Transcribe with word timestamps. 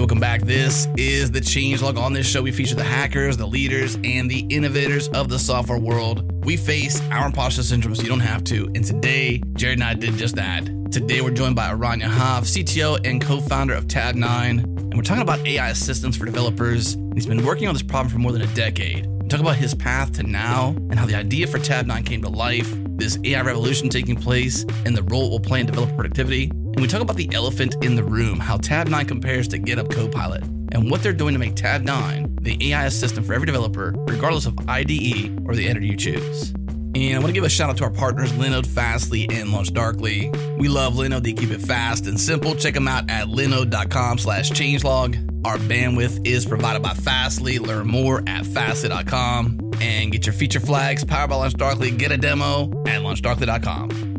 welcome 0.00 0.18
back. 0.18 0.40
This 0.40 0.88
is 0.96 1.30
the 1.30 1.40
Changelog. 1.40 1.98
On 1.98 2.14
this 2.14 2.26
show, 2.26 2.40
we 2.40 2.52
feature 2.52 2.74
the 2.74 2.82
hackers, 2.82 3.36
the 3.36 3.46
leaders, 3.46 3.98
and 4.02 4.30
the 4.30 4.46
innovators 4.48 5.08
of 5.08 5.28
the 5.28 5.38
software 5.38 5.78
world. 5.78 6.24
We 6.42 6.56
face 6.56 7.02
our 7.10 7.26
imposter 7.26 7.62
syndrome 7.62 7.94
so 7.94 8.02
you 8.02 8.08
don't 8.08 8.20
have 8.20 8.42
to. 8.44 8.64
And 8.74 8.82
today, 8.82 9.42
Jared 9.56 9.78
and 9.78 9.84
I 9.84 9.92
did 9.92 10.14
just 10.14 10.36
that. 10.36 10.64
Today, 10.90 11.20
we're 11.20 11.32
joined 11.32 11.54
by 11.54 11.68
Eran 11.68 12.00
Yahav, 12.00 12.44
CTO 12.44 13.06
and 13.06 13.20
co 13.20 13.40
founder 13.40 13.74
of 13.74 13.88
Tabnine. 13.88 14.64
And 14.64 14.94
we're 14.94 15.02
talking 15.02 15.22
about 15.22 15.46
AI 15.46 15.68
assistance 15.68 16.16
for 16.16 16.24
developers. 16.24 16.96
He's 17.14 17.26
been 17.26 17.44
working 17.44 17.68
on 17.68 17.74
this 17.74 17.82
problem 17.82 18.10
for 18.10 18.18
more 18.18 18.32
than 18.32 18.42
a 18.42 18.54
decade. 18.54 19.06
Talk 19.28 19.40
about 19.40 19.56
his 19.56 19.74
path 19.74 20.12
to 20.14 20.22
now 20.22 20.70
and 20.90 20.98
how 20.98 21.04
the 21.04 21.14
idea 21.14 21.46
for 21.46 21.58
Tabnine 21.58 22.06
came 22.06 22.22
to 22.22 22.28
life, 22.30 22.74
this 22.96 23.18
AI 23.22 23.42
revolution 23.42 23.90
taking 23.90 24.16
place, 24.16 24.64
and 24.86 24.96
the 24.96 25.02
role 25.02 25.26
it 25.26 25.30
will 25.30 25.40
play 25.40 25.60
in 25.60 25.66
developer 25.66 25.94
productivity. 25.94 26.50
And 26.72 26.80
we 26.80 26.86
talk 26.86 27.02
about 27.02 27.16
the 27.16 27.28
elephant 27.32 27.76
in 27.82 27.96
the 27.96 28.04
room, 28.04 28.38
how 28.38 28.56
Tabnine 28.56 29.08
compares 29.08 29.48
to 29.48 29.58
GitHub 29.58 29.92
Copilot, 29.92 30.42
and 30.72 30.90
what 30.90 31.02
they're 31.02 31.12
doing 31.12 31.34
to 31.34 31.38
make 31.38 31.54
Tabnine 31.54 32.30
the 32.40 32.72
AI 32.72 32.86
assistant 32.86 33.26
for 33.26 33.34
every 33.34 33.46
developer, 33.46 33.94
regardless 33.96 34.46
of 34.46 34.58
IDE 34.68 35.46
or 35.46 35.54
the 35.54 35.68
editor 35.68 35.84
you 35.84 35.96
choose. 35.96 36.52
And 36.94 37.14
I 37.14 37.18
want 37.18 37.28
to 37.28 37.32
give 37.32 37.44
a 37.44 37.48
shout 37.48 37.70
out 37.70 37.76
to 37.78 37.84
our 37.84 37.90
partners, 37.90 38.32
Linode, 38.32 38.66
Fastly, 38.66 39.28
and 39.30 39.50
LaunchDarkly. 39.50 40.58
We 40.58 40.68
love 40.68 40.94
Linode. 40.94 41.22
They 41.22 41.34
keep 41.34 41.50
it 41.50 41.60
fast 41.60 42.06
and 42.06 42.18
simple. 42.18 42.56
Check 42.56 42.74
them 42.74 42.88
out 42.88 43.08
at 43.08 43.28
linode.com 43.28 44.18
slash 44.18 44.50
changelog. 44.50 45.46
Our 45.46 45.56
bandwidth 45.56 46.26
is 46.26 46.44
provided 46.44 46.82
by 46.82 46.94
Fastly. 46.94 47.58
Learn 47.58 47.86
more 47.86 48.22
at 48.26 48.44
fastly.com. 48.44 49.70
And 49.80 50.10
get 50.10 50.26
your 50.26 50.32
feature 50.32 50.60
flags 50.60 51.04
powered 51.04 51.30
by 51.30 51.36
LaunchDarkly. 51.36 51.96
Get 51.96 52.10
a 52.10 52.16
demo 52.16 52.64
at 52.86 53.02
launchdarkly.com. 53.02 54.09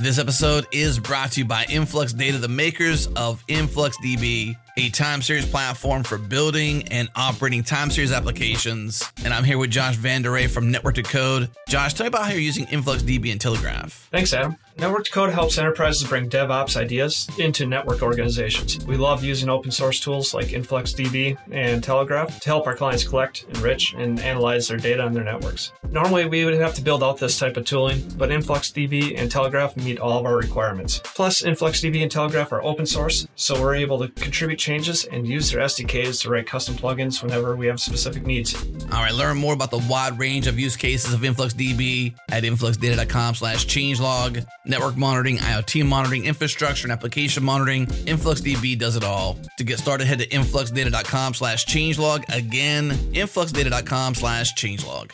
This 0.00 0.20
episode 0.20 0.68
is 0.70 1.00
brought 1.00 1.32
to 1.32 1.40
you 1.40 1.44
by 1.44 1.66
Influx 1.68 2.12
Data, 2.12 2.38
the 2.38 2.46
makers 2.46 3.08
of 3.08 3.44
InfluxDB, 3.48 4.56
a 4.76 4.90
time 4.90 5.22
series 5.22 5.44
platform 5.44 6.04
for 6.04 6.18
building 6.18 6.86
and 6.92 7.08
operating 7.16 7.64
time 7.64 7.90
series 7.90 8.12
applications. 8.12 9.02
And 9.24 9.34
I'm 9.34 9.42
here 9.42 9.58
with 9.58 9.70
Josh 9.70 9.96
VanDeraa 9.96 10.50
from 10.50 10.70
Network 10.70 10.94
to 10.94 11.02
Code. 11.02 11.50
Josh, 11.66 11.94
tell 11.94 12.04
me 12.04 12.08
about 12.08 12.26
how 12.26 12.30
you're 12.30 12.38
using 12.38 12.66
InfluxDB 12.66 13.32
and 13.32 13.40
Telegraf. 13.40 13.90
Thanks, 14.12 14.32
Adam. 14.32 14.56
Network 14.78 15.06
to 15.06 15.10
Code 15.10 15.32
helps 15.32 15.58
enterprises 15.58 16.06
bring 16.06 16.30
DevOps 16.30 16.76
ideas 16.76 17.28
into 17.36 17.66
network 17.66 18.00
organizations. 18.00 18.86
We 18.86 18.96
love 18.96 19.24
using 19.24 19.48
open 19.48 19.72
source 19.72 19.98
tools 19.98 20.32
like 20.32 20.48
InfluxDB 20.48 21.36
and 21.50 21.82
Telegraf 21.82 22.38
to 22.38 22.48
help 22.48 22.68
our 22.68 22.76
clients 22.76 23.02
collect, 23.02 23.44
enrich, 23.54 23.94
and 23.94 24.20
analyze 24.20 24.68
their 24.68 24.76
data 24.76 25.02
on 25.02 25.14
their 25.14 25.24
networks. 25.24 25.72
Normally, 25.90 26.26
we 26.26 26.44
would 26.44 26.54
have 26.54 26.74
to 26.74 26.82
build 26.82 27.02
out 27.02 27.18
this 27.18 27.36
type 27.36 27.56
of 27.56 27.64
tooling, 27.64 28.08
but 28.16 28.30
InfluxDB 28.30 29.18
and 29.18 29.28
Telegraf 29.28 29.76
meet 29.76 29.98
all 29.98 30.16
of 30.16 30.24
our 30.24 30.36
requirements. 30.36 31.00
Plus, 31.02 31.42
InfluxDB 31.42 32.02
and 32.02 32.12
Telegraf 32.12 32.52
are 32.52 32.62
open 32.62 32.86
source, 32.86 33.26
so 33.34 33.60
we're 33.60 33.74
able 33.74 33.98
to 33.98 34.06
contribute 34.06 34.60
changes 34.60 35.06
and 35.06 35.26
use 35.26 35.50
their 35.50 35.62
SDKs 35.62 36.22
to 36.22 36.30
write 36.30 36.46
custom 36.46 36.76
plugins 36.76 37.20
whenever 37.20 37.56
we 37.56 37.66
have 37.66 37.80
specific 37.80 38.24
needs. 38.24 38.54
All 38.92 39.02
right, 39.02 39.14
learn 39.14 39.38
more 39.38 39.54
about 39.54 39.72
the 39.72 39.84
wide 39.88 40.16
range 40.20 40.46
of 40.46 40.56
use 40.56 40.76
cases 40.76 41.12
of 41.12 41.22
InfluxDB 41.22 42.14
at 42.28 42.44
influxdata.com 42.44 43.34
slash 43.34 43.66
changelog 43.66 44.46
network 44.68 44.96
monitoring, 44.96 45.38
IoT 45.38 45.86
monitoring, 45.86 46.24
infrastructure, 46.24 46.86
and 46.86 46.92
application 46.92 47.44
monitoring. 47.44 47.86
InfluxDB 47.86 48.78
does 48.78 48.96
it 48.96 49.04
all. 49.04 49.38
To 49.58 49.64
get 49.64 49.78
started, 49.78 50.06
head 50.06 50.18
to 50.20 50.28
influxdata.com 50.28 51.34
slash 51.34 51.66
changelog. 51.66 52.24
Again, 52.34 52.90
influxdata.com 52.90 54.14
slash 54.14 54.54
changelog. 54.54 55.10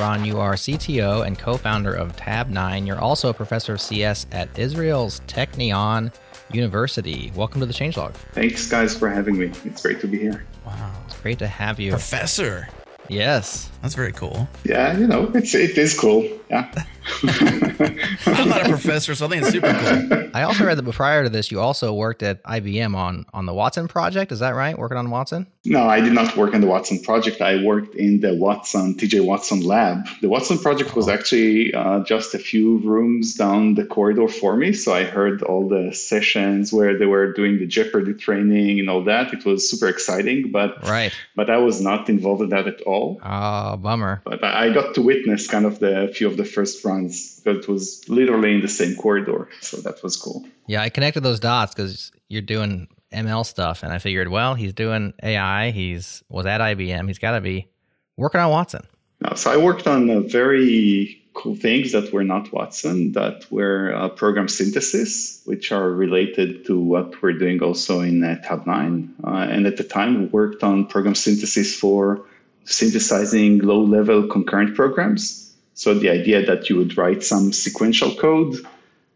Eran, 0.00 0.24
you 0.24 0.38
are 0.38 0.54
CTO 0.54 1.26
and 1.26 1.38
co 1.38 1.58
founder 1.58 1.92
of 1.92 2.16
Tabnine. 2.16 2.86
You're 2.86 2.98
also 2.98 3.28
a 3.28 3.34
professor 3.34 3.74
of 3.74 3.82
CS 3.82 4.24
at 4.32 4.48
Israel's 4.58 5.20
Technion 5.26 6.10
University. 6.50 7.30
Welcome 7.36 7.60
to 7.60 7.66
the 7.66 7.74
Changelog. 7.74 8.14
Thanks, 8.32 8.66
guys, 8.66 8.96
for 8.96 9.10
having 9.10 9.36
me. 9.36 9.52
It's 9.66 9.82
great 9.82 10.00
to 10.00 10.06
be 10.06 10.18
here. 10.18 10.46
Wow. 10.64 10.90
It's 11.06 11.20
great 11.20 11.38
to 11.40 11.46
have 11.46 11.78
you. 11.78 11.90
Professor. 11.90 12.66
Yes. 13.08 13.70
That's 13.82 13.94
very 13.94 14.12
cool. 14.12 14.48
Yeah, 14.64 14.96
you 14.96 15.06
know, 15.06 15.30
it's 15.34 15.54
it 15.54 15.76
is 15.76 15.98
cool. 15.98 16.26
Yeah. 16.48 16.72
I'm 17.22 18.48
not 18.48 18.64
a 18.64 18.68
professor, 18.70 19.14
so 19.14 19.26
I 19.26 19.28
think 19.28 19.42
it's 19.42 19.52
super 19.52 19.70
cool. 19.70 20.29
I 20.34 20.42
also 20.42 20.64
read 20.64 20.78
that 20.78 20.90
prior 20.92 21.24
to 21.24 21.28
this, 21.28 21.50
you 21.50 21.60
also 21.60 21.92
worked 21.92 22.22
at 22.22 22.42
IBM 22.44 22.94
on 22.94 23.26
on 23.32 23.46
the 23.46 23.54
Watson 23.54 23.88
project. 23.88 24.32
Is 24.32 24.38
that 24.40 24.54
right? 24.54 24.78
Working 24.78 24.98
on 24.98 25.10
Watson? 25.10 25.46
No, 25.64 25.88
I 25.88 26.00
did 26.00 26.12
not 26.12 26.36
work 26.36 26.54
on 26.54 26.60
the 26.60 26.66
Watson 26.66 27.00
project. 27.00 27.40
I 27.40 27.62
worked 27.62 27.94
in 27.94 28.20
the 28.20 28.34
Watson 28.34 28.94
TJ 28.94 29.24
Watson 29.24 29.60
lab. 29.60 30.06
The 30.22 30.28
Watson 30.28 30.58
project 30.58 30.96
was 30.96 31.08
actually 31.08 31.74
uh, 31.74 32.00
just 32.04 32.34
a 32.34 32.38
few 32.38 32.78
rooms 32.78 33.34
down 33.34 33.74
the 33.74 33.84
corridor 33.84 34.28
for 34.28 34.56
me, 34.56 34.72
so 34.72 34.94
I 34.94 35.04
heard 35.04 35.42
all 35.42 35.68
the 35.68 35.92
sessions 35.92 36.72
where 36.72 36.96
they 36.96 37.06
were 37.06 37.32
doing 37.32 37.58
the 37.58 37.66
Jeopardy 37.66 38.14
training 38.14 38.80
and 38.80 38.88
all 38.88 39.04
that. 39.04 39.32
It 39.32 39.44
was 39.44 39.68
super 39.68 39.88
exciting, 39.88 40.50
but 40.50 40.82
right. 40.88 41.12
But 41.36 41.50
I 41.50 41.58
was 41.58 41.80
not 41.80 42.08
involved 42.08 42.42
in 42.42 42.48
that 42.50 42.66
at 42.66 42.80
all. 42.82 43.20
Oh, 43.22 43.76
bummer. 43.76 44.22
But 44.24 44.42
I 44.42 44.72
got 44.72 44.94
to 44.94 45.02
witness 45.02 45.46
kind 45.46 45.66
of 45.66 45.78
the 45.78 46.10
few 46.14 46.26
of 46.26 46.36
the 46.36 46.44
first 46.44 46.84
runs 46.84 47.39
it 47.44 47.68
was 47.68 48.08
literally 48.08 48.54
in 48.54 48.60
the 48.60 48.68
same 48.68 48.96
corridor. 48.96 49.48
So 49.60 49.78
that 49.78 50.02
was 50.02 50.16
cool. 50.16 50.44
Yeah, 50.66 50.82
I 50.82 50.90
connected 50.90 51.22
those 51.22 51.40
dots 51.40 51.74
because 51.74 52.12
you're 52.28 52.42
doing 52.42 52.88
ML 53.12 53.44
stuff, 53.44 53.82
and 53.82 53.92
I 53.92 53.98
figured, 53.98 54.28
well, 54.28 54.54
he's 54.54 54.72
doing 54.72 55.14
AI. 55.22 55.70
He's 55.70 56.22
was 56.28 56.46
at 56.46 56.60
IBM. 56.60 57.08
He's 57.08 57.18
got 57.18 57.32
to 57.32 57.40
be 57.40 57.68
working 58.16 58.40
on 58.40 58.50
Watson. 58.50 58.82
No, 59.20 59.34
so 59.34 59.50
I 59.50 59.56
worked 59.56 59.86
on 59.86 60.08
uh, 60.08 60.20
very 60.20 61.20
cool 61.34 61.54
things 61.54 61.92
that 61.92 62.12
were 62.12 62.24
not 62.24 62.52
Watson, 62.52 63.12
that 63.12 63.50
were 63.50 63.94
uh, 63.94 64.08
program 64.08 64.48
synthesis, 64.48 65.42
which 65.44 65.72
are 65.72 65.90
related 65.90 66.64
to 66.66 66.78
what 66.78 67.20
we're 67.22 67.32
doing 67.32 67.62
also 67.62 68.00
in 68.00 68.24
uh, 68.24 68.40
Tabnine. 68.44 69.08
Uh, 69.24 69.46
and 69.50 69.66
at 69.66 69.76
the 69.76 69.84
time, 69.84 70.20
we 70.20 70.26
worked 70.26 70.62
on 70.62 70.86
program 70.86 71.14
synthesis 71.14 71.74
for 71.74 72.24
synthesizing 72.64 73.58
low-level 73.58 74.28
concurrent 74.28 74.74
programs. 74.74 75.49
So 75.74 75.94
the 75.94 76.10
idea 76.10 76.44
that 76.44 76.68
you 76.68 76.76
would 76.76 76.96
write 76.96 77.22
some 77.22 77.52
sequential 77.52 78.14
code 78.16 78.56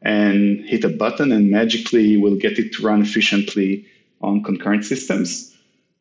and 0.02 0.64
hit 0.64 0.84
a 0.84 0.88
button 0.88 1.32
and 1.32 1.50
magically 1.50 2.16
will 2.16 2.36
get 2.36 2.58
it 2.58 2.72
to 2.74 2.82
run 2.82 3.02
efficiently 3.02 3.86
on 4.20 4.42
concurrent 4.42 4.84
systems. 4.84 5.54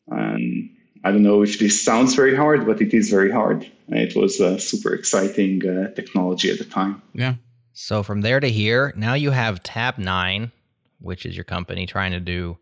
And 0.07 0.69
I 1.03 1.11
don't 1.11 1.23
know 1.23 1.41
if 1.41 1.59
this 1.59 1.81
sounds 1.81 2.15
very 2.15 2.35
hard, 2.35 2.65
but 2.65 2.81
it 2.81 2.93
is 2.93 3.09
very 3.09 3.31
hard. 3.31 3.69
It 3.89 4.15
was 4.15 4.39
a 4.39 4.59
super 4.59 4.93
exciting 4.93 5.67
uh, 5.67 5.91
technology 5.93 6.49
at 6.49 6.59
the 6.59 6.65
time. 6.65 7.01
Yeah. 7.13 7.35
So 7.73 8.03
from 8.03 8.21
there 8.21 8.39
to 8.39 8.49
here, 8.49 8.93
now 8.95 9.13
you 9.13 9.31
have 9.31 9.63
Tabnine, 9.63 10.51
which 10.99 11.25
is 11.25 11.35
your 11.35 11.43
company 11.43 11.85
trying 11.85 12.11
to 12.11 12.19
do 12.19 12.57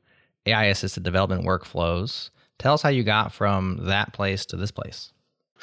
AI 0.46 0.66
assisted 0.66 1.04
development 1.04 1.46
workflows. 1.46 2.30
Tell 2.58 2.74
us 2.74 2.82
how 2.82 2.90
you 2.90 3.04
got 3.04 3.34
from 3.34 3.86
that 3.86 4.14
place 4.14 4.46
to 4.48 4.58
this 4.58 4.72
place. 4.72 5.12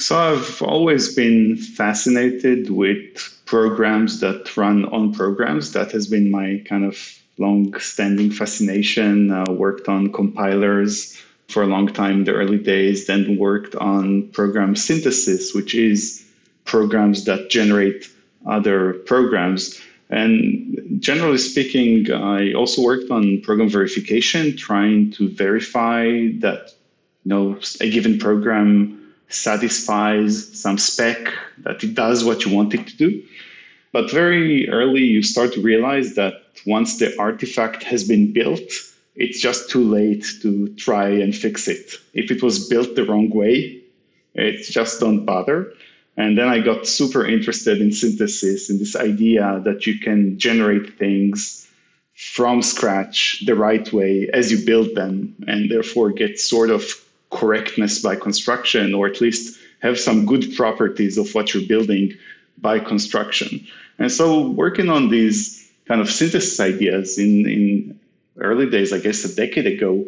So 0.00 0.16
I've 0.16 0.62
always 0.62 1.12
been 1.12 1.56
fascinated 1.56 2.70
with 2.70 3.36
programs 3.46 4.20
that 4.20 4.56
run 4.56 4.84
on 4.86 5.12
programs. 5.12 5.72
That 5.72 5.90
has 5.90 6.06
been 6.06 6.30
my 6.30 6.62
kind 6.66 6.84
of 6.84 6.96
long-standing 7.38 8.30
fascination. 8.30 9.32
Uh, 9.32 9.44
worked 9.50 9.88
on 9.88 10.12
compilers 10.12 11.20
for 11.48 11.64
a 11.64 11.66
long 11.66 11.88
time 11.88 12.18
in 12.18 12.24
the 12.24 12.32
early 12.34 12.58
days, 12.58 13.08
then 13.08 13.38
worked 13.38 13.74
on 13.76 14.28
program 14.28 14.76
synthesis, 14.76 15.52
which 15.52 15.74
is 15.74 16.24
programs 16.64 17.24
that 17.24 17.50
generate 17.50 18.08
other 18.46 18.92
programs. 18.92 19.80
And 20.10 20.78
generally 21.00 21.38
speaking, 21.38 22.12
I 22.12 22.52
also 22.52 22.82
worked 22.82 23.10
on 23.10 23.40
program 23.40 23.68
verification, 23.68 24.56
trying 24.56 25.10
to 25.12 25.28
verify 25.28 26.04
that 26.38 26.72
you 27.24 27.30
know 27.30 27.58
a 27.80 27.90
given 27.90 28.18
program 28.18 28.97
satisfies 29.28 30.58
some 30.58 30.78
spec, 30.78 31.32
that 31.58 31.82
it 31.84 31.94
does 31.94 32.24
what 32.24 32.44
you 32.44 32.54
want 32.54 32.74
it 32.74 32.86
to 32.86 32.96
do. 32.96 33.22
But 33.92 34.10
very 34.10 34.68
early, 34.68 35.02
you 35.02 35.22
start 35.22 35.52
to 35.54 35.62
realize 35.62 36.14
that 36.14 36.34
once 36.66 36.98
the 36.98 37.18
artifact 37.18 37.82
has 37.82 38.06
been 38.06 38.32
built, 38.32 38.70
it's 39.16 39.40
just 39.40 39.70
too 39.70 39.82
late 39.82 40.24
to 40.42 40.68
try 40.76 41.08
and 41.08 41.34
fix 41.34 41.68
it. 41.68 41.94
If 42.14 42.30
it 42.30 42.42
was 42.42 42.68
built 42.68 42.94
the 42.94 43.04
wrong 43.04 43.30
way, 43.30 43.82
it 44.34 44.62
just 44.62 45.00
don't 45.00 45.24
bother. 45.24 45.72
And 46.16 46.36
then 46.36 46.48
I 46.48 46.60
got 46.60 46.86
super 46.86 47.24
interested 47.26 47.80
in 47.80 47.92
synthesis 47.92 48.70
and 48.70 48.80
this 48.80 48.96
idea 48.96 49.60
that 49.64 49.86
you 49.86 49.98
can 49.98 50.38
generate 50.38 50.98
things 50.98 51.68
from 52.14 52.62
scratch 52.62 53.44
the 53.46 53.54
right 53.54 53.92
way 53.92 54.28
as 54.34 54.50
you 54.50 54.64
build 54.66 54.94
them 54.96 55.34
and 55.46 55.70
therefore 55.70 56.10
get 56.10 56.38
sort 56.38 56.70
of 56.70 56.82
correctness 57.38 58.02
by 58.02 58.16
construction, 58.16 58.94
or 58.94 59.06
at 59.06 59.20
least 59.20 59.58
have 59.80 59.98
some 59.98 60.26
good 60.26 60.44
properties 60.56 61.16
of 61.18 61.34
what 61.34 61.54
you're 61.54 61.68
building 61.68 62.12
by 62.58 62.78
construction. 62.78 63.64
And 63.98 64.10
so 64.10 64.48
working 64.48 64.88
on 64.88 65.08
these 65.08 65.38
kind 65.86 66.00
of 66.00 66.10
synthesis 66.10 66.60
ideas 66.60 67.18
in, 67.18 67.48
in 67.48 68.00
early 68.38 68.68
days, 68.68 68.92
I 68.92 68.98
guess 68.98 69.24
a 69.24 69.34
decade 69.34 69.66
ago, 69.66 70.04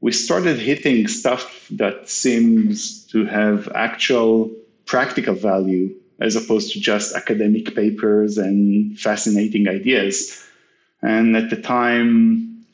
we 0.00 0.12
started 0.12 0.58
hitting 0.58 1.08
stuff 1.08 1.66
that 1.70 2.08
seems 2.08 3.04
to 3.06 3.24
have 3.26 3.68
actual 3.74 4.50
practical 4.86 5.34
value 5.34 5.94
as 6.20 6.36
opposed 6.36 6.72
to 6.72 6.80
just 6.80 7.14
academic 7.14 7.74
papers 7.74 8.38
and 8.38 8.98
fascinating 8.98 9.68
ideas. 9.68 10.44
And 11.02 11.36
at 11.36 11.50
the 11.50 11.60
time, 11.60 12.64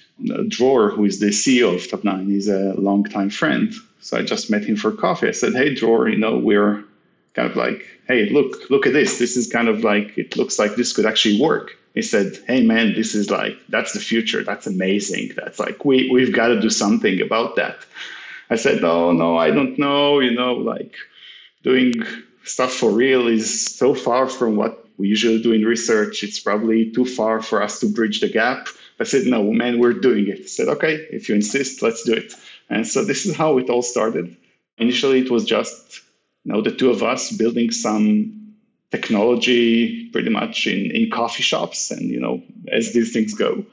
Dror, 0.48 0.90
who 0.90 1.04
is 1.04 1.18
the 1.20 1.26
CEO 1.30 1.74
of 1.74 1.82
Tabnine, 1.82 2.34
is 2.34 2.48
a 2.48 2.74
longtime 2.78 3.30
friend. 3.30 3.72
So 4.04 4.18
I 4.18 4.22
just 4.22 4.50
met 4.50 4.64
him 4.64 4.76
for 4.76 4.92
coffee. 4.92 5.28
I 5.28 5.30
said, 5.30 5.54
"Hey, 5.54 5.74
Dror, 5.74 6.10
you 6.10 6.18
know, 6.18 6.36
we're 6.36 6.84
kind 7.32 7.50
of 7.50 7.56
like, 7.56 7.86
hey, 8.06 8.28
look, 8.28 8.68
look 8.68 8.86
at 8.86 8.92
this. 8.92 9.18
This 9.18 9.34
is 9.34 9.50
kind 9.50 9.66
of 9.66 9.82
like 9.82 10.18
it 10.18 10.36
looks 10.36 10.58
like 10.58 10.76
this 10.76 10.92
could 10.92 11.06
actually 11.06 11.40
work." 11.40 11.70
He 11.94 12.02
said, 12.02 12.36
"Hey, 12.46 12.60
man, 12.66 12.92
this 12.94 13.14
is 13.14 13.30
like 13.30 13.56
that's 13.70 13.94
the 13.94 14.00
future. 14.00 14.44
That's 14.44 14.66
amazing. 14.66 15.32
That's 15.36 15.58
like 15.58 15.86
we 15.86 16.10
we've 16.10 16.34
got 16.34 16.48
to 16.48 16.60
do 16.60 16.68
something 16.68 17.18
about 17.22 17.56
that." 17.56 17.78
I 18.50 18.56
said, 18.56 18.82
"No, 18.82 19.10
no, 19.10 19.38
I 19.38 19.50
don't 19.50 19.78
know. 19.78 20.20
You 20.20 20.34
know, 20.34 20.52
like 20.52 20.94
doing 21.62 21.94
stuff 22.44 22.74
for 22.74 22.90
real 22.90 23.26
is 23.26 23.48
so 23.64 23.94
far 23.94 24.28
from 24.28 24.56
what 24.56 24.86
we 24.98 25.08
usually 25.08 25.42
do 25.42 25.52
in 25.52 25.64
research. 25.64 26.22
It's 26.22 26.38
probably 26.38 26.90
too 26.90 27.06
far 27.06 27.40
for 27.40 27.62
us 27.62 27.80
to 27.80 27.86
bridge 27.86 28.20
the 28.20 28.28
gap. 28.28 28.68
I 29.00 29.04
said, 29.04 29.26
no, 29.26 29.42
man, 29.50 29.80
we're 29.80 29.92
doing 29.94 30.28
it. 30.28 30.40
I 30.40 30.46
said, 30.46 30.68
okay, 30.68 30.94
if 31.10 31.28
you 31.28 31.34
insist, 31.34 31.82
let's 31.82 32.04
do 32.04 32.12
it. 32.12 32.32
And 32.70 32.86
so 32.86 33.04
this 33.04 33.26
is 33.26 33.36
how 33.36 33.58
it 33.58 33.70
all 33.70 33.82
started. 33.82 34.36
Initially, 34.78 35.20
it 35.20 35.30
was 35.30 35.44
just 35.44 36.02
you 36.44 36.52
know, 36.52 36.60
the 36.60 36.70
two 36.70 36.90
of 36.90 37.02
us 37.02 37.32
building 37.32 37.70
some 37.70 38.54
technology 38.90 40.08
pretty 40.10 40.30
much 40.30 40.66
in, 40.66 40.90
in 40.90 41.10
coffee 41.10 41.42
shops 41.42 41.90
and, 41.90 42.10
you 42.10 42.20
know, 42.20 42.42
as 42.70 42.92
these 42.92 43.12
things 43.12 43.34
go. 43.34 43.64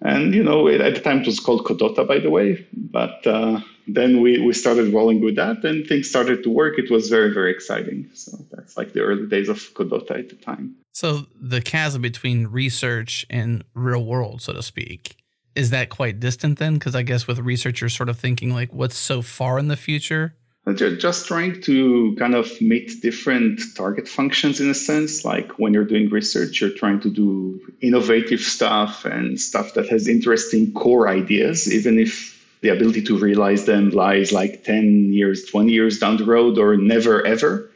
And, 0.00 0.32
you 0.32 0.44
know, 0.44 0.68
at 0.68 0.94
the 0.94 1.00
time 1.00 1.20
it 1.20 1.26
was 1.26 1.40
called 1.40 1.64
Codota, 1.64 2.06
by 2.06 2.20
the 2.20 2.30
way. 2.30 2.64
But 2.72 3.26
uh, 3.26 3.60
then 3.88 4.20
we, 4.20 4.38
we 4.38 4.52
started 4.52 4.94
rolling 4.94 5.20
with 5.20 5.34
that 5.36 5.64
and 5.64 5.86
things 5.86 6.08
started 6.08 6.44
to 6.44 6.50
work. 6.50 6.78
It 6.78 6.88
was 6.88 7.08
very, 7.08 7.34
very 7.34 7.50
exciting. 7.50 8.08
So 8.14 8.38
that's 8.52 8.76
like 8.76 8.92
the 8.92 9.00
early 9.00 9.26
days 9.26 9.48
of 9.48 9.58
Codota 9.74 10.20
at 10.20 10.28
the 10.28 10.36
time. 10.36 10.76
So 10.92 11.26
the 11.38 11.60
chasm 11.60 12.00
between 12.00 12.46
research 12.46 13.26
and 13.28 13.64
real 13.74 14.04
world, 14.04 14.40
so 14.40 14.52
to 14.52 14.62
speak, 14.62 15.16
is 15.58 15.70
that 15.70 15.88
quite 15.90 16.20
distant 16.20 16.58
then? 16.58 16.74
Because 16.74 16.94
I 16.94 17.02
guess 17.02 17.26
with 17.26 17.40
research, 17.40 17.80
you're 17.80 17.90
sort 17.90 18.08
of 18.08 18.18
thinking 18.18 18.54
like, 18.54 18.72
what's 18.72 18.96
so 18.96 19.22
far 19.22 19.58
in 19.58 19.66
the 19.66 19.76
future? 19.76 20.34
just 20.74 21.26
trying 21.26 21.62
to 21.62 22.14
kind 22.18 22.34
of 22.34 22.48
meet 22.60 23.00
different 23.00 23.58
target 23.74 24.06
functions 24.06 24.60
in 24.60 24.68
a 24.68 24.74
sense. 24.74 25.24
Like 25.24 25.58
when 25.58 25.72
you're 25.72 25.86
doing 25.86 26.10
research, 26.10 26.60
you're 26.60 26.76
trying 26.82 27.00
to 27.00 27.10
do 27.10 27.58
innovative 27.80 28.40
stuff 28.40 29.06
and 29.06 29.40
stuff 29.40 29.72
that 29.74 29.88
has 29.88 30.06
interesting 30.06 30.70
core 30.74 31.08
ideas, 31.08 31.72
even 31.72 31.98
if 31.98 32.36
the 32.60 32.68
ability 32.68 33.02
to 33.04 33.18
realize 33.18 33.64
them 33.64 33.90
lies 33.90 34.30
like 34.30 34.62
10 34.64 35.12
years, 35.12 35.46
20 35.46 35.72
years 35.72 35.98
down 35.98 36.18
the 36.18 36.24
road 36.24 36.58
or 36.58 36.76
never 36.76 37.26
ever. 37.26 37.70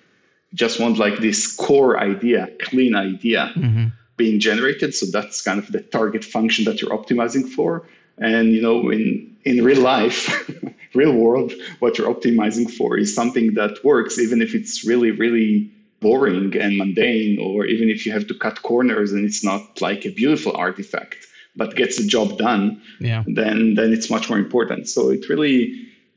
You 0.51 0.59
just 0.59 0.79
want 0.79 0.99
like 0.99 1.19
this 1.19 1.57
core 1.57 1.99
idea, 1.99 2.51
clean 2.61 2.95
idea 2.95 3.53
mm-hmm. 3.57 3.87
Being 4.23 4.39
generated. 4.51 4.91
So 4.95 5.05
that's 5.17 5.43
kind 5.49 5.59
of 5.63 5.67
the 5.75 5.83
target 5.97 6.25
function 6.37 6.63
that 6.67 6.77
you're 6.81 6.97
optimizing 7.01 7.47
for. 7.57 7.71
And 8.19 8.47
you 8.57 8.63
know, 8.67 8.79
in 8.97 9.07
in 9.45 9.65
real 9.65 9.83
life, 9.95 10.19
real 11.01 11.15
world, 11.25 11.51
what 11.81 11.93
you're 11.97 12.13
optimizing 12.15 12.69
for 12.79 12.91
is 13.03 13.09
something 13.21 13.47
that 13.55 13.73
works, 13.91 14.15
even 14.27 14.39
if 14.47 14.51
it's 14.59 14.75
really, 14.91 15.11
really 15.25 15.71
boring 16.01 16.51
and 16.65 16.73
mundane, 16.77 17.39
or 17.47 17.59
even 17.75 17.89
if 17.95 17.99
you 18.05 18.13
have 18.13 18.27
to 18.31 18.37
cut 18.45 18.63
corners 18.63 19.11
and 19.15 19.25
it's 19.29 19.43
not 19.51 19.63
like 19.81 20.05
a 20.05 20.13
beautiful 20.21 20.53
artifact, 20.67 21.21
but 21.57 21.77
gets 21.81 21.97
the 22.01 22.07
job 22.17 22.29
done, 22.49 22.65
yeah. 23.01 23.23
then 23.39 23.75
then 23.79 23.89
it's 23.97 24.09
much 24.17 24.27
more 24.31 24.41
important. 24.47 24.83
So 24.95 25.01
it 25.17 25.23
really 25.33 25.57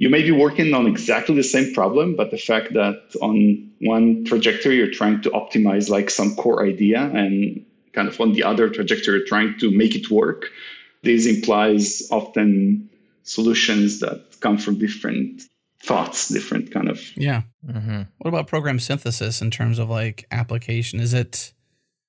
you 0.03 0.09
may 0.15 0.23
be 0.29 0.35
working 0.45 0.69
on 0.79 0.85
exactly 0.93 1.35
the 1.35 1.49
same 1.55 1.73
problem, 1.79 2.07
but 2.19 2.29
the 2.35 2.43
fact 2.49 2.73
that 2.73 2.99
on 3.27 3.37
one 3.93 4.25
trajectory 4.25 4.75
you're 4.79 4.99
trying 5.01 5.21
to 5.25 5.29
optimize 5.41 5.85
like 5.89 6.09
some 6.09 6.35
core 6.35 6.61
idea 6.73 7.01
and 7.21 7.65
kind 7.95 8.07
of 8.07 8.19
on 8.19 8.33
the 8.33 8.43
other 8.43 8.69
trajectory 8.69 9.23
trying 9.25 9.57
to 9.59 9.71
make 9.71 9.95
it 9.95 10.11
work, 10.11 10.45
this 11.03 11.25
implies 11.25 12.03
often 12.11 12.89
solutions 13.23 13.99
that 14.01 14.39
come 14.41 14.57
from 14.57 14.77
different 14.77 15.43
thoughts, 15.81 16.29
different 16.29 16.71
kind 16.71 16.89
of. 16.89 17.01
Yeah. 17.15 17.43
Mm-hmm. 17.65 18.03
What 18.17 18.27
about 18.27 18.47
program 18.47 18.79
synthesis 18.79 19.41
in 19.41 19.51
terms 19.51 19.79
of 19.79 19.89
like 19.89 20.25
application? 20.31 20.99
Is 20.99 21.13
it 21.13 21.53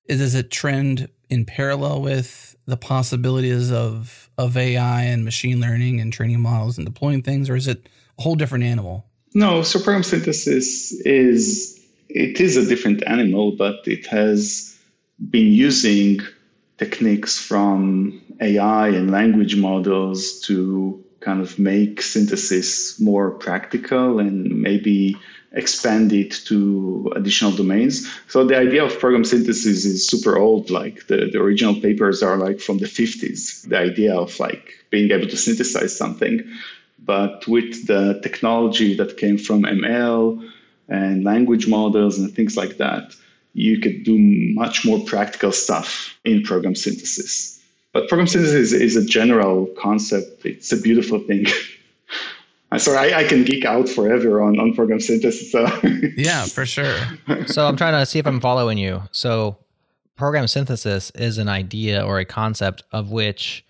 is 0.05 0.19
does 0.19 0.35
it 0.35 0.51
trend 0.51 1.09
in 1.29 1.45
parallel 1.45 2.01
with 2.01 2.55
the 2.65 2.77
possibilities 2.77 3.71
of 3.71 4.29
of 4.37 4.57
AI 4.57 5.03
and 5.03 5.25
machine 5.25 5.59
learning 5.59 5.99
and 5.99 6.13
training 6.13 6.39
models 6.39 6.77
and 6.77 6.85
deploying 6.85 7.21
things, 7.21 7.49
or 7.49 7.55
is 7.55 7.67
it 7.67 7.89
a 8.17 8.21
whole 8.21 8.35
different 8.35 8.63
animal? 8.63 9.05
No, 9.33 9.61
so 9.61 9.79
program 9.79 10.03
synthesis 10.03 10.93
is 11.01 11.79
it 12.09 12.39
is 12.39 12.57
a 12.57 12.65
different 12.65 13.03
animal, 13.07 13.51
but 13.51 13.75
it 13.85 14.05
has 14.07 14.76
been 15.29 15.51
using 15.51 16.19
techniques 16.77 17.39
from 17.39 18.21
AI 18.39 18.89
and 18.89 19.11
language 19.11 19.55
models 19.55 20.39
to 20.41 21.03
kind 21.21 21.41
of 21.41 21.57
make 21.57 22.01
synthesis 22.01 22.99
more 22.99 23.31
practical 23.31 24.19
and 24.19 24.61
maybe 24.61 25.17
expand 25.53 26.13
it 26.13 26.31
to 26.45 27.11
additional 27.15 27.51
domains. 27.51 28.07
So 28.27 28.45
the 28.45 28.55
idea 28.55 28.83
of 28.83 28.99
program 28.99 29.25
synthesis 29.25 29.85
is 29.85 30.07
super 30.07 30.37
old. 30.37 30.69
Like 30.69 31.07
the, 31.07 31.29
the 31.31 31.39
original 31.39 31.75
papers 31.81 32.21
are 32.21 32.37
like 32.37 32.59
from 32.59 32.77
the 32.77 32.85
50s. 32.85 33.67
The 33.67 33.77
idea 33.77 34.15
of 34.15 34.39
like 34.39 34.85
being 34.91 35.11
able 35.11 35.27
to 35.27 35.37
synthesize 35.37 35.97
something. 35.97 36.41
But 36.99 37.47
with 37.47 37.87
the 37.87 38.19
technology 38.21 38.95
that 38.97 39.17
came 39.17 39.37
from 39.37 39.63
ML 39.63 40.47
and 40.89 41.23
language 41.23 41.67
models 41.67 42.19
and 42.19 42.33
things 42.33 42.55
like 42.55 42.77
that, 42.77 43.15
you 43.57 43.79
could 43.79 44.03
do 44.03 44.17
much 44.53 44.85
more 44.85 45.03
practical 45.03 45.51
stuff 45.51 46.15
in 46.23 46.43
program 46.43 46.75
synthesis. 46.75 47.59
But 47.91 48.07
program 48.07 48.27
synthesis 48.27 48.71
is, 48.71 48.73
is 48.73 48.95
a 48.95 49.03
general 49.03 49.65
concept. 49.79 50.45
It's 50.45 50.71
a 50.71 50.77
beautiful 50.79 51.19
thing. 51.19 51.47
I'm 52.71 52.79
sorry, 52.79 53.13
I, 53.13 53.21
I, 53.21 53.23
can 53.23 53.45
geek 53.45 53.65
out 53.65 53.89
forever 53.89 54.41
on, 54.41 54.59
on 54.59 54.73
program 54.75 54.99
synthesis. 54.99 55.51
So. 55.51 55.65
yeah, 56.17 56.45
for 56.45 56.65
sure. 56.65 56.95
so 57.47 57.65
I'm 57.65 57.77
trying 57.77 57.93
to 57.93 58.05
see 58.05 58.19
if 58.19 58.27
I'm 58.27 58.41
following 58.41 58.77
you. 58.77 59.01
So 59.11 59.57
program 60.15 60.47
synthesis 60.47 61.09
is 61.11 61.37
an 61.37 61.47
idea 61.47 62.05
or 62.05 62.19
a 62.19 62.25
concept 62.25 62.83
of 62.91 63.09
which 63.09 63.65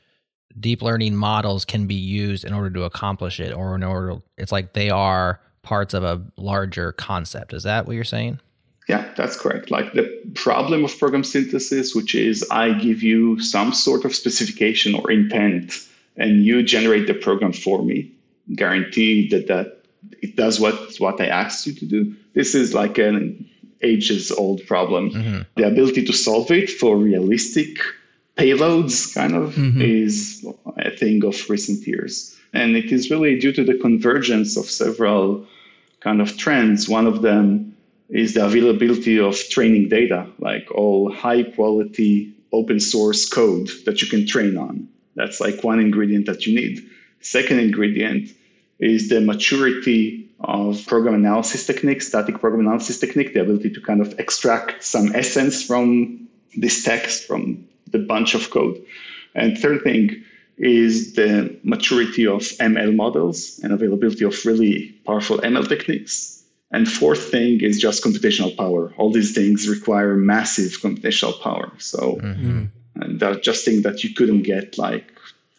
deep 0.60 0.82
learning 0.82 1.16
models 1.16 1.64
can 1.64 1.88
be 1.88 1.96
used 1.96 2.44
in 2.44 2.54
order 2.54 2.72
to 2.72 2.84
accomplish 2.84 3.40
it 3.40 3.54
or 3.54 3.76
in 3.76 3.84
order 3.84 4.18
it's 4.38 4.52
like 4.52 4.74
they 4.74 4.90
are 4.90 5.40
parts 5.62 5.94
of 5.94 6.04
a 6.04 6.22
larger 6.36 6.92
concept. 6.94 7.54
Is 7.54 7.64
that 7.64 7.86
what 7.86 7.96
you're 7.96 8.04
saying? 8.04 8.40
Yeah, 8.88 9.06
that's 9.18 9.38
correct. 9.38 9.70
Like 9.70 9.94
the 9.94 10.06
problem 10.34 10.86
of 10.86 10.98
program 10.98 11.24
synthesis, 11.24 11.94
which 11.94 12.16
is 12.16 12.46
I 12.50 12.72
give 12.72 13.04
you 13.04 13.40
some 13.42 13.74
sort 13.74 14.06
of 14.06 14.16
specification 14.16 14.96
or 14.96 15.12
intent 15.12 15.74
and 16.16 16.46
you 16.46 16.64
generate 16.64 17.06
the 17.06 17.14
program 17.14 17.54
for 17.54 17.84
me, 17.84 18.10
guarantee 18.56 19.28
that, 19.30 19.48
that 19.48 19.84
it 20.22 20.36
does 20.36 20.60
what, 20.60 20.96
what 21.00 21.20
I 21.20 21.28
asked 21.28 21.68
you 21.68 21.74
to 21.74 21.86
do. 21.86 22.16
This 22.34 22.56
is 22.56 22.74
like 22.74 22.98
an 22.98 23.48
ages 23.82 24.32
old 24.32 24.66
problem. 24.66 25.12
Mm-hmm. 25.12 25.42
The 25.56 25.68
ability 25.68 26.06
to 26.06 26.14
solve 26.14 26.50
it 26.50 26.70
for 26.70 26.98
realistic 26.98 27.78
payloads 28.38 29.14
kind 29.14 29.36
of 29.36 29.56
mm-hmm. 29.56 29.82
is 29.82 30.46
a 30.78 30.92
thing 30.92 31.26
of 31.26 31.50
recent 31.50 31.86
years. 31.86 32.36
And 32.54 32.76
it 32.76 32.92
is 32.92 33.12
really 33.12 33.38
due 33.38 33.52
to 33.52 33.64
the 33.64 33.78
convergence 33.78 34.56
of 34.56 34.66
several 34.66 35.46
kind 36.00 36.22
of 36.22 36.38
trends. 36.38 36.88
One 36.88 37.06
of 37.06 37.22
them 37.22 37.77
is 38.10 38.34
the 38.34 38.46
availability 38.46 39.20
of 39.20 39.38
training 39.50 39.90
data, 39.90 40.28
like 40.40 40.70
all 40.72 41.12
high 41.12 41.44
quality 41.44 42.34
open 42.54 42.80
source 42.80 43.28
code 43.28 43.70
that 43.86 44.02
you 44.02 44.08
can 44.08 44.26
train 44.26 44.58
on. 44.58 44.88
That's 45.16 45.42
like 45.42 45.64
one 45.64 45.80
ingredient 45.80 46.26
that 46.28 46.46
you 46.46 46.56
need. 46.56 46.80
Second 47.20 47.60
ingredient 47.60 48.30
is 48.80 49.10
the 49.10 49.20
maturity 49.20 50.30
of 50.42 50.86
program 50.86 51.16
analysis 51.16 51.66
techniques, 51.66 52.08
static 52.08 52.40
program 52.40 52.62
analysis 52.62 53.00
technique, 53.00 53.34
the 53.34 53.42
ability 53.42 53.72
to 53.72 53.82
kind 53.82 54.02
of 54.02 54.18
extract 54.20 54.84
some 54.84 55.14
essence 55.16 55.64
from 55.64 56.28
this 56.56 56.84
text, 56.84 57.26
from 57.26 57.68
the 57.92 58.00
bunch 58.00 58.36
of 58.36 58.50
code. 58.52 58.82
And 59.36 59.58
third 59.58 59.82
thing 59.84 60.24
is 60.58 61.14
the 61.14 61.60
maturity 61.64 62.26
of 62.26 62.42
ML 62.42 62.96
models 62.96 63.60
and 63.64 63.74
availability 63.74 64.26
of 64.26 64.46
really 64.46 64.90
powerful 65.06 65.40
ML 65.40 65.68
techniques 65.68 66.37
and 66.72 66.90
fourth 66.90 67.32
thing 67.32 67.62
is 67.62 67.80
just 67.80 68.04
computational 68.04 68.56
power. 68.58 68.94
All 68.98 69.12
these 69.12 69.34
things 69.34 69.70
require 69.70 70.16
massive 70.16 70.72
computational 70.82 71.40
power. 71.42 71.72
So 71.78 72.18
mm-hmm. 72.18 73.18
that's 73.18 73.40
just 73.40 73.64
thing 73.64 73.84
that 73.84 74.04
you 74.04 74.14
couldn't 74.14 74.44
get 74.44 74.78
like 74.78 75.12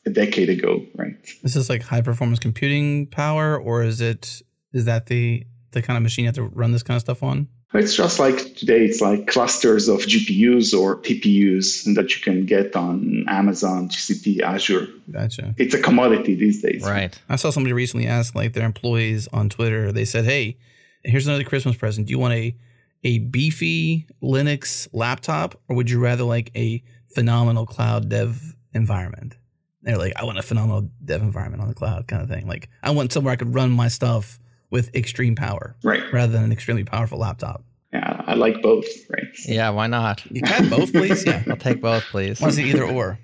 a 0.04 0.10
decade 0.10 0.50
ago, 0.50 0.84
right? 0.96 1.16
This 1.42 1.56
is 1.56 1.68
like 1.68 1.82
high 1.82 2.02
performance 2.02 2.38
computing 2.38 3.06
power, 3.06 3.58
or 3.58 3.82
is 3.82 4.00
it 4.00 4.42
is 4.72 4.84
that 4.84 5.06
the 5.06 5.46
the 5.72 5.82
kind 5.82 5.96
of 5.96 6.02
machine 6.02 6.24
you 6.24 6.28
have 6.28 6.34
to 6.36 6.44
run 6.44 6.72
this 6.72 6.82
kind 6.82 6.96
of 6.96 7.02
stuff 7.02 7.22
on? 7.22 7.48
It's 7.74 7.94
just 7.94 8.18
like 8.18 8.54
today, 8.54 8.86
it's 8.86 9.02
like 9.02 9.26
clusters 9.26 9.88
of 9.88 10.00
GPUs 10.00 10.72
or 10.72 10.96
TPUs 11.02 11.94
that 11.94 12.16
you 12.16 12.22
can 12.22 12.46
get 12.46 12.74
on 12.74 13.26
Amazon, 13.28 13.90
GCP, 13.90 14.40
Azure. 14.40 14.88
Gotcha. 15.10 15.54
It's 15.58 15.74
a 15.74 15.78
commodity 15.78 16.34
these 16.34 16.62
days. 16.62 16.82
Right. 16.82 17.20
I 17.28 17.36
saw 17.36 17.50
somebody 17.50 17.74
recently 17.74 18.06
ask 18.06 18.34
like 18.34 18.54
their 18.54 18.64
employees 18.64 19.28
on 19.34 19.50
Twitter. 19.50 19.92
They 19.92 20.06
said, 20.06 20.24
"Hey, 20.24 20.56
here's 21.04 21.26
another 21.26 21.44
Christmas 21.44 21.76
present. 21.76 22.06
Do 22.06 22.10
you 22.12 22.18
want 22.18 22.34
a 22.34 22.56
a 23.04 23.18
beefy 23.18 24.06
Linux 24.22 24.88
laptop, 24.92 25.60
or 25.68 25.76
would 25.76 25.88
you 25.90 26.00
rather 26.00 26.24
like 26.24 26.50
a 26.56 26.82
phenomenal 27.14 27.66
cloud 27.66 28.08
dev 28.08 28.56
environment?" 28.74 29.36
They're 29.82 29.98
like, 29.98 30.14
"I 30.16 30.24
want 30.24 30.38
a 30.38 30.42
phenomenal 30.42 30.90
dev 31.04 31.22
environment 31.22 31.62
on 31.62 31.68
the 31.68 31.74
cloud, 31.74 32.08
kind 32.08 32.22
of 32.22 32.28
thing. 32.28 32.46
Like, 32.46 32.68
I 32.82 32.90
want 32.90 33.12
somewhere 33.12 33.32
I 33.32 33.36
could 33.36 33.54
run 33.54 33.70
my 33.70 33.88
stuff 33.88 34.38
with 34.70 34.94
extreme 34.94 35.34
power, 35.34 35.76
Right. 35.82 36.02
rather 36.12 36.32
than 36.32 36.44
an 36.44 36.52
extremely 36.52 36.84
powerful 36.84 37.18
laptop." 37.18 37.64
Yeah, 37.92 38.22
I 38.26 38.34
like 38.34 38.60
both, 38.60 38.84
right? 39.10 39.24
Yeah, 39.46 39.70
why 39.70 39.86
not? 39.86 40.22
You 40.30 40.42
can 40.42 40.62
have 40.64 40.70
both, 40.70 40.92
please. 40.92 41.24
Yeah, 41.24 41.42
I'll 41.48 41.56
take 41.56 41.80
both, 41.80 42.02
please. 42.10 42.38
want 42.40 42.52
to 42.52 42.56
see 42.60 42.68
either 42.68 42.84
or. 42.84 43.18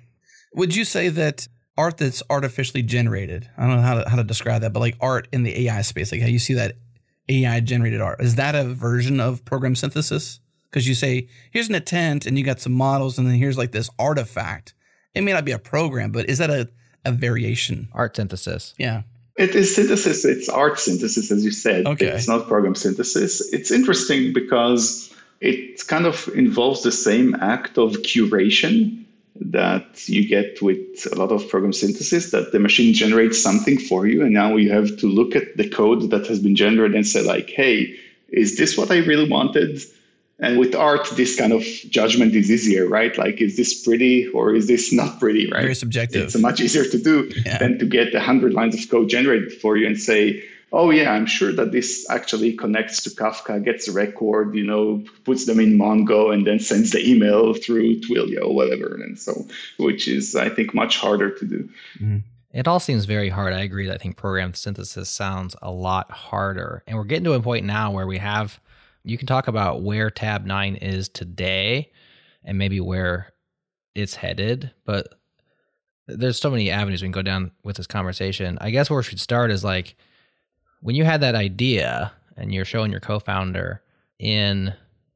Would 0.55 0.75
you 0.75 0.85
say 0.85 1.09
that 1.09 1.47
art 1.77 1.97
that's 1.97 2.23
artificially 2.31 2.81
generated? 2.81 3.47
I 3.57 3.67
don't 3.67 3.75
know 3.75 3.81
how 3.83 4.01
to, 4.01 4.09
how 4.09 4.15
to 4.15 4.23
describe 4.23 4.61
that, 4.61 4.73
but 4.73 4.79
like 4.79 4.95
art 5.01 5.27
in 5.33 5.43
the 5.43 5.67
AI 5.67 5.81
space, 5.81 6.11
like 6.11 6.21
how 6.21 6.27
you 6.27 6.39
see 6.39 6.53
that 6.55 6.77
AI 7.29 7.59
generated 7.59 8.01
art, 8.01 8.21
is 8.21 8.35
that 8.35 8.55
a 8.55 8.63
version 8.63 9.19
of 9.19 9.43
program 9.45 9.75
synthesis? 9.75 10.39
Because 10.69 10.87
you 10.87 10.93
say 10.93 11.27
here's 11.51 11.69
an 11.69 11.75
intent, 11.75 12.25
and 12.25 12.37
you 12.37 12.43
got 12.43 12.59
some 12.59 12.73
models, 12.73 13.17
and 13.17 13.27
then 13.27 13.35
here's 13.35 13.57
like 13.57 13.71
this 13.71 13.89
artifact. 13.97 14.73
It 15.13 15.21
may 15.21 15.31
not 15.31 15.45
be 15.45 15.53
a 15.53 15.59
program, 15.59 16.11
but 16.11 16.29
is 16.29 16.39
that 16.39 16.49
a 16.49 16.69
a 17.05 17.11
variation? 17.11 17.87
Art 17.93 18.15
synthesis. 18.15 18.73
Yeah. 18.77 19.03
It 19.37 19.53
is 19.53 19.75
synthesis, 19.75 20.25
it's 20.25 20.49
art 20.49 20.79
synthesis, 20.79 21.31
as 21.31 21.43
you 21.43 21.51
said. 21.51 21.85
Okay. 21.85 22.07
It's 22.07 22.27
not 22.27 22.47
program 22.47 22.73
synthesis. 22.73 23.41
It's 23.53 23.69
interesting 23.69 24.33
because 24.33 25.13
it 25.41 25.85
kind 25.87 26.05
of 26.05 26.29
involves 26.35 26.83
the 26.83 26.91
same 26.91 27.35
act 27.35 27.77
of 27.77 27.91
curation 27.97 29.04
that 29.39 30.07
you 30.07 30.27
get 30.27 30.61
with 30.61 31.07
a 31.11 31.15
lot 31.15 31.31
of 31.31 31.47
program 31.49 31.73
synthesis, 31.73 32.31
that 32.31 32.51
the 32.51 32.59
machine 32.59 32.93
generates 32.93 33.41
something 33.41 33.77
for 33.77 34.07
you. 34.07 34.21
And 34.21 34.33
now 34.33 34.55
you 34.55 34.71
have 34.71 34.97
to 34.97 35.07
look 35.07 35.35
at 35.35 35.57
the 35.57 35.69
code 35.69 36.09
that 36.11 36.25
has 36.27 36.39
been 36.39 36.55
generated 36.55 36.95
and 36.95 37.05
say, 37.05 37.21
like, 37.21 37.49
hey, 37.49 37.95
is 38.29 38.57
this 38.57 38.77
what 38.77 38.91
I 38.91 38.97
really 38.99 39.29
wanted? 39.29 39.81
And 40.39 40.57
with 40.57 40.75
art, 40.75 41.07
this 41.15 41.37
kind 41.37 41.53
of 41.53 41.61
judgment 41.89 42.33
is 42.35 42.51
easier, 42.51 42.87
right? 42.87 43.17
Like, 43.17 43.41
is 43.41 43.55
this 43.57 43.83
pretty 43.83 44.27
or 44.29 44.53
is 44.53 44.67
this 44.67 44.91
not 44.91 45.19
pretty, 45.19 45.49
right? 45.49 45.61
Very 45.61 45.75
subjective. 45.75 46.23
It's 46.23 46.37
much 46.37 46.59
easier 46.61 46.85
to 46.85 46.97
do 46.97 47.31
Yeah. 47.45 47.57
than 47.57 47.77
to 47.79 47.85
get 47.85 48.13
a 48.15 48.19
hundred 48.19 48.53
lines 48.53 48.75
of 48.75 48.89
code 48.89 49.09
generated 49.09 49.53
for 49.53 49.77
you 49.77 49.87
and 49.87 49.99
say, 49.99 50.43
oh 50.71 50.89
yeah, 50.89 51.11
I'm 51.11 51.25
sure 51.25 51.51
that 51.53 51.71
this 51.71 52.05
actually 52.09 52.53
connects 52.53 53.01
to 53.03 53.09
Kafka, 53.09 53.63
gets 53.63 53.87
a 53.87 53.91
record, 53.91 54.55
you 54.55 54.65
know, 54.65 55.03
puts 55.23 55.45
them 55.45 55.59
in 55.59 55.77
Mongo, 55.77 56.33
and 56.33 56.45
then 56.45 56.59
sends 56.59 56.91
the 56.91 57.09
email 57.09 57.53
through 57.53 58.01
Twilio 58.01 58.45
or 58.45 58.55
whatever. 58.55 58.95
And 58.95 59.17
so, 59.17 59.45
which 59.77 60.07
is, 60.07 60.35
I 60.35 60.49
think, 60.49 60.73
much 60.73 60.97
harder 60.97 61.31
to 61.31 61.45
do. 61.45 61.69
Mm-hmm. 61.99 62.17
It 62.51 62.67
all 62.69 62.79
seems 62.79 63.03
very 63.03 63.27
hard. 63.27 63.53
I 63.53 63.61
agree. 63.61 63.91
I 63.91 63.97
think 63.97 64.15
program 64.15 64.53
synthesis 64.53 65.09
sounds 65.09 65.57
a 65.61 65.71
lot 65.71 66.09
harder. 66.09 66.83
And 66.87 66.97
we're 66.97 67.03
getting 67.03 67.25
to 67.25 67.33
a 67.33 67.41
point 67.41 67.65
now 67.65 67.91
where 67.91 68.07
we 68.07 68.17
have, 68.17 68.59
you 69.03 69.17
can 69.17 69.27
talk 69.27 69.49
about 69.49 69.81
where 69.81 70.09
Tabnine 70.09 70.81
is 70.81 71.09
today 71.09 71.91
and 72.45 72.57
maybe 72.57 72.79
where 72.79 73.33
it's 73.93 74.15
headed, 74.15 74.71
but 74.85 75.15
there's 76.07 76.39
so 76.39 76.49
many 76.49 76.69
avenues 76.71 77.01
we 77.01 77.07
can 77.07 77.11
go 77.11 77.21
down 77.21 77.51
with 77.63 77.75
this 77.75 77.87
conversation. 77.87 78.57
I 78.61 78.69
guess 78.69 78.89
where 78.89 78.97
we 78.97 79.03
should 79.03 79.19
start 79.19 79.51
is 79.51 79.63
like 79.63 79.97
when 80.81 80.95
you 80.95 81.03
had 81.03 81.21
that 81.21 81.35
idea 81.35 82.11
and 82.37 82.53
you're 82.53 82.65
showing 82.65 82.91
your 82.91 82.99
co 82.99 83.19
founder 83.19 83.81
in 84.19 84.73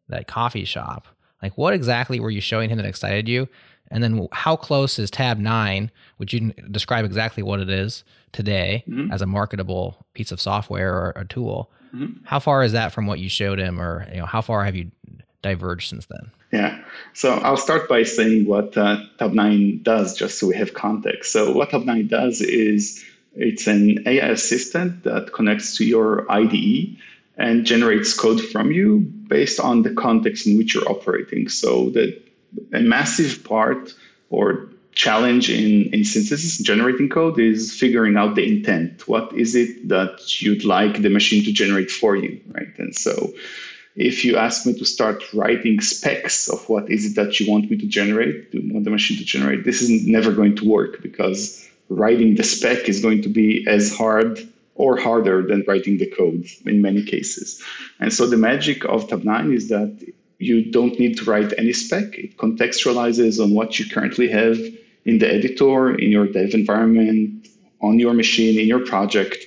that 0.07 0.27
coffee 0.27 0.65
shop, 0.65 1.07
like 1.41 1.57
what 1.57 1.73
exactly 1.73 2.19
were 2.19 2.29
you 2.31 2.41
showing 2.41 2.69
him 2.69 2.77
that 2.77 2.85
excited 2.85 3.27
you? 3.27 3.47
And 3.91 4.03
then 4.03 4.27
how 4.31 4.55
close 4.55 4.99
is 4.99 5.09
Tabnine? 5.09 5.89
Would 6.19 6.31
you 6.31 6.51
describe 6.69 7.05
exactly 7.05 7.41
what 7.43 7.59
it 7.59 7.69
is 7.69 8.03
today 8.33 8.83
Mhm. 8.87 9.11
as 9.11 9.21
a 9.21 9.25
marketable 9.25 10.05
piece 10.13 10.31
of 10.31 10.39
software 10.39 10.93
or 10.93 11.13
a 11.15 11.25
tool? 11.25 11.71
Mhm. 11.95 12.17
How 12.23 12.39
far 12.39 12.63
is 12.63 12.71
that 12.73 12.91
from 12.91 13.07
what 13.07 13.19
you 13.19 13.29
showed 13.29 13.57
him, 13.57 13.79
or 13.81 14.05
you 14.11 14.19
know, 14.19 14.25
how 14.27 14.41
far 14.41 14.63
have 14.63 14.75
you 14.75 14.91
diverged 15.41 15.89
since 15.89 16.05
then? 16.05 16.29
Yeah. 16.51 16.77
So 17.13 17.35
I'll 17.39 17.57
start 17.57 17.87
by 17.89 18.03
saying 18.03 18.45
what 18.45 18.77
uh, 18.77 18.97
Tabnine 19.19 19.81
does, 19.83 20.15
just 20.17 20.37
so 20.39 20.47
we 20.47 20.55
have 20.55 20.73
context. 20.75 21.31
So 21.31 21.51
what 21.51 21.69
Tabnine 21.69 22.07
does 22.09 22.41
is 22.41 23.03
it's 23.39 23.67
an 23.67 24.03
AI 24.05 24.27
assistant 24.27 25.03
that 25.03 25.33
connects 25.33 25.75
to 25.77 25.85
your 25.85 26.29
IDE 26.31 26.97
and 27.37 27.65
generates 27.65 28.13
code 28.13 28.41
from 28.41 28.71
you 28.71 28.99
based 29.27 29.59
on 29.59 29.83
the 29.83 29.93
context 29.93 30.45
in 30.45 30.57
which 30.57 30.75
you're 30.75 30.89
operating. 30.89 31.47
So 31.47 31.89
the 31.91 32.21
a 32.73 32.81
massive 32.81 33.43
part 33.43 33.93
or 34.29 34.69
challenge 34.93 35.49
in, 35.49 35.93
in 35.93 36.03
synthesis 36.03 36.57
generating 36.57 37.07
code 37.07 37.39
is 37.39 37.73
figuring 37.73 38.17
out 38.17 38.35
the 38.35 38.45
intent. 38.45 39.07
What 39.07 39.31
is 39.33 39.55
it 39.55 39.87
that 39.87 40.41
you'd 40.41 40.65
like 40.65 41.01
the 41.01 41.09
machine 41.09 41.43
to 41.45 41.53
generate 41.53 41.91
for 41.91 42.15
you, 42.15 42.41
right? 42.51 42.77
And 42.77 42.93
so 42.95 43.31
if 43.95 44.25
you 44.25 44.35
ask 44.35 44.65
me 44.65 44.77
to 44.77 44.85
start 44.85 45.23
writing 45.33 45.79
specs 45.79 46.49
of 46.49 46.67
what 46.67 46.89
is 46.89 47.05
it 47.05 47.15
that 47.15 47.39
you 47.39 47.49
want 47.49 47.69
me 47.69 47.77
to 47.77 47.87
generate, 47.87 48.53
you 48.53 48.73
want 48.73 48.83
the 48.83 48.91
machine 48.91 49.17
to 49.17 49.23
generate, 49.23 49.63
this 49.63 49.81
is 49.81 50.05
never 50.07 50.31
going 50.31 50.55
to 50.57 50.67
work 50.67 51.01
because 51.01 51.68
writing 51.89 52.35
the 52.35 52.43
spec 52.43 52.87
is 52.87 53.01
going 53.01 53.21
to 53.23 53.29
be 53.29 53.65
as 53.67 53.95
hard 53.95 54.39
or 54.75 54.97
harder 54.97 55.45
than 55.45 55.63
writing 55.67 55.97
the 55.97 56.09
code 56.17 56.45
in 56.65 56.81
many 56.81 57.03
cases. 57.03 57.61
And 57.99 58.13
so 58.13 58.25
the 58.27 58.37
magic 58.37 58.85
of 58.85 59.07
Tabnine 59.07 59.53
is 59.53 59.67
that 59.67 60.13
you 60.37 60.71
don't 60.71 60.97
need 60.97 61.17
to 61.17 61.25
write 61.25 61.53
any 61.57 61.73
spec. 61.73 62.17
It 62.17 62.37
contextualizes 62.37 63.43
on 63.43 63.53
what 63.53 63.77
you 63.77 63.89
currently 63.89 64.29
have 64.29 64.57
in 65.03 65.19
the 65.19 65.31
editor, 65.31 65.95
in 65.95 66.11
your 66.11 66.27
dev 66.27 66.53
environment, 66.53 67.47
on 67.81 67.99
your 67.99 68.13
machine, 68.13 68.57
in 68.57 68.67
your 68.67 68.85
project, 68.85 69.37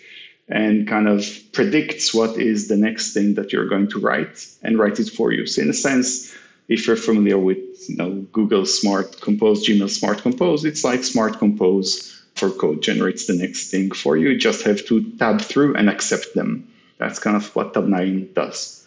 and 0.49 0.87
kind 0.87 1.09
of 1.09 1.27
predicts 1.53 2.13
what 2.13 2.37
is 2.37 2.69
the 2.69 2.77
next 2.77 3.15
thing 3.15 3.35
that 3.35 3.53
you're 3.53 3.69
going 3.69 3.89
to 3.89 3.99
write 3.99 4.47
and 4.63 4.79
write 4.79 5.01
it 5.01 5.09
for 5.09 5.33
you. 5.33 5.47
So 5.47 5.63
in 5.63 5.71
a 5.71 5.75
sense, 5.75 6.35
if 6.69 6.87
you're 6.87 6.97
familiar 6.97 7.39
with 7.39 7.59
you 7.89 7.97
know, 7.97 8.13
Google 8.33 8.67
Smart 8.67 9.21
Compose, 9.23 9.67
Gmail 9.67 9.89
Smart 9.89 10.19
Compose, 10.23 10.65
it's 10.65 10.85
like 10.85 11.05
Smart 11.05 11.39
Compose 11.39 12.22
for 12.35 12.51
code 12.51 12.83
generates 12.83 13.27
the 13.27 13.35
next 13.35 13.71
thing 13.71 13.91
for 13.91 14.17
you. 14.17 14.31
You 14.31 14.39
just 14.39 14.65
have 14.65 14.85
to 14.87 15.03
tab 15.19 15.41
through 15.41 15.77
and 15.77 15.89
accept 15.89 16.35
them. 16.35 16.69
That's 16.99 17.19
kind 17.19 17.37
of 17.37 17.55
what 17.55 17.75
Tabnine 17.75 18.33
does. 18.35 18.87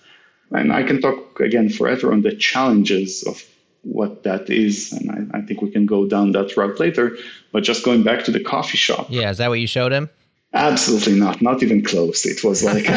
And 0.51 0.71
I 0.71 0.83
can 0.83 1.01
talk 1.01 1.39
again 1.39 1.69
forever 1.69 2.11
on 2.11 2.21
the 2.21 2.35
challenges 2.35 3.23
of 3.23 3.43
what 3.83 4.23
that 4.23 4.49
is. 4.49 4.91
And 4.93 5.31
I, 5.33 5.37
I 5.39 5.41
think 5.41 5.61
we 5.61 5.71
can 5.71 5.85
go 5.85 6.07
down 6.07 6.31
that 6.33 6.55
route 6.57 6.79
later. 6.79 7.17
But 7.51 7.63
just 7.63 7.83
going 7.83 8.03
back 8.03 8.23
to 8.25 8.31
the 8.31 8.43
coffee 8.43 8.77
shop. 8.77 9.07
Yeah, 9.09 9.29
is 9.29 9.37
that 9.37 9.49
what 9.49 9.59
you 9.59 9.67
showed 9.67 9.91
him? 9.91 10.09
Absolutely 10.53 11.19
not. 11.19 11.41
Not 11.41 11.61
even 11.63 11.83
close. 11.83 12.25
It 12.25 12.43
was 12.43 12.63
like, 12.63 12.85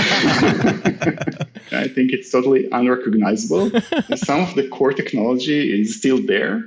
I 1.73 1.88
think 1.88 2.12
it's 2.12 2.31
totally 2.31 2.69
unrecognizable. 2.71 3.71
Some 4.17 4.43
of 4.43 4.55
the 4.55 4.69
core 4.71 4.93
technology 4.93 5.81
is 5.81 5.97
still 5.97 6.25
there, 6.25 6.64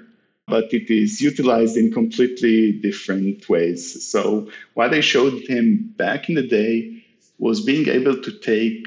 but 0.51 0.71
it 0.73 0.87
is 0.91 1.21
utilized 1.21 1.75
in 1.77 1.91
completely 1.91 2.73
different 2.87 3.49
ways. 3.49 3.81
So, 4.11 4.47
what 4.75 4.93
I 4.93 4.99
showed 4.99 5.35
him 5.53 5.65
back 5.97 6.29
in 6.29 6.35
the 6.35 6.47
day 6.61 6.73
was 7.39 7.65
being 7.71 7.87
able 7.87 8.17
to 8.21 8.31
take 8.53 8.85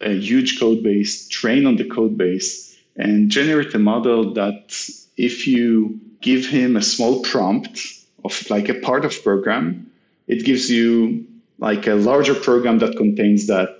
a 0.00 0.12
huge 0.28 0.60
code 0.60 0.82
base, 0.82 1.26
train 1.28 1.66
on 1.66 1.76
the 1.76 1.88
code 1.96 2.16
base, 2.16 2.76
and 2.96 3.30
generate 3.30 3.74
a 3.74 3.78
model 3.78 4.32
that 4.34 4.62
if 5.16 5.46
you 5.46 5.98
give 6.20 6.46
him 6.46 6.76
a 6.76 6.82
small 6.82 7.22
prompt 7.22 7.80
of 8.24 8.32
like 8.50 8.68
a 8.68 8.80
part 8.88 9.04
of 9.04 9.22
program, 9.22 9.90
it 10.28 10.44
gives 10.44 10.70
you 10.70 11.26
like 11.58 11.86
a 11.86 11.94
larger 11.94 12.34
program 12.34 12.78
that 12.78 12.96
contains 12.96 13.46
that 13.46 13.70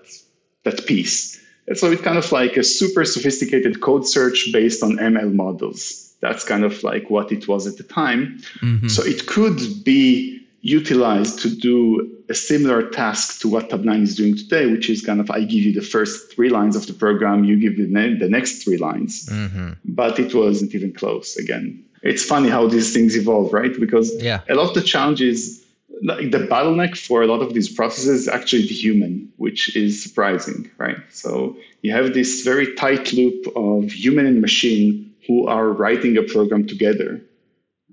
that 0.65 0.87
piece. 0.87 1.39
And 1.69 1.77
so 1.77 1.91
it's 1.91 2.03
kind 2.03 2.19
of 2.19 2.31
like 2.33 2.57
a 2.57 2.65
super 2.65 3.05
sophisticated 3.05 3.81
code 3.81 4.07
search 4.07 4.51
based 4.53 4.83
on 4.83 4.97
ML 4.97 5.33
models. 5.33 6.06
That's 6.21 6.45
kind 6.45 6.65
of 6.65 6.83
like 6.83 7.11
what 7.11 7.31
it 7.33 7.47
was 7.49 7.67
at 7.67 7.77
the 7.77 7.83
time. 7.85 8.39
Mhm. 8.63 8.91
So 8.91 9.03
it 9.05 9.27
could 9.27 9.61
be 9.85 10.41
utilized 10.63 11.39
to 11.41 11.49
do 11.49 12.11
a 12.29 12.35
similar 12.35 12.83
task 12.91 13.41
to 13.41 13.49
what 13.49 13.71
Tabnine 13.71 14.03
is 14.03 14.17
doing 14.17 14.37
today, 14.37 14.67
which 14.67 14.91
is 14.91 15.01
kind 15.03 15.21
of 15.21 15.31
I 15.31 15.41
give 15.41 15.63
you 15.63 15.73
the 15.73 15.81
first 15.95 16.33
three 16.33 16.49
lines 16.49 16.75
of 16.75 16.87
the 16.87 16.93
program, 16.93 17.45
you 17.45 17.57
give 17.57 17.77
the, 17.77 17.87
ne- 17.87 18.19
the 18.19 18.29
next 18.29 18.65
three 18.65 18.77
lines. 18.79 19.29
Mm-hmm. 19.29 19.69
But 19.85 20.19
it 20.19 20.35
wasn't 20.35 20.75
even 20.75 20.93
close 20.93 21.37
again. 21.37 21.83
It's 22.03 22.25
funny 22.25 22.49
how 22.49 22.67
these 22.67 22.93
things 22.93 23.17
evolve, 23.17 23.53
right? 23.53 23.79
Because 23.79 24.13
Yeah. 24.21 24.41
a 24.49 24.55
lot 24.55 24.69
of 24.71 24.75
the 24.75 24.83
challenges 24.83 25.63
like 26.03 26.31
the 26.31 26.39
bottleneck 26.39 26.95
for 26.97 27.23
a 27.23 27.27
lot 27.27 27.41
of 27.41 27.55
these 27.55 27.69
processes 27.71 28.23
is 28.23 28.29
actually 28.29 28.63
the 28.63 28.75
human, 28.75 29.33
which 29.39 29.75
is 29.75 30.03
surprising, 30.03 30.71
right? 30.77 30.99
So 31.11 31.57
you 31.83 31.91
have 31.93 32.13
this 32.13 32.43
very 32.43 32.75
tight 32.75 33.13
loop 33.15 33.47
of 33.57 33.91
human 33.93 34.27
and 34.27 34.41
machine 34.43 35.06
who 35.27 35.47
are 35.47 35.69
writing 35.69 36.17
a 36.17 36.23
program 36.23 36.67
together. 36.67 37.21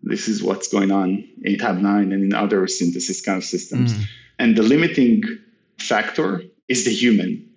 This 0.03 0.27
is 0.27 0.43
what's 0.43 0.67
going 0.67 0.91
on 0.91 1.23
in 1.43 1.55
Tabnine 1.55 2.13
and 2.13 2.23
in 2.23 2.33
other 2.33 2.67
synthesis 2.67 3.21
kind 3.21 3.37
of 3.37 3.43
systems. 3.43 3.93
Mm. 3.93 4.05
And 4.39 4.55
the 4.57 4.63
limiting 4.63 5.23
factor 5.79 6.41
is 6.67 6.85
the 6.85 6.91
human, 6.91 7.47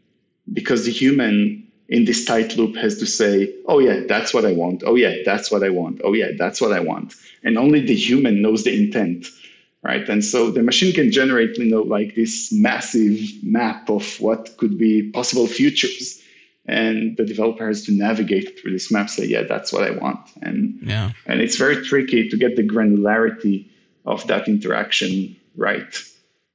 because 0.53 0.85
the 0.85 0.93
human 0.93 1.63
in 1.89 2.05
this 2.05 2.25
tight 2.25 2.57
loop 2.57 2.77
has 2.77 2.99
to 2.99 3.07
say, 3.07 3.53
oh, 3.67 3.79
yeah, 3.79 4.01
that's 4.09 4.35
what 4.35 4.45
I 4.45 4.53
want. 4.53 4.83
Oh, 4.85 4.97
yeah, 4.97 5.17
that's 5.25 5.51
what 5.51 5.63
I 5.63 5.71
want. 5.71 6.01
Oh, 6.05 6.13
yeah, 6.13 6.33
that's 6.37 6.61
what 6.61 6.73
I 6.73 6.81
want. 6.81 7.15
And 7.45 7.57
only 7.57 7.81
the 7.81 7.95
human 7.95 8.43
knows 8.43 8.65
the 8.65 8.77
intent, 8.77 9.27
right? 9.83 10.09
And 10.09 10.25
so 10.25 10.51
the 10.51 10.63
machine 10.63 10.93
can 10.93 11.13
generate, 11.13 11.57
you 11.59 11.65
know, 11.65 11.83
like 11.83 12.15
this 12.17 12.53
massive 12.53 13.21
map 13.43 13.89
of 13.89 14.21
what 14.21 14.57
could 14.57 14.79
be 14.79 15.11
possible 15.13 15.47
futures. 15.47 16.21
And 16.69 17.17
the 17.17 17.25
developer 17.25 17.67
has 17.67 17.85
to 17.85 17.93
navigate 17.93 18.59
through 18.59 18.73
this 18.73 18.91
map, 18.91 19.09
say, 19.09 19.25
yeah, 19.25 19.43
that's 19.43 19.73
what 19.73 19.85
I 19.85 19.93
want. 19.93 20.19
And, 20.43 20.79
yeah. 20.83 21.13
and 21.27 21.41
it's 21.41 21.57
very 21.57 21.85
tricky 21.85 22.29
to 22.29 22.37
get 22.37 22.57
the 22.57 22.67
granularity 22.67 23.69
of 24.05 24.27
that 24.27 24.49
interaction 24.49 25.37
right. 25.57 25.97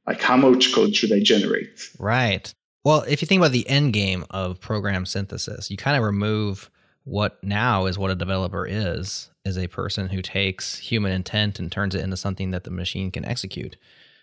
Like, 0.05 0.21
how 0.21 0.35
much 0.35 0.73
code 0.73 0.95
should 0.95 1.13
I 1.13 1.21
generate? 1.21 1.89
Right. 1.97 2.53
Well, 2.83 3.03
if 3.07 3.21
you 3.21 3.25
think 3.25 3.39
about 3.39 3.51
the 3.51 3.67
end 3.69 3.93
game 3.93 4.25
of 4.31 4.59
program 4.59 5.05
synthesis, 5.05 5.69
you 5.69 5.77
kind 5.77 5.95
of 5.95 6.03
remove 6.03 6.69
what 7.03 7.41
now 7.43 7.85
is 7.85 7.97
what 7.97 8.11
a 8.11 8.15
developer 8.15 8.65
is, 8.65 9.29
is 9.45 9.57
a 9.57 9.67
person 9.67 10.09
who 10.09 10.21
takes 10.21 10.77
human 10.77 11.11
intent 11.11 11.59
and 11.59 11.71
turns 11.71 11.95
it 11.95 12.03
into 12.03 12.17
something 12.17 12.51
that 12.51 12.63
the 12.63 12.71
machine 12.71 13.11
can 13.11 13.25
execute. 13.25 13.77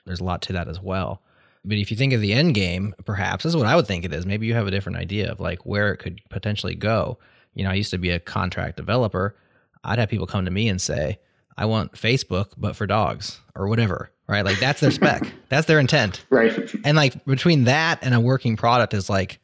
There's 0.07 0.21
a 0.21 0.25
lot 0.25 0.42
to 0.42 0.52
that 0.54 0.68
as 0.68 0.80
well. 0.80 1.23
But 1.64 1.78
if 1.78 1.90
you 1.90 1.96
think 1.96 2.12
of 2.12 2.20
the 2.20 2.32
end 2.32 2.54
game, 2.54 2.94
perhaps 3.04 3.44
this 3.44 3.50
is 3.50 3.56
what 3.56 3.66
I 3.66 3.76
would 3.76 3.86
think 3.86 4.04
it 4.04 4.12
is. 4.12 4.26
Maybe 4.26 4.46
you 4.46 4.54
have 4.54 4.66
a 4.66 4.70
different 4.70 4.98
idea 4.98 5.30
of 5.30 5.40
like 5.40 5.66
where 5.66 5.92
it 5.92 5.98
could 5.98 6.20
potentially 6.30 6.74
go. 6.74 7.18
You 7.54 7.64
know, 7.64 7.70
I 7.70 7.74
used 7.74 7.90
to 7.90 7.98
be 7.98 8.10
a 8.10 8.20
contract 8.20 8.76
developer. 8.76 9.36
I'd 9.84 9.98
have 9.98 10.08
people 10.08 10.26
come 10.26 10.44
to 10.44 10.50
me 10.50 10.68
and 10.68 10.80
say, 10.80 11.18
I 11.56 11.66
want 11.66 11.92
Facebook, 11.92 12.52
but 12.56 12.76
for 12.76 12.86
dogs 12.86 13.40
or 13.54 13.68
whatever 13.68 14.12
right? 14.28 14.44
Like 14.44 14.60
that's 14.60 14.80
their 14.80 14.90
spec. 14.90 15.26
that's 15.48 15.66
their 15.66 15.80
intent. 15.80 16.24
Right. 16.30 16.72
And 16.84 16.96
like 16.96 17.24
between 17.24 17.64
that 17.64 17.98
and 18.02 18.14
a 18.14 18.20
working 18.20 18.56
product 18.56 18.94
is 18.94 19.10
like 19.10 19.40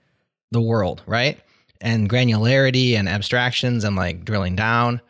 the 0.52 0.60
world, 0.60 1.02
right? 1.06 1.40
And 1.80 2.08
granularity 2.08 2.92
and 2.92 3.08
abstractions 3.08 3.82
and 3.82 3.96
like 3.96 4.24
drilling 4.24 4.54
down. 4.54 5.00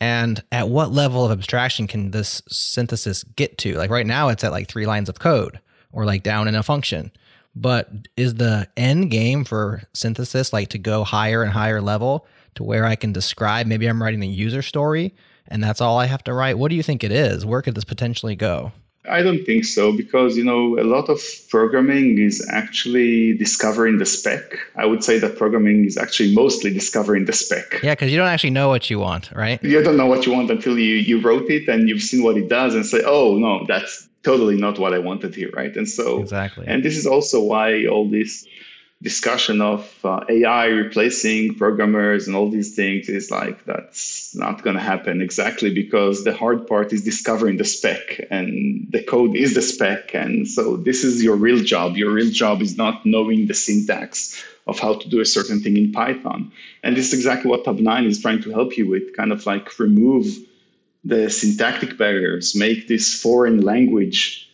And 0.00 0.42
at 0.50 0.68
what 0.68 0.92
level 0.92 1.24
of 1.24 1.30
abstraction 1.30 1.86
can 1.86 2.10
this 2.10 2.42
synthesis 2.48 3.24
get 3.24 3.58
to? 3.58 3.76
Like 3.76 3.90
right 3.90 4.06
now 4.06 4.28
it's 4.28 4.44
at 4.44 4.52
like 4.52 4.68
three 4.68 4.86
lines 4.86 5.08
of 5.08 5.18
code 5.18 5.60
or 5.94 6.04
like 6.04 6.22
down 6.22 6.48
in 6.48 6.54
a 6.54 6.62
function. 6.62 7.10
But 7.56 7.88
is 8.16 8.34
the 8.34 8.68
end 8.76 9.10
game 9.10 9.44
for 9.44 9.82
synthesis 9.94 10.52
like 10.52 10.68
to 10.70 10.78
go 10.78 11.04
higher 11.04 11.42
and 11.42 11.52
higher 11.52 11.80
level 11.80 12.26
to 12.56 12.64
where 12.64 12.84
I 12.84 12.96
can 12.96 13.12
describe 13.12 13.66
maybe 13.66 13.86
I'm 13.86 14.02
writing 14.02 14.22
a 14.22 14.26
user 14.26 14.62
story 14.62 15.14
and 15.48 15.62
that's 15.62 15.80
all 15.80 15.98
I 15.98 16.06
have 16.06 16.24
to 16.24 16.34
write? 16.34 16.58
What 16.58 16.70
do 16.70 16.74
you 16.74 16.82
think 16.82 17.04
it 17.04 17.12
is? 17.12 17.46
Where 17.46 17.62
could 17.62 17.74
this 17.74 17.84
potentially 17.84 18.36
go? 18.36 18.72
I 19.08 19.22
don't 19.22 19.44
think 19.44 19.66
so 19.66 19.94
because 19.94 20.36
you 20.36 20.44
know 20.44 20.78
a 20.78 20.84
lot 20.84 21.10
of 21.10 21.20
programming 21.50 22.18
is 22.18 22.46
actually 22.50 23.36
discovering 23.36 23.98
the 23.98 24.06
spec. 24.06 24.40
I 24.76 24.86
would 24.86 25.04
say 25.04 25.18
that 25.18 25.36
programming 25.36 25.84
is 25.84 25.98
actually 25.98 26.34
mostly 26.34 26.72
discovering 26.72 27.26
the 27.26 27.34
spec. 27.34 27.82
Yeah, 27.82 27.92
because 27.92 28.10
you 28.10 28.16
don't 28.16 28.28
actually 28.28 28.50
know 28.50 28.68
what 28.68 28.88
you 28.88 28.98
want, 28.98 29.30
right? 29.32 29.62
You 29.62 29.82
don't 29.82 29.98
know 29.98 30.06
what 30.06 30.24
you 30.24 30.32
want 30.32 30.50
until 30.50 30.78
you 30.78 30.94
you 30.94 31.20
wrote 31.20 31.50
it 31.50 31.68
and 31.68 31.86
you've 31.86 32.02
seen 32.02 32.22
what 32.22 32.38
it 32.38 32.48
does 32.48 32.74
and 32.74 32.86
say, 32.86 33.02
oh 33.04 33.36
no, 33.36 33.66
that's 33.68 34.08
totally 34.24 34.56
not 34.56 34.78
what 34.78 34.94
I 34.94 34.98
wanted 34.98 35.34
here, 35.34 35.50
right? 35.54 35.74
And 35.76 35.88
so 35.88 36.20
exactly, 36.20 36.66
and 36.66 36.82
this 36.82 36.96
is 36.96 37.06
also 37.06 37.42
why 37.42 37.86
all 37.86 38.08
this 38.08 38.46
discussion 39.04 39.60
of 39.60 39.94
uh, 40.02 40.24
AI 40.30 40.66
replacing 40.66 41.54
programmers 41.54 42.26
and 42.26 42.34
all 42.34 42.50
these 42.50 42.74
things 42.74 43.08
is 43.08 43.30
like 43.30 43.62
that's 43.66 44.34
not 44.34 44.62
going 44.62 44.74
to 44.74 44.82
happen 44.82 45.20
exactly 45.20 45.72
because 45.72 46.24
the 46.24 46.32
hard 46.32 46.66
part 46.66 46.90
is 46.90 47.04
discovering 47.04 47.58
the 47.58 47.64
spec 47.64 48.20
and 48.30 48.86
the 48.90 49.02
code 49.02 49.36
is 49.36 49.54
the 49.54 49.60
spec. 49.60 50.14
And 50.14 50.48
so 50.48 50.78
this 50.78 51.04
is 51.04 51.22
your 51.22 51.36
real 51.36 51.62
job. 51.62 51.96
Your 51.98 52.12
real 52.12 52.30
job 52.30 52.62
is 52.62 52.78
not 52.78 53.04
knowing 53.04 53.46
the 53.46 53.54
syntax 53.54 54.42
of 54.66 54.78
how 54.78 54.94
to 54.94 55.08
do 55.10 55.20
a 55.20 55.26
certain 55.26 55.60
thing 55.60 55.76
in 55.76 55.92
python. 55.92 56.50
And 56.82 56.96
this 56.96 57.08
is 57.08 57.12
exactly 57.12 57.50
what 57.50 57.64
Tabnine 57.64 58.06
is 58.06 58.22
trying 58.22 58.40
to 58.42 58.50
help 58.50 58.78
you 58.78 58.88
with 58.88 59.14
kind 59.14 59.32
of 59.32 59.44
like 59.44 59.78
remove 59.78 60.26
the 61.04 61.28
syntactic 61.28 61.98
barriers 61.98 62.54
make 62.54 62.88
this 62.88 63.20
foreign 63.20 63.60
language 63.60 64.44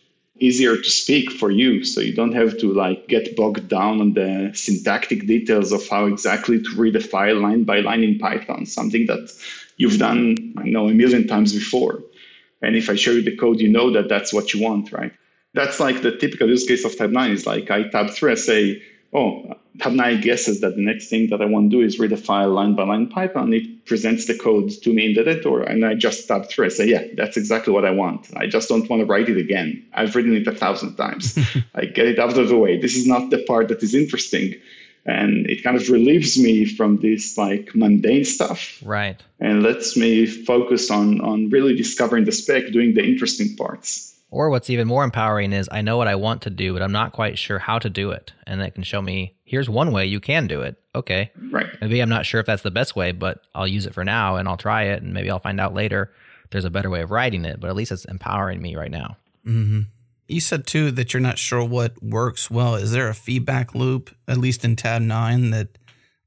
easier 0.41 0.75
to 0.75 0.89
speak 0.89 1.31
for 1.31 1.51
you. 1.51 1.83
So 1.85 2.01
you 2.01 2.13
don't 2.13 2.33
have 2.33 2.57
to 2.57 2.73
like 2.73 3.07
get 3.07 3.35
bogged 3.35 3.67
down 3.69 4.01
on 4.01 4.13
the 4.13 4.51
syntactic 4.53 5.27
details 5.27 5.71
of 5.71 5.87
how 5.87 6.07
exactly 6.07 6.61
to 6.61 6.69
read 6.75 6.95
a 6.95 6.99
file 6.99 7.39
line 7.39 7.63
by 7.63 7.79
line 7.79 8.03
in 8.03 8.17
python 8.17 8.65
something 8.65 9.05
that 9.05 9.31
you've 9.77 9.99
done 9.99 10.35
i 10.57 10.63
know 10.63 10.89
a 10.89 10.93
million 10.93 11.27
times 11.27 11.53
before. 11.53 12.03
And 12.63 12.75
if 12.75 12.89
i 12.89 12.95
show 12.95 13.11
you 13.11 13.21
the 13.21 13.37
code 13.37 13.59
you 13.59 13.69
know 13.69 13.91
that 13.91 14.09
that's 14.09 14.33
what 14.33 14.53
you 14.53 14.61
want 14.61 14.91
right? 14.91 15.13
That's 15.53 15.79
like 15.79 16.01
the 16.01 16.17
typical 16.17 16.47
use 16.49 16.65
case 16.65 16.85
of 16.85 16.93
Tabnine 16.93 17.31
is 17.31 17.45
like 17.45 17.69
i 17.69 17.87
tab 17.89 18.09
through 18.09 18.31
i 18.31 18.35
say 18.35 18.81
oh, 19.13 19.55
Tabnine 19.77 20.21
guesses 20.21 20.61
that 20.61 20.75
the 20.75 20.81
next 20.81 21.07
thing 21.07 21.29
that 21.29 21.41
I 21.41 21.45
want 21.45 21.71
to 21.71 21.77
do 21.77 21.83
is 21.83 21.97
read 21.97 22.11
a 22.11 22.17
file 22.17 22.51
line 22.51 22.75
by 22.75 22.83
line 22.83 23.07
Python. 23.07 23.53
It 23.53 23.85
presents 23.85 24.25
the 24.25 24.37
code 24.37 24.69
to 24.69 24.93
me 24.93 25.07
in 25.07 25.13
the 25.13 25.21
editor, 25.21 25.63
and 25.63 25.85
I 25.85 25.95
just 25.95 26.27
tab 26.27 26.49
through. 26.49 26.65
I 26.65 26.69
say, 26.69 26.87
yeah, 26.87 27.05
that's 27.15 27.37
exactly 27.37 27.73
what 27.73 27.85
I 27.85 27.91
want. 27.91 28.27
I 28.35 28.47
just 28.47 28.69
don't 28.69 28.87
want 28.89 29.01
to 29.01 29.05
write 29.05 29.29
it 29.29 29.37
again. 29.37 29.83
I've 29.93 30.15
written 30.15 30.35
it 30.35 30.47
a 30.47 30.51
thousand 30.51 30.95
times. 30.97 31.37
I 31.75 31.85
get 31.85 32.07
it 32.07 32.19
out 32.19 32.37
of 32.37 32.49
the 32.49 32.57
way. 32.57 32.79
This 32.79 32.95
is 32.95 33.07
not 33.07 33.29
the 33.29 33.43
part 33.43 33.69
that 33.69 33.81
is 33.81 33.95
interesting. 33.95 34.55
And 35.05 35.49
it 35.49 35.63
kind 35.63 35.75
of 35.75 35.89
relieves 35.89 36.37
me 36.37 36.65
from 36.65 36.97
this 36.97 37.37
like 37.37 37.73
mundane 37.73 38.25
stuff. 38.25 38.79
Right. 38.85 39.19
And 39.39 39.63
lets 39.63 39.97
me 39.97 40.27
focus 40.27 40.91
on 40.91 41.21
on 41.21 41.49
really 41.49 41.75
discovering 41.75 42.25
the 42.25 42.31
spec, 42.31 42.71
doing 42.71 42.93
the 42.93 43.03
interesting 43.03 43.55
parts. 43.55 44.10
Or 44.31 44.49
what's 44.49 44.69
even 44.69 44.87
more 44.87 45.03
empowering 45.03 45.51
is 45.51 45.67
I 45.71 45.81
know 45.81 45.97
what 45.97 46.07
I 46.07 46.15
want 46.15 46.41
to 46.43 46.49
do, 46.49 46.71
but 46.71 46.81
I'm 46.81 46.93
not 46.93 47.11
quite 47.11 47.37
sure 47.37 47.59
how 47.59 47.77
to 47.79 47.89
do 47.89 48.11
it. 48.11 48.31
And 48.47 48.61
it 48.61 48.73
can 48.73 48.83
show 48.83 49.01
me 49.01 49.35
here's 49.43 49.69
one 49.69 49.91
way 49.91 50.05
you 50.05 50.21
can 50.21 50.47
do 50.47 50.61
it. 50.61 50.81
Okay. 50.95 51.31
Right. 51.51 51.67
Maybe 51.81 51.99
I'm 51.99 52.09
not 52.09 52.25
sure 52.25 52.39
if 52.39 52.45
that's 52.45 52.63
the 52.63 52.71
best 52.71 52.95
way, 52.95 53.11
but 53.11 53.43
I'll 53.53 53.67
use 53.67 53.85
it 53.85 53.93
for 53.93 54.05
now 54.05 54.37
and 54.37 54.47
I'll 54.47 54.57
try 54.57 54.83
it. 54.83 55.03
And 55.03 55.13
maybe 55.13 55.29
I'll 55.29 55.39
find 55.39 55.59
out 55.59 55.73
later 55.73 56.13
there's 56.49 56.63
a 56.63 56.69
better 56.69 56.89
way 56.89 57.01
of 57.01 57.11
writing 57.11 57.43
it, 57.43 57.59
but 57.59 57.69
at 57.69 57.75
least 57.75 57.91
it's 57.91 58.05
empowering 58.05 58.61
me 58.61 58.77
right 58.77 58.89
now. 58.89 59.17
Mm-hmm. 59.45 59.81
You 60.29 60.39
said 60.39 60.65
too 60.65 60.91
that 60.91 61.13
you're 61.13 61.19
not 61.19 61.37
sure 61.37 61.63
what 61.63 62.01
works 62.01 62.49
well. 62.49 62.75
Is 62.75 62.93
there 62.93 63.09
a 63.09 63.13
feedback 63.13 63.75
loop, 63.75 64.15
at 64.29 64.37
least 64.37 64.63
in 64.63 64.77
Tabnine, 64.77 65.51
that 65.51 65.77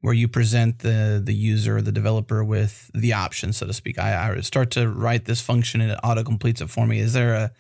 where 0.03 0.13
you 0.13 0.29
present 0.29 0.81
the 0.81 1.23
the 1.25 1.35
user 1.35 1.79
or 1.79 1.83
the 1.83 1.93
developer 1.93 2.45
with 2.45 2.91
the 2.93 3.15
options, 3.15 3.57
so 3.57 3.67
to 3.67 3.73
speak? 3.73 3.99
I, 3.99 4.35
I 4.35 4.41
start 4.41 4.71
to 4.73 4.91
write 4.91 5.25
this 5.25 5.41
function 5.41 5.81
and 5.81 5.93
it 5.93 5.99
auto 6.05 6.23
completes 6.23 6.61
it 6.61 6.69
for 6.69 6.87
me. 6.87 6.99
Is 6.99 7.15
there 7.15 7.33
a 7.33 7.53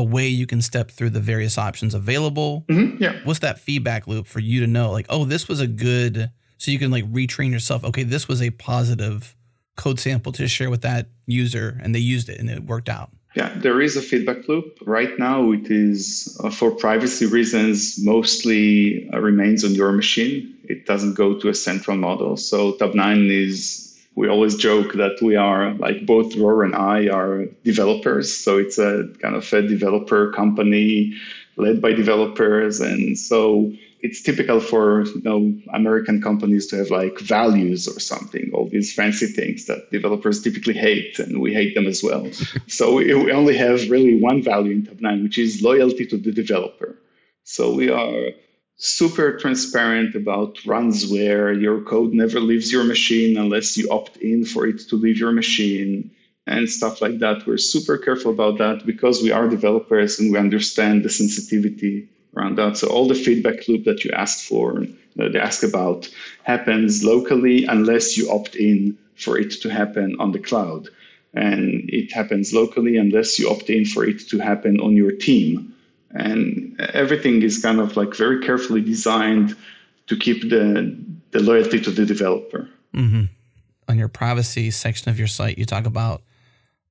a 0.00 0.02
way 0.02 0.26
you 0.26 0.46
can 0.46 0.62
step 0.62 0.90
through 0.90 1.10
the 1.10 1.20
various 1.20 1.58
options 1.58 1.94
available. 1.94 2.64
Mm-hmm, 2.68 3.02
yeah. 3.02 3.20
What's 3.24 3.40
that 3.40 3.58
feedback 3.58 4.06
loop 4.06 4.26
for 4.26 4.40
you 4.40 4.60
to 4.60 4.66
know, 4.66 4.90
like, 4.90 5.06
oh, 5.10 5.26
this 5.26 5.46
was 5.46 5.60
a 5.60 5.66
good, 5.66 6.30
so 6.56 6.70
you 6.70 6.78
can 6.78 6.90
like 6.90 7.04
retrain 7.12 7.52
yourself. 7.52 7.84
Okay, 7.84 8.02
this 8.02 8.26
was 8.26 8.40
a 8.40 8.50
positive 8.50 9.36
code 9.76 10.00
sample 10.00 10.32
to 10.32 10.48
share 10.48 10.70
with 10.70 10.82
that 10.82 11.08
user, 11.26 11.78
and 11.82 11.94
they 11.94 12.00
used 12.00 12.28
it 12.28 12.40
and 12.40 12.48
it 12.48 12.64
worked 12.64 12.88
out. 12.88 13.10
Yeah, 13.36 13.52
there 13.58 13.80
is 13.80 13.96
a 13.96 14.02
feedback 14.02 14.48
loop. 14.48 14.78
Right 14.86 15.16
now, 15.18 15.52
it 15.52 15.70
is 15.70 16.36
uh, 16.42 16.50
for 16.50 16.70
privacy 16.72 17.26
reasons, 17.26 18.02
mostly 18.02 19.08
uh, 19.12 19.20
remains 19.20 19.64
on 19.64 19.72
your 19.72 19.92
machine. 19.92 20.52
It 20.64 20.86
doesn't 20.86 21.14
go 21.14 21.38
to 21.38 21.48
a 21.48 21.54
central 21.54 21.96
model. 21.96 22.36
So 22.36 22.72
Tabnine 22.72 23.30
is 23.30 23.89
we 24.16 24.28
always 24.28 24.56
joke 24.56 24.94
that 24.94 25.16
we 25.22 25.36
are 25.36 25.74
like 25.74 26.04
both 26.06 26.34
Dror 26.34 26.64
and 26.64 26.74
I 26.74 27.08
are 27.08 27.46
developers. 27.64 28.36
So 28.36 28.58
it's 28.58 28.78
a 28.78 29.04
kind 29.22 29.36
of 29.36 29.50
a 29.52 29.62
developer 29.62 30.32
company 30.32 31.14
led 31.56 31.80
by 31.80 31.92
developers. 31.92 32.80
And 32.80 33.18
so 33.18 33.72
it's 34.02 34.22
typical 34.22 34.60
for 34.60 35.04
you 35.06 35.22
know 35.22 35.54
American 35.74 36.20
companies 36.22 36.66
to 36.68 36.76
have 36.76 36.90
like 36.90 37.18
values 37.20 37.86
or 37.86 38.00
something, 38.00 38.50
all 38.52 38.68
these 38.68 38.92
fancy 38.92 39.26
things 39.26 39.66
that 39.66 39.90
developers 39.90 40.42
typically 40.42 40.74
hate, 40.74 41.18
and 41.18 41.40
we 41.40 41.52
hate 41.52 41.74
them 41.74 41.86
as 41.86 42.02
well. 42.02 42.26
so 42.66 42.94
we, 42.94 43.14
we 43.14 43.32
only 43.32 43.56
have 43.56 43.90
really 43.90 44.20
one 44.20 44.42
value 44.42 44.72
in 44.72 44.82
Tabnine, 44.86 45.22
which 45.22 45.38
is 45.38 45.62
loyalty 45.62 46.06
to 46.06 46.16
the 46.16 46.32
developer. 46.32 46.96
So 47.44 47.74
we 47.74 47.90
are 47.90 48.30
super 48.80 49.36
transparent 49.36 50.14
about 50.14 50.54
ransomware. 50.64 51.60
Your 51.60 51.82
code 51.82 52.14
never 52.14 52.40
leaves 52.40 52.72
your 52.72 52.82
machine 52.82 53.36
unless 53.36 53.76
you 53.76 53.86
opt 53.90 54.16
in 54.16 54.44
for 54.44 54.66
it 54.66 54.80
to 54.88 54.96
leave 54.96 55.18
your 55.18 55.32
machine 55.32 56.10
and 56.46 56.68
stuff 56.68 57.02
like 57.02 57.18
that. 57.18 57.46
We're 57.46 57.58
super 57.58 57.98
careful 57.98 58.32
about 58.32 58.56
that 58.56 58.86
because 58.86 59.22
we 59.22 59.30
are 59.32 59.48
developers 59.48 60.18
and 60.18 60.32
we 60.32 60.38
understand 60.38 61.04
the 61.04 61.10
sensitivity 61.10 62.08
around 62.34 62.56
that. 62.56 62.78
So 62.78 62.88
all 62.88 63.06
the 63.06 63.14
feedback 63.14 63.68
loop 63.68 63.84
that 63.84 64.02
you 64.02 64.12
asked 64.12 64.48
for, 64.48 64.86
that 65.16 65.32
they 65.34 65.38
ask 65.38 65.62
about, 65.62 66.08
happens 66.44 67.04
locally 67.04 67.66
unless 67.66 68.16
you 68.16 68.30
opt 68.30 68.56
in 68.56 68.96
for 69.14 69.38
it 69.38 69.50
to 69.60 69.68
happen 69.68 70.16
on 70.18 70.32
the 70.32 70.38
cloud. 70.38 70.88
And 71.34 71.84
it 71.90 72.10
happens 72.12 72.54
locally 72.54 72.96
unless 72.96 73.38
you 73.38 73.50
opt 73.50 73.68
in 73.68 73.84
for 73.84 74.04
it 74.04 74.20
to 74.30 74.38
happen 74.38 74.80
on 74.80 74.96
your 74.96 75.12
team 75.12 75.74
and 76.12 76.78
everything 76.92 77.42
is 77.42 77.60
kind 77.60 77.80
of 77.80 77.96
like 77.96 78.14
very 78.14 78.40
carefully 78.40 78.80
designed 78.80 79.56
to 80.06 80.16
keep 80.16 80.50
the 80.50 80.96
the 81.30 81.40
loyalty 81.40 81.80
to 81.80 81.90
the 81.90 82.04
developer. 82.04 82.68
Mm-hmm. 82.94 83.24
On 83.88 83.98
your 83.98 84.08
privacy 84.08 84.70
section 84.70 85.10
of 85.10 85.18
your 85.18 85.28
site, 85.28 85.58
you 85.58 85.64
talk 85.64 85.86
about 85.86 86.22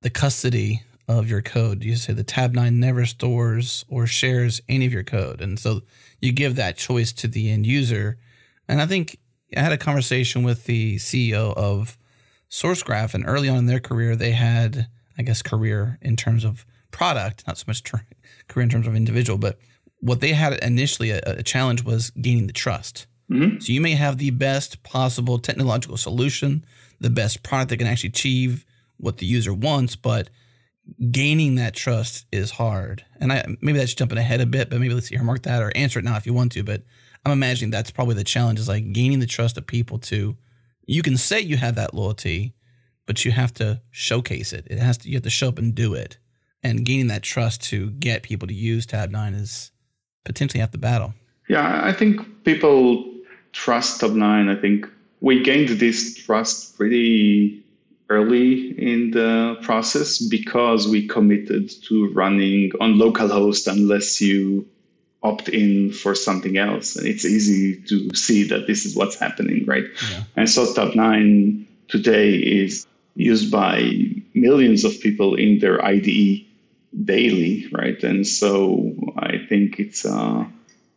the 0.01 0.09
custody 0.09 0.83
of 1.07 1.29
your 1.29 1.41
code. 1.41 1.83
You 1.83 1.95
say 1.95 2.13
the 2.13 2.23
Tabnine 2.23 2.75
never 2.75 3.05
stores 3.05 3.83
or 3.89 4.05
shares 4.05 4.61
any 4.69 4.85
of 4.85 4.93
your 4.93 5.03
code. 5.03 5.41
And 5.41 5.59
so 5.59 5.81
you 6.21 6.31
give 6.31 6.55
that 6.55 6.77
choice 6.77 7.11
to 7.13 7.27
the 7.27 7.49
end 7.51 7.65
user. 7.65 8.17
And 8.67 8.81
I 8.81 8.85
think 8.85 9.17
I 9.57 9.61
had 9.61 9.71
a 9.71 9.77
conversation 9.77 10.43
with 10.43 10.65
the 10.65 10.97
CEO 10.97 11.53
of 11.55 11.97
SourceGraph, 12.49 13.13
and 13.13 13.27
early 13.27 13.49
on 13.49 13.57
in 13.57 13.65
their 13.65 13.79
career, 13.79 14.15
they 14.15 14.31
had, 14.31 14.87
I 15.17 15.23
guess, 15.23 15.41
career 15.41 15.97
in 16.01 16.15
terms 16.15 16.43
of 16.43 16.65
product, 16.91 17.45
not 17.47 17.57
so 17.57 17.65
much 17.67 17.83
career 18.49 18.63
in 18.63 18.69
terms 18.69 18.87
of 18.87 18.95
individual, 18.95 19.37
but 19.37 19.57
what 20.01 20.21
they 20.21 20.33
had 20.33 20.53
initially 20.63 21.11
a, 21.11 21.21
a 21.25 21.43
challenge 21.43 21.83
was 21.83 22.09
gaining 22.11 22.47
the 22.47 22.53
trust. 22.53 23.07
Mm-hmm. 23.31 23.59
So 23.59 23.71
you 23.71 23.81
may 23.81 23.93
have 23.93 24.17
the 24.17 24.31
best 24.31 24.83
possible 24.83 25.39
technological 25.39 25.97
solution, 25.97 26.65
the 26.99 27.09
best 27.09 27.43
product 27.43 27.69
that 27.69 27.77
can 27.77 27.87
actually 27.87 28.09
achieve 28.09 28.65
what 28.97 29.17
the 29.17 29.25
user 29.25 29.53
wants, 29.53 29.95
but 29.95 30.29
gaining 31.11 31.55
that 31.55 31.75
trust 31.75 32.25
is 32.31 32.51
hard. 32.51 33.05
And 33.19 33.31
I 33.31 33.45
maybe 33.61 33.77
that's 33.77 33.93
jumping 33.93 34.17
ahead 34.17 34.41
a 34.41 34.45
bit, 34.45 34.69
but 34.69 34.79
maybe 34.79 34.93
let's 34.93 35.11
earmark 35.11 35.43
that 35.43 35.61
or 35.61 35.71
answer 35.75 35.99
it 35.99 36.05
now 36.05 36.17
if 36.17 36.25
you 36.25 36.33
want 36.33 36.51
to. 36.53 36.63
But 36.63 36.83
I'm 37.25 37.31
imagining 37.31 37.71
that's 37.71 37.91
probably 37.91 38.15
the 38.15 38.23
challenge 38.23 38.59
is 38.59 38.67
like 38.67 38.91
gaining 38.91 39.19
the 39.19 39.25
trust 39.25 39.57
of 39.57 39.67
people 39.67 39.99
to 39.99 40.35
you 40.85 41.03
can 41.03 41.17
say 41.17 41.39
you 41.39 41.57
have 41.57 41.75
that 41.75 41.93
loyalty, 41.93 42.55
but 43.05 43.23
you 43.23 43.31
have 43.31 43.53
to 43.55 43.81
showcase 43.91 44.53
it. 44.53 44.65
It 44.69 44.79
has 44.79 44.97
to 44.99 45.09
you 45.09 45.15
have 45.15 45.23
to 45.23 45.29
show 45.29 45.49
up 45.49 45.59
and 45.59 45.75
do 45.75 45.93
it. 45.93 46.17
And 46.61 46.85
gaining 46.85 47.07
that 47.07 47.23
trust 47.23 47.63
to 47.69 47.91
get 47.91 48.23
people 48.23 48.47
to 48.47 48.53
use 48.53 48.85
Tabnine 48.85 49.35
is 49.35 49.71
potentially 50.25 50.59
half 50.59 50.71
the 50.71 50.77
battle. 50.77 51.13
Yeah, 51.47 51.81
I 51.83 51.93
think 51.93 52.21
people 52.43 53.05
trust 53.53 54.01
Tabnine. 54.01 54.55
I 54.55 54.59
think 54.59 54.85
we 55.21 55.41
gained 55.41 55.69
this 55.69 56.15
trust 56.15 56.77
pretty 56.77 57.63
early 58.09 58.71
in 58.79 59.11
the 59.11 59.57
process 59.61 60.19
because 60.19 60.87
we 60.87 61.07
committed 61.07 61.71
to 61.83 62.11
running 62.13 62.71
on 62.81 62.95
localhost 62.95 63.67
unless 63.67 64.19
you 64.19 64.67
opt 65.21 65.49
in 65.49 65.91
for 65.91 66.15
something 66.15 66.57
else. 66.57 66.95
And 66.95 67.05
it's 67.05 67.25
easy 67.25 67.81
to 67.83 68.09
see 68.15 68.43
that 68.45 68.67
this 68.67 68.85
is 68.85 68.95
what's 68.95 69.19
happening, 69.19 69.65
right? 69.65 69.83
Yeah. 70.11 70.23
And 70.35 70.49
so 70.49 70.65
Tabnine 70.73 71.65
today 71.87 72.35
is 72.35 72.87
used 73.15 73.51
by 73.51 73.91
millions 74.33 74.85
of 74.85 74.99
people 75.01 75.35
in 75.35 75.59
their 75.59 75.83
IDE 75.83 76.45
daily, 77.05 77.67
right? 77.71 78.01
And 78.03 78.25
so 78.25 78.93
I 79.17 79.37
think 79.47 79.79
it's 79.79 80.05
uh, 80.05 80.45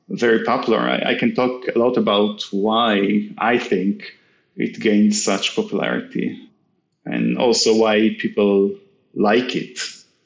very 0.08 0.44
popular. 0.44 0.78
I, 0.78 1.12
I 1.12 1.14
can 1.14 1.34
talk 1.34 1.66
a 1.68 1.78
lot 1.78 1.96
about 1.96 2.42
why 2.50 3.28
I 3.38 3.58
think 3.58 4.12
it 4.56 4.80
gained 4.80 5.14
such 5.14 5.56
popularity 5.56 6.38
and 7.04 7.38
also 7.38 7.76
why 7.76 8.16
people 8.18 8.70
like 9.14 9.54
it. 9.54 9.78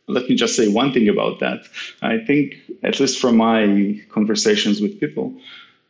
Let 0.09 0.29
me 0.29 0.37
just 0.37 0.55
say 0.57 0.69
one 0.69 0.93
thing 0.93 1.09
about 1.09 1.41
that. 1.41 1.67
I 2.03 2.19
think, 2.19 2.55
at 2.83 3.01
least 3.01 3.19
from 3.19 3.37
my 3.37 4.01
conversations 4.09 4.81
with 4.81 5.01
people, 5.01 5.35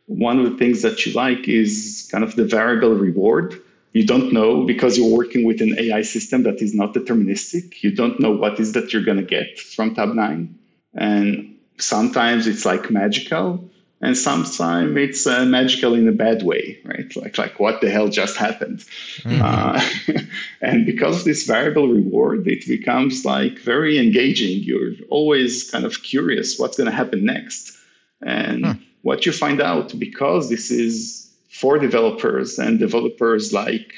one 0.07 0.39
of 0.39 0.49
the 0.49 0.57
things 0.57 0.81
that 0.81 1.05
you 1.05 1.13
like 1.13 1.47
is 1.47 2.07
kind 2.11 2.23
of 2.23 2.35
the 2.35 2.45
variable 2.45 2.95
reward. 2.95 3.61
You 3.97 4.05
don't 4.05 4.31
know 4.31 4.63
because 4.63 4.95
you're 4.95 5.17
working 5.17 5.43
with 5.43 5.59
an 5.59 5.73
AI 5.79 6.03
system 6.03 6.43
that 6.43 6.61
is 6.61 6.75
not 6.75 6.93
deterministic. 6.93 7.81
You 7.81 7.91
don't 7.91 8.19
know 8.19 8.31
what 8.31 8.59
is 8.59 8.73
that 8.73 8.93
you're 8.93 9.03
going 9.03 9.17
to 9.17 9.23
get 9.23 9.59
from 9.59 9.95
Tabnine. 9.95 10.53
And 10.93 11.55
sometimes 11.79 12.45
it's 12.45 12.63
like 12.63 12.91
magical 12.91 13.67
and 14.01 14.15
sometimes 14.15 14.95
it's 14.95 15.25
uh, 15.25 15.45
magical 15.45 15.95
in 15.95 16.07
a 16.07 16.11
bad 16.11 16.43
way, 16.43 16.77
right? 16.85 17.15
Like 17.15 17.39
like 17.39 17.59
what 17.59 17.81
the 17.81 17.89
hell 17.89 18.07
just 18.07 18.37
happened? 18.37 18.85
Mm-hmm. 19.23 19.41
Uh, 19.41 20.21
and 20.61 20.85
because 20.85 21.19
of 21.19 21.25
this 21.25 21.47
variable 21.47 21.87
reward, 21.87 22.47
it 22.47 22.67
becomes 22.67 23.25
like 23.25 23.57
very 23.57 23.97
engaging. 23.97 24.61
You're 24.61 24.93
always 25.09 25.71
kind 25.71 25.85
of 25.85 26.03
curious 26.03 26.59
what's 26.59 26.77
going 26.77 26.89
to 26.89 26.95
happen 26.95 27.25
next, 27.25 27.75
and 28.21 28.65
huh. 28.65 28.73
what 29.01 29.25
you 29.25 29.31
find 29.31 29.59
out 29.59 29.97
because 29.97 30.49
this 30.49 30.69
is 30.69 31.26
for 31.49 31.77
developers 31.77 32.59
and 32.59 32.79
developers 32.79 33.53
like 33.53 33.93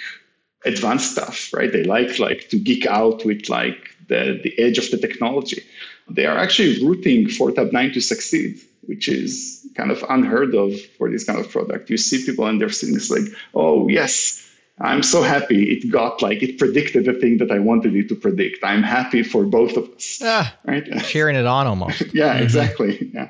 advanced 0.65 1.11
stuff, 1.11 1.53
right? 1.53 1.71
They 1.71 1.83
like 1.83 2.19
like 2.19 2.49
to 2.49 2.59
geek 2.59 2.85
out 2.85 3.25
with 3.25 3.49
like 3.49 3.95
the 4.07 4.39
the 4.43 4.57
edge 4.59 4.77
of 4.77 4.89
the 4.91 4.97
technology. 4.97 5.63
They 6.09 6.25
are 6.25 6.37
actually 6.37 6.85
rooting 6.85 7.29
for 7.29 7.51
Tabnine 7.51 7.93
to 7.93 8.01
succeed, 8.01 8.59
which 8.87 9.07
is 9.07 9.65
kind 9.75 9.91
of 9.91 10.03
unheard 10.09 10.55
of 10.55 10.79
for 10.97 11.09
this 11.09 11.23
kind 11.23 11.39
of 11.39 11.49
product. 11.49 11.89
You 11.89 11.97
see 11.97 12.25
people 12.25 12.45
and 12.47 12.59
they're 12.59 12.69
saying 12.69 12.95
it's 12.95 13.11
like, 13.11 13.27
oh 13.53 13.87
yes, 13.87 14.45
I'm 14.81 15.03
so 15.03 15.21
happy 15.21 15.71
it 15.71 15.91
got 15.91 16.21
like 16.21 16.41
it 16.41 16.57
predicted 16.57 17.05
the 17.05 17.13
thing 17.13 17.37
that 17.37 17.51
I 17.51 17.59
wanted 17.59 17.95
it 17.95 18.07
to 18.09 18.15
predict. 18.15 18.63
I'm 18.63 18.83
happy 18.83 19.23
for 19.23 19.45
both 19.45 19.75
of 19.77 19.89
us. 19.89 20.19
Yeah, 20.21 20.49
right. 20.65 20.85
Cheering 21.03 21.35
it 21.35 21.45
on 21.45 21.67
almost. 21.67 22.13
yeah, 22.13 22.33
mm-hmm. 22.33 22.43
exactly. 22.43 23.11
Yeah. 23.13 23.29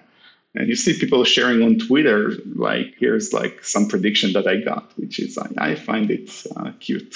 And 0.55 0.67
you 0.67 0.75
see 0.75 0.97
people 0.99 1.23
sharing 1.23 1.61
on 1.61 1.77
Twitter, 1.77 2.33
like, 2.55 2.95
here's 2.97 3.33
like 3.33 3.63
some 3.63 3.87
prediction 3.87 4.33
that 4.33 4.47
I 4.47 4.57
got, 4.57 4.91
which 4.97 5.19
is, 5.19 5.37
I, 5.37 5.71
I 5.71 5.75
find 5.75 6.09
it 6.09 6.31
uh, 6.55 6.71
cute. 6.79 7.15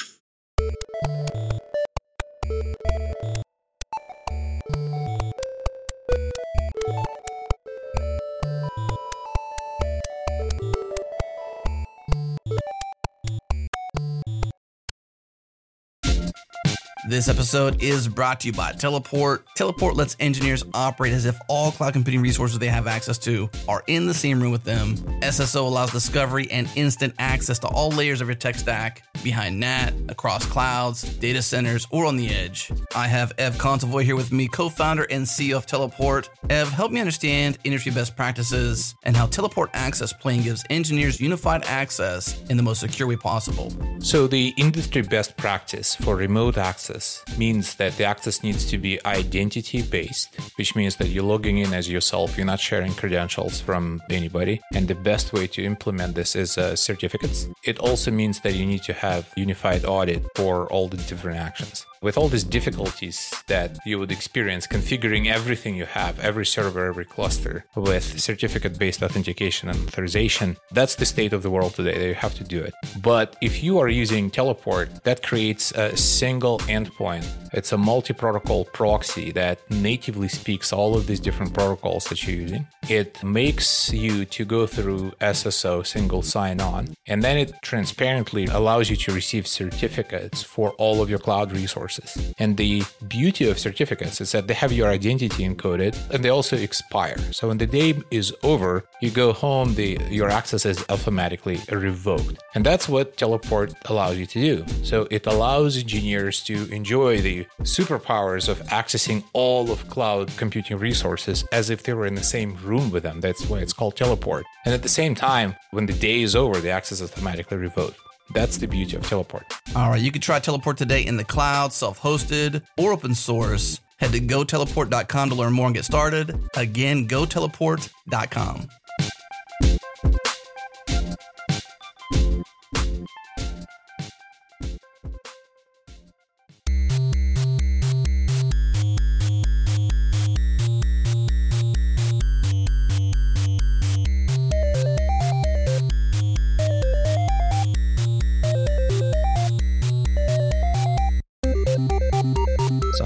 This 17.13 17.29
episode 17.29 17.83
is 17.83 18.07
brought 18.07 18.39
to 18.39 18.47
you 18.47 18.53
by 18.53 18.71
Teleport. 18.71 19.45
Teleport 19.53 19.95
lets 19.95 20.17
engineers 20.19 20.65
operate 20.73 21.13
as 21.13 21.25
if 21.25 21.39
all 21.47 21.71
cloud 21.71 21.93
computing 21.93 22.23
resources 22.23 22.57
they 22.57 22.69
have 22.69 22.87
access 22.87 23.19
to 23.19 23.51
are 23.67 23.83
in 23.85 24.07
the 24.07 24.15
same 24.15 24.41
room 24.41 24.51
with 24.51 24.63
them. 24.63 24.95
SSO 25.21 25.57
allows 25.57 25.91
discovery 25.91 26.49
and 26.49 26.67
instant 26.75 27.13
access 27.19 27.59
to 27.59 27.67
all 27.67 27.91
layers 27.91 28.19
of 28.19 28.27
your 28.27 28.33
tech 28.33 28.55
stack 28.55 29.03
behind 29.23 29.59
NAT, 29.59 29.93
across 30.09 30.45
clouds, 30.45 31.03
data 31.17 31.41
centers, 31.41 31.87
or 31.91 32.05
on 32.05 32.17
the 32.17 32.29
edge. 32.29 32.71
I 32.95 33.07
have 33.07 33.33
Ev 33.37 33.55
Kontsevoy 33.55 34.03
here 34.03 34.15
with 34.15 34.31
me, 34.31 34.47
co 34.47 34.69
founder 34.69 35.07
and 35.09 35.25
CEO 35.25 35.55
of 35.57 35.65
Teleport. 35.65 36.29
Ev, 36.49 36.69
help 36.69 36.91
me 36.91 36.99
understand 36.99 37.57
industry 37.63 37.91
best 37.91 38.15
practices 38.15 38.95
and 39.03 39.15
how 39.15 39.25
Teleport 39.27 39.69
Access 39.73 40.13
Plane 40.13 40.43
gives 40.43 40.63
engineers 40.69 41.19
unified 41.21 41.63
access 41.65 42.41
in 42.49 42.57
the 42.57 42.63
most 42.63 42.81
secure 42.81 43.07
way 43.07 43.15
possible. 43.15 43.71
So, 43.99 44.27
the 44.27 44.53
industry 44.57 45.01
best 45.01 45.37
practice 45.37 45.95
for 45.95 46.15
remote 46.15 46.57
access 46.57 47.23
means 47.37 47.75
that 47.75 47.95
the 47.97 48.05
access 48.05 48.43
needs 48.43 48.65
to 48.71 48.77
be 48.77 49.03
identity 49.05 49.81
based, 49.81 50.35
which 50.57 50.75
means 50.75 50.97
that 50.97 51.07
you're 51.07 51.23
logging 51.23 51.59
in 51.59 51.73
as 51.73 51.89
yourself, 51.89 52.37
you're 52.37 52.45
not 52.45 52.59
sharing 52.59 52.93
credentials 52.93 53.61
from 53.61 54.01
anybody. 54.09 54.59
And 54.73 54.87
the 54.87 54.95
best 54.95 55.33
way 55.33 55.47
to 55.47 55.63
implement 55.63 56.15
this 56.15 56.35
is 56.35 56.57
uh, 56.57 56.75
certificates. 56.75 57.47
It 57.63 57.79
also 57.79 58.11
means 58.11 58.41
that 58.41 58.55
you 58.55 58.65
need 58.65 58.83
to 58.83 58.93
have 58.93 59.12
have 59.13 59.31
unified 59.35 59.85
audit 59.85 60.25
for 60.35 60.67
all 60.71 60.87
the 60.87 60.97
different 60.97 61.37
actions 61.37 61.85
with 62.03 62.17
all 62.17 62.27
these 62.27 62.43
difficulties 62.43 63.33
that 63.47 63.79
you 63.85 63.97
would 63.97 64.11
experience 64.11 64.67
configuring 64.67 65.31
everything 65.31 65.73
you 65.73 65.85
have, 65.85 66.19
every 66.19 66.45
server, 66.45 66.85
every 66.85 67.05
cluster 67.05 67.65
with 67.75 68.19
certificate 68.19 68.77
based 68.77 69.01
authentication 69.01 69.69
and 69.69 69.79
authorization, 69.87 70.57
that's 70.71 70.95
the 70.95 71.05
state 71.05 71.31
of 71.31 71.41
the 71.43 71.49
world 71.49 71.73
today 71.73 71.97
that 71.97 72.07
you 72.07 72.13
have 72.13 72.35
to 72.35 72.43
do 72.43 72.61
it. 72.61 72.73
But 73.01 73.37
if 73.41 73.63
you 73.63 73.79
are 73.79 73.87
using 73.87 74.29
Teleport, 74.29 75.03
that 75.05 75.23
creates 75.23 75.71
a 75.71 75.95
single 75.95 76.59
endpoint. 76.59 77.25
It's 77.53 77.71
a 77.71 77.77
multi 77.77 78.13
protocol 78.13 78.65
proxy 78.65 79.31
that 79.31 79.59
natively 79.71 80.27
speaks 80.27 80.73
all 80.73 80.97
of 80.97 81.07
these 81.07 81.21
different 81.21 81.53
protocols 81.53 82.03
that 82.05 82.27
you're 82.27 82.41
using. 82.41 82.67
It 82.89 83.23
makes 83.23 83.93
you 83.93 84.25
to 84.25 84.43
go 84.43 84.67
through 84.67 85.11
SSO 85.21 85.85
single 85.85 86.21
sign 86.21 86.59
on, 86.59 86.95
and 87.07 87.23
then 87.23 87.37
it 87.37 87.53
transparently 87.61 88.45
allows 88.47 88.89
you 88.89 88.97
to 88.97 89.13
receive 89.13 89.47
certificates 89.47 90.43
for 90.43 90.71
all 90.71 91.01
of 91.01 91.09
your 91.09 91.19
cloud 91.19 91.51
resources 91.53 91.92
And 92.37 92.57
the 92.57 92.83
beauty 93.07 93.49
of 93.49 93.59
certificates 93.59 94.21
is 94.21 94.31
that 94.31 94.47
they 94.47 94.53
have 94.53 94.71
your 94.71 94.89
identity 94.89 95.43
encoded 95.47 95.97
and 96.11 96.23
they 96.23 96.29
also 96.29 96.55
expire. 96.57 97.17
So 97.31 97.47
when 97.49 97.57
the 97.57 97.67
day 97.67 98.01
is 98.11 98.33
over, 98.43 98.85
you 99.01 99.11
go 99.11 99.33
home, 99.33 99.75
the 99.75 99.97
your 100.09 100.29
access 100.29 100.65
is 100.65 100.83
automatically 100.89 101.59
revoked. 101.69 102.37
And 102.55 102.65
that's 102.65 102.87
what 102.87 103.17
Teleport 103.17 103.73
allows 103.85 104.17
you 104.17 104.25
to 104.25 104.39
do. 104.39 104.65
So 104.83 105.07
it 105.11 105.25
allows 105.27 105.77
engineers 105.77 106.43
to 106.43 106.55
enjoy 106.71 107.21
the 107.21 107.45
superpowers 107.61 108.47
of 108.49 108.59
accessing 108.63 109.23
all 109.33 109.71
of 109.71 109.87
cloud 109.89 110.35
computing 110.37 110.77
resources 110.77 111.45
as 111.51 111.69
if 111.69 111.83
they 111.83 111.93
were 111.93 112.05
in 112.05 112.15
the 112.15 112.23
same 112.23 112.57
room 112.63 112.91
with 112.91 113.03
them. 113.03 113.21
That's 113.21 113.45
why 113.47 113.59
it's 113.59 113.73
called 113.73 113.95
Teleport. 113.95 114.45
And 114.65 114.73
at 114.73 114.83
the 114.83 114.89
same 114.89 115.15
time, 115.15 115.55
when 115.71 115.85
the 115.85 115.93
day 115.93 116.21
is 116.21 116.35
over, 116.35 116.59
the 116.59 116.69
access 116.69 117.01
is 117.01 117.11
automatically 117.11 117.57
revoked. 117.57 117.97
That's 118.31 118.57
the 118.57 118.67
beauty 118.67 118.95
of 118.95 119.07
Teleport. 119.07 119.45
All 119.75 119.89
right, 119.89 120.01
you 120.01 120.11
can 120.11 120.21
try 120.21 120.39
Teleport 120.39 120.77
today 120.77 121.05
in 121.05 121.17
the 121.17 121.23
cloud, 121.23 121.73
self 121.73 121.99
hosted, 122.01 122.61
or 122.77 122.93
open 122.93 123.15
source. 123.15 123.79
Head 123.97 124.11
to 124.13 124.19
goteleport.com 124.19 125.29
to 125.29 125.35
learn 125.35 125.53
more 125.53 125.67
and 125.67 125.75
get 125.75 125.85
started. 125.85 126.37
Again, 126.55 127.07
goteleport.com. 127.07 128.67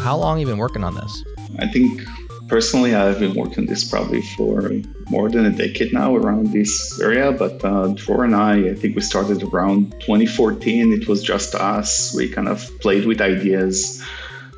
how 0.08 0.16
long 0.16 0.38
have 0.38 0.48
you 0.48 0.54
been 0.54 0.58
working 0.58 0.86
on 0.86 0.96
this? 0.96 1.26
I 1.60 1.68
think 1.68 2.02
personally, 2.48 2.96
I've 2.96 3.20
been 3.20 3.34
working 3.34 3.66
this 3.66 3.84
probably 3.84 4.22
for 4.38 4.72
more 5.10 5.30
than 5.30 5.46
a 5.46 5.52
decade 5.52 5.92
now 5.92 6.16
around 6.16 6.54
this 6.54 6.98
area. 7.02 7.34
But 7.34 7.56
uh, 7.66 7.90
Dror 7.90 8.24
and 8.24 8.34
I, 8.34 8.70
I 8.70 8.74
think 8.74 8.96
we 8.96 9.02
started 9.02 9.44
around 9.44 9.92
2014. 10.00 10.94
It 10.94 11.10
was 11.10 11.22
just 11.22 11.56
us. 11.56 12.16
We 12.16 12.30
kind 12.30 12.48
of 12.48 12.58
played 12.80 13.06
with 13.06 13.20
ideas 13.20 14.02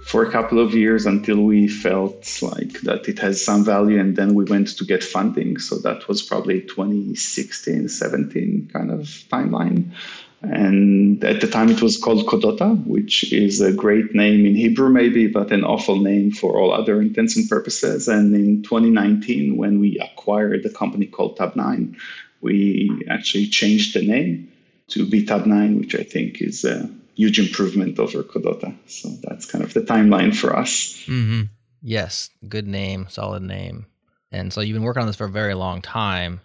for 0.05 0.23
a 0.23 0.31
couple 0.31 0.59
of 0.59 0.75
years 0.75 1.07
until 1.07 1.41
we 1.41 1.67
felt 1.67 2.21
like 2.43 2.81
that 2.81 3.09
it 3.09 3.17
has 3.17 3.43
some 3.43 3.65
value 3.65 3.99
and 3.99 4.15
then 4.15 4.35
we 4.35 4.43
went 4.43 4.67
to 4.77 4.83
get 4.83 5.03
funding 5.03 5.59
so 5.59 5.77
that 5.77 6.07
was 6.07 6.23
probably 6.23 6.61
2016 6.61 7.87
17 7.87 8.69
kind 8.73 8.89
of 8.89 9.01
timeline 9.31 9.91
and 10.41 11.23
at 11.23 11.41
the 11.41 11.47
time 11.47 11.69
it 11.69 11.81
was 11.81 11.97
called 11.97 12.25
Codota, 12.25 12.85
which 12.85 13.31
is 13.33 13.59
a 13.59 13.73
great 13.73 14.15
name 14.15 14.45
in 14.45 14.55
Hebrew, 14.55 14.89
maybe, 14.89 15.27
but 15.27 15.51
an 15.51 15.65
awful 15.65 15.97
name 15.97 16.31
for 16.31 16.57
all 16.57 16.71
other 16.71 17.01
intents 17.01 17.35
and 17.35 17.49
purposes. 17.49 18.07
And 18.07 18.33
in 18.33 18.63
2019, 18.63 19.57
when 19.57 19.79
we 19.79 19.99
acquired 19.99 20.65
a 20.65 20.69
company 20.69 21.07
called 21.07 21.37
Tabnine, 21.37 21.95
we 22.41 22.89
actually 23.09 23.47
changed 23.47 23.93
the 23.93 24.01
name 24.01 24.49
to 24.89 25.05
be 25.05 25.25
Tabnine, 25.25 25.77
which 25.77 25.93
I 25.93 26.03
think 26.03 26.41
is 26.41 26.63
a 26.63 26.89
huge 27.15 27.37
improvement 27.37 27.99
over 27.99 28.23
Codota. 28.23 28.73
So 28.87 29.09
that's 29.23 29.45
kind 29.45 29.63
of 29.63 29.73
the 29.73 29.81
timeline 29.81 30.33
for 30.33 30.55
us. 30.55 31.03
Mm-hmm. 31.05 31.43
Yes, 31.81 32.29
good 32.47 32.67
name, 32.67 33.07
solid 33.09 33.43
name. 33.43 33.87
And 34.31 34.53
so 34.53 34.61
you've 34.61 34.75
been 34.75 34.83
working 34.83 35.01
on 35.01 35.07
this 35.07 35.17
for 35.17 35.25
a 35.25 35.31
very 35.31 35.53
long 35.53 35.81
time 35.81 36.39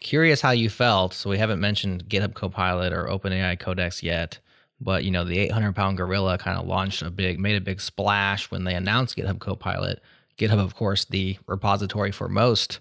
curious 0.00 0.40
how 0.40 0.50
you 0.52 0.70
felt. 0.70 1.14
So 1.14 1.30
we 1.30 1.38
haven't 1.38 1.60
mentioned 1.60 2.04
GitHub 2.08 2.34
Copilot 2.34 2.92
or 2.92 3.06
OpenAI 3.06 3.58
Codex 3.58 4.02
yet, 4.02 4.38
but 4.80 5.04
you 5.04 5.10
know 5.10 5.24
the 5.24 5.38
800 5.38 5.74
pound 5.74 5.96
gorilla 5.96 6.38
kind 6.38 6.58
of 6.58 6.66
launched 6.66 7.02
a 7.02 7.10
big, 7.10 7.38
made 7.38 7.56
a 7.56 7.60
big 7.60 7.80
splash 7.80 8.50
when 8.50 8.64
they 8.64 8.74
announced 8.74 9.16
GitHub 9.16 9.38
Copilot. 9.40 10.00
GitHub, 10.38 10.58
of 10.60 10.74
course, 10.74 11.04
the 11.04 11.38
repository 11.46 12.12
for 12.12 12.28
most 12.28 12.80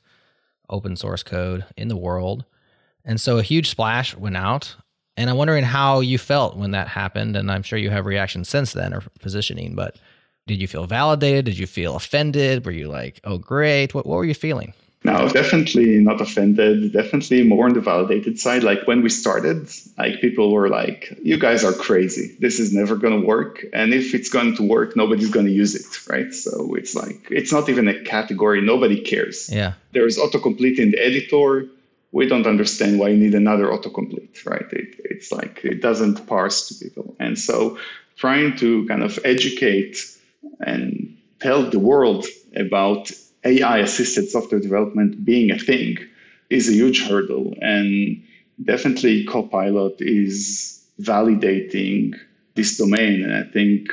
open 0.70 0.96
source 0.96 1.24
code 1.24 1.66
in 1.76 1.88
the 1.88 1.98
world, 1.98 2.46
and 3.04 3.20
so 3.20 3.38
a 3.38 3.44
huge 3.44 3.70
splash 3.70 4.16
went 4.16 4.38
out. 4.38 4.76
And 5.18 5.30
I'm 5.30 5.36
wondering 5.36 5.66
how 5.66 6.00
you 6.00 6.18
felt 6.18 6.56
when 6.56 6.72
that 6.72 6.88
happened, 6.88 7.36
and 7.36 7.52
I'm 7.52 7.64
sure 7.64 7.78
you 7.78 7.90
have 7.90 8.06
reactions 8.06 8.48
since 8.48 8.74
then 8.74 8.94
or 8.94 9.02
positioning, 9.20 9.76
but. 9.76 9.98
Did 10.48 10.60
you 10.60 10.68
feel 10.68 10.88
validated? 10.88 11.46
Did 11.46 11.60
you 11.60 11.68
feel 11.68 11.96
offended? 11.96 12.66
Were 12.66 12.72
you 12.72 12.88
like, 12.88 13.20
"Oh, 13.24 13.38
great"? 13.38 13.94
What 13.94 14.08
what 14.08 14.16
were 14.16 14.26
you 14.26 14.34
feeling? 14.34 14.74
No, 15.06 15.30
definitely 15.30 16.00
not 16.00 16.20
offended. 16.20 16.92
Definitely 16.92 17.44
more 17.44 17.66
on 17.66 17.74
the 17.74 17.80
validated 17.80 18.38
side. 18.38 18.64
Like 18.64 18.86
when 18.86 19.02
we 19.02 19.10
started, 19.10 19.70
like 19.98 20.20
people 20.20 20.52
were 20.52 20.68
like, 20.68 21.18
"You 21.24 21.40
guys 21.40 21.64
are 21.64 21.72
crazy. 21.72 22.36
This 22.40 22.60
is 22.60 22.74
never 22.74 22.98
going 22.98 23.22
to 23.22 23.26
work. 23.26 23.66
And 23.72 23.94
if 23.94 24.14
it's 24.14 24.30
going 24.30 24.58
to 24.58 24.64
work, 24.68 24.98
nobody's 24.98 25.32
going 25.32 25.46
to 25.46 25.54
use 25.54 25.74
it, 25.74 26.10
right?" 26.10 26.34
So 26.34 26.76
it's 26.76 26.96
like 26.96 27.28
it's 27.32 27.52
not 27.52 27.70
even 27.70 27.88
a 27.88 27.98
category. 28.04 28.60
Nobody 28.60 29.00
cares. 29.00 29.50
Yeah. 29.50 29.74
There 29.94 30.06
is 30.06 30.18
autocomplete 30.18 30.80
in 30.80 30.92
the 30.92 31.00
editor. 31.00 31.66
We 32.12 32.28
don't 32.28 32.48
understand 32.48 33.00
why 33.00 33.10
you 33.10 33.18
need 33.18 33.36
another 33.36 33.68
autocomplete, 33.68 34.46
right? 34.46 34.66
It, 34.74 34.96
it's 35.06 35.32
like 35.32 35.62
it 35.64 35.82
doesn't 35.82 36.28
parse 36.28 36.68
to 36.68 36.74
people. 36.84 37.16
And 37.20 37.40
so 37.40 37.78
trying 38.18 38.58
to 38.58 38.86
kind 38.88 39.04
of 39.04 39.18
educate 39.24 39.96
and 40.60 41.16
tell 41.40 41.70
the 41.70 41.80
world 41.80 42.26
about 42.56 43.12
AI 43.44 43.80
assisted 43.80 44.30
software 44.30 44.60
development 44.60 45.24
being 45.24 45.52
a 45.52 45.58
thing 45.58 45.98
is 46.50 46.68
a 46.68 46.74
huge 46.74 47.08
hurdle. 47.08 47.54
And 47.62 48.22
definitely 48.64 49.26
Copilot 49.26 49.96
is 50.00 50.86
validating 51.02 52.16
this 52.56 52.78
domain. 52.78 53.24
And 53.24 53.34
I 53.34 53.44
think 53.44 53.90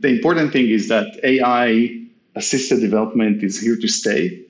the 0.00 0.08
important 0.08 0.52
thing 0.52 0.68
is 0.68 0.88
that 0.88 1.18
AI 1.22 2.00
assisted 2.36 2.80
development 2.80 3.42
is 3.42 3.60
here 3.60 3.76
to 3.76 3.88
stay. 3.88 4.44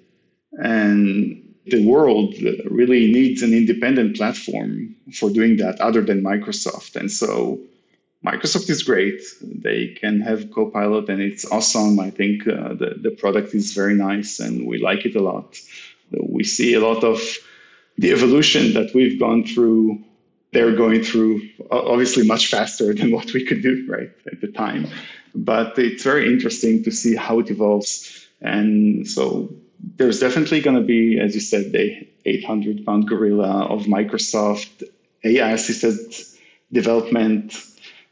And 0.53 1.41
the 1.67 1.87
world 1.87 2.35
really 2.71 3.13
needs 3.13 3.43
an 3.43 3.53
independent 3.55 4.17
platform 4.17 4.95
for 5.13 5.31
doing 5.31 5.57
that 5.59 5.81
other 5.81 6.03
than 6.03 6.23
Microsoft. 6.23 6.97
And 6.97 7.11
so 7.11 7.59
Microsoft 8.25 8.71
is 8.71 8.83
great. 8.83 9.21
They 9.43 9.89
can 9.89 10.21
have 10.23 10.51
Copilot 10.51 11.09
and 11.11 11.21
it's 11.21 11.45
awesome. 11.51 12.01
I 12.01 12.11
think 12.11 12.47
uh, 12.49 12.73
the, 12.73 12.95
the 13.03 13.11
product 13.11 13.55
is 13.55 13.75
very 13.75 13.95
nice 13.95 14.41
and 14.41 14.67
we 14.67 14.79
like 14.79 15.05
it 15.05 15.15
a 15.15 15.21
lot. 15.21 15.59
We 16.11 16.43
see 16.43 16.73
a 16.75 16.81
lot 16.81 17.05
of 17.05 17.21
the 17.99 18.13
evolution 18.13 18.73
that 18.73 18.95
we've 18.95 19.21
gone 19.21 19.45
through. 19.45 20.03
They're 20.53 20.75
going 20.75 21.03
through 21.03 21.43
obviously 21.71 22.27
much 22.27 22.47
faster 22.47 22.95
than 22.95 23.11
what 23.11 23.35
we 23.35 23.45
could 23.45 23.63
do 23.63 23.85
right 23.89 24.11
at 24.33 24.41
the 24.41 24.49
time. 24.49 24.87
But 25.35 25.79
it's 25.79 26.03
very 26.03 26.33
interesting 26.33 26.83
to 26.85 26.91
see 26.91 27.17
how 27.17 27.41
it 27.41 27.51
evolves. 27.51 28.27
And 28.41 29.07
so 29.07 29.53
there's 29.97 30.21
definitely 30.21 30.61
going 30.61 30.77
to 30.77 30.83
be, 30.83 31.19
as 31.19 31.35
you 31.35 31.41
said, 31.41 31.73
the 31.73 32.09
800 32.25 32.87
pound 32.87 33.07
gorilla 33.07 33.67
of 33.67 33.85
Microsoft 33.85 34.83
AI 35.25 35.51
assisted 35.51 35.99
development 36.73 37.55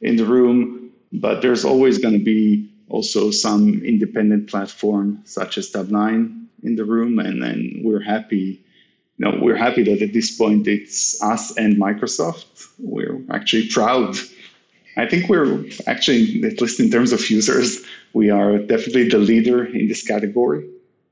in 0.02 0.16
the 0.16 0.24
room, 0.24 0.90
but 1.12 1.42
there's 1.42 1.64
always 1.64 1.98
going 1.98 2.18
to 2.18 2.24
be 2.24 2.68
also 2.88 3.30
some 3.30 3.82
independent 3.84 4.50
platform 4.50 5.20
such 5.24 5.56
as 5.56 5.70
Tabnine 5.70 6.46
in 6.62 6.76
the 6.76 6.84
room, 6.84 7.18
and 7.18 7.42
then 7.42 7.80
we're 7.82 8.02
happy. 8.02 8.60
Know, 9.18 9.38
we're 9.40 9.56
happy 9.56 9.84
that 9.84 10.02
at 10.02 10.12
this 10.12 10.36
point 10.36 10.66
it's 10.66 11.22
us 11.22 11.56
and 11.56 11.76
Microsoft. 11.76 12.68
We're 12.78 13.20
actually 13.30 13.68
proud. 13.68 14.16
I 14.96 15.06
think 15.06 15.28
we're 15.28 15.64
actually, 15.86 16.42
at 16.44 16.60
least 16.60 16.80
in 16.80 16.90
terms 16.90 17.12
of 17.12 17.30
users, 17.30 17.84
we 18.14 18.30
are 18.30 18.58
definitely 18.58 19.08
the 19.08 19.18
leader 19.18 19.64
in 19.64 19.86
this 19.86 20.02
category. 20.02 20.68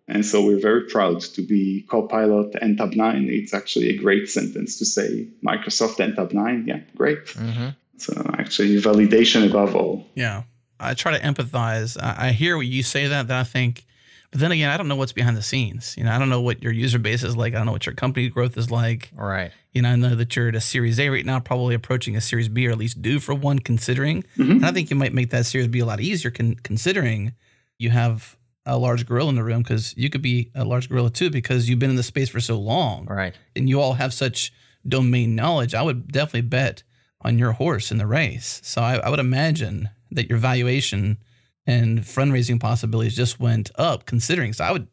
And 0.09 0.27
so 0.27 0.45
we're 0.45 0.59
very 0.61 0.85
proud 0.89 1.21
to 1.21 1.43
be 1.43 1.83
Copilot 1.89 2.57
and 2.61 2.77
Tabnine. 2.77 3.29
It's 3.29 3.55
actually 3.55 3.91
a 3.91 3.97
great 3.97 4.29
sentence 4.29 4.77
to 4.79 4.85
say 4.85 5.29
Microsoft 5.45 6.01
and 6.01 6.15
Tabnine. 6.17 6.67
Yeah, 6.67 6.81
great. 6.97 7.25
Mm-hmm. 7.27 7.69
So 8.01 8.13
actually, 8.39 8.81
validation 8.81 9.49
above 9.49 9.75
all. 9.75 10.07
Yeah, 10.15 10.45
I 10.79 10.95
try 10.95 11.17
to 11.17 11.23
empathize. 11.23 12.01
I, 12.01 12.29
I 12.29 12.33
hear 12.33 12.57
what 12.57 12.67
you 12.67 12.83
say 12.83 13.07
that. 13.09 13.29
That 13.29 13.39
I 13.39 13.45
think, 13.45 13.85
but 14.31 14.41
then 14.41 14.53
again, 14.53 14.71
I 14.71 14.77
don't 14.77 14.89
know 14.89 14.97
what's 14.97 15.13
behind 15.13 15.37
the 15.37 15.43
scenes. 15.43 15.95
You 15.97 16.05
know, 16.05 16.13
I 16.13 16.19
don't 16.19 16.31
know 16.31 16.41
what 16.41 16.63
your 16.63 16.73
user 16.73 16.99
base 16.99 17.23
is 17.23 17.37
like. 17.37 17.55
I 17.55 17.59
don't 17.59 17.67
know 17.67 17.73
what 17.73 17.87
your 17.87 17.95
company 17.95 18.29
growth 18.29 18.57
is 18.57 18.71
like. 18.71 19.11
All 19.19 19.27
right. 19.27 19.53
You 19.73 19.83
know, 19.83 19.91
I 19.91 19.97
know 19.97 20.15
that 20.15 20.35
you're 20.35 20.49
at 20.49 20.57
a 20.57 20.61
Series 20.61 20.99
A 20.99 21.11
right 21.11 21.25
now, 21.25 21.41
probably 21.41 21.75
approaching 21.75 22.17
a 22.17 22.21
Series 22.21 22.49
B, 22.49 22.67
or 22.67 22.71
at 22.71 22.79
least 22.79 23.03
due 23.03 23.21
for 23.21 23.35
one. 23.35 23.59
Considering, 23.59 24.25
mm-hmm. 24.37 24.53
and 24.53 24.67
I 24.67 24.73
think 24.73 24.91
you 24.91 24.97
might 24.97 25.13
make 25.13 25.31
that 25.31 25.47
Series 25.47 25.69
B 25.69 25.81
a 25.81 25.87
lot 25.87 26.01
easier, 26.01 26.31
con- 26.31 26.57
considering 26.63 27.35
you 27.79 27.91
have 27.91 28.37
a 28.67 28.79
large 28.79 29.07
gorilla 29.07 29.31
in 29.31 29.37
the 29.37 29.45
room 29.45 29.63
because 29.63 29.97
you 29.97 30.11
could 30.11 30.23
be 30.23 30.51
a 30.55 30.65
large 30.65 30.89
gorilla 30.89 31.11
too 31.11 31.31
because 31.31 31.69
you've 31.69 31.79
been 31.79 31.91
in 31.91 31.97
the 31.97 32.03
space 32.03 32.29
for 32.29 32.41
so 32.41 32.59
long. 32.59 33.07
Right. 33.07 33.35
And 33.57 33.69
you 33.69 33.81
all 33.81 33.95
have 33.95 34.13
such 34.13 34.53
domain 34.87 35.35
knowledge. 35.35 35.75
I 35.75 35.83
would 35.83 36.11
definitely 36.13 36.43
bet 36.43 36.83
on 37.23 37.39
your 37.39 37.53
horse 37.53 37.91
in 37.91 37.99
the 37.99 38.07
race. 38.07 38.61
So 38.65 38.83
I, 38.83 38.97
I 38.97 39.09
would 39.09 39.19
imagine 39.19 39.91
that 40.11 40.29
your 40.29 40.39
valuation 40.39 41.19
and 41.67 42.01
fundraising 42.01 42.59
possibilities 42.59 43.15
just 43.15 43.39
went 43.39 43.71
up 43.77 44.07
considering. 44.07 44.53
So 44.53 44.65
I 44.65 44.73
would 44.73 44.89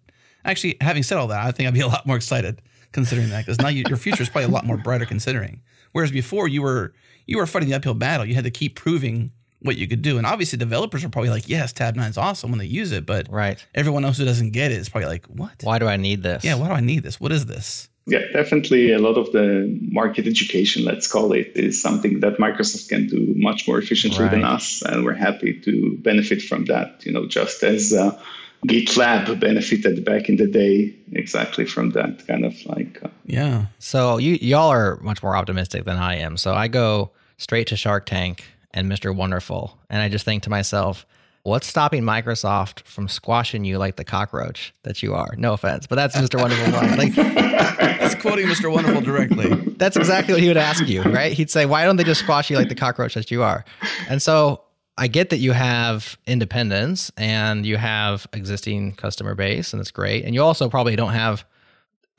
actually, 0.46 0.78
having 0.82 1.04
said 1.04 1.18
all 1.18 1.28
that, 1.28 1.46
I 1.46 1.52
think 1.52 1.68
I'd 1.68 1.74
be 1.74 1.80
a 1.82 1.88
lot 1.88 2.06
more 2.06 2.18
excited 2.18 2.62
considering 2.92 3.30
that 3.30 3.46
because 3.46 3.60
now 3.60 3.70
you, 3.70 3.84
your 3.88 3.98
future 3.98 4.24
is 4.24 4.30
probably 4.30 4.46
a 4.46 4.54
lot 4.54 4.66
more 4.66 4.78
brighter 4.78 5.06
considering. 5.06 5.62
Whereas 5.92 6.12
before 6.12 6.48
you 6.48 6.62
were 6.62 6.94
you 7.28 7.38
were 7.38 7.46
fighting 7.46 7.70
the 7.70 7.76
uphill 7.76 7.94
battle. 7.94 8.26
You 8.26 8.34
had 8.34 8.46
to 8.46 8.52
keep 8.52 8.76
proving 8.76 9.32
what 9.60 9.76
you 9.76 9.88
could 9.88 10.02
do. 10.02 10.18
And 10.18 10.26
obviously 10.26 10.58
developers 10.58 11.04
are 11.04 11.10
probably 11.10 11.30
like, 11.30 11.48
yes, 11.48 11.74
Tabnine 11.74 12.10
is 12.10 12.18
awesome 12.18 12.52
when 12.52 12.60
they 12.60 12.66
use 12.66 12.92
it. 12.92 13.06
But 13.06 13.28
right. 13.30 13.64
everyone 13.76 14.06
else 14.06 14.18
who 14.18 14.26
doesn't 14.26 14.52
get 14.52 14.72
it 14.72 14.78
is 14.78 14.90
probably 14.90 15.10
like, 15.10 15.26
what? 15.28 15.52
Why 15.62 15.78
do 15.78 15.88
I 15.88 15.98
need 15.98 16.24
this? 16.24 16.44
Yeah, 16.44 16.56
why 16.56 16.68
do 16.68 16.74
I 16.74 16.80
need 16.80 17.04
this? 17.04 17.20
What 17.20 17.32
is 17.32 17.46
this? 17.46 17.90
Yeah, 18.08 18.22
definitely 18.32 18.94
a 18.94 19.00
lot 19.00 19.18
of 19.18 19.32
the 19.34 19.78
market 19.92 20.28
education, 20.28 20.86
let's 20.86 21.12
call 21.12 21.34
it, 21.34 21.52
is 21.56 21.82
something 21.82 22.22
that 22.22 22.38
Microsoft 22.38 22.88
can 22.88 23.08
do 23.08 23.34
much 23.36 23.68
more 23.68 23.80
efficiently 23.80 24.24
right. 24.24 24.32
than 24.32 24.46
us. 24.46 24.82
And 24.82 25.04
we're 25.04 25.14
happy 25.14 25.60
to 25.62 25.98
benefit 25.98 26.42
from 26.42 26.66
that, 26.66 27.06
you 27.06 27.12
know, 27.12 27.28
just 27.28 27.64
as 27.64 27.92
uh, 27.92 28.18
GitLab 28.66 29.40
benefited 29.42 30.06
back 30.06 30.30
in 30.30 30.38
the 30.38 30.48
day 30.48 30.96
exactly 31.12 31.66
from 31.66 31.92
that 31.92 32.26
kind 32.28 32.46
of 32.46 32.54
like. 32.66 33.04
Uh, 33.04 33.10
yeah. 33.26 33.66
So 33.80 34.18
you 34.18 34.38
y'all 34.42 34.70
are 34.70 34.98
much 35.02 35.22
more 35.22 35.36
optimistic 35.36 35.84
than 35.84 35.98
I 35.98 36.16
am. 36.16 36.38
So 36.38 36.54
I 36.54 36.70
go 36.70 37.12
straight 37.38 37.68
to 37.68 37.76
Shark 37.76 38.06
Tank 38.06 38.46
and 38.74 38.90
Mr. 38.90 39.14
Wonderful. 39.14 39.78
And 39.90 40.02
I 40.02 40.08
just 40.08 40.24
think 40.24 40.44
to 40.44 40.50
myself, 40.50 41.06
What's 41.48 41.66
stopping 41.66 42.04
Microsoft 42.04 42.82
from 42.82 43.08
squashing 43.08 43.64
you 43.64 43.78
like 43.78 43.96
the 43.96 44.04
cockroach 44.04 44.74
that 44.84 45.02
you 45.02 45.14
are? 45.14 45.34
No 45.38 45.54
offense, 45.54 45.88
but 45.88 45.96
that's 45.96 46.14
Mr. 46.18 46.38
Wonderful. 46.42 46.74
like, 46.98 47.16
that's 47.16 48.16
quoting 48.16 48.48
Mr. 48.48 48.70
Wonderful 48.70 49.00
directly. 49.00 49.56
That's 49.78 49.96
exactly 49.96 50.34
what 50.34 50.42
he 50.42 50.50
would 50.50 50.58
ask 50.58 50.86
you, 50.90 51.04
right? 51.04 51.32
He'd 51.32 51.50
say, 51.50 51.66
"Why 51.66 51.86
don't 51.86 51.96
they 51.96 52.04
just 52.04 52.20
squash 52.20 52.50
you 52.50 52.58
like 52.58 52.68
the 52.68 52.76
cockroach 52.76 53.14
that 53.14 53.32
you 53.32 53.44
are?" 53.44 53.64
And 54.10 54.22
so 54.22 54.64
I 54.98 55.08
get 55.08 55.30
that 55.30 55.38
you 55.38 55.54
have 55.54 56.18
independence 56.28 57.14
and 57.16 57.66
you 57.66 57.78
have 57.78 58.28
existing 58.34 58.96
customer 58.96 59.34
base, 59.34 59.72
and 59.72 59.80
it's 59.80 59.92
great. 59.92 60.26
And 60.26 60.36
you 60.36 60.44
also 60.44 60.68
probably 60.68 60.98
don't 60.98 61.14
have 61.14 61.46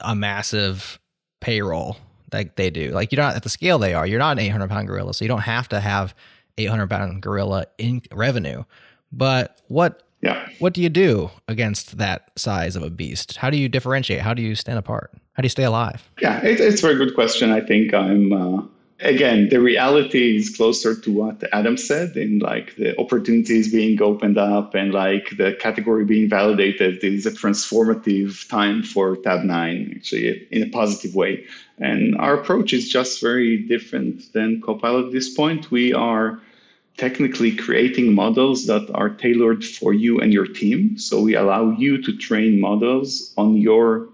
a 0.01 0.15
massive 0.15 0.99
payroll 1.43 1.99
like 2.33 2.57
they 2.57 2.71
do. 2.71 2.93
Like 2.93 3.13
you're 3.13 3.21
not 3.21 3.37
at 3.37 3.43
the 3.43 3.51
scale 3.51 3.79
they 3.79 3.93
are. 3.93 4.07
You're 4.07 4.21
not 4.21 4.39
an 4.39 4.45
800 4.45 4.71
pound 4.71 4.89
gorilla, 4.89 5.13
so 5.13 5.23
you 5.23 5.29
don't 5.29 5.41
have 5.41 5.69
to 5.69 5.81
have 5.81 6.15
800 6.57 6.89
pound 6.89 7.21
gorilla 7.21 7.67
in 7.77 8.01
revenue. 8.11 8.65
But 9.13 9.61
what 9.69 10.03
Yeah. 10.23 10.49
what 10.59 10.75
do 10.75 10.83
you 10.83 10.89
do 10.89 11.31
against 11.47 11.99
that 11.99 12.31
size 12.37 12.77
of 12.77 12.83
a 12.83 12.91
beast? 12.91 13.37
How 13.37 13.51
do 13.51 13.57
you 13.57 13.69
differentiate? 13.69 14.21
How 14.21 14.35
do 14.35 14.43
you 14.43 14.55
stand 14.55 14.79
apart? 14.79 15.13
How 15.35 15.43
do 15.43 15.47
you 15.47 15.51
stay 15.51 15.65
alive? 15.65 16.09
Yeah, 16.21 16.43
it, 16.45 16.61
it's 16.61 16.83
a 16.83 16.87
very 16.87 16.97
good 16.97 17.15
question. 17.15 17.51
I 17.53 17.61
think 17.61 17.95
I'm 17.95 18.33
uh, 18.33 18.63
again 19.01 19.49
the 19.49 19.61
reality 19.61 20.37
is 20.37 20.57
closer 20.57 20.93
to 21.05 21.13
what 21.13 21.45
Adam 21.53 21.77
said 21.77 22.17
in 22.17 22.41
like 22.41 22.75
the 22.77 22.99
opportunities 22.99 23.71
being 23.73 24.03
opened 24.03 24.37
up 24.39 24.75
and 24.75 24.93
like 24.93 25.37
the 25.37 25.53
category 25.61 26.05
being 26.05 26.29
validated 26.29 27.05
is 27.05 27.25
a 27.25 27.31
transformative 27.31 28.49
time 28.49 28.83
for 28.83 29.15
Tabnine 29.17 29.95
actually 29.97 30.47
in 30.51 30.63
a 30.65 30.69
positive 30.71 31.15
way. 31.15 31.45
And 31.79 32.17
our 32.19 32.35
approach 32.35 32.73
is 32.73 32.89
just 32.89 33.21
very 33.21 33.57
different 33.69 34.33
than 34.33 34.61
Copilot 34.61 35.07
at 35.07 35.13
this 35.13 35.33
point. 35.33 35.71
We 35.71 35.93
are 35.95 36.41
technically 36.99 37.55
creating 37.55 38.13
models 38.13 38.67
that 38.67 38.91
are 38.93 39.09
tailored 39.09 39.65
for 39.65 39.95
you 39.95 40.21
and 40.21 40.33
your 40.33 40.47
team. 40.47 40.99
So 40.99 41.23
we 41.23 41.35
allow 41.35 41.71
you 41.71 42.03
to 42.03 42.17
train 42.17 42.61
models 42.61 43.33
on 43.39 43.57
your 43.57 44.09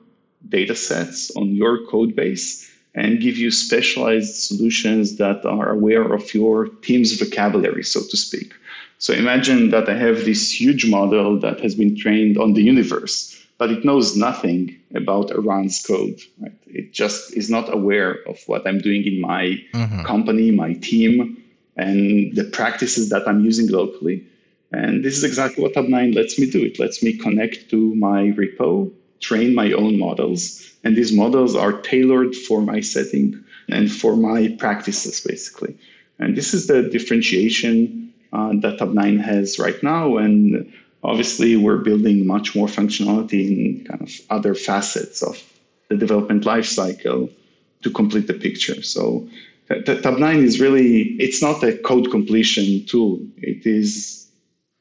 data 0.51 0.77
sets, 0.77 1.35
on 1.35 1.57
your 1.57 1.85
code 1.87 2.15
base, 2.15 2.71
and 2.95 3.21
give 3.21 3.37
you 3.39 3.51
specialized 3.51 4.37
solutions 4.37 5.17
that 5.17 5.45
are 5.45 5.71
aware 5.71 6.13
of 6.13 6.33
your 6.35 6.69
team's 6.83 7.19
vocabulary, 7.19 7.83
so 7.83 8.01
to 8.11 8.17
speak. 8.17 8.53
So 8.99 9.13
imagine 9.15 9.71
that 9.71 9.89
I 9.89 9.97
have 9.97 10.25
this 10.25 10.61
huge 10.61 10.89
model 10.89 11.41
that 11.41 11.61
has 11.61 11.75
been 11.75 11.97
trained 11.97 12.39
on 12.39 12.53
the 12.53 12.63
universe, 12.63 13.35
but 13.59 13.71
it 13.71 13.85
knows 13.85 14.15
nothing 14.17 14.77
about 14.95 15.31
Eran's 15.31 15.85
code. 15.85 16.21
Right? 16.39 16.53
It 16.67 16.93
just 16.93 17.35
is 17.37 17.49
not 17.51 17.73
aware 17.73 18.19
of 18.29 18.39
what 18.47 18.67
I'm 18.67 18.79
doing 18.79 19.05
in 19.05 19.21
my 19.21 19.59
Mhm. 19.73 20.05
company, 20.05 20.51
my 20.51 20.75
team, 20.75 21.37
and 21.77 22.35
the 22.35 22.45
practices 22.45 23.11
that 23.11 23.27
I'm 23.27 23.45
using 23.45 23.69
locally. 23.69 24.27
And 24.73 25.05
this 25.05 25.17
is 25.17 25.25
exactly 25.25 25.63
what 25.63 25.75
Tabnine 25.75 26.15
lets 26.15 26.39
me 26.39 26.51
do. 26.51 26.65
It 26.65 26.79
lets 26.79 27.03
me 27.03 27.17
connect 27.17 27.71
to 27.71 27.95
my 27.95 28.33
repo, 28.33 28.91
train 29.21 29.55
my 29.55 29.73
own 29.73 29.99
models, 29.99 30.73
and 30.85 30.97
these 30.97 31.13
models 31.13 31.55
are 31.57 31.73
tailored 31.81 32.35
for 32.35 32.61
my 32.61 32.81
setting 32.81 33.43
and 33.69 33.91
for 33.91 34.17
my 34.17 34.55
practices, 34.59 35.21
basically. 35.21 35.77
And 36.19 36.37
this 36.37 36.55
is 36.55 36.67
the 36.67 36.83
differentiation 36.83 38.13
uh, 38.33 38.53
that 38.61 38.79
Tabnine 38.79 39.21
has 39.21 39.59
right 39.59 39.81
now. 39.83 40.17
And 40.17 40.73
obviously, 41.03 41.57
we're 41.57 41.79
building 41.79 42.27
much 42.27 42.55
more 42.55 42.67
functionality 42.67 43.79
in 43.79 43.85
kind 43.85 44.03
of 44.03 44.11
other 44.31 44.55
facets 44.55 45.23
of 45.23 45.43
the 45.89 45.97
development 45.97 46.45
lifecycle 46.45 47.31
to 47.83 47.91
complete 47.91 48.27
the 48.27 48.35
picture. 48.35 48.83
So 48.83 49.29
T- 49.69 49.83
T- 49.83 50.01
Tabnine 50.01 50.43
is 50.43 50.61
really, 50.61 51.17
it's 51.19 51.41
not 51.41 51.63
a 51.63 51.77
code 51.79 52.11
completion 52.11 52.85
tool. 52.87 53.19
It 53.39 53.67
is 53.67 54.29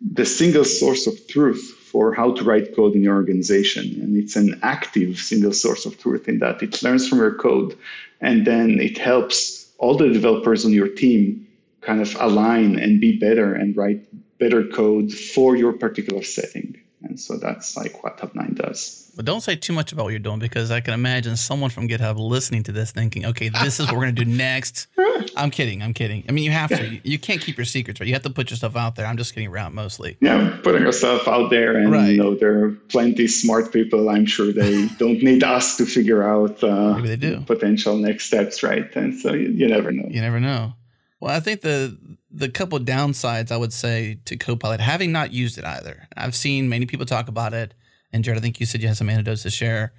the 0.02 0.26
single 0.26 0.66
source 0.66 1.08
of 1.08 1.28
truth 1.28 1.62
for 1.92 2.14
how 2.14 2.34
to 2.34 2.44
write 2.44 2.76
code 2.76 2.96
in 2.96 3.04
your 3.04 3.16
organization. 3.16 3.86
And 4.02 4.18
it's 4.18 4.36
an 4.36 4.60
active 4.64 5.18
single 5.18 5.54
source 5.54 5.86
of 5.86 5.98
truth 6.00 6.28
in 6.28 6.40
that 6.40 6.62
it 6.62 6.84
learns 6.84 7.08
from 7.08 7.20
your 7.20 7.36
code 7.36 7.78
and 8.20 8.48
then 8.48 8.80
it 8.80 8.98
helps 8.98 9.72
all 9.78 9.96
the 9.96 10.10
developers 10.10 10.66
on 10.66 10.72
your 10.72 10.88
team 10.88 11.48
kind 11.82 12.02
of 12.02 12.16
align 12.20 12.80
and 12.80 13.00
be 13.00 13.18
better 13.18 13.54
and 13.54 13.76
write 13.76 14.02
better 14.40 14.66
code 14.68 15.12
for 15.12 15.56
your 15.56 15.74
particular 15.74 16.24
setting. 16.24 16.76
And 17.04 17.20
so 17.20 17.38
that's 17.38 17.78
like 17.78 18.04
what 18.04 18.18
Tabnine 18.18 18.56
does. 18.56 19.03
But 19.16 19.26
don't 19.26 19.42
say 19.42 19.56
too 19.56 19.74
much 19.74 19.92
about 19.92 20.04
what 20.06 20.10
you're 20.10 20.20
doing 20.20 20.40
because 20.40 20.72
I 20.72 20.80
can 20.82 20.94
imagine 20.96 21.38
someone 21.38 21.70
from 21.70 21.88
GitHub 21.88 22.18
listening 22.18 22.64
to 22.64 22.72
this 22.72 22.92
thinking, 22.92 23.26
okay, 23.28 23.50
this 23.50 23.80
is 23.80 23.86
what 23.86 23.96
we're 23.96 24.04
going 24.06 24.16
to 24.16 24.26
do 24.26 24.32
next. 24.32 24.88
I'm 25.38 25.52
kidding. 25.52 25.84
I'm 25.84 25.94
kidding. 25.94 26.26
I 26.28 26.32
mean, 26.32 26.44
you 26.44 26.52
have 26.52 26.70
to. 26.70 26.84
You, 26.88 27.02
you 27.04 27.20
can't 27.20 27.40
keep 27.40 27.56
your 27.58 27.66
secrets, 27.66 28.00
right? 28.00 28.08
You 28.08 28.14
have 28.14 28.24
to 28.24 28.32
put 28.32 28.50
your 28.50 28.58
stuff 28.58 28.76
out 28.76 28.96
there. 28.96 29.06
I'm 29.06 29.18
just 29.18 29.34
kidding 29.36 29.50
around 29.50 29.76
mostly. 29.76 30.18
Yeah, 30.20 30.58
putting 30.64 30.82
yourself 30.82 31.28
out 31.28 31.50
there, 31.52 31.78
and 31.78 31.92
Right. 31.92 32.10
you 32.10 32.18
know 32.18 32.34
there 32.36 32.64
are 32.66 32.72
plenty 32.90 33.28
smart 33.28 33.72
people. 33.72 34.10
I'm 34.10 34.26
sure 34.26 34.52
they 34.52 34.88
don't 34.98 35.22
need 35.22 35.44
us 35.44 35.78
to 35.78 35.86
figure 35.86 36.24
out 36.24 36.64
uh, 36.64 36.96
Maybe 36.96 37.10
they 37.10 37.16
do. 37.16 37.42
potential 37.42 37.98
next 37.98 38.26
steps, 38.26 38.64
right? 38.64 38.94
And 38.96 39.16
so 39.20 39.34
you, 39.34 39.50
you 39.50 39.68
never 39.68 39.92
know. 39.92 40.08
You 40.10 40.22
never 40.22 40.40
know. 40.40 40.74
Well, 41.20 41.36
I 41.36 41.40
think 41.40 41.62
the 41.62 41.98
the 42.32 42.50
couple 42.50 42.80
downsides 42.80 43.52
I 43.52 43.58
would 43.58 43.74
say 43.74 44.18
to 44.26 44.36
Copilot, 44.38 44.80
having 44.82 45.12
not 45.12 45.32
used 45.32 45.60
it 45.60 45.66
either. 45.66 46.08
I've 46.18 46.36
seen 46.36 46.68
many 46.68 46.88
people 46.88 47.06
talk 47.06 47.28
about 47.28 47.54
it, 47.54 47.76
and 48.14 48.24
Jared, 48.24 48.38
I 48.38 48.42
think 48.42 48.60
you 48.60 48.66
said 48.66 48.82
you 48.82 48.88
had 48.88 48.98
some 48.98 49.10
anecdotes 49.10 49.44
to 49.44 49.50
share. 49.50 49.92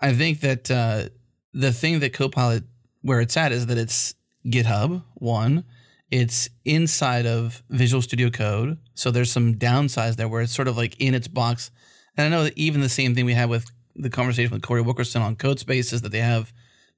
I 0.00 0.12
think 0.12 0.40
that 0.40 0.70
uh, 0.70 1.08
the 1.52 1.72
thing 1.72 2.00
that 2.00 2.12
Copilot, 2.12 2.64
where 3.02 3.20
it's 3.20 3.36
at, 3.36 3.50
is 3.50 3.66
that 3.66 3.78
it's 3.78 4.14
GitHub. 4.46 5.02
One, 5.14 5.64
it's 6.10 6.48
inside 6.64 7.26
of 7.26 7.62
Visual 7.70 8.02
Studio 8.02 8.30
Code, 8.30 8.78
so 8.94 9.10
there's 9.10 9.32
some 9.32 9.54
downsides 9.54 10.16
there 10.16 10.28
where 10.28 10.42
it's 10.42 10.54
sort 10.54 10.68
of 10.68 10.76
like 10.76 11.00
in 11.00 11.14
its 11.14 11.26
box. 11.26 11.70
And 12.16 12.26
I 12.26 12.36
know 12.36 12.44
that 12.44 12.56
even 12.56 12.80
the 12.80 12.88
same 12.88 13.14
thing 13.14 13.24
we 13.24 13.34
had 13.34 13.48
with 13.48 13.70
the 13.96 14.10
conversation 14.10 14.52
with 14.52 14.62
Cory 14.62 14.82
Wilkerson 14.82 15.22
on 15.22 15.36
Codespaces 15.36 16.02
that 16.02 16.12
they 16.12 16.20
have 16.20 16.52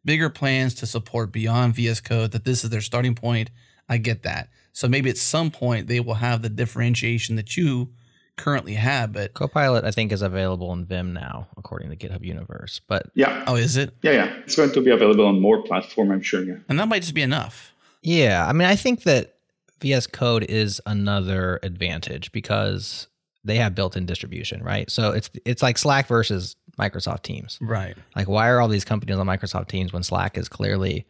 bigger 0.05 0.31
plans 0.31 0.75
to 0.75 0.87
support 0.87 1.33
beyond 1.33 1.75
VS 1.75 2.01
Code, 2.01 2.33
that 2.33 2.45
this 2.45 2.65
is 2.65 2.71
their 2.71 2.81
starting 2.81 3.15
point. 3.15 3.51
I 3.89 3.99
get 3.99 4.23
that. 4.23 4.49
So 4.73 4.89
maybe 4.89 5.11
at 5.11 5.17
some 5.17 5.51
point 5.51 5.89
they 5.89 6.01
will 6.01 6.15
have 6.15 6.43
the 6.43 6.49
differentiation 6.49 7.37
that 7.37 7.57
you 7.57 7.91
currently 8.37 8.75
have, 8.75 9.13
but 9.13 9.35
Copilot, 9.35 9.85
I 9.85 9.91
think, 9.91 10.13
is 10.13 10.23
available 10.23 10.73
in 10.73 10.85
Vim 10.85 11.13
now, 11.13 11.47
according 11.57 11.91
to 11.91 11.97
GitHub 11.97 12.25
Universe. 12.25 12.81
But 12.87 13.07
Yeah, 13.15 13.45
oh, 13.47 13.57
is 13.57 13.77
it? 13.77 13.95
yeah, 14.03 14.13
yeah. 14.13 14.33
It's 14.45 14.57
going 14.57 14.73
to 14.73 14.81
be 14.81 14.91
available 14.91 15.27
on 15.27 15.41
more 15.41 15.63
platform, 15.63 16.11
I'm 16.11 16.23
sure. 16.23 16.43
Yeah. 16.43 16.57
And 16.69 16.79
that 16.79 16.89
might 16.89 17.03
just 17.03 17.15
be 17.15 17.23
enough. 17.23 17.73
yeah, 18.03 18.47
I 18.49 18.53
mean, 18.53 18.67
I 18.69 18.77
think 18.77 19.03
that 19.03 19.35
VS 19.81 20.07
Code 20.09 20.45
is 20.45 20.81
another 20.87 21.59
advantage 21.63 22.33
because 22.33 23.09
they 23.45 23.57
have 23.57 23.75
built-in 23.75 24.05
distribution, 24.07 24.63
right? 24.63 24.91
So 24.91 25.13
it's 25.13 25.31
it's 25.47 25.63
like 25.63 25.79
Slack 25.79 26.07
versus 26.07 26.57
Microsoft 26.79 27.23
Teams. 27.23 27.59
Right. 27.63 27.97
Like, 28.15 28.29
why 28.29 28.49
are 28.51 28.61
all 28.61 28.69
these 28.69 28.85
companies 28.85 29.17
on 29.19 29.27
Microsoft 29.27 29.69
Teams 29.69 29.93
when 29.93 30.03
Slack 30.03 30.37
is 30.37 30.49
clearly 30.49 31.07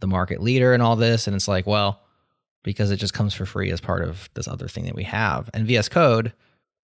the 0.00 0.06
market 0.06 0.40
leader 0.42 0.72
and 0.74 0.82
all 0.82 0.94
this? 0.96 1.26
And 1.26 1.34
it's 1.34 1.48
like, 1.48 1.66
well, 1.66 2.00
because 2.62 2.92
it 2.92 2.96
just 2.98 3.14
comes 3.14 3.34
for 3.34 3.44
free 3.46 3.72
as 3.72 3.80
part 3.80 4.04
of 4.04 4.30
this 4.34 4.46
other 4.46 4.68
thing 4.68 4.84
that 4.84 4.94
we 4.94 5.02
have. 5.04 5.50
And 5.52 5.66
VS 5.66 5.88
Code 5.88 6.32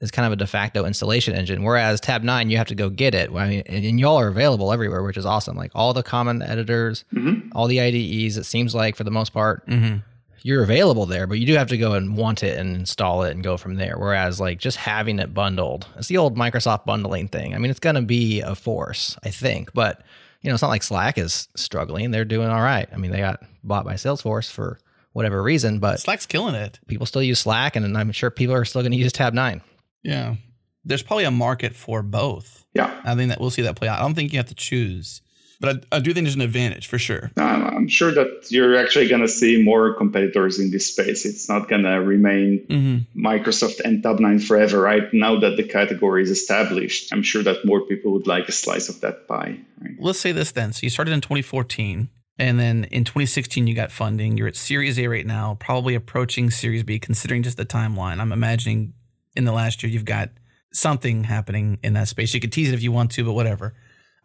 is 0.00 0.10
kind 0.10 0.26
of 0.26 0.32
a 0.32 0.36
de 0.36 0.46
facto 0.46 0.84
installation 0.84 1.34
engine, 1.34 1.62
whereas 1.64 2.00
Tabnine, 2.00 2.50
you 2.50 2.56
have 2.56 2.68
to 2.68 2.74
go 2.74 2.88
get 2.88 3.14
it. 3.14 3.30
I 3.32 3.48
mean, 3.48 3.62
and, 3.66 3.84
and 3.84 3.98
y'all 4.00 4.18
are 4.20 4.28
available 4.28 4.72
everywhere, 4.72 5.02
which 5.02 5.16
is 5.16 5.26
awesome. 5.26 5.56
Like 5.56 5.72
all 5.74 5.92
the 5.92 6.02
common 6.04 6.40
editors, 6.42 7.04
Mhm. 7.14 7.48
all 7.52 7.66
the 7.66 7.80
IDEs, 7.80 8.36
it 8.36 8.44
seems 8.44 8.74
like 8.74 8.94
for 8.96 9.04
the 9.04 9.10
most 9.10 9.32
part, 9.32 9.66
Mm-hmm. 9.66 9.96
you're 10.42 10.62
available 10.62 11.04
there, 11.04 11.26
but 11.26 11.40
you 11.40 11.46
do 11.46 11.54
have 11.56 11.66
to 11.68 11.76
go 11.76 11.94
and 11.94 12.16
want 12.16 12.44
it 12.44 12.58
and 12.58 12.76
install 12.76 13.24
it 13.24 13.32
and 13.32 13.42
go 13.42 13.56
from 13.56 13.74
there. 13.74 13.96
Whereas 13.98 14.38
like 14.38 14.58
just 14.60 14.76
having 14.76 15.18
it 15.18 15.34
bundled, 15.34 15.86
it's 15.96 16.06
the 16.08 16.16
old 16.18 16.36
Microsoft 16.36 16.84
bundling 16.86 17.26
thing. 17.26 17.54
I 17.54 17.58
mean, 17.58 17.70
it's 17.70 17.80
going 17.80 17.96
to 17.96 18.02
be 18.02 18.40
a 18.40 18.54
force, 18.54 19.16
I 19.24 19.30
think, 19.30 19.72
but 19.74 20.02
you 20.42 20.48
know, 20.48 20.54
it's 20.54 20.62
not 20.62 20.68
like 20.68 20.84
Slack 20.84 21.18
is 21.18 21.48
struggling. 21.56 22.12
They're 22.12 22.24
doing 22.24 22.46
all 22.48 22.62
right. 22.62 22.88
I 22.92 22.96
mean, 22.98 23.10
they 23.10 23.18
got 23.18 23.42
bought 23.64 23.84
by 23.84 23.94
Salesforce 23.94 24.48
for 24.48 24.78
whatever 25.12 25.42
reason, 25.42 25.80
but 25.80 25.98
Slack's 25.98 26.26
killing 26.26 26.54
it. 26.54 26.78
people 26.86 27.04
still 27.06 27.22
use 27.24 27.40
Slack 27.40 27.74
and 27.74 27.98
I'm 27.98 28.12
sure 28.12 28.30
people 28.30 28.54
are 28.54 28.64
still 28.64 28.82
going 28.82 28.92
to 28.92 28.98
use 28.98 29.12
Tabnine. 29.12 29.60
Yeah. 30.02 30.36
There's 30.84 31.02
probably 31.02 31.24
a 31.24 31.30
market 31.30 31.74
for 31.74 32.02
both. 32.02 32.64
Yeah. 32.74 33.00
I 33.04 33.14
think 33.14 33.28
that 33.30 33.40
we'll 33.40 33.50
see 33.50 33.62
that 33.62 33.76
play 33.76 33.88
out. 33.88 33.98
I 33.98 34.02
don't 34.02 34.14
think 34.14 34.32
you 34.32 34.38
have 34.38 34.48
to 34.48 34.54
choose, 34.54 35.20
but 35.60 35.84
I, 35.92 35.96
I 35.96 36.00
do 36.00 36.14
think 36.14 36.24
there's 36.24 36.34
an 36.36 36.40
advantage 36.40 36.86
for 36.86 36.98
sure. 36.98 37.30
Um, 37.36 37.64
I'm 37.66 37.88
sure 37.88 38.10
that 38.12 38.46
you're 38.50 38.76
actually 38.76 39.08
going 39.08 39.20
to 39.20 39.28
see 39.28 39.62
more 39.62 39.94
competitors 39.94 40.58
in 40.58 40.70
this 40.70 40.86
space. 40.86 41.26
It's 41.26 41.48
not 41.48 41.68
going 41.68 41.82
to 41.82 41.96
remain 42.00 42.64
Mm-hmm. 42.68 43.26
Microsoft 43.26 43.80
and 43.80 44.02
Tabnine 44.02 44.42
forever, 44.42 44.80
right? 44.80 45.02
Now 45.12 45.38
that 45.40 45.56
the 45.56 45.62
category 45.64 46.22
is 46.22 46.30
established, 46.30 47.12
I'm 47.12 47.22
sure 47.22 47.42
that 47.42 47.64
more 47.64 47.80
people 47.82 48.12
would 48.12 48.26
like 48.26 48.48
a 48.48 48.52
slice 48.52 48.88
of 48.88 49.00
that 49.00 49.26
pie. 49.26 49.58
Right? 49.80 49.94
Let's 49.98 50.20
say 50.20 50.32
this 50.32 50.52
then. 50.52 50.72
So 50.72 50.80
you 50.84 50.90
started 50.90 51.12
in 51.12 51.20
2014, 51.20 52.08
and 52.38 52.58
then 52.60 52.84
in 52.84 53.04
2016 53.04 53.66
you 53.66 53.74
got 53.74 53.90
funding. 53.90 54.36
You're 54.36 54.48
at 54.48 54.56
Series 54.56 54.98
A 54.98 55.08
right 55.08 55.26
now, 55.26 55.56
probably 55.60 55.94
approaching 55.94 56.50
Series 56.50 56.84
B. 56.84 56.98
Considering 56.98 57.42
just 57.42 57.56
the 57.56 57.66
timeline, 57.66 58.20
I'm 58.20 58.32
imagining 58.32 58.92
in 59.38 59.44
the 59.44 59.52
last 59.52 59.82
year 59.82 59.90
you've 59.90 60.04
got 60.04 60.30
something 60.72 61.24
happening 61.24 61.78
in 61.82 61.94
that 61.94 62.08
space. 62.08 62.34
You 62.34 62.40
could 62.40 62.52
tease 62.52 62.68
it 62.68 62.74
if 62.74 62.82
you 62.82 62.92
want 62.92 63.12
to, 63.12 63.24
but 63.24 63.32
whatever. 63.32 63.72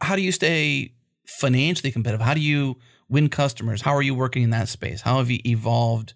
How 0.02 0.16
do 0.18 0.22
you 0.22 0.32
stay 0.34 0.94
financially 1.40 1.92
competitive? 1.92 2.26
How 2.26 2.34
do 2.34 2.42
you 2.42 2.78
win 3.08 3.30
customers? 3.30 3.82
How 3.84 3.94
are 3.96 4.02
you 4.02 4.14
working 4.16 4.44
in 4.44 4.50
that 4.50 4.68
space? 4.68 5.02
How 5.02 5.20
have 5.20 5.30
you 5.32 5.40
evolved, 5.46 6.14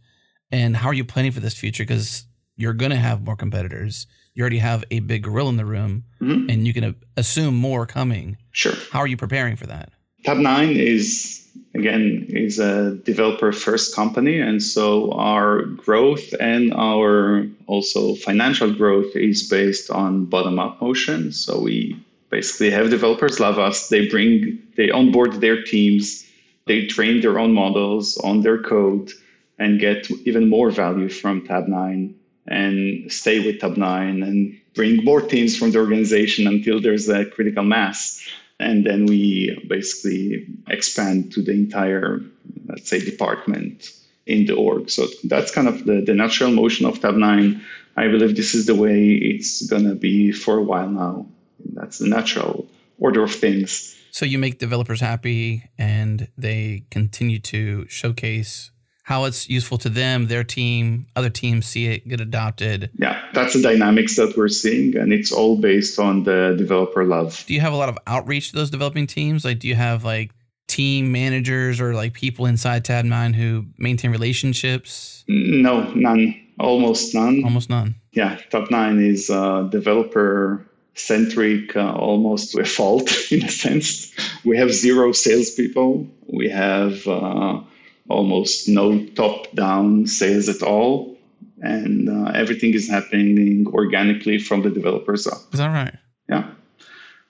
and 0.52 0.76
how 0.76 0.88
are 0.90 0.94
you 0.94 1.06
planning 1.06 1.32
for 1.32 1.40
this 1.40 1.54
future? 1.58 1.84
Because 1.84 2.26
you're 2.58 2.74
going 2.74 2.90
to 2.92 2.98
have 2.98 3.22
more 3.24 3.36
competitors. 3.38 4.08
You 4.34 4.42
already 4.42 4.58
have 4.58 4.84
a 4.92 5.00
big 5.00 5.24
gorilla 5.24 5.50
in 5.50 5.58
the 5.58 5.66
room, 5.66 6.04
Mhm. 6.22 6.52
and 6.52 6.68
you 6.68 6.74
can 6.74 6.96
assume 7.16 7.56
more 7.56 7.86
coming. 7.86 8.38
Sure. 8.52 8.74
How 8.92 9.00
are 9.00 9.08
you 9.08 9.16
preparing 9.18 9.56
for 9.56 9.68
that? 9.68 9.92
Tabnine 10.26 10.76
is 10.76 11.47
again 11.74 12.26
is 12.30 12.60
a 12.60 12.96
developer 13.06 13.52
first 13.52 13.96
company 13.96 14.40
and 14.40 14.62
so 14.64 15.12
our 15.14 15.64
growth 15.64 16.34
and 16.40 16.74
our 16.74 17.46
also 17.68 18.16
financial 18.16 18.74
growth 18.74 19.16
is 19.16 19.48
based 19.48 19.90
on 19.90 20.26
bottom 20.26 20.60
up 20.60 20.82
motion 20.82 21.32
so 21.32 21.60
we 21.62 21.96
basically 22.30 22.70
have 22.70 22.90
developers 22.90 23.40
love 23.40 23.60
us 23.60 23.90
they 23.90 24.08
bring 24.08 24.58
they 24.76 24.90
onboard 24.92 25.34
their 25.42 25.64
teams 25.64 26.26
they 26.66 26.86
train 26.86 27.22
their 27.22 27.40
own 27.40 27.54
models 27.54 28.18
on 28.18 28.42
their 28.42 28.62
code 28.62 29.12
and 29.60 29.80
get 29.80 30.10
even 30.26 30.50
more 30.50 30.70
value 30.70 31.10
from 31.10 31.42
Tabnine 31.48 32.14
and 32.48 33.12
stay 33.12 33.46
with 33.46 33.60
Tabnine 33.60 34.24
and 34.24 34.60
bring 34.76 35.04
more 35.04 35.22
teams 35.22 35.58
from 35.58 35.72
the 35.72 35.80
organization 35.80 36.48
until 36.48 36.80
there's 36.80 37.10
a 37.10 37.26
critical 37.26 37.64
mass. 37.64 38.26
And 38.60 38.86
then 38.86 39.06
we 39.06 39.64
basically 39.68 40.48
expand 40.68 41.32
to 41.34 41.42
the 41.42 41.52
entire, 41.52 42.22
let's 42.68 42.90
say, 42.90 43.00
department 43.00 43.92
in 44.26 44.46
the 44.46 44.56
org. 44.56 44.90
So 44.90 45.08
that's 45.26 45.52
kind 45.52 45.68
of 45.68 45.86
the, 45.86 46.02
the 46.02 46.14
natural 46.14 46.52
motion 46.52 46.86
of 46.86 47.00
Tabnine. 47.00 47.62
I 47.96 48.08
believe 48.08 48.36
this 48.36 48.54
is 48.54 48.66
the 48.66 48.76
way 48.76 49.12
it's 49.14 49.66
going 49.68 49.86
to 49.86 49.96
be 49.96 50.32
for 50.32 50.58
a 50.58 50.64
while 50.64 50.90
now. 50.90 51.26
That's 51.74 52.00
the 52.00 52.08
natural 52.08 52.68
order 53.00 53.24
of 53.24 53.34
things. 53.34 53.96
So 54.12 54.26
you 54.26 54.40
make 54.40 54.58
developers 54.58 55.02
happy 55.02 55.70
and 55.78 56.28
they 56.38 56.86
continue 56.90 57.40
to 57.40 57.88
showcase 57.88 58.72
how 59.08 59.24
it's 59.24 59.50
useful 59.50 59.78
to 59.78 59.88
them, 59.88 60.28
their 60.28 60.44
team, 60.44 61.08
other 61.16 61.30
teams 61.30 61.66
see 61.66 61.86
it 61.86 62.06
get 62.10 62.20
adopted. 62.20 62.90
Yeah, 63.00 63.18
that's 63.34 63.54
the 63.54 63.62
dynamics 63.62 64.18
that 64.18 64.36
we're 64.36 64.50
seeing, 64.50 64.98
and 64.98 65.14
it's 65.14 65.32
all 65.32 65.56
based 65.56 65.98
on 65.98 66.24
the 66.24 66.56
developer 66.58 67.06
love. 67.06 67.42
Do 67.48 67.54
you 67.54 67.62
have 67.62 67.72
a 67.72 67.78
lot 67.78 67.88
of 67.88 67.98
outreach 68.06 68.50
to 68.50 68.58
those 68.58 68.70
developing 68.70 69.08
teams? 69.08 69.46
Like, 69.46 69.60
do 69.60 69.70
you 69.70 69.76
have 69.76 70.04
like 70.04 70.32
team 70.68 71.10
managers 71.10 71.80
or 71.80 71.94
like 71.94 72.16
people 72.16 72.48
inside 72.48 72.84
Tabnine 72.84 73.34
who 73.34 73.68
maintain 73.78 74.12
relationships? 74.12 75.24
No, 75.30 75.90
none. 75.94 76.36
Almost 76.60 77.16
none. 77.16 77.46
Almost 77.46 77.70
none. 77.70 77.96
Yeah, 78.12 78.38
Tabnine 78.52 79.02
is 79.02 79.30
uh, 79.30 79.70
developer 79.72 80.70
centric, 80.96 81.78
uh, 81.78 81.94
almost 81.94 82.52
to 82.52 82.60
a 82.60 82.66
fault 82.66 83.10
in 83.32 83.42
a 83.46 83.50
sense. 83.50 84.14
We 84.44 84.58
have 84.58 84.74
zero 84.74 85.14
salespeople. 85.14 86.06
We 86.28 86.50
have 86.50 87.08
uh, 87.08 87.62
almost 88.10 88.68
no 88.68 89.06
top 89.16 89.52
down 89.54 90.08
sales 90.08 90.50
at 90.50 90.62
all. 90.62 91.18
And 91.62 92.10
uh, 92.10 92.32
everything 92.32 92.74
is 92.74 92.88
happening 92.88 93.66
organically 93.68 94.38
from 94.38 94.62
the 94.62 94.70
developers 94.70 95.26
up. 95.26 95.40
Is 95.52 95.60
that 95.60 95.68
right? 95.68 95.96
Yeah. 96.30 96.52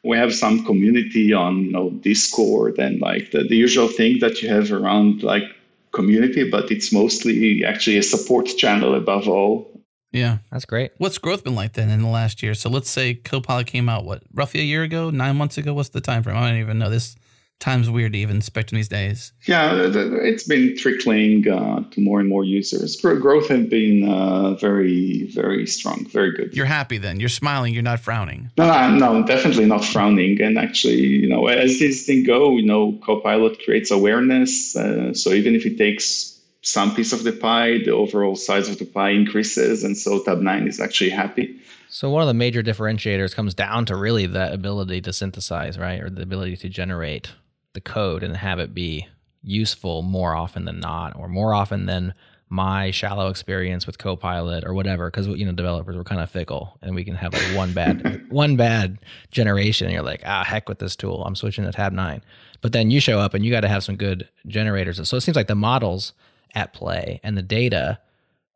We 0.03 0.17
have 0.17 0.33
some 0.33 0.65
community 0.65 1.33
on 1.33 1.65
you 1.65 1.71
know 1.71 1.89
discord 1.89 2.77
and 2.77 3.01
like 3.01 3.31
the, 3.31 3.43
the 3.43 3.55
usual 3.55 3.87
thing 3.87 4.19
that 4.19 4.41
you 4.41 4.49
have 4.49 4.71
around 4.71 5.23
like 5.23 5.43
community 5.91 6.49
but 6.49 6.69
it's 6.69 6.91
mostly 6.91 7.63
actually 7.65 7.97
a 7.97 8.03
support 8.03 8.45
channel 8.45 8.95
above 8.95 9.27
all. 9.27 9.71
Yeah. 10.11 10.39
That's 10.51 10.65
great. 10.65 10.91
What's 10.97 11.17
growth 11.17 11.43
been 11.43 11.55
like 11.55 11.73
then 11.73 11.89
in 11.89 12.01
the 12.01 12.09
last 12.09 12.43
year? 12.43 12.53
So 12.53 12.69
let's 12.69 12.89
say 12.89 13.13
copilot 13.13 13.67
came 13.67 13.87
out 13.87 14.03
what 14.03 14.23
roughly 14.33 14.59
a 14.59 14.63
year 14.63 14.83
ago? 14.83 15.09
Nine 15.09 15.37
months 15.37 15.57
ago? 15.57 15.73
What's 15.73 15.89
the 15.89 16.01
time 16.01 16.23
frame 16.23 16.35
i 16.35 16.49
don't 16.49 16.59
even 16.59 16.79
know. 16.79 16.89
This 16.89 17.15
time's 17.59 17.89
weird 17.89 18.13
to 18.13 18.19
even 18.19 18.37
expect 18.37 18.71
in 18.71 18.75
these 18.75 18.87
days. 18.87 19.33
Yeah, 19.45 19.71
it's 19.73 20.43
been 20.43 20.77
trickling 20.77 21.47
uh, 21.49 21.83
to 21.91 22.01
more 22.01 22.19
and 22.19 22.29
more 22.29 22.43
users. 22.43 22.95
Growth 22.97 23.49
has 23.49 23.67
been 23.67 24.07
uh, 24.07 24.53
very, 24.55 25.29
very 25.33 25.65
strong, 25.65 26.05
very 26.09 26.31
good. 26.31 26.55
You're 26.55 26.65
happy 26.65 26.97
then. 26.97 27.19
You're 27.19 27.29
smiling. 27.29 27.73
You're 27.73 27.83
not 27.83 27.99
frowning. 27.99 28.51
No, 28.57 28.67
no, 28.67 29.13
no, 29.13 29.27
definitely 29.27 29.65
not 29.65 29.83
frowning. 29.83 30.41
And 30.41 30.57
actually, 30.57 31.01
you 31.01 31.27
know, 31.27 31.47
as 31.47 31.79
these 31.79 32.05
things 32.05 32.27
go, 32.27 32.55
you 32.57 32.65
know, 32.65 32.97
Copilot 33.03 33.59
creates 33.63 33.91
awareness. 33.91 34.75
Uh, 34.75 35.13
so 35.13 35.31
even 35.31 35.55
if 35.55 35.65
it 35.65 35.77
takes 35.77 36.39
some 36.61 36.93
piece 36.93 37.13
of 37.13 37.23
the 37.23 37.31
pie, 37.31 37.79
the 37.79 37.91
overall 37.91 38.35
size 38.35 38.67
of 38.69 38.77
the 38.77 38.85
pie 38.85 39.11
increases, 39.11 39.83
and 39.83 39.97
so 39.97 40.19
Tabnine 40.23 40.67
is 40.67 40.79
actually 40.79 41.09
happy. 41.09 41.57
So 41.89 42.09
one 42.09 42.21
of 42.21 42.27
the 42.27 42.33
major 42.33 42.61
differentiators 42.61 43.33
comes 43.33 43.53
down 43.53 43.85
to 43.85 43.95
really 43.95 44.27
that 44.27 44.53
ability 44.53 45.01
to 45.01 45.13
synthesize, 45.13 45.77
right, 45.79 46.01
or 46.01 46.09
the 46.09 46.21
ability 46.21 46.57
to 46.57 46.69
generate 46.69 47.31
the 47.77 47.81
code 47.81 48.23
and 48.23 48.35
have 48.35 48.57
it 48.57 48.73
be 48.73 49.07
useful 49.43 50.01
more 50.01 50.35
often 50.35 50.65
than 50.65 50.79
not, 50.79 51.15
or 51.15 51.27
more 51.27 51.53
often 51.53 51.85
than 51.85 52.15
my 52.49 52.89
shallow 52.89 53.27
experience 53.27 53.85
with 53.85 53.99
Copilot 53.99 54.65
or 54.65 54.73
whatever. 54.73 55.11
Because 55.11 55.27
you 55.27 55.45
know, 55.45 55.51
developers 55.51 55.95
were 55.95 56.03
kind 56.03 56.19
of 56.19 56.31
fickle, 56.31 56.75
and 56.81 56.95
we 56.95 57.03
can 57.03 57.13
have 57.13 57.33
like 57.33 57.55
one 57.55 57.73
bad 57.73 58.25
one 58.31 58.55
bad 58.55 58.97
generation, 59.29 59.85
and 59.85 59.93
you're 59.93 60.01
like, 60.01 60.23
ah, 60.25 60.43
heck 60.43 60.67
with 60.67 60.79
this 60.79 60.95
tool. 60.95 61.23
I'm 61.23 61.35
switching 61.35 61.65
to 61.65 61.71
Tabnine. 61.71 62.21
But 62.61 62.71
then 62.71 62.89
you 62.89 62.99
show 62.99 63.19
up, 63.19 63.35
and 63.35 63.45
you 63.45 63.51
got 63.51 63.61
to 63.61 63.67
have 63.67 63.83
some 63.83 63.95
good 63.95 64.27
generators. 64.47 65.07
So 65.07 65.17
it 65.17 65.21
seems 65.21 65.35
like 65.35 65.47
the 65.47 65.55
models 65.55 66.13
at 66.55 66.73
play 66.73 67.19
and 67.23 67.37
the 67.37 67.43
data 67.43 67.99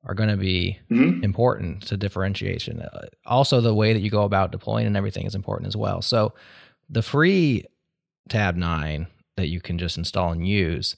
are 0.03 0.15
going 0.15 0.29
to 0.29 0.37
be 0.37 0.79
mm-hmm. 0.89 1.23
important 1.23 1.83
to 1.83 1.95
differentiation. 1.95 2.81
Uh, 2.81 3.05
also, 3.27 3.61
the 3.61 3.75
way 3.75 3.93
that 3.93 3.99
you 3.99 4.09
go 4.09 4.23
about 4.23 4.51
deploying 4.51 4.87
and 4.87 4.97
everything 4.97 5.27
is 5.27 5.35
important 5.35 5.67
as 5.67 5.77
well. 5.77 6.01
So 6.01 6.33
the 6.89 7.03
free 7.03 7.65
Tabnine 8.29 9.07
that 9.37 9.47
you 9.47 9.61
can 9.61 9.77
just 9.77 9.97
install 9.97 10.31
and 10.31 10.47
use 10.47 10.95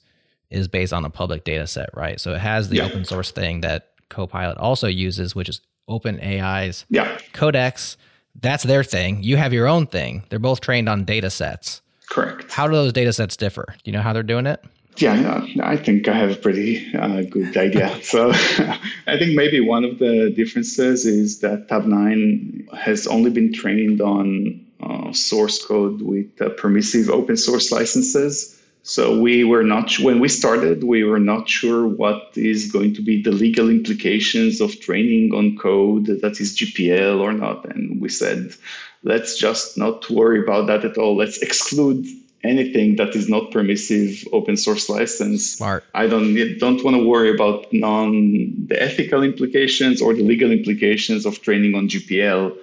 is 0.50 0.68
based 0.68 0.92
on 0.92 1.04
a 1.04 1.10
public 1.10 1.44
data 1.44 1.66
set, 1.66 1.90
right? 1.94 2.20
So 2.20 2.34
it 2.34 2.40
has 2.40 2.68
the 2.68 2.76
yeah. 2.76 2.84
open 2.84 3.04
source 3.04 3.30
thing 3.30 3.60
that 3.62 3.90
Copilot 4.08 4.58
also 4.58 4.86
uses, 4.86 5.34
which 5.34 5.48
is 5.48 5.60
OpenAI's 5.88 6.84
yeah. 6.88 7.18
Codex. 7.32 7.96
That's 8.40 8.64
their 8.64 8.84
thing. 8.84 9.22
You 9.22 9.36
have 9.36 9.52
your 9.52 9.66
own 9.66 9.86
thing. 9.86 10.24
They're 10.28 10.38
both 10.38 10.60
trained 10.60 10.88
on 10.88 11.04
data 11.04 11.30
sets. 11.30 11.82
Correct. 12.10 12.50
How 12.52 12.66
do 12.66 12.74
those 12.74 12.92
data 12.92 13.12
sets 13.12 13.36
differ? 13.36 13.66
Do 13.68 13.90
you 13.90 13.92
know 13.92 14.02
how 14.02 14.12
they're 14.12 14.22
doing 14.22 14.46
it? 14.46 14.62
Yeah, 14.96 15.44
I 15.60 15.76
think 15.76 16.06
I 16.06 16.16
have 16.16 16.30
a 16.30 16.36
pretty 16.36 16.94
uh, 16.94 17.22
good 17.22 17.56
idea. 17.56 17.98
so 18.02 18.30
I 19.06 19.18
think 19.18 19.34
maybe 19.34 19.60
one 19.60 19.84
of 19.84 19.98
the 19.98 20.32
differences 20.34 21.04
is 21.04 21.40
that 21.40 21.68
Tabnine 21.68 22.72
has 22.74 23.06
only 23.06 23.30
been 23.30 23.52
trained 23.52 24.00
on 24.00 24.63
uh, 24.84 25.12
source 25.12 25.64
code 25.64 26.02
with 26.02 26.30
uh, 26.40 26.50
permissive 26.50 27.08
open 27.08 27.36
source 27.36 27.72
licenses. 27.72 28.60
So 28.82 29.18
we 29.18 29.44
were 29.44 29.62
not 29.62 29.98
when 30.00 30.20
we 30.20 30.28
started, 30.28 30.84
we 30.84 31.04
were 31.04 31.18
not 31.18 31.48
sure 31.48 31.86
what 31.86 32.22
is 32.36 32.70
going 32.70 32.94
to 32.96 33.02
be 33.02 33.22
the 33.22 33.32
legal 33.32 33.70
implications 33.70 34.60
of 34.60 34.78
training 34.80 35.32
on 35.34 35.56
code 35.56 36.06
that 36.06 36.38
is 36.38 36.54
GPL 36.54 37.18
or 37.18 37.32
not, 37.32 37.64
and 37.64 37.98
we 37.98 38.10
said, 38.10 38.54
let's 39.02 39.38
just 39.38 39.78
not 39.78 40.10
worry 40.10 40.38
about 40.42 40.66
that 40.66 40.84
at 40.84 40.98
all. 40.98 41.16
Let's 41.16 41.38
exclude 41.38 42.04
anything 42.44 42.96
that 42.96 43.16
is 43.16 43.26
not 43.26 43.50
permissive 43.50 44.22
open 44.32 44.56
source 44.56 44.90
license. 44.90 45.52
Smart. 45.56 45.84
I 45.94 46.06
don't 46.06 46.34
don't 46.58 46.84
want 46.84 46.96
to 46.96 47.08
worry 47.08 47.30
about 47.30 47.72
non 47.72 48.66
the 48.66 48.76
ethical 48.80 49.22
implications 49.22 50.02
or 50.02 50.12
the 50.12 50.22
legal 50.22 50.50
implications 50.52 51.24
of 51.24 51.40
training 51.40 51.74
on 51.74 51.88
GPL, 51.88 52.54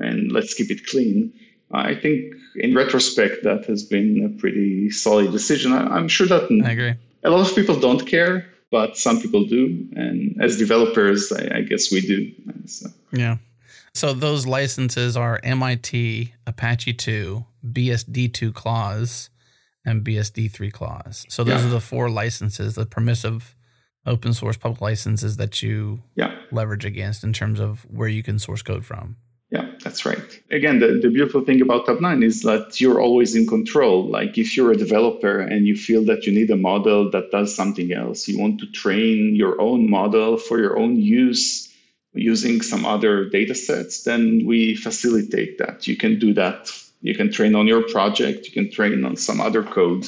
and 0.00 0.32
let's 0.32 0.54
keep 0.54 0.70
it 0.72 0.86
clean. 0.86 1.32
I 1.70 1.94
think 1.94 2.34
in 2.56 2.74
retrospect, 2.74 3.44
that 3.44 3.66
has 3.66 3.84
been 3.84 4.24
a 4.24 4.40
pretty 4.40 4.90
solid 4.90 5.32
decision. 5.32 5.72
I, 5.72 5.98
am 5.98 6.08
sure 6.08 6.26
that 6.26 6.50
I 6.64 6.70
agree. 6.70 6.94
A 7.24 7.30
lot 7.30 7.48
of 7.48 7.54
people 7.54 7.78
don't 7.78 8.06
care, 8.06 8.46
but 8.70 8.96
some 8.96 9.20
people 9.20 9.44
do, 9.44 9.86
and 9.94 10.40
as 10.40 10.56
developers, 10.56 11.32
I, 11.32 11.58
I 11.58 11.60
guess 11.62 11.90
we 11.90 12.00
do. 12.00 12.32
So. 12.66 12.88
Yeah. 13.12 13.36
So 13.94 14.12
those 14.12 14.46
licenses 14.46 15.16
are 15.16 15.40
MIT 15.42 16.32
Apache 16.46 16.94
2, 16.94 17.44
BSD2 17.72 18.54
clause, 18.54 19.30
and 19.84 20.04
BSD3 20.04 20.72
clause. 20.72 21.26
So 21.28 21.42
those 21.44 21.62
yeah. 21.62 21.66
are 21.66 21.70
the 21.70 21.80
four 21.80 22.10
licenses, 22.10 22.74
the 22.74 22.86
permissive 22.86 23.56
open 24.06 24.32
source 24.32 24.56
public 24.56 24.80
licenses 24.80 25.36
that 25.36 25.62
you 25.62 26.02
yeah. 26.14 26.34
leverage 26.50 26.84
against 26.84 27.24
in 27.24 27.32
terms 27.32 27.60
of 27.60 27.86
where 27.90 28.08
you 28.08 28.22
can 28.22 28.38
source 28.38 28.62
code 28.62 28.84
from. 28.84 29.16
That's 29.84 30.04
right. 30.04 30.42
Again, 30.50 30.80
the, 30.80 30.98
the 31.02 31.10
beautiful 31.10 31.42
thing 31.42 31.60
about 31.60 31.86
Tabnine 31.86 32.24
is 32.24 32.42
that 32.42 32.80
you're 32.80 33.00
always 33.00 33.34
in 33.34 33.46
control. 33.46 34.06
Like 34.08 34.36
if 34.36 34.56
you're 34.56 34.72
a 34.72 34.76
developer 34.76 35.40
and 35.40 35.66
you 35.66 35.76
feel 35.76 36.04
that 36.04 36.26
you 36.26 36.32
need 36.32 36.50
a 36.50 36.56
model 36.56 37.10
that 37.10 37.30
does 37.30 37.54
something 37.54 37.92
else, 37.92 38.28
you 38.28 38.38
want 38.38 38.60
to 38.60 38.66
train 38.72 39.34
your 39.34 39.60
own 39.60 39.88
model 39.88 40.36
for 40.36 40.58
your 40.58 40.78
own 40.78 40.96
use 40.96 41.72
using 42.14 42.60
some 42.62 42.84
other 42.84 43.28
data 43.28 43.54
sets, 43.54 44.02
then 44.02 44.42
we 44.46 44.74
facilitate 44.74 45.58
that. 45.58 45.86
You 45.86 45.96
can 45.96 46.18
do 46.18 46.34
that. 46.34 46.72
You 47.00 47.14
can 47.14 47.30
train 47.30 47.54
on 47.54 47.66
your 47.66 47.82
project, 47.82 48.46
you 48.46 48.52
can 48.52 48.70
train 48.70 49.04
on 49.04 49.16
some 49.16 49.40
other 49.40 49.62
code 49.62 50.04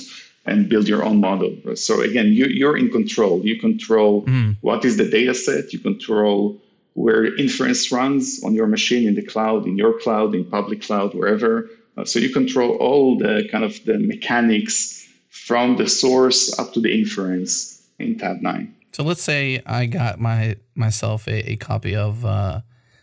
and 0.46 0.68
build 0.68 0.88
your 0.88 1.04
own 1.04 1.20
model. 1.20 1.54
So 1.76 2.00
again, 2.00 2.32
you, 2.32 2.46
you're 2.46 2.76
in 2.76 2.90
control. 2.90 3.44
You 3.44 3.60
control 3.60 4.24
mm. 4.24 4.56
what 4.62 4.84
is 4.84 4.96
the 4.96 5.08
data 5.08 5.34
set, 5.34 5.72
you 5.72 5.78
control 5.78 6.60
where 6.94 7.36
inference 7.36 7.92
runs 7.92 8.42
on 8.44 8.54
your 8.54 8.66
machine 8.66 9.06
in 9.06 9.14
the 9.14 9.22
cloud, 9.22 9.66
in 9.66 9.76
your 9.76 9.98
cloud, 9.98 10.34
in 10.34 10.44
public 10.44 10.82
cloud, 10.82 11.14
wherever. 11.14 11.68
Uh, 11.96 12.04
so 12.04 12.18
you 12.18 12.30
control 12.30 12.76
all 12.76 13.18
the 13.18 13.48
kind 13.50 13.64
of 13.64 13.84
the 13.84 13.98
mechanics 13.98 15.08
from 15.28 15.76
the 15.76 15.88
source 15.88 16.58
up 16.58 16.72
to 16.72 16.80
the 16.80 16.92
inference 16.92 17.88
in 17.98 18.16
Tabnine. 18.16 18.72
So 18.92 19.04
let's 19.04 19.22
say 19.22 19.62
I 19.66 19.86
got 19.86 20.20
my 20.20 20.56
myself 20.74 21.28
a, 21.28 21.52
a 21.52 21.56
copy 21.56 21.94
of 21.94 22.24
uh, 22.24 22.60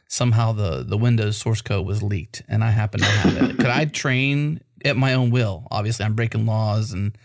somehow 0.08 0.52
the 0.52 0.84
the 0.84 0.98
Windows 0.98 1.38
source 1.38 1.62
code 1.62 1.86
was 1.86 2.04
leaked, 2.04 2.44
and 2.48 2.64
I 2.64 2.72
happen 2.72 3.00
to 3.00 3.06
have 3.06 3.50
it. 3.50 3.58
Could 3.58 3.68
I 3.68 3.86
train 3.86 4.62
at 4.84 4.98
my 4.98 5.14
own 5.14 5.32
will? 5.32 5.66
Obviously, 5.72 6.06
I'm 6.06 6.14
breaking 6.14 6.46
laws 6.46 6.92
and 6.92 7.18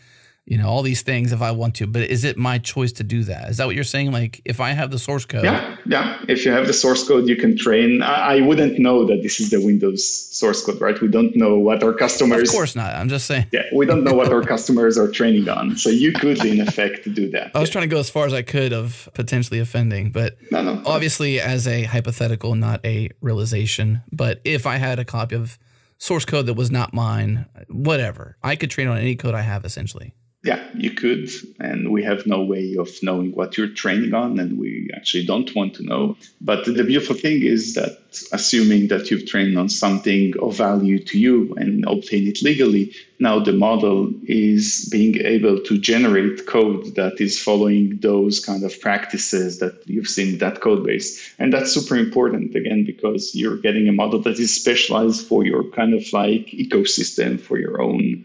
you 0.45 0.59
know, 0.59 0.69
all 0.69 0.83
these 0.83 1.03
things 1.03 1.33
if 1.33 1.41
I 1.41 1.53
want 1.53 1.77
to, 1.77 1.87
but 1.87 2.03
is 2.03 2.25
it 2.25 2.37
my 2.37 2.59
choice 2.59 2.91
to 2.93 3.05
do 3.05 3.23
that? 3.25 3.49
Is 3.51 3.59
that 3.59 3.67
what 3.67 3.77
you're 3.77 3.85
saying? 3.85 4.11
Like 4.11 4.43
if 4.45 4.61
I 4.61 4.73
have 4.73 4.91
the 4.91 4.99
source 4.99 5.25
code? 5.25 5.45
Yeah, 5.45 5.77
yeah. 5.87 6.25
If 6.29 6.45
you 6.45 6.51
have 6.51 6.67
the 6.67 6.73
source 6.73 7.07
code, 7.07 7.29
you 7.29 7.37
can 7.37 7.57
train. 7.57 8.03
I, 8.03 8.39
I 8.39 8.41
wouldn't 8.41 8.79
know 8.81 9.07
that 9.07 9.23
this 9.23 9.39
is 9.39 9.51
the 9.51 9.65
Windows 9.65 10.05
source 10.05 10.65
code, 10.65 10.81
right? 10.81 11.01
We 11.01 11.07
don't 11.07 11.35
know 11.37 11.59
what 11.59 11.85
our 11.85 11.93
customers. 11.93 12.49
Of 12.49 12.55
course 12.55 12.75
not. 12.75 12.93
I'm 12.95 13.09
just 13.09 13.27
saying. 13.27 13.47
Yeah, 13.53 13.63
we 13.73 13.87
don't 13.87 14.03
know 14.03 14.15
what 14.15 14.33
our 14.33 14.43
customers 14.43 14.99
are 14.99 15.09
training 15.09 15.49
on. 15.49 15.77
So 15.77 15.91
you 15.91 16.13
could, 16.13 16.45
in 16.45 16.61
effect, 16.61 17.13
do 17.15 17.31
that. 17.31 17.53
I 17.55 17.61
was 17.61 17.69
yeah. 17.69 17.75
trying 17.75 17.89
to 17.89 17.95
go 17.95 18.01
as 18.01 18.11
far 18.11 18.27
as 18.27 18.35
I 18.35 18.43
could 18.43 18.73
of 18.73 19.09
potentially 19.15 19.61
offending, 19.61 20.11
but 20.11 20.37
no, 20.51 20.63
no. 20.63 20.83
obviously 20.85 21.39
as 21.41 21.69
a 21.69 21.85
hypothetical, 21.85 22.57
not 22.57 22.85
a 22.85 23.11
realization. 23.21 24.03
But 24.11 24.41
if 24.45 24.67
I 24.67 24.77
had 24.77 24.99
a 24.99 25.05
copy 25.05 25.37
of 25.37 25.57
source 25.99 26.25
code 26.25 26.47
that 26.47 26.55
was 26.55 26.73
not 26.73 26.93
mine, 26.93 27.47
whatever, 27.69 28.37
I 28.43 28.57
could 28.57 28.71
train 28.71 28.89
on 28.89 28.99
any 28.99 29.15
code 29.15 29.35
I 29.35 29.43
have 29.43 29.65
essentially. 29.65 30.15
Yeah, 30.45 30.61
you 30.75 30.91
could. 30.91 31.31
And 31.61 31.93
we 31.93 32.03
have 32.03 32.27
no 32.27 32.43
way 32.43 32.75
of 32.77 32.91
knowing 33.01 33.31
what 33.31 33.57
you're 33.57 33.69
training 33.69 34.13
on, 34.13 34.41
and 34.41 34.59
we 34.59 34.91
actually 34.93 35.25
don't 35.25 35.55
want 35.55 35.75
to 35.75 35.85
know. 35.85 36.17
But 36.41 36.65
the 36.65 36.83
beautiful 36.83 37.15
thing 37.15 37.43
is 37.43 37.75
that 37.75 37.99
assuming 38.33 38.89
that 38.89 39.09
you've 39.09 39.27
trained 39.27 39.57
on 39.57 39.69
something 39.69 40.35
of 40.43 40.57
value 40.57 40.99
to 41.05 41.17
you 41.17 41.55
and 41.59 41.85
obtain 41.87 42.27
it 42.27 42.43
legally, 42.43 42.93
now 43.21 43.39
the 43.39 43.53
model 43.53 44.13
is 44.25 44.89
being 44.91 45.17
able 45.19 45.61
to 45.61 45.79
generate 45.79 46.45
code 46.47 46.97
that 46.97 47.21
is 47.21 47.41
following 47.41 47.97
those 48.01 48.45
kind 48.45 48.65
of 48.65 48.79
practices 48.81 49.61
that 49.61 49.81
you've 49.87 50.09
seen 50.09 50.39
that 50.39 50.61
code 50.61 50.85
base. 50.85 51.37
And 51.39 51.53
that's 51.53 51.73
super 51.73 51.95
important 51.97 52.57
again, 52.57 52.85
because 52.85 53.33
you're 53.33 53.59
getting 53.59 53.87
a 53.87 53.93
model 53.93 54.21
that 54.23 54.41
is 54.41 54.53
specialized 54.53 55.25
for 55.25 55.45
your 55.45 55.63
kind 55.71 55.95
of 55.95 56.03
like 56.13 56.47
ecosystem, 56.49 57.41
for 57.41 57.61
your 57.61 57.81
own 57.81 58.25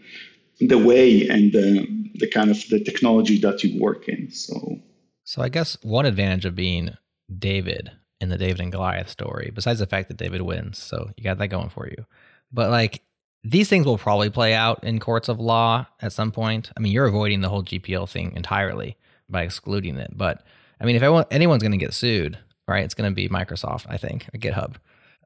the 0.60 0.76
way 0.76 1.28
and 1.28 1.52
the, 1.52 1.86
the 2.14 2.28
kind 2.28 2.50
of 2.50 2.68
the 2.68 2.82
technology 2.82 3.38
that 3.38 3.62
you 3.64 3.80
work 3.80 4.08
in. 4.08 4.30
So, 4.30 4.80
so 5.24 5.42
I 5.42 5.48
guess 5.48 5.76
one 5.82 6.06
advantage 6.06 6.44
of 6.44 6.54
being 6.54 6.96
David 7.36 7.90
in 8.20 8.28
the 8.28 8.38
David 8.38 8.60
and 8.60 8.72
Goliath 8.72 9.08
story, 9.08 9.50
besides 9.54 9.78
the 9.78 9.86
fact 9.86 10.08
that 10.08 10.16
David 10.16 10.42
wins, 10.42 10.78
so 10.78 11.10
you 11.16 11.24
got 11.24 11.38
that 11.38 11.48
going 11.48 11.68
for 11.68 11.86
you. 11.86 12.04
But 12.52 12.70
like 12.70 13.02
these 13.44 13.68
things 13.68 13.86
will 13.86 13.98
probably 13.98 14.30
play 14.30 14.54
out 14.54 14.82
in 14.82 14.98
courts 14.98 15.28
of 15.28 15.38
law 15.38 15.86
at 16.00 16.12
some 16.12 16.32
point. 16.32 16.70
I 16.76 16.80
mean, 16.80 16.92
you're 16.92 17.06
avoiding 17.06 17.40
the 17.40 17.48
whole 17.48 17.62
GPL 17.62 18.08
thing 18.08 18.32
entirely 18.34 18.96
by 19.28 19.42
excluding 19.42 19.96
it. 19.96 20.10
But 20.12 20.42
I 20.80 20.84
mean, 20.84 20.96
if 20.96 21.26
anyone's 21.30 21.62
going 21.62 21.72
to 21.72 21.78
get 21.78 21.94
sued, 21.94 22.38
right, 22.66 22.84
it's 22.84 22.94
going 22.94 23.10
to 23.10 23.14
be 23.14 23.28
Microsoft, 23.28 23.86
I 23.88 23.96
think, 23.96 24.28
or 24.34 24.38
GitHub. 24.38 24.76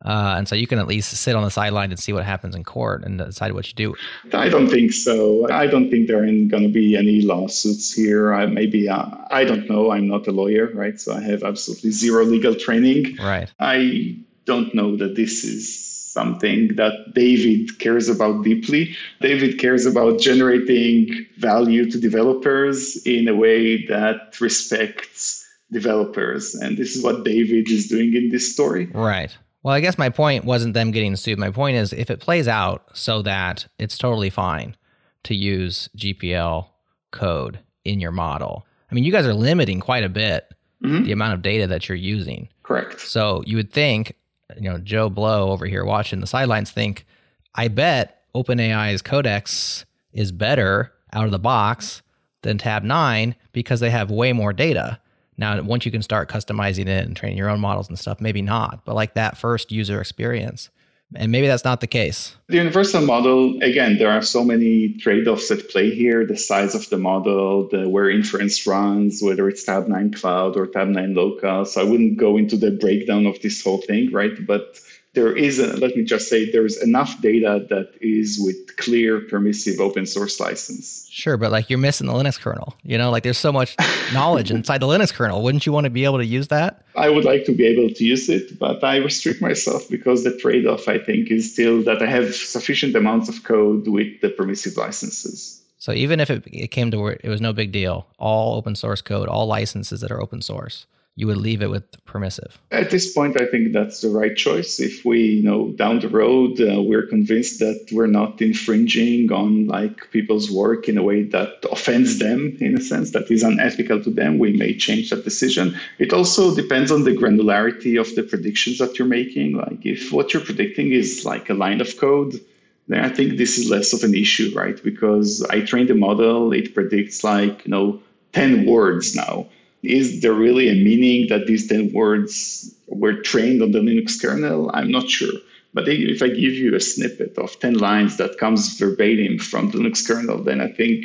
Uh, 0.04 0.34
and 0.36 0.48
so 0.48 0.54
you 0.54 0.66
can 0.66 0.78
at 0.78 0.86
least 0.86 1.12
sit 1.12 1.36
on 1.36 1.44
the 1.44 1.50
sideline 1.50 1.90
and 1.90 1.98
see 1.98 2.12
what 2.12 2.24
happens 2.24 2.54
in 2.54 2.64
court 2.64 3.04
and 3.04 3.18
decide 3.18 3.52
what 3.52 3.68
you 3.68 3.74
do. 3.74 3.94
I 4.32 4.48
don't 4.48 4.68
think 4.68 4.92
so. 4.92 5.48
I 5.50 5.66
don't 5.66 5.90
think 5.90 6.08
there 6.08 6.22
are 6.22 6.26
going 6.26 6.62
to 6.62 6.68
be 6.68 6.96
any 6.96 7.22
lawsuits 7.22 7.92
here. 7.92 8.32
I, 8.32 8.46
maybe 8.46 8.88
uh, 8.88 9.06
I 9.30 9.44
don't 9.44 9.68
know. 9.68 9.92
I'm 9.92 10.08
not 10.08 10.26
a 10.26 10.32
lawyer, 10.32 10.70
right? 10.74 10.98
So 10.98 11.14
I 11.14 11.20
have 11.20 11.42
absolutely 11.42 11.90
zero 11.90 12.24
legal 12.24 12.54
training. 12.54 13.16
Right. 13.18 13.52
I 13.60 14.16
don't 14.44 14.74
know 14.74 14.96
that 14.96 15.14
this 15.14 15.44
is 15.44 15.92
something 16.12 16.74
that 16.76 17.14
David 17.14 17.78
cares 17.78 18.08
about 18.08 18.44
deeply. 18.44 18.94
David 19.20 19.58
cares 19.58 19.86
about 19.86 20.20
generating 20.20 21.26
value 21.38 21.90
to 21.90 21.98
developers 21.98 23.00
in 23.06 23.28
a 23.28 23.34
way 23.34 23.86
that 23.86 24.38
respects 24.40 25.48
developers. 25.70 26.54
And 26.54 26.76
this 26.76 26.94
is 26.96 27.02
what 27.02 27.24
David 27.24 27.70
is 27.70 27.88
doing 27.88 28.14
in 28.14 28.28
this 28.30 28.52
story. 28.52 28.86
Right. 28.86 29.34
Well, 29.62 29.74
I 29.74 29.80
guess 29.80 29.98
my 29.98 30.08
point 30.08 30.44
wasn't 30.44 30.74
them 30.74 30.90
getting 30.90 31.14
sued. 31.16 31.38
My 31.38 31.50
point 31.50 31.76
is 31.76 31.92
if 31.92 32.10
it 32.10 32.20
plays 32.20 32.48
out 32.48 32.84
so 32.94 33.22
that 33.22 33.66
it's 33.78 33.96
totally 33.96 34.30
fine 34.30 34.76
to 35.24 35.34
use 35.34 35.88
GPL 35.96 36.66
code 37.12 37.60
in 37.84 38.00
your 38.00 38.10
model. 38.10 38.66
I 38.90 38.94
mean, 38.94 39.04
you 39.04 39.12
guys 39.12 39.26
are 39.26 39.34
limiting 39.34 39.80
quite 39.80 40.04
a 40.04 40.08
bit 40.08 40.52
mm-hmm. 40.82 41.04
the 41.04 41.12
amount 41.12 41.34
of 41.34 41.42
data 41.42 41.66
that 41.68 41.88
you're 41.88 41.96
using. 41.96 42.48
Correct. 42.62 43.00
So 43.00 43.42
you 43.46 43.56
would 43.56 43.72
think, 43.72 44.16
you 44.56 44.68
know, 44.68 44.78
Joe 44.78 45.08
Blow 45.08 45.50
over 45.50 45.66
here 45.66 45.84
watching 45.84 46.20
the 46.20 46.26
sidelines 46.26 46.70
think, 46.70 47.06
I 47.54 47.68
bet 47.68 48.22
OpenAI's 48.34 49.02
Codex 49.02 49.84
is 50.12 50.32
better 50.32 50.92
out 51.12 51.26
of 51.26 51.30
the 51.30 51.38
box 51.38 52.02
than 52.42 52.58
Tabnine 52.58 53.34
because 53.52 53.80
they 53.80 53.90
have 53.90 54.10
way 54.10 54.32
more 54.32 54.52
data. 54.52 54.98
Now, 55.36 55.60
once 55.62 55.84
you 55.86 55.92
can 55.92 56.02
start 56.02 56.28
customizing 56.28 56.86
it 56.86 57.06
and 57.06 57.16
training 57.16 57.38
your 57.38 57.48
own 57.48 57.60
models 57.60 57.88
and 57.88 57.98
stuff, 57.98 58.20
maybe 58.20 58.42
not, 58.42 58.84
but 58.84 58.94
like 58.94 59.14
that 59.14 59.36
first 59.36 59.72
user 59.72 60.00
experience. 60.00 60.70
And 61.14 61.30
maybe 61.30 61.46
that's 61.46 61.64
not 61.64 61.80
the 61.82 61.86
case. 61.86 62.36
The 62.48 62.56
universal 62.56 63.02
model, 63.02 63.62
again, 63.62 63.98
there 63.98 64.10
are 64.10 64.22
so 64.22 64.44
many 64.44 64.94
trade 64.94 65.28
offs 65.28 65.50
at 65.50 65.68
play 65.68 65.90
here 65.90 66.24
the 66.26 66.38
size 66.38 66.74
of 66.74 66.88
the 66.88 66.96
model, 66.96 67.68
the 67.68 67.88
where 67.88 68.08
inference 68.08 68.66
runs, 68.66 69.22
whether 69.22 69.46
it's 69.48 69.64
Tabnine 69.64 70.14
Cloud 70.18 70.56
or 70.56 70.66
Tabnine 70.66 71.14
Local. 71.14 71.66
So 71.66 71.82
I 71.82 71.84
wouldn't 71.84 72.16
go 72.16 72.38
into 72.38 72.56
the 72.56 72.70
breakdown 72.70 73.26
of 73.26 73.40
this 73.42 73.62
whole 73.62 73.82
thing, 73.82 74.10
right? 74.10 74.46
But 74.46 74.80
there 75.14 75.36
is, 75.36 75.58
a, 75.58 75.76
let 75.76 75.94
me 75.94 76.04
just 76.04 76.28
say, 76.28 76.50
there's 76.50 76.80
enough 76.82 77.20
data 77.20 77.66
that 77.68 77.90
is 78.00 78.40
with 78.42 78.76
clear, 78.78 79.20
permissive 79.20 79.78
open 79.78 80.06
source 80.06 80.40
license. 80.40 81.06
Sure, 81.10 81.36
but 81.36 81.52
like 81.52 81.68
you're 81.68 81.78
missing 81.78 82.06
the 82.06 82.12
Linux 82.14 82.40
kernel. 82.40 82.74
You 82.82 82.96
know, 82.96 83.10
like 83.10 83.22
there's 83.22 83.38
so 83.38 83.52
much 83.52 83.76
knowledge 84.14 84.50
inside 84.56 84.78
the 84.78 84.86
Linux 84.86 85.12
kernel. 85.12 85.42
Wouldn't 85.42 85.66
you 85.66 85.72
want 85.72 85.84
to 85.84 85.90
be 85.90 86.04
able 86.04 86.18
to 86.18 86.24
use 86.24 86.48
that? 86.48 86.84
I 86.96 87.10
would 87.10 87.24
like 87.24 87.44
to 87.44 87.52
be 87.52 87.66
able 87.66 87.92
to 87.92 88.04
use 88.04 88.28
it, 88.30 88.58
but 88.58 88.82
I 88.82 88.96
restrict 88.96 89.42
myself 89.42 89.88
because 89.90 90.24
the 90.24 90.36
trade 90.38 90.66
off, 90.66 90.88
I 90.88 90.98
think, 90.98 91.30
is 91.30 91.52
still 91.52 91.82
that 91.82 92.02
I 92.02 92.06
have 92.06 92.34
sufficient 92.34 92.96
amounts 92.96 93.28
of 93.28 93.44
code 93.44 93.88
with 93.88 94.20
the 94.22 94.30
permissive 94.30 94.76
licenses. 94.78 95.62
So 95.78 95.92
even 95.92 96.20
if 96.20 96.30
it, 96.30 96.44
it 96.46 96.68
came 96.68 96.90
to 96.92 96.98
where 96.98 97.18
it 97.24 97.28
was 97.28 97.40
no 97.40 97.52
big 97.52 97.72
deal, 97.72 98.06
all 98.18 98.54
open 98.54 98.76
source 98.76 99.02
code, 99.02 99.28
all 99.28 99.46
licenses 99.46 100.00
that 100.00 100.12
are 100.12 100.22
open 100.22 100.40
source, 100.40 100.86
you 101.14 101.26
would 101.26 101.36
leave 101.36 101.60
it 101.60 101.68
with 101.70 101.84
permissive. 102.06 102.58
At 102.70 102.90
this 102.90 103.12
point, 103.12 103.38
I 103.38 103.46
think 103.46 103.72
that's 103.72 104.00
the 104.00 104.08
right 104.08 104.34
choice. 104.34 104.80
If 104.80 105.04
we, 105.04 105.20
you 105.20 105.42
know, 105.42 105.72
down 105.72 106.00
the 106.00 106.08
road, 106.08 106.58
uh, 106.60 106.80
we're 106.80 107.06
convinced 107.06 107.58
that 107.58 107.86
we're 107.92 108.06
not 108.06 108.40
infringing 108.40 109.30
on 109.30 109.66
like 109.66 110.10
people's 110.10 110.50
work 110.50 110.88
in 110.88 110.96
a 110.96 111.02
way 111.02 111.24
that 111.24 111.64
offends 111.70 112.18
them, 112.18 112.56
in 112.60 112.76
a 112.76 112.80
sense 112.80 113.10
that 113.10 113.30
is 113.30 113.42
unethical 113.42 114.02
to 114.02 114.10
them, 114.10 114.38
we 114.38 114.56
may 114.56 114.74
change 114.74 115.10
that 115.10 115.24
decision. 115.24 115.78
It 115.98 116.14
also 116.14 116.54
depends 116.54 116.90
on 116.90 117.04
the 117.04 117.14
granularity 117.14 118.00
of 118.00 118.14
the 118.14 118.22
predictions 118.22 118.78
that 118.78 118.98
you're 118.98 119.08
making. 119.08 119.56
Like 119.56 119.84
if 119.84 120.12
what 120.12 120.32
you're 120.32 120.44
predicting 120.44 120.92
is 120.92 121.26
like 121.26 121.50
a 121.50 121.54
line 121.54 121.82
of 121.82 121.94
code, 121.98 122.40
then 122.88 123.04
I 123.04 123.10
think 123.10 123.36
this 123.36 123.58
is 123.58 123.70
less 123.70 123.92
of 123.92 124.02
an 124.02 124.14
issue, 124.14 124.50
right? 124.56 124.82
Because 124.82 125.44
I 125.50 125.60
trained 125.60 125.90
a 125.90 125.94
model, 125.94 126.52
it 126.54 126.74
predicts 126.74 127.22
like, 127.22 127.66
you 127.66 127.70
know, 127.70 128.00
10 128.32 128.64
words 128.64 129.14
now 129.14 129.46
is 129.82 130.20
there 130.20 130.32
really 130.32 130.68
a 130.68 130.74
meaning 130.74 131.28
that 131.28 131.46
these 131.46 131.68
10 131.68 131.92
words 131.92 132.74
were 132.86 133.20
trained 133.22 133.62
on 133.62 133.72
the 133.72 133.80
Linux 133.80 134.20
kernel? 134.20 134.70
I'm 134.74 134.90
not 134.90 135.08
sure. 135.08 135.32
But 135.74 135.88
if 135.88 136.22
I 136.22 136.28
give 136.28 136.54
you 136.54 136.74
a 136.74 136.80
snippet 136.80 137.36
of 137.38 137.58
10 137.58 137.74
lines 137.74 138.16
that 138.18 138.38
comes 138.38 138.78
verbatim 138.78 139.38
from 139.38 139.70
the 139.70 139.78
Linux 139.78 140.06
kernel, 140.06 140.42
then 140.42 140.60
I 140.60 140.68
think 140.68 141.04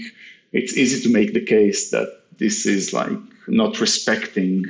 it's 0.51 0.77
easy 0.77 1.01
to 1.03 1.13
make 1.13 1.33
the 1.33 1.43
case 1.43 1.89
that 1.91 2.07
this 2.37 2.65
is 2.65 2.93
like 2.93 3.17
not 3.47 3.79
respecting 3.79 4.65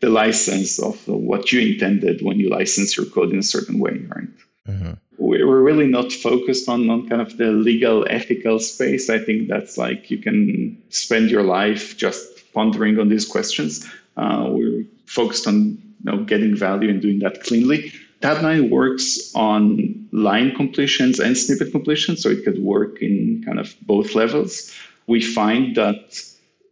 the 0.00 0.08
license 0.08 0.78
of 0.78 0.96
what 1.06 1.52
you 1.52 1.60
intended 1.60 2.22
when 2.22 2.38
you 2.38 2.48
license 2.48 2.96
your 2.96 3.06
code 3.06 3.32
in 3.32 3.38
a 3.38 3.42
certain 3.42 3.78
way, 3.78 4.00
right? 4.08 4.28
Mm-hmm. 4.68 4.92
We're 5.18 5.60
really 5.60 5.86
not 5.86 6.12
focused 6.12 6.68
on, 6.68 6.88
on 6.90 7.08
kind 7.08 7.20
of 7.20 7.36
the 7.36 7.52
legal, 7.52 8.06
ethical 8.08 8.58
space. 8.58 9.10
I 9.10 9.18
think 9.18 9.48
that's 9.48 9.76
like 9.76 10.10
you 10.10 10.18
can 10.18 10.80
spend 10.88 11.30
your 11.30 11.44
life 11.44 11.96
just 11.96 12.31
pondering 12.52 12.98
on 12.98 13.08
these 13.08 13.26
questions. 13.26 13.88
Uh, 14.16 14.46
we're 14.50 14.84
focused 15.06 15.46
on 15.46 15.56
you 16.04 16.10
know, 16.10 16.24
getting 16.24 16.56
value 16.56 16.90
and 16.90 17.00
doing 17.00 17.18
that 17.20 17.42
cleanly. 17.42 17.92
Tabnine 18.20 18.70
works 18.70 19.32
on 19.34 20.08
line 20.12 20.54
completions 20.54 21.18
and 21.18 21.36
snippet 21.36 21.72
completions, 21.72 22.22
so 22.22 22.28
it 22.30 22.44
could 22.44 22.62
work 22.62 23.02
in 23.02 23.42
kind 23.44 23.58
of 23.58 23.74
both 23.82 24.14
levels. 24.14 24.72
We 25.08 25.20
find 25.20 25.74
that 25.76 26.22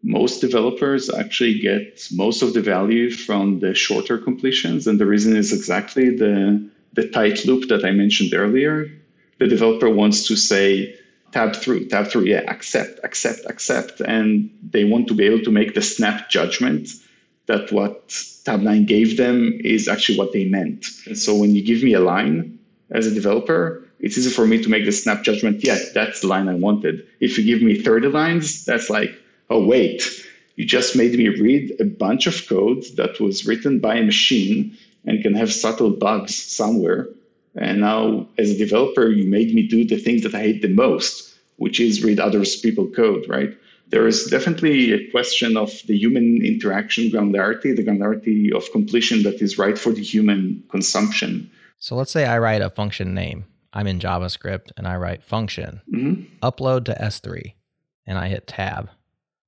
most 0.02 0.40
developers 0.40 1.10
actually 1.10 1.58
get 1.58 2.06
most 2.12 2.42
of 2.42 2.54
the 2.54 2.62
value 2.62 3.10
from 3.10 3.58
the 3.60 3.74
shorter 3.74 4.16
completions, 4.16 4.86
and 4.86 4.98
the 5.00 5.06
reason 5.06 5.36
is 5.36 5.52
exactly 5.52 6.16
the, 6.16 6.64
the 6.92 7.08
tight 7.08 7.44
loop 7.44 7.68
that 7.68 7.84
I 7.84 7.90
mentioned 7.90 8.32
earlier. 8.32 8.88
The 9.38 9.48
developer 9.48 9.90
wants 9.90 10.26
to 10.28 10.36
say, 10.36 10.96
tab 11.32 11.56
through, 11.56 11.86
tab 11.86 12.08
through, 12.08 12.24
yeah, 12.24 12.42
accept, 12.48 13.00
accept, 13.04 13.40
accept. 13.46 14.00
And 14.00 14.50
they 14.70 14.84
want 14.84 15.08
to 15.08 15.14
be 15.14 15.24
able 15.24 15.44
to 15.44 15.50
make 15.50 15.74
the 15.74 15.82
snap 15.82 16.30
judgment 16.30 16.88
that 17.46 17.72
what 17.72 18.08
Tabnine 18.08 18.86
gave 18.86 19.16
them 19.16 19.58
is 19.64 19.88
actually 19.88 20.18
what 20.18 20.32
they 20.32 20.44
meant. 20.44 20.86
And 21.06 21.18
so 21.18 21.34
when 21.34 21.54
you 21.54 21.62
give 21.62 21.82
me 21.82 21.94
a 21.94 22.00
line 22.00 22.58
as 22.90 23.06
a 23.06 23.14
developer, 23.14 23.84
it's 24.00 24.16
easy 24.16 24.30
for 24.30 24.46
me 24.46 24.62
to 24.62 24.68
make 24.68 24.84
the 24.84 24.92
snap 24.92 25.22
judgment, 25.22 25.62
yes, 25.62 25.92
that's 25.92 26.20
the 26.20 26.26
line 26.26 26.48
I 26.48 26.54
wanted. 26.54 27.06
If 27.20 27.36
you 27.36 27.44
give 27.44 27.62
me 27.62 27.80
30 27.80 28.08
lines, 28.08 28.64
that's 28.64 28.88
like, 28.88 29.14
oh, 29.50 29.64
wait, 29.64 30.02
you 30.56 30.64
just 30.64 30.96
made 30.96 31.16
me 31.16 31.28
read 31.28 31.74
a 31.80 31.84
bunch 31.84 32.26
of 32.26 32.46
code 32.48 32.84
that 32.96 33.20
was 33.20 33.46
written 33.46 33.78
by 33.78 33.96
a 33.96 34.04
machine 34.04 34.76
and 35.04 35.22
can 35.22 35.34
have 35.34 35.52
subtle 35.52 35.90
bugs 35.90 36.34
somewhere 36.34 37.08
and 37.56 37.80
now, 37.80 38.26
as 38.38 38.50
a 38.50 38.58
developer, 38.58 39.08
you 39.08 39.28
made 39.28 39.54
me 39.54 39.66
do 39.66 39.84
the 39.84 39.96
thing 39.98 40.20
that 40.22 40.34
I 40.34 40.40
hate 40.40 40.62
the 40.62 40.68
most, 40.68 41.34
which 41.56 41.80
is 41.80 42.02
read 42.04 42.20
other 42.20 42.44
people's 42.62 42.94
code, 42.94 43.24
right? 43.28 43.50
There 43.88 44.06
is 44.06 44.26
definitely 44.26 44.92
a 44.92 45.10
question 45.10 45.56
of 45.56 45.72
the 45.86 45.96
human 45.98 46.40
interaction 46.44 47.10
granularity, 47.10 47.74
the 47.74 47.82
granularity 47.84 48.52
of 48.54 48.70
completion 48.70 49.24
that 49.24 49.42
is 49.42 49.58
right 49.58 49.76
for 49.76 49.92
the 49.92 50.02
human 50.02 50.62
consumption. 50.70 51.50
So 51.78 51.96
let's 51.96 52.12
say 52.12 52.24
I 52.24 52.38
write 52.38 52.62
a 52.62 52.70
function 52.70 53.14
name. 53.14 53.44
I'm 53.72 53.86
in 53.88 53.98
JavaScript 53.98 54.70
and 54.76 54.86
I 54.86 54.96
write 54.96 55.24
function 55.24 55.80
Mhm. 55.92 56.26
upload 56.42 56.84
to 56.84 56.94
S3 57.02 57.54
and 58.06 58.16
I 58.18 58.28
hit 58.28 58.46
tab. 58.46 58.90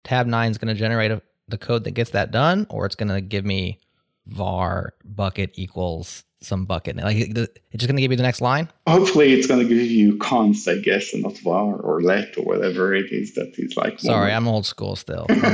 Tabnine 0.04 0.50
is 0.50 0.58
going 0.58 0.74
to 0.74 0.78
generate 0.78 1.10
a, 1.12 1.22
the 1.48 1.58
code 1.58 1.84
that 1.84 1.92
gets 1.92 2.10
that 2.10 2.30
done, 2.32 2.66
or 2.68 2.84
it's 2.86 2.94
going 2.96 3.10
to 3.10 3.20
give 3.20 3.44
me 3.44 3.78
var 4.26 4.94
bucket 5.04 5.50
equals 5.54 6.24
some 6.44 6.64
bucket. 6.64 6.96
Like 6.96 7.16
it's 7.16 7.32
just 7.72 7.86
going 7.86 7.96
to 7.96 8.02
give 8.02 8.10
you 8.10 8.16
the 8.16 8.22
next 8.22 8.40
line. 8.40 8.68
Hopefully, 8.86 9.32
it's 9.32 9.46
going 9.46 9.60
to 9.60 9.68
give 9.68 9.90
you 9.90 10.16
const, 10.18 10.68
I 10.68 10.78
guess, 10.78 11.12
and 11.12 11.22
not 11.22 11.38
var 11.38 11.76
or 11.76 12.02
let 12.02 12.36
or 12.36 12.44
whatever 12.44 12.94
it 12.94 13.12
is 13.12 13.34
that 13.34 13.54
he's 13.56 13.76
like. 13.76 14.00
Sorry, 14.00 14.28
more- 14.28 14.36
I'm 14.36 14.48
old 14.48 14.66
school 14.66 14.96
still. 14.96 15.26
Old 15.28 15.38
school. 15.38 15.46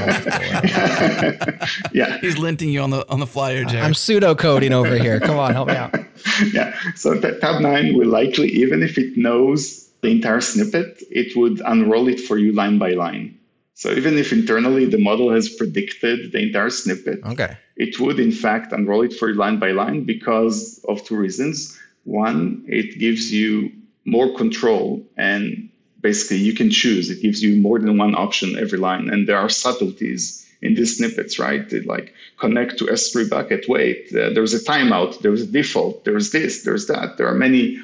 yeah, 1.93 2.19
He's 2.21 2.37
linting 2.37 2.73
you 2.73 2.81
on 2.81 2.91
the 2.91 3.09
on 3.09 3.21
the 3.21 3.27
flyer, 3.27 3.65
Jared. 3.65 3.85
I'm 3.85 3.95
pseudo 3.95 4.35
coding 4.35 4.73
over 4.73 4.97
here. 4.97 5.21
Come 5.21 5.39
on, 5.39 5.53
help 5.53 5.69
me 5.69 5.77
out. 5.77 5.95
yeah. 6.53 6.79
So 6.95 7.15
t- 7.15 7.21
Tabnine 7.21 7.95
will 7.95 8.09
likely, 8.09 8.49
even 8.49 8.83
if 8.83 8.99
it 8.99 9.17
knows 9.17 9.89
the 10.01 10.09
entire 10.09 10.41
snippet, 10.41 11.03
it 11.11 11.37
would 11.37 11.61
unroll 11.67 12.09
it 12.09 12.21
for 12.21 12.39
you 12.39 12.53
line 12.53 12.79
by 12.79 12.93
line. 12.93 13.38
So 13.79 13.93
even 13.93 14.19
if 14.19 14.33
internally 14.33 14.87
the 14.87 14.99
model 14.99 15.31
has 15.31 15.49
predicted 15.49 16.33
the 16.33 16.41
entire 16.41 16.69
snippet, 16.69 17.21
Okay. 17.25 17.57
it 17.77 18.01
would 18.01 18.19
in 18.19 18.33
fact 18.33 18.73
unroll 18.73 19.03
it 19.03 19.13
for 19.13 19.29
you 19.29 19.37
line 19.37 19.61
by 19.61 19.71
line 19.71 20.03
because 20.03 20.85
of 20.89 21.05
two 21.05 21.15
reasons. 21.15 21.79
One, 22.03 22.65
it 22.67 22.99
gives 22.99 23.33
you 23.33 23.71
more 24.05 24.35
control 24.35 25.07
and 25.17 25.69
basically 26.01 26.39
you 26.39 26.55
can 26.55 26.71
choose. 26.71 27.09
It 27.09 27.23
gives 27.23 27.41
you 27.41 27.53
more 27.67 27.79
than 27.79 27.97
one 27.99 28.17
option 28.17 28.59
every 28.59 28.81
line. 28.81 29.09
And 29.11 29.29
there 29.29 29.39
are 29.39 29.49
subtleties 29.49 30.45
in 30.61 30.75
these 30.75 30.97
snippets, 30.97 31.39
right? 31.39 31.73
It 31.73 31.87
like 31.87 32.13
connect 32.41 32.79
to 32.79 32.87
S3 32.87 33.31
bucket, 33.31 33.69
wait, 33.69 34.01
uh, 34.13 34.31
there's 34.35 34.55
a 34.55 34.63
timeout, 34.73 35.21
there's 35.21 35.43
a 35.43 35.47
default, 35.59 36.05
there's 36.05 36.33
this, 36.33 36.65
there's 36.65 36.89
that. 36.89 37.17
There 37.17 37.29
are 37.29 37.41
many 37.47 37.79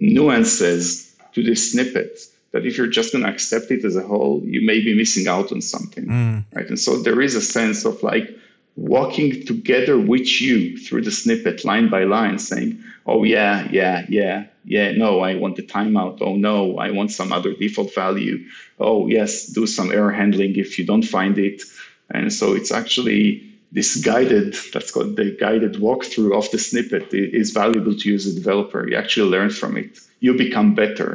nuances 0.00 1.14
to 1.34 1.44
this 1.44 1.70
snippet 1.70 2.18
that 2.52 2.64
if 2.64 2.76
you're 2.78 2.86
just 2.86 3.12
going 3.12 3.24
to 3.24 3.30
accept 3.30 3.70
it 3.70 3.84
as 3.84 3.96
a 3.96 4.02
whole, 4.02 4.42
you 4.44 4.64
may 4.64 4.80
be 4.80 4.94
missing 4.94 5.28
out 5.28 5.52
on 5.52 5.60
something, 5.60 6.06
Mm. 6.06 6.44
right? 6.54 6.68
And 6.68 6.78
so 6.78 7.02
there 7.02 7.20
is 7.20 7.34
a 7.34 7.40
sense 7.42 7.84
of 7.84 8.02
like 8.02 8.28
walking 8.76 9.44
together 9.44 9.98
with 9.98 10.40
you 10.40 10.78
through 10.78 11.02
the 11.02 11.10
snippet 11.10 11.64
line 11.64 11.88
by 11.90 12.04
line, 12.04 12.38
saying, 12.38 12.78
"Oh 13.06 13.24
yeah, 13.24 13.68
yeah, 13.72 14.06
yeah, 14.08 14.44
yeah. 14.64 14.92
No, 14.92 15.20
I 15.20 15.34
want 15.34 15.56
the 15.56 15.62
timeout. 15.62 16.18
Oh 16.20 16.36
no, 16.36 16.78
I 16.78 16.90
want 16.90 17.10
some 17.10 17.32
other 17.32 17.52
default 17.54 17.92
value. 17.94 18.38
Oh 18.78 19.08
yes, 19.08 19.46
do 19.46 19.66
some 19.66 19.90
error 19.90 20.12
handling 20.12 20.54
if 20.56 20.78
you 20.78 20.84
don't 20.86 21.04
find 21.16 21.38
it." 21.38 21.62
And 22.10 22.32
so 22.32 22.54
it's 22.54 22.70
actually 22.72 23.42
this 23.72 23.96
guided, 23.96 24.56
that's 24.72 24.90
called 24.90 25.16
the 25.16 25.36
guided 25.38 25.74
walkthrough 25.74 26.34
of 26.34 26.50
the 26.52 26.58
snippet 26.58 27.12
is 27.12 27.50
valuable 27.50 27.94
to 27.94 28.08
you 28.08 28.14
as 28.14 28.26
a 28.26 28.34
developer. 28.34 28.88
You 28.88 28.96
actually 28.96 29.28
learn 29.28 29.50
from 29.50 29.76
it. 29.76 29.98
You 30.20 30.32
become 30.34 30.74
better 30.74 31.10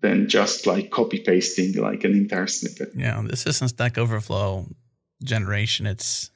than 0.00 0.28
just 0.28 0.66
like 0.66 0.90
copy 0.90 1.18
pasting 1.18 1.74
like 1.74 2.04
an 2.04 2.12
entire 2.12 2.46
snippet. 2.46 2.90
Yeah, 2.94 3.22
the 3.24 3.36
system 3.36 3.68
Stack 3.68 3.98
Overflow 3.98 4.66
generation. 5.22 5.86
It's 5.86 6.30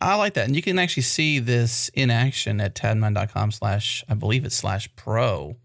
I 0.00 0.14
like 0.14 0.34
that, 0.34 0.46
and 0.46 0.56
you 0.56 0.62
can 0.62 0.78
actually 0.78 1.02
see 1.02 1.38
this 1.38 1.90
in 1.94 2.10
action 2.10 2.60
at 2.60 2.74
tabnine.com 2.74 3.50
slash 3.50 4.04
I 4.08 4.14
believe 4.14 4.44
it's 4.44 4.56
slash 4.56 4.88
pro, 4.96 5.56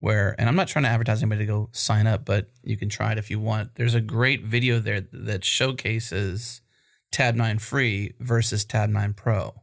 where 0.00 0.36
and 0.38 0.48
I'm 0.48 0.56
not 0.56 0.68
trying 0.68 0.84
to 0.84 0.90
advertise 0.90 1.22
anybody 1.22 1.46
to 1.46 1.52
go 1.52 1.68
sign 1.72 2.06
up, 2.06 2.24
but 2.24 2.50
you 2.62 2.76
can 2.76 2.88
try 2.88 3.12
it 3.12 3.18
if 3.18 3.30
you 3.30 3.40
want. 3.40 3.74
There's 3.74 3.94
a 3.94 4.00
great 4.00 4.44
video 4.44 4.78
there 4.78 5.00
that 5.12 5.44
showcases 5.44 6.60
Tabnine 7.12 7.60
free 7.60 8.14
versus 8.20 8.64
Tabnine 8.64 9.16
Pro. 9.16 9.54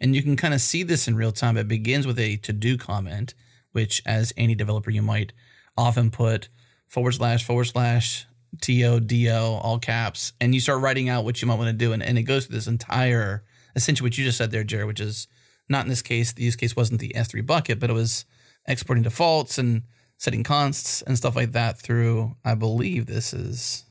And 0.00 0.14
you 0.16 0.22
can 0.22 0.36
kind 0.36 0.54
of 0.54 0.60
see 0.62 0.82
this 0.82 1.06
in 1.06 1.14
real 1.14 1.32
time. 1.32 1.56
It 1.58 1.68
begins 1.68 2.06
with 2.06 2.18
a 2.18 2.36
to 2.38 2.52
do 2.52 2.78
comment, 2.78 3.34
which, 3.72 4.02
as 4.06 4.32
any 4.36 4.54
developer, 4.54 4.90
you 4.90 5.02
might 5.02 5.32
often 5.76 6.10
put 6.10 6.48
forward 6.90 7.12
slash 7.12 7.44
forward 7.44 7.64
slash 7.64 8.26
TODO, 8.60 9.60
all 9.62 9.78
caps, 9.78 10.32
and 10.40 10.54
you 10.54 10.60
start 10.60 10.82
writing 10.82 11.08
out 11.08 11.24
what 11.24 11.40
you 11.40 11.48
might 11.48 11.58
want 11.58 11.68
to 11.68 11.72
do. 11.72 11.92
And, 11.92 12.02
and 12.02 12.18
it 12.18 12.24
goes 12.24 12.46
through 12.46 12.56
this 12.56 12.66
entire, 12.66 13.44
essentially 13.76 14.06
what 14.06 14.18
you 14.18 14.24
just 14.24 14.36
said 14.36 14.50
there, 14.50 14.64
Jared, 14.64 14.88
which 14.88 15.00
is 15.00 15.28
not 15.68 15.84
in 15.84 15.88
this 15.88 16.02
case, 16.02 16.32
the 16.32 16.42
use 16.42 16.56
case 16.56 16.74
wasn't 16.74 17.00
the 17.00 17.12
S3 17.14 17.46
bucket, 17.46 17.78
but 17.78 17.90
it 17.90 17.94
was 17.94 18.24
exporting 18.66 19.04
defaults 19.04 19.56
and 19.56 19.84
setting 20.18 20.42
consts 20.42 21.00
and 21.02 21.16
stuff 21.16 21.36
like 21.36 21.52
that 21.52 21.78
through, 21.78 22.36
I 22.44 22.54
believe 22.56 23.06
this 23.06 23.32
is, 23.32 23.84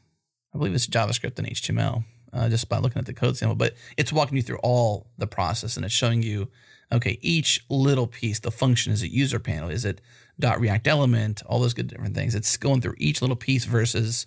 I 0.53 0.57
believe 0.57 0.75
it's 0.75 0.85
JavaScript 0.85 1.39
and 1.39 1.47
HTML, 1.47 2.03
uh, 2.33 2.49
just 2.49 2.67
by 2.67 2.79
looking 2.79 2.99
at 2.99 3.05
the 3.05 3.13
code 3.13 3.37
sample. 3.37 3.55
But 3.55 3.75
it's 3.97 4.11
walking 4.11 4.35
you 4.35 4.43
through 4.43 4.59
all 4.61 5.07
the 5.17 5.25
process 5.25 5.77
and 5.77 5.85
it's 5.85 5.95
showing 5.95 6.21
you, 6.21 6.49
okay, 6.91 7.17
each 7.21 7.63
little 7.69 8.07
piece, 8.07 8.39
the 8.39 8.51
function 8.51 8.91
is 8.91 9.01
it 9.01 9.11
user 9.11 9.39
panel, 9.39 9.69
is 9.69 9.85
it 9.85 10.01
dot 10.39 10.59
React 10.59 10.87
element, 10.87 11.43
all 11.45 11.59
those 11.59 11.73
good 11.73 11.87
different 11.87 12.15
things. 12.15 12.35
It's 12.35 12.57
going 12.57 12.81
through 12.81 12.95
each 12.97 13.21
little 13.21 13.35
piece 13.35 13.65
versus 13.65 14.25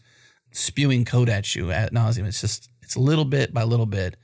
spewing 0.51 1.05
code 1.05 1.29
at 1.29 1.55
you 1.55 1.71
at 1.71 1.93
nauseum. 1.93 2.27
It's 2.27 2.41
just 2.41 2.69
it's 2.83 2.97
little 2.97 3.25
bit 3.25 3.55
by 3.55 3.63
little 3.63 3.87
bit 3.87 4.17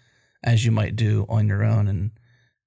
as 0.42 0.64
you 0.64 0.70
might 0.70 0.96
do 0.96 1.26
on 1.28 1.48
your 1.48 1.64
own, 1.64 1.88
and 1.88 2.10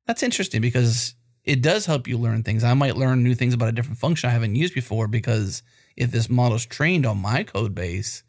that's 0.07 0.23
interesting 0.23 0.61
because 0.61 1.15
it 1.43 1.61
does 1.61 1.85
help 1.85 2.07
you 2.07 2.17
learn 2.17 2.43
things. 2.43 2.63
I 2.63 2.73
might 2.73 2.97
learn 2.97 3.23
new 3.23 3.35
things 3.35 3.53
about 3.53 3.69
a 3.69 3.73
different 3.73 3.97
function 3.97 4.29
I 4.29 4.33
haven't 4.33 4.55
used 4.55 4.73
before 4.73 5.07
because 5.07 5.63
if 5.95 6.11
this 6.11 6.29
model's 6.29 6.65
trained 6.65 7.05
on 7.05 7.17
my 7.17 7.43
code 7.43 7.73
base, 7.73 8.23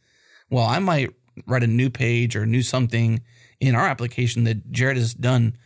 well, 0.51 0.67
I 0.67 0.79
might 0.79 1.11
write 1.47 1.63
a 1.63 1.69
new 1.69 1.91
page 1.91 2.37
or 2.37 2.47
new 2.47 2.63
something 2.63 3.23
in 3.61 3.75
our 3.75 3.87
application 3.87 4.45
that 4.45 4.71
Jared 4.71 4.97
has 4.97 5.15
done 5.15 5.57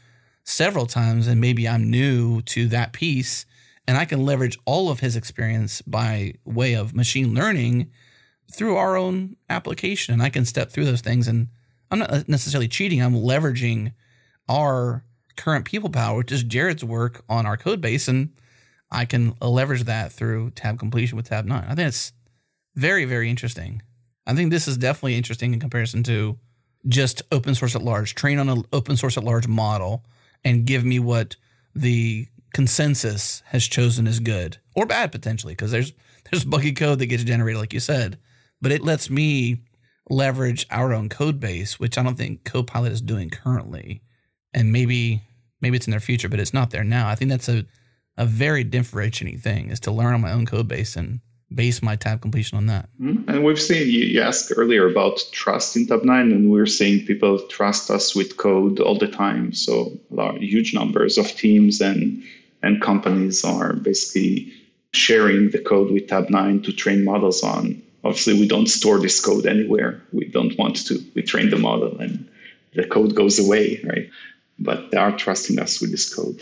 several 0.45 0.87
times, 0.87 1.27
and 1.27 1.41
maybe 1.41 1.69
I'm 1.69 1.91
new 1.91 2.41
to 2.43 2.69
that 2.69 2.93
piece, 2.93 3.47
and 3.87 3.97
I 3.97 4.05
can 4.05 4.25
leverage 4.25 4.59
all 4.65 4.91
of 4.91 5.01
his 5.01 5.17
experience 5.17 5.83
by 5.83 6.35
way 6.45 6.75
of 6.75 6.95
machine 6.95 7.35
learning 7.35 7.91
through 8.53 8.77
our 8.77 8.97
own 8.97 9.37
application 9.49 10.13
and 10.13 10.23
I 10.23 10.29
can 10.29 10.45
step 10.45 10.71
through 10.71 10.85
those 10.85 11.01
things 11.01 11.29
and 11.29 11.49
I'm 11.91 12.01
not 12.01 12.29
necessarily 12.29 12.69
cheating. 12.69 13.03
I'm 13.03 13.15
leveraging 13.15 13.93
our 14.49 15.05
current 15.37 15.65
people 15.65 15.91
power, 15.91 16.19
which 16.19 16.33
is 16.33 16.43
Jared's 16.43 16.85
work 16.85 17.23
on 17.29 17.47
our 17.47 17.57
code 17.57 17.81
base, 17.81 18.09
and 18.09 18.31
I 18.91 19.05
can 19.05 19.35
leverage 19.41 19.85
that 19.85 20.13
through 20.13 20.51
tab 20.51 20.79
completion 20.79 21.17
with 21.17 21.29
Tabnine. 21.29 21.69
I 21.69 21.75
think 21.75 21.89
it's 21.89 22.13
very, 22.75 23.05
very 23.05 23.31
interesting. 23.31 23.83
I 24.27 24.35
think 24.35 24.51
this 24.51 24.67
is 24.67 24.77
definitely 24.77 25.17
interesting 25.17 25.53
in 25.53 25.61
comparison 25.61 26.03
to 26.05 26.39
just 26.89 27.23
open 27.31 27.55
source 27.55 27.75
at 27.75 27.83
large. 27.83 28.15
Train 28.15 28.39
on 28.39 28.49
an 28.49 28.65
open 28.73 28.97
source 28.97 29.17
at 29.17 29.25
large 29.25 29.47
model 29.47 30.05
and 30.45 30.67
give 30.67 30.85
me 30.85 30.99
what 30.99 31.37
the 31.75 32.27
consensus 32.53 33.43
has 33.47 33.67
chosen 33.67 34.07
as 34.07 34.21
good 34.21 34.59
or 34.75 34.87
bad 34.87 35.13
potentially, 35.13 35.53
because 35.53 35.71
there's 35.71 35.93
there's 36.31 36.45
buggy 36.45 36.73
code 36.73 36.99
that 36.99 37.07
gets 37.07 37.25
generated, 37.25 37.61
like 37.61 37.73
you 37.73 37.81
said 37.81 38.19
but 38.61 38.73
it 38.73 38.83
lets 38.83 39.11
me 39.11 39.63
leverage 40.09 40.67
our 40.71 40.93
own 40.93 41.09
code 41.09 41.41
base, 41.41 41.79
which 41.79 41.99
I 41.99 42.03
don't 42.03 42.17
think 42.17 42.45
Copilot 42.45 42.93
is 42.93 43.01
doing 43.01 43.31
currently. 43.31 44.03
And 44.55 44.73
maybe 44.73 45.23
maybe 45.61 45.77
it's 45.77 45.87
in 45.87 45.91
their 45.91 46.01
future, 46.01 46.29
but 46.29 46.41
it's 46.41 46.55
not 46.55 46.71
there 46.71 46.85
now. 46.85 47.09
I 47.09 47.15
think 47.15 47.31
that's 47.31 47.49
a, 47.49 47.65
a 48.17 48.27
very 48.27 48.65
differentiating 48.65 49.41
thing 49.41 49.71
is 49.71 49.81
to 49.81 49.91
learn 49.91 50.15
on 50.15 50.21
my 50.21 50.33
own 50.33 50.47
code 50.47 50.69
base 50.69 50.97
and 50.97 51.21
base 51.55 51.83
my 51.83 51.97
tab 51.97 52.21
completion 52.21 52.59
on 52.59 52.67
that. 52.67 52.89
Mhm. 53.01 53.29
And 53.29 53.45
we've 53.45 53.61
seen, 53.61 53.89
you, 53.89 54.21
asked 54.21 54.53
earlier 54.57 54.89
about 54.89 55.23
trust 55.33 55.77
in 55.77 55.87
Tabnine, 55.87 56.33
and 56.33 56.51
we're 56.51 56.67
seeing 56.67 57.07
people 57.07 57.39
trust 57.49 57.91
us 57.91 58.15
with 58.15 58.37
code 58.37 58.81
all 58.81 58.99
the 58.99 59.09
time. 59.09 59.53
So 59.53 59.99
huge 60.41 60.75
numbers 60.75 61.19
of 61.19 61.29
teams 61.29 61.81
and, 61.81 62.23
and 62.63 62.83
companies 62.83 63.45
are 63.45 63.75
basically 63.75 64.53
sharing 64.93 65.51
the 65.51 65.59
code 65.59 65.91
with 65.91 66.09
Tabnine 66.09 66.65
to 66.65 66.73
train 66.73 67.05
models 67.05 67.43
on. 67.43 67.81
Obviously, 68.03 68.35
we 68.35 68.49
don't 68.49 68.69
store 68.69 68.99
this 68.99 69.21
code 69.21 69.47
anywhere. 69.47 70.01
We 70.13 70.27
don't 70.27 70.57
want 70.59 70.77
to. 70.87 70.99
We 71.15 71.23
train 71.23 71.51
the 71.51 71.59
model 71.59 71.97
and 71.99 72.27
the 72.75 72.87
code 72.87 73.15
goes 73.15 73.39
away, 73.39 73.81
right? 73.85 74.09
But 74.59 74.91
they 74.91 74.99
are 74.99 75.17
trusting 75.17 75.59
us 75.59 75.81
with 75.81 75.91
this 75.91 76.13
code. 76.13 76.41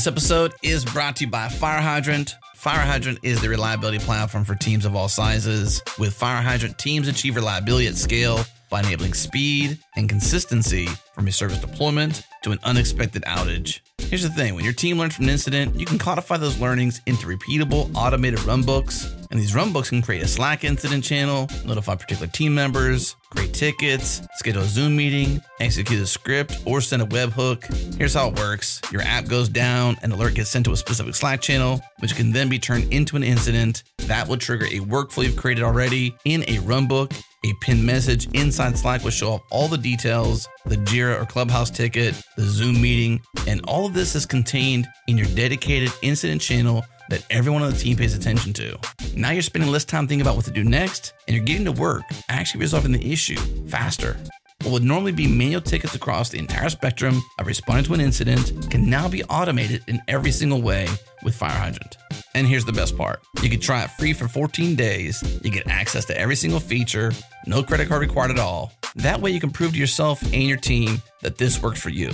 This 0.00 0.06
episode 0.06 0.54
is 0.62 0.82
brought 0.82 1.16
to 1.16 1.26
you 1.26 1.30
by 1.30 1.48
FireHydrant. 1.48 2.32
Fire 2.56 2.80
Hydrant 2.80 3.18
is 3.22 3.42
the 3.42 3.50
reliability 3.50 3.98
platform 3.98 4.46
for 4.46 4.54
teams 4.54 4.86
of 4.86 4.96
all 4.96 5.10
sizes. 5.10 5.82
With 5.98 6.18
FireHydrant, 6.18 6.78
teams 6.78 7.06
achieve 7.06 7.36
reliability 7.36 7.86
at 7.86 7.96
scale 7.96 8.42
by 8.70 8.80
enabling 8.80 9.12
speed 9.12 9.78
and 9.96 10.08
consistency 10.08 10.86
from 11.14 11.28
a 11.28 11.32
service 11.32 11.58
deployment 11.58 12.22
to 12.44 12.50
an 12.50 12.58
unexpected 12.62 13.24
outage. 13.24 13.80
Here's 13.98 14.22
the 14.22 14.30
thing 14.30 14.54
when 14.54 14.64
your 14.64 14.72
team 14.72 14.98
learns 14.98 15.16
from 15.16 15.26
an 15.26 15.32
incident, 15.32 15.78
you 15.78 15.84
can 15.84 15.98
codify 15.98 16.38
those 16.38 16.58
learnings 16.58 17.02
into 17.04 17.26
repeatable 17.26 17.90
automated 17.94 18.38
runbooks. 18.38 19.19
And 19.30 19.38
these 19.38 19.52
runbooks 19.52 19.90
can 19.90 20.02
create 20.02 20.22
a 20.22 20.28
Slack 20.28 20.64
incident 20.64 21.04
channel, 21.04 21.48
notify 21.64 21.94
particular 21.94 22.26
team 22.26 22.54
members, 22.54 23.14
create 23.30 23.54
tickets, 23.54 24.22
schedule 24.34 24.62
a 24.62 24.66
Zoom 24.66 24.96
meeting, 24.96 25.40
execute 25.60 26.00
a 26.00 26.06
script, 26.06 26.58
or 26.64 26.80
send 26.80 27.02
a 27.02 27.06
webhook. 27.06 27.64
Here's 27.96 28.14
how 28.14 28.28
it 28.28 28.38
works 28.38 28.80
your 28.90 29.02
app 29.02 29.26
goes 29.26 29.48
down, 29.48 29.96
an 30.02 30.10
alert 30.12 30.34
gets 30.34 30.50
sent 30.50 30.64
to 30.64 30.72
a 30.72 30.76
specific 30.76 31.14
Slack 31.14 31.40
channel, 31.40 31.80
which 32.00 32.16
can 32.16 32.32
then 32.32 32.48
be 32.48 32.58
turned 32.58 32.92
into 32.92 33.16
an 33.16 33.22
incident. 33.22 33.84
That 33.98 34.26
will 34.26 34.36
trigger 34.36 34.66
a 34.66 34.80
workflow 34.80 35.24
you've 35.24 35.36
created 35.36 35.62
already 35.62 36.14
in 36.24 36.42
a 36.42 36.58
runbook 36.58 37.12
a 37.44 37.54
pinned 37.54 37.84
message 37.84 38.28
inside 38.34 38.76
Slack 38.76 39.02
will 39.02 39.10
show 39.10 39.34
up 39.34 39.42
all 39.50 39.66
the 39.68 39.78
details, 39.78 40.48
the 40.66 40.76
Jira 40.76 41.20
or 41.20 41.24
Clubhouse 41.24 41.70
ticket, 41.70 42.14
the 42.36 42.42
Zoom 42.42 42.80
meeting, 42.80 43.22
and 43.46 43.62
all 43.64 43.86
of 43.86 43.94
this 43.94 44.14
is 44.14 44.26
contained 44.26 44.86
in 45.08 45.16
your 45.16 45.26
dedicated 45.28 45.90
incident 46.02 46.42
channel 46.42 46.84
that 47.10 47.26
everyone 47.28 47.62
on 47.62 47.70
the 47.70 47.76
team 47.76 47.96
pays 47.96 48.16
attention 48.16 48.52
to. 48.54 48.78
Now 49.14 49.30
you're 49.30 49.42
spending 49.42 49.70
less 49.70 49.84
time 49.84 50.08
thinking 50.08 50.22
about 50.22 50.36
what 50.36 50.46
to 50.46 50.50
do 50.50 50.64
next, 50.64 51.12
and 51.28 51.36
you're 51.36 51.44
getting 51.44 51.66
to 51.66 51.72
work 51.72 52.02
actually 52.28 52.60
resolving 52.60 52.92
the 52.92 53.12
issue 53.12 53.36
faster. 53.68 54.16
What 54.62 54.72
would 54.72 54.84
normally 54.84 55.12
be 55.12 55.26
manual 55.26 55.62
tickets 55.62 55.94
across 55.94 56.28
the 56.28 56.38
entire 56.38 56.68
spectrum 56.68 57.22
of 57.38 57.46
responding 57.46 57.84
to 57.86 57.94
an 57.94 58.00
incident 58.00 58.70
can 58.70 58.90
now 58.90 59.08
be 59.08 59.24
automated 59.24 59.82
in 59.86 60.02
every 60.06 60.30
single 60.30 60.60
way 60.60 60.86
with 61.22 61.38
FireHydrant. 61.38 61.96
And 62.34 62.46
here's 62.46 62.66
the 62.66 62.72
best 62.72 62.96
part 62.96 63.22
you 63.42 63.48
can 63.48 63.60
try 63.60 63.82
it 63.84 63.90
free 63.92 64.12
for 64.12 64.28
14 64.28 64.76
days. 64.76 65.22
You 65.42 65.50
get 65.50 65.66
access 65.66 66.04
to 66.06 66.18
every 66.18 66.36
single 66.36 66.60
feature, 66.60 67.12
no 67.46 67.62
credit 67.62 67.88
card 67.88 68.02
required 68.02 68.30
at 68.30 68.38
all. 68.38 68.72
That 68.96 69.20
way, 69.20 69.30
you 69.30 69.40
can 69.40 69.50
prove 69.50 69.72
to 69.72 69.78
yourself 69.78 70.22
and 70.22 70.42
your 70.42 70.58
team 70.58 71.00
that 71.22 71.38
this 71.38 71.62
works 71.62 71.80
for 71.80 71.90
you. 71.90 72.10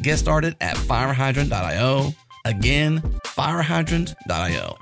Get 0.00 0.18
started 0.18 0.56
at 0.60 0.76
firehydrant.io. 0.76 2.12
Again, 2.44 3.02
firehydrant.io. 3.38 4.76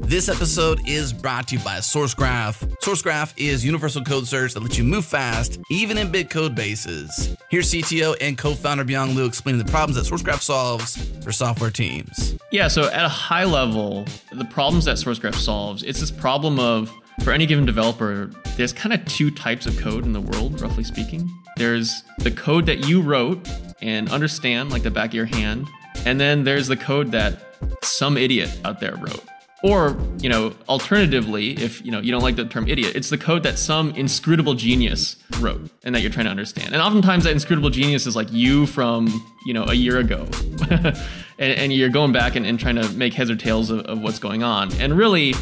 This 0.00 0.28
episode 0.28 0.86
is 0.86 1.14
brought 1.14 1.48
to 1.48 1.56
you 1.56 1.64
by 1.64 1.78
SourceGraph. 1.78 2.76
SourceGraph 2.82 3.32
is 3.38 3.64
universal 3.64 4.04
code 4.04 4.28
search 4.28 4.52
that 4.52 4.62
lets 4.62 4.76
you 4.76 4.84
move 4.84 5.06
fast, 5.06 5.58
even 5.70 5.96
in 5.96 6.12
big 6.12 6.28
code 6.28 6.54
bases. 6.54 7.34
Here's 7.48 7.72
CTO 7.72 8.14
and 8.20 8.36
co-founder 8.36 8.84
Beyang 8.84 9.16
Liu 9.16 9.24
explaining 9.24 9.64
the 9.64 9.70
problems 9.72 9.96
that 9.96 10.12
SourceGraph 10.12 10.42
solves 10.42 11.08
for 11.24 11.32
software 11.32 11.70
teams. 11.70 12.36
Yeah, 12.52 12.68
so 12.68 12.90
at 12.92 13.04
a 13.06 13.08
high 13.08 13.44
level, 13.44 14.04
the 14.30 14.44
problems 14.44 14.84
that 14.84 14.98
SourceGraph 14.98 15.34
solves, 15.34 15.82
it's 15.82 16.00
this 16.00 16.10
problem 16.10 16.60
of 16.60 16.92
for 17.24 17.32
any 17.32 17.46
given 17.46 17.64
developer, 17.64 18.30
there's 18.56 18.74
kind 18.74 18.92
of 18.92 19.02
two 19.06 19.30
types 19.30 19.64
of 19.64 19.76
code 19.78 20.04
in 20.04 20.12
the 20.12 20.20
world, 20.20 20.60
roughly 20.60 20.84
speaking. 20.84 21.30
There's 21.56 22.04
the 22.18 22.30
code 22.30 22.66
that 22.66 22.86
you 22.86 23.00
wrote 23.00 23.48
and 23.80 24.10
understand 24.10 24.70
like 24.70 24.82
the 24.82 24.90
back 24.90 25.10
of 25.10 25.14
your 25.14 25.24
hand, 25.24 25.66
and 26.04 26.20
then 26.20 26.44
there's 26.44 26.68
the 26.68 26.76
code 26.76 27.10
that 27.12 27.45
some 27.86 28.16
idiot 28.16 28.50
out 28.64 28.80
there 28.80 28.96
wrote. 28.96 29.24
Or, 29.62 29.96
you 30.18 30.28
know, 30.28 30.54
alternatively, 30.68 31.52
if 31.52 31.84
you 31.84 31.90
know 31.90 32.00
you 32.00 32.12
don't 32.12 32.22
like 32.22 32.36
the 32.36 32.44
term 32.44 32.68
idiot, 32.68 32.94
it's 32.94 33.08
the 33.08 33.16
code 33.16 33.42
that 33.44 33.58
some 33.58 33.90
inscrutable 33.96 34.54
genius 34.54 35.16
wrote 35.40 35.70
and 35.82 35.94
that 35.94 36.02
you're 36.02 36.10
trying 36.10 36.26
to 36.26 36.30
understand. 36.30 36.74
And 36.74 36.82
oftentimes 36.82 37.24
that 37.24 37.32
inscrutable 37.32 37.70
genius 37.70 38.06
is 38.06 38.14
like 38.14 38.30
you 38.30 38.66
from, 38.66 39.08
you 39.46 39.54
know, 39.54 39.64
a 39.64 39.74
year 39.74 39.98
ago. 39.98 40.28
and, 40.70 40.96
and, 41.38 41.72
you're 41.72 41.88
going 41.88 42.12
back 42.12 42.36
and, 42.36 42.46
and, 42.46 42.60
trying 42.60 42.76
to 42.76 42.88
make 42.90 43.14
heads 43.14 43.30
or 43.30 43.36
tails 43.36 43.70
of, 43.70 43.80
of 43.86 44.00
what's 44.02 44.18
going 44.18 44.42
on. 44.42 44.72
And 44.74 44.96
really, 44.96 45.32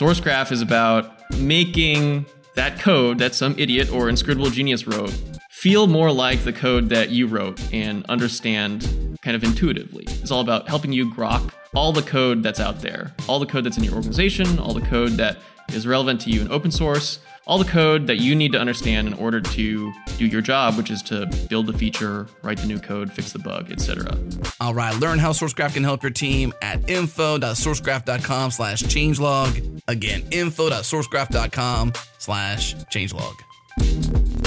SourceGraph 0.00 0.50
is 0.50 0.62
about 0.62 1.30
making 1.36 2.24
that 2.54 2.80
code 2.80 3.18
that 3.18 3.34
some 3.34 3.54
idiot 3.58 3.92
or 3.92 4.08
inscrutable 4.08 4.50
genius 4.50 4.86
wrote 4.86 5.14
feel 5.58 5.88
more 5.88 6.12
like 6.12 6.44
the 6.44 6.52
code 6.52 6.88
that 6.88 7.10
you 7.10 7.26
wrote 7.26 7.60
and 7.72 8.06
understand 8.08 9.18
kind 9.22 9.34
of 9.34 9.42
intuitively. 9.42 10.04
It's 10.06 10.30
all 10.30 10.40
about 10.40 10.68
helping 10.68 10.92
you 10.92 11.12
grok 11.12 11.50
all 11.74 11.92
the 11.92 12.02
code 12.02 12.44
that's 12.44 12.60
out 12.60 12.80
there, 12.80 13.12
all 13.28 13.40
the 13.40 13.46
code 13.46 13.64
that's 13.64 13.76
in 13.76 13.82
your 13.82 13.94
organization, 13.94 14.60
all 14.60 14.72
the 14.72 14.86
code 14.86 15.12
that 15.12 15.38
is 15.70 15.84
relevant 15.84 16.20
to 16.20 16.30
you 16.30 16.42
in 16.42 16.52
open 16.52 16.70
source, 16.70 17.18
all 17.44 17.58
the 17.58 17.68
code 17.68 18.06
that 18.06 18.18
you 18.18 18.36
need 18.36 18.52
to 18.52 18.58
understand 18.60 19.08
in 19.08 19.14
order 19.14 19.40
to 19.40 19.92
do 20.16 20.26
your 20.26 20.40
job, 20.40 20.76
which 20.76 20.92
is 20.92 21.02
to 21.02 21.26
build 21.48 21.66
the 21.66 21.72
feature, 21.72 22.28
write 22.42 22.58
the 22.58 22.66
new 22.66 22.78
code, 22.78 23.12
fix 23.12 23.32
the 23.32 23.40
bug, 23.40 23.72
etc. 23.72 24.16
All 24.60 24.74
right, 24.74 24.94
learn 25.00 25.18
how 25.18 25.32
SourceGraph 25.32 25.74
can 25.74 25.82
help 25.82 26.04
your 26.04 26.12
team 26.12 26.52
at 26.62 26.88
info.sourcegraph.com 26.88 28.52
slash 28.52 28.82
changelog. 28.84 29.82
Again, 29.88 30.22
info.sourcegraph.com 30.30 31.94
slash 32.18 32.76
changelog. 32.94 34.37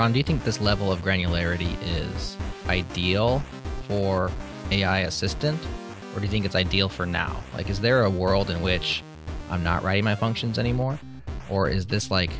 Eran, 0.00 0.12
do 0.12 0.18
you 0.18 0.24
think 0.24 0.44
this 0.44 0.62
level 0.62 0.90
of 0.90 1.02
granularity 1.02 1.76
is 1.84 2.34
ideal 2.68 3.42
for 3.86 4.30
AI 4.70 5.00
assistant, 5.00 5.60
or 6.14 6.20
do 6.20 6.24
you 6.24 6.30
think 6.30 6.46
it's 6.46 6.54
ideal 6.54 6.88
for 6.88 7.04
now? 7.04 7.38
Like, 7.52 7.68
is 7.68 7.80
there 7.80 8.04
a 8.04 8.08
world 8.08 8.48
in 8.48 8.62
which 8.62 9.02
I'm 9.50 9.62
not 9.62 9.82
writing 9.82 10.04
my 10.04 10.14
functions 10.14 10.58
anymore, 10.58 10.98
or 11.50 11.68
is 11.68 11.84
this 11.84 12.10
like 12.10 12.30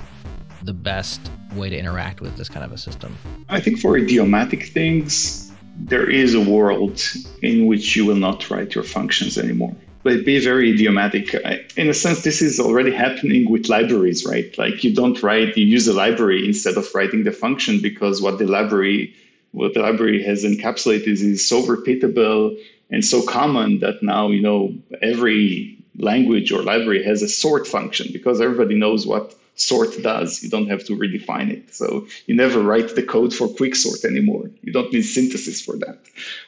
the 0.62 0.72
best 0.72 1.20
way 1.54 1.68
to 1.68 1.76
interact 1.76 2.22
with 2.22 2.34
this 2.38 2.48
kind 2.48 2.64
of 2.64 2.72
a 2.72 2.78
system? 2.78 3.14
I 3.50 3.60
think 3.60 3.78
for 3.78 3.98
idiomatic 3.98 4.68
things, 4.68 5.52
there 5.76 6.08
is 6.08 6.34
a 6.34 6.40
world 6.40 7.02
in 7.42 7.66
which 7.66 7.94
you 7.94 8.06
will 8.06 8.16
not 8.16 8.48
write 8.48 8.74
your 8.74 8.84
functions 8.84 9.36
anymore 9.36 9.76
but 10.02 10.24
be 10.24 10.42
very 10.42 10.70
idiomatic. 10.70 11.34
In 11.76 11.88
a 11.88 11.94
sense, 11.94 12.22
this 12.22 12.40
is 12.40 12.58
already 12.58 12.90
happening 12.90 13.50
with 13.50 13.68
libraries, 13.68 14.24
right? 14.24 14.56
Like 14.58 14.82
you 14.82 14.94
don't 14.94 15.22
write, 15.22 15.56
you 15.56 15.66
use 15.66 15.86
a 15.88 15.92
library 15.92 16.46
instead 16.46 16.76
of 16.76 16.88
writing 16.94 17.24
the 17.24 17.32
function 17.32 17.80
because 17.82 18.22
what 18.22 18.38
the 18.38 18.46
library, 18.46 19.14
what 19.52 19.74
the 19.74 19.80
library 19.80 20.22
has 20.22 20.44
encapsulated 20.44 21.06
is, 21.06 21.22
is 21.22 21.46
so 21.46 21.62
repeatable 21.62 22.56
and 22.90 23.04
so 23.04 23.22
common 23.26 23.80
that 23.80 24.02
now, 24.02 24.28
you 24.28 24.42
know, 24.42 24.74
every 25.02 25.76
language 25.98 26.50
or 26.50 26.62
library 26.62 27.02
has 27.04 27.22
a 27.22 27.28
sort 27.28 27.66
function 27.66 28.08
because 28.12 28.40
everybody 28.40 28.74
knows 28.74 29.06
what 29.06 29.34
sort 29.54 30.02
does. 30.02 30.42
You 30.42 30.50
don't 30.50 30.68
have 30.68 30.84
to 30.84 30.96
redefine 30.96 31.50
it. 31.50 31.74
So 31.74 32.06
you 32.26 32.34
never 32.34 32.60
write 32.60 32.94
the 32.94 33.02
code 33.02 33.34
for 33.34 33.48
quicksort 33.48 34.04
anymore. 34.04 34.50
You 34.62 34.72
don't 34.72 34.92
need 34.92 35.02
synthesis 35.02 35.60
for 35.60 35.76
that. 35.78 35.98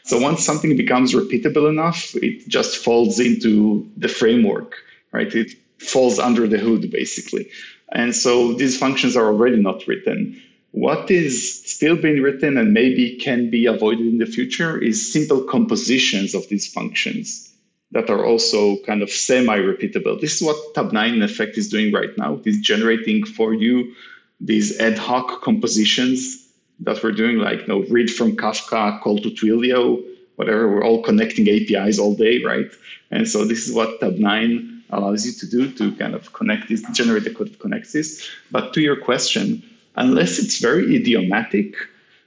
So 0.04 0.18
once 0.18 0.44
something 0.44 0.76
becomes 0.76 1.14
repeatable 1.14 1.68
enough, 1.68 2.14
it 2.16 2.48
just 2.48 2.78
falls 2.78 3.20
into 3.20 3.88
the 3.96 4.08
framework, 4.08 4.76
right? 5.12 5.32
It 5.34 5.52
falls 5.78 6.18
under 6.18 6.46
the 6.46 6.58
hood 6.58 6.90
basically. 6.90 7.48
And 7.92 8.14
so 8.14 8.54
these 8.54 8.78
functions 8.78 9.16
are 9.16 9.26
already 9.26 9.60
not 9.60 9.86
written. 9.86 10.40
What 10.70 11.10
is 11.10 11.62
still 11.70 11.96
being 11.96 12.22
written 12.22 12.56
and 12.56 12.72
maybe 12.72 13.16
can 13.16 13.50
be 13.50 13.66
avoided 13.66 14.06
in 14.06 14.18
the 14.18 14.26
future 14.26 14.78
is 14.78 15.12
simple 15.12 15.42
compositions 15.42 16.34
of 16.34 16.48
these 16.48 16.66
functions 16.66 17.51
that 17.92 18.10
are 18.10 18.24
also 18.24 18.78
kind 18.84 19.02
of 19.02 19.10
semi-repeatable. 19.10 20.20
This 20.20 20.36
is 20.36 20.42
what 20.42 20.56
Tabnine 20.74 21.14
in 21.14 21.22
effect 21.22 21.56
is 21.56 21.68
doing 21.68 21.92
right 21.92 22.16
now. 22.16 22.34
It 22.34 22.46
is 22.46 22.58
generating 22.58 23.24
for 23.24 23.54
you 23.54 23.94
these 24.40 24.78
ad 24.80 24.98
hoc 24.98 25.42
compositions 25.42 26.48
that 26.80 27.02
we're 27.02 27.12
doing, 27.12 27.38
like 27.38 27.60
you 27.60 27.66
know, 27.68 27.84
read 27.90 28.10
from 28.10 28.36
Kafka, 28.36 29.00
call 29.00 29.18
to 29.18 29.30
Twilio, 29.30 30.02
whatever. 30.36 30.68
We're 30.68 30.84
all 30.84 31.02
connecting 31.02 31.48
APIs 31.48 31.98
all 31.98 32.14
day, 32.14 32.42
right? 32.42 32.70
And 33.10 33.28
so 33.28 33.44
this 33.44 33.68
is 33.68 33.74
what 33.74 34.00
Tabnine 34.00 34.82
allows 34.90 35.24
you 35.26 35.32
to 35.32 35.46
do 35.46 35.70
to 35.72 35.94
kind 35.96 36.14
of 36.14 36.32
connect 36.32 36.68
this, 36.68 36.82
generate 36.92 37.24
the 37.24 37.34
code 37.34 37.48
that 37.48 37.60
connects 37.60 37.92
this. 37.92 38.28
But 38.50 38.72
to 38.74 38.80
your 38.80 38.96
question, 38.96 39.62
unless 39.96 40.38
it's 40.38 40.58
very 40.58 40.96
idiomatic, 40.96 41.76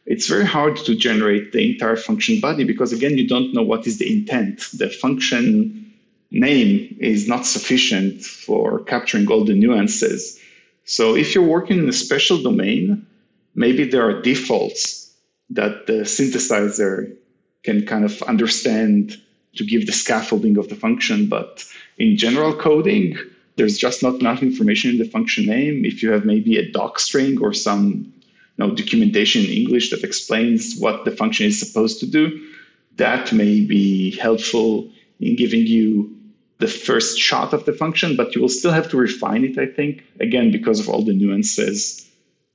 it's 0.05 0.27
very 0.27 0.45
hard 0.45 0.77
to 0.77 0.95
generate 0.95 1.51
the 1.51 1.71
entire 1.71 1.95
function 1.95 2.39
body 2.39 2.63
because 2.63 2.93
again 2.93 3.17
you 3.17 3.27
don't 3.27 3.53
know 3.53 3.63
what 3.63 3.87
is 3.87 3.97
the 3.97 4.11
intent. 4.11 4.67
The 4.73 4.89
function 4.89 5.93
name 6.31 6.95
is 6.99 7.27
not 7.27 7.45
sufficient 7.45 8.23
for 8.23 8.83
capturing 8.83 9.27
all 9.29 9.45
the 9.45 9.55
nuances. 9.55 10.39
So 10.83 11.15
if 11.15 11.33
you're 11.33 11.43
working 11.43 11.79
in 11.79 11.89
a 11.89 11.93
special 11.93 12.41
domain 12.41 13.05
maybe 13.55 13.85
there 13.85 14.07
are 14.07 14.21
defaults 14.21 15.13
that 15.49 15.87
the 15.87 16.03
synthesizer 16.03 17.15
can 17.63 17.85
kind 17.85 18.03
of 18.03 18.21
understand 18.23 19.21
to 19.55 19.63
give 19.65 19.85
the 19.85 19.93
scaffolding 19.93 20.57
of 20.57 20.67
the 20.69 20.75
function 20.75 21.27
but 21.27 21.63
in 21.97 22.17
general 22.17 22.53
coding 22.53 23.17
there's 23.57 23.77
just 23.77 24.03
not 24.03 24.15
enough 24.15 24.41
information 24.41 24.91
in 24.91 24.97
the 24.97 25.05
function 25.05 25.45
name. 25.45 25.85
If 25.85 26.03
you 26.03 26.11
have 26.11 26.25
maybe 26.25 26.57
a 26.57 26.71
doc 26.71 26.99
string 26.99 27.41
or 27.41 27.53
some 27.53 28.11
know, 28.57 28.73
documentation 28.73 29.43
in 29.43 29.51
English 29.51 29.89
that 29.91 30.03
explains 30.03 30.77
what 30.77 31.05
the 31.05 31.11
function 31.11 31.45
is 31.45 31.59
supposed 31.59 31.99
to 31.99 32.05
do, 32.05 32.39
that 32.95 33.33
may 33.33 33.61
be 33.61 34.11
helpful 34.17 34.89
in 35.19 35.35
giving 35.35 35.65
you 35.65 36.11
the 36.59 36.67
first 36.67 37.19
shot 37.19 37.53
of 37.53 37.65
the 37.65 37.73
function, 37.73 38.15
but 38.15 38.33
you 38.33 38.41
will 38.41 38.49
still 38.49 38.71
have 38.71 38.89
to 38.89 38.97
refine 38.97 39.43
it, 39.43 39.57
I 39.57 39.65
think, 39.65 40.03
again, 40.21 40.51
because 40.51 40.79
of 40.79 40.87
all 40.87 41.03
the 41.03 41.13
nuances. 41.13 42.09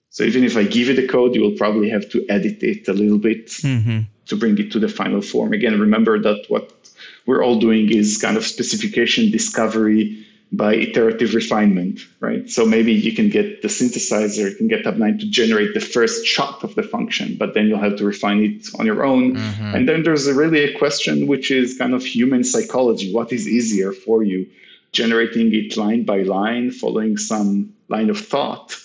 So 0.09 0.25
even 0.25 0.43
if 0.43 0.57
I 0.57 0.65
give 0.65 0.89
you 0.89 0.95
the 0.95 1.07
code, 1.07 1.35
you 1.35 1.43
will 1.43 1.57
probably 1.57 1.91
have 1.91 2.09
to 2.11 2.25
edit 2.29 2.63
it 2.63 2.89
a 2.89 2.93
little 2.93 3.19
bit 3.19 3.49
Mm-hmm. 3.49 4.01
to 4.27 4.37
bring 4.37 4.59
it 4.59 4.73
to 4.73 4.79
the 4.79 4.89
final 4.89 5.21
form. 5.21 5.53
Again, 5.53 5.79
remember 5.79 6.19
that 6.21 6.47
what 6.49 6.73
we're 7.27 7.45
all 7.45 7.59
doing 7.61 7.93
is 7.93 8.17
kind 8.17 8.37
of 8.37 8.47
specification 8.47 9.31
discovery 9.31 10.27
by 10.53 10.75
iterative 10.75 11.35
refinement, 11.35 12.01
right? 12.19 12.51
So 12.51 12.67
maybe 12.67 12.93
you 12.93 13.15
can 13.15 13.29
get 13.29 13.63
the 13.63 13.69
synthesizer, 13.69 14.51
you 14.51 14.57
can 14.57 14.67
get 14.67 14.85
Tabnine 14.85 15.21
to 15.21 15.31
generate 15.31 15.75
the 15.75 15.81
first 15.81 16.27
shot 16.27 16.65
of 16.65 16.75
the 16.75 16.83
function, 16.83 17.37
but 17.39 17.55
then 17.55 17.69
you'll 17.69 17.79
have 17.79 17.97
to 17.99 18.05
refine 18.05 18.43
it 18.43 18.67
on 18.79 18.85
your 18.85 19.05
own. 19.05 19.37
Mhm. 19.37 19.75
And 19.75 19.89
then 19.89 20.03
there's 20.03 20.27
a 20.27 20.35
really 20.35 20.65
a 20.65 20.77
question 20.77 21.29
which 21.29 21.53
is 21.53 21.79
kind 21.79 21.95
of 21.95 22.05
human 22.05 22.43
psychology. 22.43 23.13
What 23.13 23.33
is 23.33 23.47
easier 23.47 23.93
for 23.93 24.25
you? 24.25 24.47
Generating 24.93 25.55
it 25.55 25.77
line 25.77 26.03
by 26.03 26.23
line, 26.23 26.73
following 26.73 27.17
some 27.17 27.73
line 27.89 28.11
of 28.11 28.19
thought, 28.19 28.77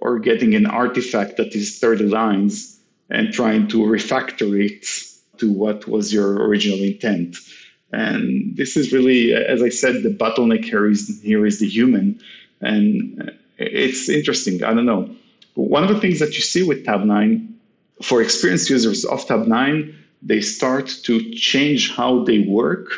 or 0.00 0.18
getting 0.18 0.56
an 0.56 0.66
artifact 0.66 1.36
that 1.36 1.54
is 1.54 1.78
30 1.78 2.06
lines 2.06 2.80
and 3.10 3.32
trying 3.32 3.68
to 3.68 3.78
refactor 3.78 4.60
it 4.60 4.84
to 5.38 5.52
what 5.52 5.86
was 5.86 6.12
your 6.12 6.34
original 6.48 6.80
intent. 6.80 7.36
And 7.92 8.56
this 8.56 8.76
is 8.76 8.92
really, 8.92 9.34
as 9.34 9.62
I 9.62 9.68
said, 9.68 10.02
the 10.02 10.08
bottleneck 10.08 10.64
here 10.64 10.88
is, 10.88 11.20
here 11.22 11.44
is 11.44 11.60
the 11.60 11.68
human. 11.68 12.18
And 12.60 13.30
it's 13.58 14.08
interesting. 14.08 14.64
I 14.64 14.72
don't 14.72 14.86
know. 14.86 15.10
One 15.54 15.82
of 15.82 15.90
the 15.90 16.00
things 16.00 16.18
that 16.20 16.34
you 16.34 16.40
see 16.40 16.62
with 16.62 16.86
Tabnine, 16.86 17.52
for 18.00 18.22
experienced 18.22 18.70
users 18.70 19.04
of 19.04 19.26
Tabnine, 19.26 19.94
they 20.22 20.40
start 20.40 20.86
to 21.02 21.32
change 21.34 21.94
how 21.94 22.24
they 22.24 22.40
work 22.40 22.90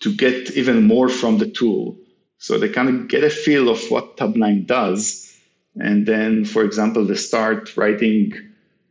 to 0.00 0.14
get 0.14 0.50
even 0.50 0.84
more 0.84 1.08
from 1.08 1.38
the 1.38 1.46
tool. 1.46 1.96
So 2.38 2.58
they 2.58 2.68
kind 2.68 2.88
of 2.88 3.08
get 3.08 3.24
a 3.24 3.30
feel 3.30 3.70
of 3.70 3.80
what 3.90 4.18
Tabnine 4.18 4.66
does. 4.66 5.34
And 5.80 6.06
then, 6.06 6.44
for 6.44 6.62
example, 6.64 7.04
they 7.04 7.14
start 7.14 7.76
writing 7.76 8.34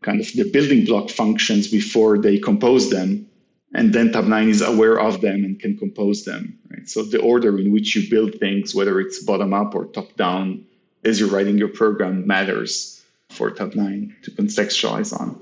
kind 0.01 0.19
of 0.19 0.31
the 0.33 0.49
building 0.49 0.85
block 0.85 1.09
functions 1.09 1.67
before 1.67 2.17
they 2.17 2.39
compose 2.39 2.89
them. 2.89 3.27
And 3.76 3.91
then 3.93 4.09
Tabnine 4.09 4.47
is 4.47 4.61
aware 4.61 4.97
of 4.97 5.19
them 5.19 5.43
and 5.43 5.59
can 5.59 5.78
compose 5.78 6.23
them. 6.23 6.57
Right? 6.71 6.88
So 6.88 7.03
the 7.03 7.19
order 7.19 7.59
in 7.59 7.73
which 7.73 7.93
you 7.93 8.09
build 8.09 8.36
things, 8.36 8.73
whether 8.73 9.01
it's 9.01 9.21
bottom 9.21 9.53
up 9.53 9.76
or 9.76 9.86
top 9.88 10.15
down, 10.15 10.65
as 11.03 11.19
you're 11.19 11.30
writing 11.30 11.57
your 11.57 11.67
program, 11.67 12.26
matters 12.26 13.03
for 13.30 13.51
Tabnine 13.51 14.13
to 14.23 14.32
contextualize 14.32 15.11
on. 15.19 15.38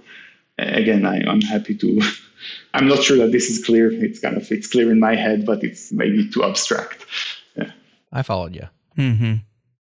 Again, 0.57 1.05
I, 1.05 1.21
I'm 1.29 1.41
happy 1.41 1.75
to. 1.75 2.01
I'm 2.73 2.88
not 2.88 3.03
sure 3.03 3.17
that 3.17 3.31
this 3.31 3.51
is 3.51 3.63
clear. 3.63 3.91
It's 3.91 4.19
kind 4.19 4.36
of 4.36 4.51
it's 4.51 4.67
clear 4.67 4.91
in 4.91 4.99
my 4.99 5.15
head, 5.15 5.45
but 5.45 5.63
it's 5.63 5.91
maybe 5.91 6.27
too 6.29 6.43
abstract. 6.43 7.05
Yeah. 7.55 7.71
I 8.11 8.23
followed 8.23 8.55
you. 8.55 8.67
Mm-hmm. 8.97 9.23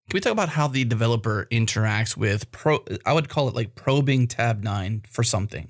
Can 0.09 0.13
we 0.13 0.21
talk 0.21 0.31
about 0.31 0.49
how 0.49 0.69
the 0.69 0.85
developer 0.85 1.47
interacts 1.51 2.15
with 2.15 2.49
pro? 2.51 2.83
I 3.05 3.11
would 3.11 3.27
call 3.27 3.49
it 3.49 3.55
like 3.55 3.75
probing 3.75 4.27
Tabnine 4.27 5.05
for 5.05 5.23
something. 5.23 5.67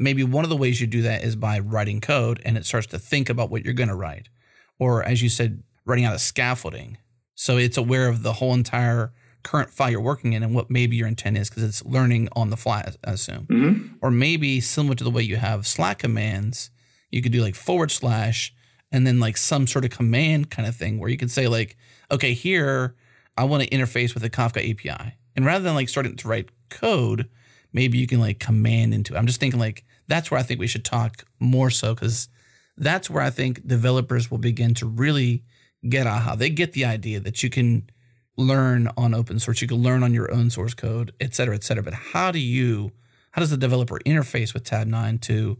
Maybe 0.00 0.24
one 0.24 0.44
of 0.44 0.50
the 0.50 0.56
ways 0.56 0.80
you 0.80 0.86
do 0.86 1.02
that 1.02 1.22
is 1.22 1.36
by 1.36 1.58
writing 1.58 2.00
code 2.00 2.40
and 2.44 2.56
it 2.56 2.64
starts 2.64 2.86
to 2.88 2.98
think 2.98 3.28
about 3.28 3.50
what 3.50 3.64
you're 3.64 3.74
going 3.74 3.90
to 3.90 3.94
write. 3.94 4.30
Or 4.78 5.04
as 5.04 5.20
you 5.22 5.28
said, 5.28 5.62
writing 5.84 6.06
out 6.06 6.14
a 6.14 6.18
scaffolding. 6.18 6.96
So 7.34 7.58
it's 7.58 7.76
aware 7.76 8.08
of 8.08 8.22
the 8.22 8.32
whole 8.32 8.54
entire 8.54 9.12
current 9.42 9.70
file 9.70 9.90
you're 9.90 10.00
working 10.00 10.32
in 10.32 10.42
and 10.42 10.54
what 10.54 10.70
maybe 10.70 10.96
your 10.96 11.06
intent 11.06 11.36
is 11.36 11.50
because 11.50 11.62
it's 11.62 11.84
learning 11.84 12.30
on 12.32 12.48
the 12.48 12.56
fly, 12.56 12.90
I 13.04 13.10
assume. 13.12 13.46
Mhm. 13.50 13.90
Or 14.00 14.10
maybe 14.10 14.60
similar 14.60 14.94
to 14.94 15.04
the 15.04 15.10
way 15.10 15.22
you 15.22 15.36
have 15.36 15.66
Slack 15.66 15.98
commands, 15.98 16.70
you 17.10 17.20
could 17.20 17.32
do 17.32 17.42
like 17.42 17.54
forward 17.54 17.90
slash 17.90 18.54
and 18.90 19.06
then 19.06 19.20
like 19.20 19.36
some 19.36 19.66
sort 19.66 19.84
of 19.84 19.90
command 19.90 20.50
kind 20.50 20.66
of 20.66 20.74
thing 20.74 20.98
where 20.98 21.10
you 21.10 21.18
can 21.18 21.28
say 21.28 21.46
like, 21.46 21.76
okay, 22.10 22.32
here 22.32 22.96
I 23.36 23.44
want 23.44 23.62
to 23.62 23.68
interface 23.68 24.14
with 24.14 24.22
the 24.22 24.30
Kafka 24.30 24.70
API. 24.70 25.14
And 25.36 25.44
rather 25.44 25.62
than 25.64 25.74
like 25.74 25.88
starting 25.90 26.16
to 26.16 26.28
write 26.28 26.48
code, 26.70 27.28
maybe 27.72 27.98
you 27.98 28.06
can 28.06 28.18
like 28.20 28.38
command 28.40 28.94
into 28.94 29.14
it. 29.14 29.18
I'm 29.18 29.26
just 29.26 29.40
thinking 29.40 29.60
like 29.60 29.84
that's 30.10 30.30
where 30.30 30.40
I 30.40 30.42
think 30.42 30.58
we 30.60 30.66
should 30.66 30.84
talk 30.84 31.24
more 31.38 31.70
so 31.70 31.94
because 31.94 32.28
that's 32.76 33.08
where 33.08 33.22
I 33.22 33.30
think 33.30 33.66
developers 33.66 34.30
will 34.30 34.38
begin 34.38 34.74
to 34.74 34.86
really 34.86 35.44
get 35.88 36.06
aha. 36.06 36.34
They 36.34 36.50
get 36.50 36.72
the 36.72 36.84
idea 36.84 37.20
that 37.20 37.42
you 37.42 37.50
can 37.50 37.88
learn 38.36 38.88
on 38.96 39.14
open 39.14 39.38
source, 39.38 39.60
you 39.62 39.68
can 39.68 39.82
learn 39.82 40.02
on 40.02 40.12
your 40.14 40.32
own 40.32 40.50
source 40.50 40.74
code, 40.74 41.12
et 41.20 41.34
cetera, 41.34 41.54
et 41.54 41.64
cetera. 41.64 41.82
But 41.82 41.94
how 41.94 42.30
do 42.32 42.38
you, 42.38 42.90
how 43.32 43.40
does 43.40 43.50
the 43.50 43.56
developer 43.56 43.98
interface 44.06 44.52
with 44.54 44.64
Tabnine 44.64 45.20
to 45.22 45.58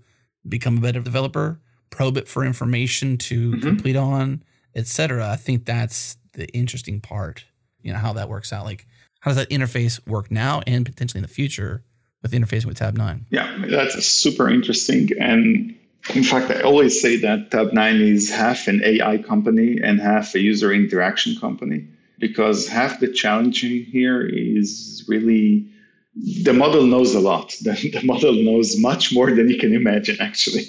become 0.48 0.78
a 0.78 0.80
better 0.80 1.00
developer, 1.00 1.60
probe 1.90 2.16
it 2.16 2.26
for 2.28 2.44
information 2.44 3.18
to 3.18 3.52
Mhm. 3.52 3.62
complete 3.62 3.96
on, 3.96 4.42
et 4.74 4.86
cetera? 4.86 5.28
I 5.30 5.36
think 5.36 5.64
that's 5.66 6.16
the 6.32 6.48
interesting 6.56 7.00
part, 7.00 7.44
you 7.82 7.92
know, 7.92 7.98
how 7.98 8.12
that 8.14 8.28
works 8.28 8.52
out. 8.52 8.64
Like, 8.64 8.86
how 9.20 9.30
does 9.30 9.36
that 9.36 9.50
interface 9.50 10.04
work 10.06 10.30
now 10.30 10.62
and 10.66 10.86
potentially 10.86 11.18
in 11.18 11.22
the 11.22 11.28
future 11.40 11.84
with 12.22 12.32
interfacing 12.32 12.66
with 12.66 12.78
Tabnine? 12.78 13.22
Yeah, 13.30 13.64
that's 13.68 14.04
super 14.06 14.48
interesting. 14.48 15.08
And 15.18 15.74
in 16.14 16.24
fact, 16.24 16.50
I 16.50 16.60
always 16.62 17.00
say 17.00 17.16
that 17.16 17.50
Tabnine 17.50 18.00
is 18.00 18.30
half 18.30 18.66
an 18.66 18.82
AI 18.84 19.18
company 19.18 19.78
and 19.82 20.00
half 20.00 20.34
a 20.34 20.40
user 20.40 20.72
interaction 20.72 21.36
company 21.38 21.86
because 22.18 22.68
half 22.68 23.00
the 23.00 23.08
challenge 23.08 23.60
here 23.60 24.26
is 24.26 25.04
really 25.08 25.66
the 26.42 26.52
model 26.52 26.86
knows 26.86 27.14
a 27.14 27.20
lot. 27.20 27.54
The, 27.62 27.90
the 27.90 28.02
model 28.04 28.32
knows 28.32 28.78
much 28.78 29.12
more 29.12 29.30
than 29.30 29.48
you 29.48 29.58
can 29.58 29.74
imagine, 29.74 30.16
actually. 30.20 30.64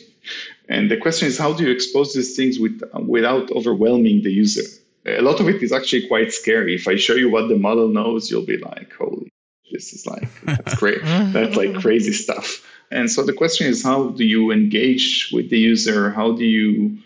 And 0.70 0.90
the 0.90 0.98
question 0.98 1.28
is, 1.28 1.38
how 1.38 1.54
do 1.54 1.64
you 1.64 1.72
expose 1.72 2.14
these 2.14 2.36
things 2.36 2.60
with, 2.60 2.82
without 3.08 3.52
overwhelming 3.52 4.24
the 4.24 4.32
user? 4.32 4.64
A 5.06 5.22
lot 5.22 5.40
of 5.40 5.50
it 5.50 5.62
is 5.64 5.72
actually 5.72 6.08
quite 6.08 6.32
scary. 6.32 6.76
If 6.76 6.88
I 6.88 6.96
show 6.96 7.16
you 7.16 7.30
what 7.30 7.50
the 7.50 7.58
model 7.58 7.88
knows, 7.88 8.30
you'll 8.30 8.46
be 8.46 8.58
like, 8.58 8.94
holy, 8.94 9.31
this 9.72 9.94
is 9.94 10.06
like, 10.06 10.30
that's 10.44 10.76
great. 10.76 11.02
that's 11.04 11.56
like 11.56 11.74
crazy 11.76 12.14
stuff. 12.14 12.66
And 12.92 13.10
so 13.10 13.24
the 13.24 13.34
question 13.34 13.68
is, 13.68 13.84
how 13.84 14.10
do 14.10 14.26
you 14.26 14.52
engage 14.52 15.30
with 15.32 15.50
the 15.50 15.58
user? 15.58 16.12
How 16.12 16.34
do 16.34 16.46
you, 16.46 16.98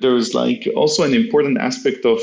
there's 0.00 0.34
like 0.34 0.68
also 0.74 1.04
an 1.04 1.14
important 1.14 1.58
aspect 1.58 2.04
of, 2.04 2.20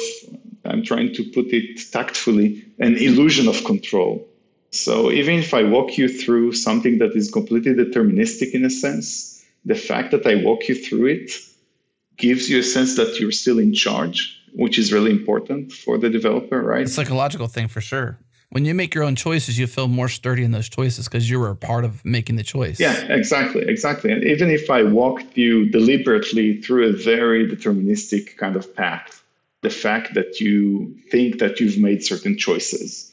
I'm 0.65 0.83
trying 0.83 1.13
to 1.13 1.23
put 1.23 1.47
it 1.47 1.79
tactfully, 1.91 2.65
an 2.79 2.97
illusion 2.97 3.47
of 3.47 3.63
control. 3.63 4.27
So 4.71 5.11
even 5.11 5.35
if 5.35 5.53
I 5.53 5.63
walk 5.63 5.97
you 5.97 6.09
through 6.09 6.53
something 6.53 6.97
that 6.97 7.15
is 7.15 7.31
completely 7.31 7.73
deterministic 7.73 8.51
in 8.51 8.65
a 8.65 8.69
sense, 8.69 9.45
the 9.63 9.75
fact 9.75 10.11
that 10.11 10.27
I 10.27 10.35
walk 10.35 10.67
you 10.67 10.75
through 10.75 11.05
it 11.07 11.31
gives 12.17 12.49
you 12.49 12.59
a 12.59 12.63
sense 12.63 12.95
that 12.97 13.19
you're 13.19 13.31
still 13.31 13.59
in 13.59 13.73
charge, 13.73 14.41
which 14.53 14.77
is 14.77 14.91
really 14.91 15.11
important 15.11 15.71
for 15.71 15.97
the 15.97 16.09
developer, 16.09 16.61
right? 16.61 16.81
It's 16.81 16.91
a 16.91 16.95
psychological 16.95 17.47
thing 17.47 17.67
for 17.67 17.81
sure. 17.81 18.19
When 18.49 18.63
you 18.63 18.73
make 18.73 18.95
your 18.95 19.03
own 19.03 19.15
choices, 19.15 19.59
you 19.59 19.67
feel 19.67 19.87
more 19.87 20.07
sturdy 20.07 20.43
in 20.43 20.51
those 20.51 20.69
choices 20.69 21.07
because 21.07 21.29
you 21.29 21.39
were 21.39 21.49
a 21.49 21.55
part 21.55 21.83
of 21.83 22.03
making 22.05 22.35
the 22.35 22.43
choice. 22.43 22.79
Yeah, 22.79 22.93
exactly, 23.11 23.63
exactly. 23.67 24.11
And 24.11 24.23
even 24.23 24.49
if 24.49 24.69
I 24.69 24.83
walked 24.83 25.37
you 25.37 25.69
deliberately 25.69 26.61
through 26.61 26.89
a 26.89 26.93
very 26.93 27.47
deterministic 27.47 28.37
kind 28.37 28.55
of 28.55 28.73
path, 28.75 29.23
the 29.61 29.69
fact 29.69 30.13
that 30.13 30.39
you 30.39 30.95
think 31.11 31.39
that 31.39 31.59
you've 31.59 31.77
made 31.77 32.03
certain 32.03 32.37
choices, 32.37 33.11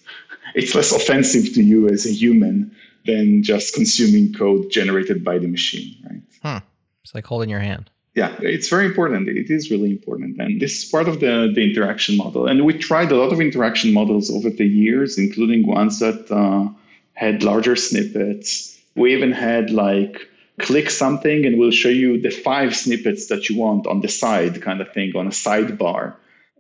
it's 0.55 0.75
less 0.75 0.93
offensive 0.93 1.55
to 1.55 1.63
you 1.63 1.89
as 1.89 2.07
a 2.07 2.13
human 2.13 2.71
than 3.07 3.43
just 3.43 3.75
consuming 3.75 4.33
code 4.33 4.71
generated 4.71 5.25
by 5.25 5.39
the 5.39 5.49
machine, 5.49 5.97
right? 6.05 6.63
It's 7.03 7.15
like 7.15 7.27
holding 7.27 7.49
your 7.49 7.61
hand. 7.61 7.91
Yeah, 8.15 8.37
it's 8.41 8.69
very 8.69 8.85
important. 8.85 9.29
It 9.29 9.51
is 9.51 9.71
really 9.71 9.91
important. 9.91 10.39
And 10.39 10.61
this 10.61 10.83
is 10.83 10.91
part 10.91 11.09
of 11.09 11.21
the, 11.21 11.51
the 11.55 11.63
interaction 11.63 12.19
model. 12.19 12.47
And 12.47 12.65
we 12.67 12.77
tried 12.77 13.11
a 13.11 13.17
lot 13.17 13.33
of 13.33 13.41
interaction 13.41 13.93
models 13.95 14.31
over 14.31 14.51
the 14.51 14.67
years, 14.67 15.17
including 15.17 15.67
ones 15.67 15.99
that 16.01 16.31
uh, 16.31 16.69
had 17.15 17.43
larger 17.43 17.75
snippets. 17.75 18.79
We 18.97 19.15
even 19.15 19.33
had 19.33 19.71
like 19.71 20.29
click 20.61 20.91
something 20.91 21.47
and 21.47 21.59
we'll 21.59 21.71
show 21.71 21.89
you 21.89 22.21
the 22.21 22.31
five 22.31 22.77
snippets 22.77 23.29
that 23.29 23.49
you 23.49 23.57
want 23.57 23.87
on 23.87 24.03
the 24.03 24.09
side 24.09 24.61
kind 24.61 24.83
of 24.83 24.93
thing 24.93 25.17
on 25.17 25.27
a 25.27 25.31
sidebar. 25.31 26.15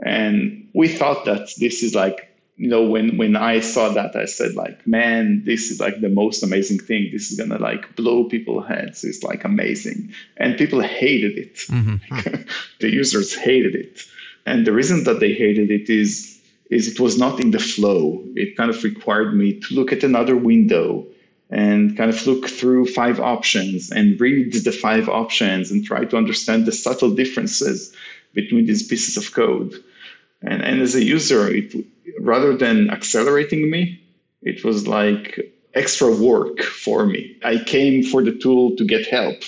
And 0.04 0.66
we 0.74 0.88
thought 0.88 1.26
that 1.26 1.50
this 1.58 1.82
is 1.82 1.94
like 1.94 2.31
you 2.56 2.68
know 2.68 2.82
when 2.82 3.16
when 3.16 3.34
i 3.34 3.60
saw 3.60 3.88
that 3.88 4.14
i 4.14 4.24
said 4.24 4.54
like 4.54 4.86
man 4.86 5.42
this 5.44 5.70
is 5.70 5.80
like 5.80 6.00
the 6.00 6.08
most 6.08 6.42
amazing 6.42 6.78
thing. 6.78 7.08
This 7.12 7.30
is 7.30 7.38
gonna 7.38 7.58
like 7.58 7.96
blow 7.96 8.24
people's 8.24 8.66
heads. 8.66 9.04
It's 9.04 9.22
like 9.22 9.44
amazing. 9.44 10.12
And 10.36 10.58
people 10.58 10.80
hated 10.80 11.38
it. 11.38 11.56
Mhm. 11.68 12.48
the 12.80 12.90
users 12.90 13.34
hated 13.34 13.74
it. 13.74 14.00
And 14.44 14.66
the 14.66 14.72
reason 14.72 15.04
that 15.04 15.20
they 15.20 15.32
hated 15.32 15.70
it 15.70 15.88
is 15.88 16.40
is 16.70 16.88
it 16.88 17.00
was 17.00 17.18
not 17.18 17.40
in 17.40 17.50
the 17.50 17.58
flow. 17.58 18.22
It 18.34 18.56
kind 18.56 18.70
of 18.70 18.82
required 18.84 19.34
me 19.34 19.60
to 19.60 19.74
look 19.74 19.92
at 19.92 20.04
another 20.04 20.36
window 20.36 21.06
and 21.50 21.96
kind 21.98 22.10
of 22.10 22.26
look 22.26 22.48
through 22.48 22.86
five 22.86 23.20
options 23.20 23.90
and 23.90 24.18
read 24.20 24.52
the 24.52 24.72
five 24.72 25.08
options 25.08 25.70
and 25.70 25.84
try 25.84 26.04
to 26.06 26.16
understand 26.16 26.64
the 26.64 26.72
subtle 26.72 27.10
differences 27.14 27.94
between 28.32 28.64
these 28.66 28.86
pieces 28.86 29.16
of 29.18 29.32
code. 29.34 29.72
And, 30.40 30.62
and 30.62 30.80
as 30.80 30.94
a 30.94 31.04
user, 31.04 31.46
it, 31.54 31.74
rather 32.20 32.56
than 32.56 32.90
accelerating 32.90 33.70
me, 33.70 34.00
it 34.42 34.64
was 34.64 34.86
like 34.86 35.52
extra 35.74 36.10
work 36.14 36.60
for 36.62 37.06
me. 37.06 37.36
I 37.44 37.58
came 37.58 38.02
for 38.02 38.22
the 38.22 38.32
tool 38.32 38.76
to 38.76 38.84
get 38.84 39.06
help, 39.06 39.38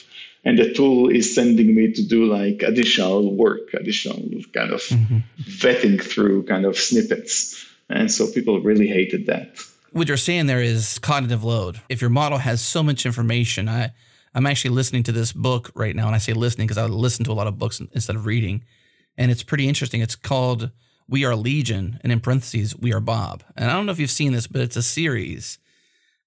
and 0.45 0.59
the 0.59 0.73
tool 0.73 1.09
is 1.09 1.35
sending 1.35 1.75
me 1.75 1.93
to 1.93 2.03
do 2.03 2.27
like 2.27 2.63
additional 2.63 3.35
work, 3.35 3.73
additional 3.75 4.19
kind 4.53 4.71
of 4.73 4.81
Mhm. 4.83 5.23
vetting 5.43 6.01
through 6.03 6.45
kind 6.45 6.65
of 6.65 6.77
snippets. 6.79 7.65
And 7.91 8.11
so 8.11 8.27
people 8.31 8.61
really 8.61 8.89
hated 8.89 9.27
that. 9.27 9.59
what 9.93 10.09
you're 10.09 10.17
saying 10.17 10.47
there 10.47 10.61
is 10.61 10.99
cognitive 10.99 11.45
load. 11.45 11.81
If 11.89 12.01
your 12.01 12.11
model 12.11 12.39
has 12.39 12.61
so 12.61 12.83
much 12.83 13.07
information, 13.07 13.69
I 13.69 13.93
I'm 14.37 14.47
actually 14.47 14.75
listening 14.75 15.05
to 15.05 15.13
this 15.13 15.31
book 15.33 15.71
right 15.77 15.95
now, 15.95 16.07
and 16.09 16.17
I 16.17 16.19
say 16.19 16.33
listening 16.33 16.67
because 16.67 16.79
I 16.79 16.87
listen 16.87 17.25
to 17.27 17.31
a 17.31 17.39
lot 17.41 17.47
of 17.47 17.57
books 17.57 17.81
instead 17.95 18.17
of 18.17 18.27
reading, 18.27 18.65
and 19.17 19.31
it's 19.31 19.45
pretty 19.45 19.69
interesting. 19.69 20.01
It's 20.01 20.17
called 20.17 20.71
"We 21.09 21.25
Are 21.25 21.37
Legion," 21.37 21.99
and 22.03 22.13
in 22.13 22.21
parentheses, 22.21 22.77
"We 22.77 22.93
Are 22.93 23.01
Bob." 23.01 23.43
And 23.57 23.71
I 23.71 23.75
don't 23.75 23.87
know 23.87 23.93
if 23.93 23.99
you've 23.99 24.11
seen 24.11 24.33
this, 24.33 24.47
but 24.47 24.61
it's 24.61 24.77
a 24.77 24.83
series, 24.83 25.59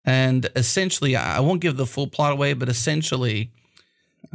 and 0.05 0.49
essentially, 0.55 1.15
I 1.15 1.39
won't 1.39 1.61
give 1.61 1.77
the 1.77 1.85
full 1.85 2.07
plot 2.07 2.33
away, 2.33 2.53
but 2.53 2.69
essentially. 2.69 3.51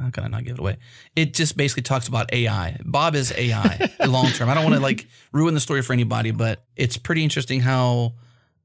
How 0.01 0.09
can 0.09 0.25
I 0.25 0.29
not 0.29 0.45
give 0.45 0.55
it 0.55 0.61
away? 0.61 0.79
It 1.17 1.35
just 1.35 1.55
basically 1.55 1.83
talks 1.83 2.09
about 2.09 2.33
AI. 2.33 2.79
Bob 2.83 3.15
is 3.15 3.31
AI 3.37 3.91
long 4.07 4.29
term. 4.29 4.49
I 4.49 4.55
don't 4.55 4.63
want 4.63 4.77
to 4.77 4.81
like 4.81 5.07
ruin 5.33 5.53
the 5.53 5.61
story 5.61 5.83
for 5.83 5.93
anybody, 5.93 6.31
but 6.31 6.65
it's 6.77 6.97
pretty 6.97 7.23
interesting 7.23 7.61
how 7.61 8.15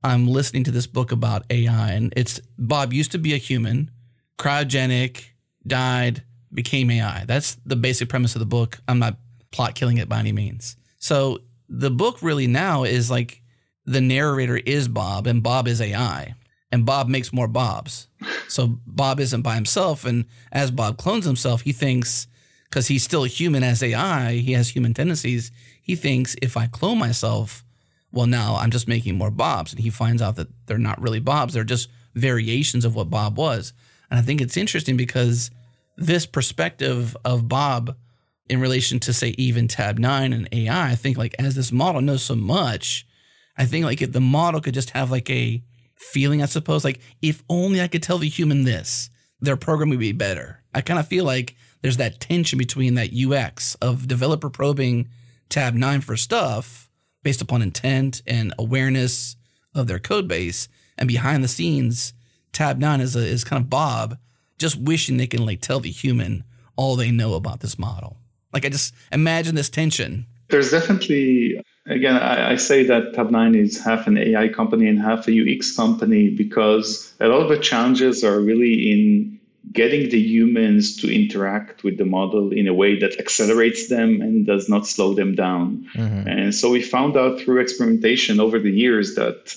I'm 0.03 0.27
listening 0.27 0.63
to 0.65 0.71
this 0.71 0.87
book 0.87 1.11
about 1.11 1.43
AI, 1.49 1.91
and 1.91 2.13
it's 2.15 2.39
Bob 2.57 2.93
used 2.93 3.11
to 3.11 3.17
be 3.17 3.33
a 3.33 3.37
human, 3.37 3.91
cryogenic, 4.37 5.25
died, 5.65 6.23
became 6.53 6.89
AI. 6.91 7.25
That's 7.25 7.57
the 7.65 7.75
basic 7.75 8.09
premise 8.09 8.35
of 8.35 8.39
the 8.39 8.45
book. 8.45 8.79
I'm 8.87 8.99
not 8.99 9.17
plot 9.51 9.75
killing 9.75 9.97
it 9.97 10.07
by 10.07 10.19
any 10.19 10.31
means. 10.31 10.77
So 10.99 11.39
the 11.69 11.91
book 11.91 12.21
really 12.21 12.47
now 12.47 12.83
is 12.83 13.11
like 13.11 13.41
the 13.85 14.01
narrator 14.01 14.57
is 14.57 14.87
Bob, 14.87 15.27
and 15.27 15.43
Bob 15.43 15.67
is 15.67 15.81
AI, 15.81 16.35
and 16.71 16.85
Bob 16.85 17.07
makes 17.07 17.31
more 17.31 17.47
Bobs. 17.47 18.07
So 18.47 18.79
Bob 18.85 19.19
isn't 19.19 19.41
by 19.41 19.55
himself, 19.55 20.05
and 20.05 20.25
as 20.51 20.71
Bob 20.71 20.97
clones 20.97 21.25
himself, 21.25 21.61
he 21.61 21.71
thinks 21.71 22.27
because 22.69 22.87
he's 22.87 23.03
still 23.03 23.23
human 23.23 23.63
as 23.63 23.81
AI, 23.81 24.33
he 24.33 24.53
has 24.53 24.69
human 24.69 24.93
tendencies. 24.93 25.51
He 25.81 25.95
thinks 25.95 26.35
if 26.41 26.57
I 26.57 26.67
clone 26.67 26.97
myself, 26.97 27.63
well, 28.11 28.27
now 28.27 28.55
I'm 28.55 28.71
just 28.71 28.87
making 28.87 29.15
more 29.17 29.31
Bobs. 29.31 29.73
And 29.73 29.81
he 29.81 29.89
finds 29.89 30.21
out 30.21 30.35
that 30.35 30.49
they're 30.65 30.77
not 30.77 31.01
really 31.01 31.19
Bobs, 31.19 31.53
they're 31.53 31.63
just 31.63 31.89
variations 32.13 32.83
of 32.83 32.95
what 32.95 33.09
Bob 33.09 33.37
was. 33.37 33.73
And 34.09 34.19
I 34.19 34.23
think 34.23 34.41
it's 34.41 34.57
interesting 34.57 34.97
because 34.97 35.51
this 35.95 36.25
perspective 36.25 37.15
of 37.23 37.47
Bob 37.47 37.95
in 38.49 38.59
relation 38.61 38.99
to, 39.01 39.13
say, 39.13 39.29
even 39.37 39.67
Tabnine 39.67 40.33
and 40.33 40.49
AI, 40.51 40.91
I 40.91 40.95
think 40.95 41.17
like 41.17 41.35
as 41.39 41.55
this 41.55 41.71
model 41.71 42.01
knows 42.01 42.23
so 42.23 42.35
much, 42.35 43.05
I 43.57 43.65
think 43.65 43.85
like 43.85 44.01
if 44.01 44.11
the 44.11 44.21
model 44.21 44.61
could 44.61 44.73
just 44.73 44.91
have 44.91 45.11
like 45.11 45.29
a 45.29 45.63
feeling, 45.95 46.41
I 46.41 46.45
suppose, 46.45 46.83
like 46.83 46.99
if 47.21 47.43
only 47.49 47.81
I 47.81 47.87
could 47.87 48.03
tell 48.03 48.17
the 48.17 48.29
human 48.29 48.63
this, 48.63 49.09
their 49.39 49.57
program 49.57 49.89
would 49.89 49.99
be 49.99 50.11
better. 50.11 50.63
I 50.73 50.81
kind 50.81 50.99
of 50.99 51.07
feel 51.07 51.25
like 51.25 51.55
there's 51.81 51.97
that 51.97 52.19
tension 52.19 52.57
between 52.57 52.95
that 52.95 53.13
UX 53.13 53.75
of 53.75 54.07
developer 54.07 54.49
probing 54.49 55.09
Tabnine 55.49 56.03
for 56.03 56.17
stuff 56.17 56.89
based 57.23 57.41
upon 57.41 57.61
intent 57.61 58.21
and 58.27 58.53
awareness 58.57 59.35
of 59.73 59.87
their 59.87 59.99
code 59.99 60.27
base. 60.27 60.67
And 60.97 61.07
behind 61.07 61.43
the 61.43 61.47
scenes, 61.47 62.13
Tabnine 62.53 63.01
is, 63.01 63.15
a, 63.15 63.19
is 63.19 63.43
kind 63.43 63.61
of 63.61 63.69
Bob 63.69 64.17
just 64.57 64.79
wishing 64.79 65.17
they 65.17 65.27
can 65.27 65.45
like 65.45 65.61
tell 65.61 65.79
the 65.79 65.91
human 65.91 66.43
all 66.75 66.95
they 66.95 67.11
know 67.11 67.33
about 67.33 67.59
this 67.59 67.77
model. 67.77 68.17
Like 68.53 68.65
I 68.65 68.69
just 68.69 68.93
imagine 69.11 69.55
this 69.55 69.69
tension. 69.69 70.25
There's 70.49 70.71
definitely 70.71 71.61
again 71.85 72.15
I, 72.15 72.51
I 72.51 72.55
say 72.55 72.83
that 72.83 73.13
Tabnine 73.13 73.57
is 73.57 73.83
half 73.83 74.07
an 74.07 74.17
AI 74.17 74.47
company 74.49 74.87
and 74.87 74.99
half 74.99 75.27
a 75.27 75.31
UX 75.31 75.75
company 75.75 76.29
because 76.29 77.13
a 77.19 77.27
lot 77.27 77.41
of 77.41 77.49
the 77.49 77.59
challenges 77.59 78.23
are 78.23 78.39
really 78.39 78.91
in 78.91 79.37
getting 79.71 80.09
the 80.09 80.19
humans 80.19 80.95
to 80.97 81.13
interact 81.13 81.83
with 81.83 81.97
the 81.97 82.05
model 82.05 82.51
in 82.51 82.67
a 82.67 82.73
way 82.73 82.97
that 82.97 83.19
accelerates 83.19 83.89
them 83.89 84.21
and 84.21 84.45
does 84.45 84.69
not 84.69 84.87
slow 84.87 85.13
them 85.13 85.35
down. 85.35 85.85
Mm-hmm. 85.93 86.27
And 86.27 86.55
so 86.55 86.69
we 86.69 86.81
found 86.81 87.17
out 87.17 87.39
through 87.39 87.59
experimentation 87.59 88.39
over 88.39 88.59
the 88.59 88.71
years 88.71 89.15
that 89.15 89.55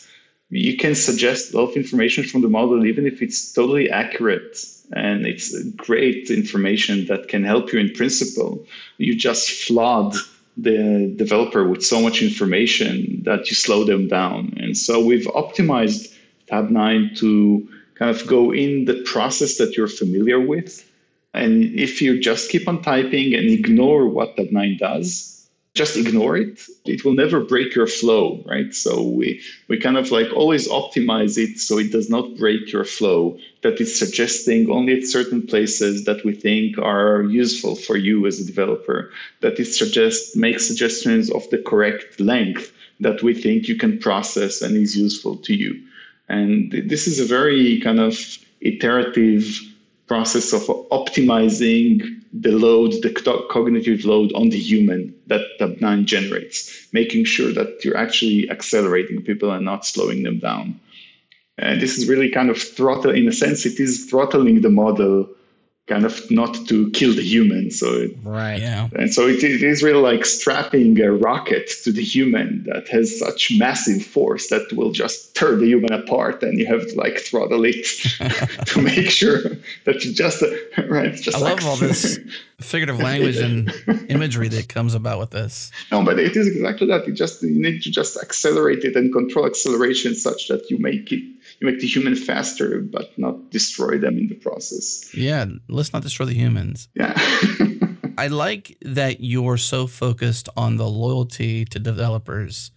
you 0.50 0.76
can 0.76 0.94
suggest 0.94 1.54
a 1.54 1.58
lot 1.58 1.70
of 1.70 1.76
information 1.76 2.24
from 2.24 2.42
the 2.42 2.48
model, 2.48 2.84
even 2.84 3.06
if 3.06 3.22
it's 3.22 3.52
totally 3.52 3.88
accurate 3.90 4.58
and 4.92 5.26
it's 5.26 5.56
great 5.74 6.30
information 6.30 7.06
that 7.06 7.28
can 7.28 7.44
help 7.44 7.72
you 7.72 7.78
in 7.78 7.92
principle. 7.92 8.64
You 8.98 9.14
just 9.14 9.48
flood 9.66 10.14
the 10.56 11.12
developer 11.16 11.66
with 11.66 11.84
so 11.84 12.00
much 12.00 12.22
information 12.22 13.22
that 13.24 13.48
you 13.48 13.54
slow 13.54 13.84
them 13.84 14.08
down. 14.08 14.52
And 14.56 14.76
so 14.76 15.04
we've 15.04 15.26
optimized 15.26 16.12
Tabnine 16.50 17.16
to 17.18 17.68
kind 17.94 18.10
of 18.10 18.26
go 18.26 18.52
in 18.52 18.86
the 18.86 19.00
process 19.04 19.58
that 19.58 19.76
you're 19.76 19.86
familiar 19.86 20.40
with. 20.40 20.84
And 21.32 21.62
if 21.78 22.02
you 22.02 22.20
just 22.20 22.50
keep 22.50 22.66
on 22.66 22.82
typing 22.82 23.34
and 23.34 23.48
ignore 23.48 24.08
what 24.08 24.36
Tabnine 24.36 24.78
does, 24.78 25.29
just 25.74 25.96
ignore 25.96 26.36
it. 26.36 26.60
It 26.84 27.04
will 27.04 27.14
never 27.14 27.40
break 27.40 27.74
your 27.74 27.86
flow, 27.86 28.42
right? 28.44 28.74
So 28.74 29.02
we, 29.02 29.40
we 29.68 29.78
kind 29.78 29.96
of 29.96 30.10
like 30.10 30.32
always 30.34 30.68
optimize 30.68 31.38
it 31.38 31.58
so 31.58 31.78
it 31.78 31.92
does 31.92 32.10
not 32.10 32.36
break 32.36 32.72
your 32.72 32.84
flow, 32.84 33.38
that 33.62 33.80
it's 33.80 33.96
suggesting 33.96 34.68
only 34.70 34.98
at 34.98 35.04
certain 35.04 35.46
places 35.46 36.04
that 36.06 36.24
we 36.24 36.34
think 36.34 36.76
are 36.78 37.22
useful 37.22 37.76
for 37.76 37.96
you 37.96 38.26
as 38.26 38.40
a 38.40 38.44
developer, 38.44 39.10
that 39.42 39.60
it 39.60 39.66
suggests 39.66 40.34
makes 40.34 40.66
suggestions 40.66 41.30
of 41.30 41.48
the 41.50 41.58
correct 41.58 42.18
length 42.18 42.72
that 42.98 43.22
we 43.22 43.32
think 43.32 43.68
you 43.68 43.76
can 43.76 43.98
process 43.98 44.60
and 44.62 44.76
is 44.76 44.96
useful 44.96 45.36
to 45.36 45.54
you. 45.54 45.80
And 46.28 46.72
this 46.72 47.06
is 47.06 47.20
a 47.20 47.24
very 47.24 47.80
kind 47.80 48.00
of 48.00 48.16
iterative 48.60 49.46
process 50.06 50.52
of 50.52 50.62
optimizing 50.90 52.19
the 52.32 52.52
load, 52.52 52.92
the 53.02 53.46
cognitive 53.50 54.04
load 54.04 54.32
on 54.34 54.50
the 54.50 54.58
human 54.58 55.14
that 55.26 55.42
Tabnine 55.58 56.04
generates, 56.04 56.88
making 56.92 57.24
sure 57.24 57.52
that 57.52 57.84
you're 57.84 57.96
actually 57.96 58.48
accelerating 58.50 59.22
people 59.22 59.50
and 59.50 59.64
not 59.64 59.84
slowing 59.84 60.22
them 60.22 60.38
down. 60.38 60.78
And 61.58 61.80
this 61.80 61.98
is 61.98 62.08
really 62.08 62.30
kind 62.30 62.48
of 62.48 62.56
throttle, 62.60 63.10
in 63.10 63.28
a 63.28 63.32
sense, 63.32 63.66
it 63.66 63.80
is 63.80 64.06
throttling 64.06 64.62
the 64.62 64.70
model 64.70 65.28
kind 65.90 66.04
of 66.04 66.30
not 66.30 66.54
to 66.68 66.88
kill 66.92 67.12
the 67.12 67.22
human. 67.22 67.70
So 67.70 67.86
it, 68.04 68.16
right, 68.22 68.60
yeah, 68.60 68.88
and 68.94 69.12
so 69.12 69.26
it, 69.26 69.42
it 69.42 69.62
is 69.62 69.82
really 69.82 70.00
like 70.00 70.24
strapping 70.24 70.98
a 71.00 71.12
rocket 71.12 71.68
to 71.82 71.92
the 71.92 72.02
human 72.02 72.62
that 72.64 72.88
has 72.88 73.18
such 73.18 73.52
massive 73.58 74.02
force 74.02 74.48
that 74.48 74.72
will 74.72 74.92
just 74.92 75.34
tear 75.34 75.56
the 75.56 75.66
human 75.66 75.92
apart, 75.92 76.42
and 76.42 76.58
you 76.58 76.66
have 76.66 76.86
to 76.86 76.94
like 76.94 77.18
throttle 77.18 77.64
it 77.64 77.84
to 78.66 78.80
make 78.80 79.10
sure 79.10 79.40
that 79.84 80.04
you 80.04 80.12
just 80.14 80.42
right. 80.88 81.14
Just 81.14 81.36
I 81.36 81.40
love 81.40 81.66
all 81.66 81.76
this 81.76 82.18
figurative 82.60 83.00
language 83.00 83.38
and 83.38 83.72
imagery 84.08 84.48
that 84.48 84.68
comes 84.68 84.94
about 84.94 85.18
with 85.18 85.30
this. 85.30 85.72
No, 85.90 86.04
but 86.04 86.18
it 86.20 86.36
is 86.36 86.46
exactly 86.46 86.86
that. 86.86 87.06
You 87.06 87.12
just 87.12 87.42
you 87.42 87.60
need 87.60 87.82
to 87.82 87.90
just 87.90 88.16
accelerate 88.16 88.84
it 88.84 88.94
and 88.94 89.12
control 89.12 89.44
acceleration 89.44 90.14
such 90.14 90.46
that 90.48 90.70
you 90.70 90.78
make 90.78 91.10
it 91.10 91.24
you 91.60 91.66
make 91.66 91.80
the 91.80 91.86
human 91.86 92.16
faster, 92.16 92.80
but 92.80 93.16
not 93.18 93.50
destroy 93.50 93.98
them 93.98 94.16
in 94.16 94.28
the 94.28 94.34
process. 94.34 95.14
Yeah, 95.14 95.44
let's 95.68 95.92
not 95.92 96.02
destroy 96.02 96.26
the 96.26 96.34
humans. 96.34 96.88
Yeah. 96.94 97.14
I 98.18 98.28
like 98.28 98.76
that 98.82 99.20
you're 99.20 99.56
so 99.56 99.86
focused 99.86 100.48
on 100.56 100.76
the 100.76 100.88
loyalty 100.88 101.64
to 101.66 101.78
developers 101.78 102.70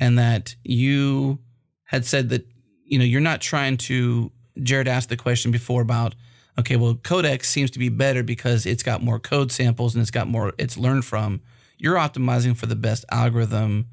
and 0.00 0.18
that 0.18 0.54
you 0.64 1.38
had 1.84 2.06
said 2.06 2.30
that, 2.30 2.46
you 2.84 2.98
know, 2.98 3.04
you're 3.04 3.20
not 3.20 3.40
trying 3.40 3.76
to, 3.78 4.32
Jared 4.62 4.88
asked 4.88 5.10
the 5.10 5.16
question 5.16 5.50
before 5.50 5.82
about, 5.82 6.14
okay, 6.58 6.76
well, 6.76 6.94
Codex 6.94 7.48
seems 7.48 7.70
to 7.72 7.78
be 7.78 7.88
better 7.88 8.22
because 8.22 8.66
it's 8.66 8.82
got 8.82 9.02
more 9.02 9.18
code 9.18 9.52
samples 9.52 9.94
and 9.94 10.02
it's 10.02 10.10
got 10.10 10.26
more, 10.26 10.52
it's 10.58 10.76
learned 10.76 11.04
from. 11.04 11.40
You're 11.76 11.96
optimizing 11.96 12.56
for 12.56 12.66
the 12.66 12.76
best 12.76 13.04
algorithm 13.10 13.88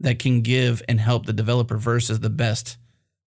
that 0.00 0.18
can 0.18 0.42
give 0.42 0.82
and 0.88 1.00
help 1.00 1.26
the 1.26 1.32
developer 1.32 1.76
versus 1.76 2.20
the 2.20 2.30
best 2.30 2.76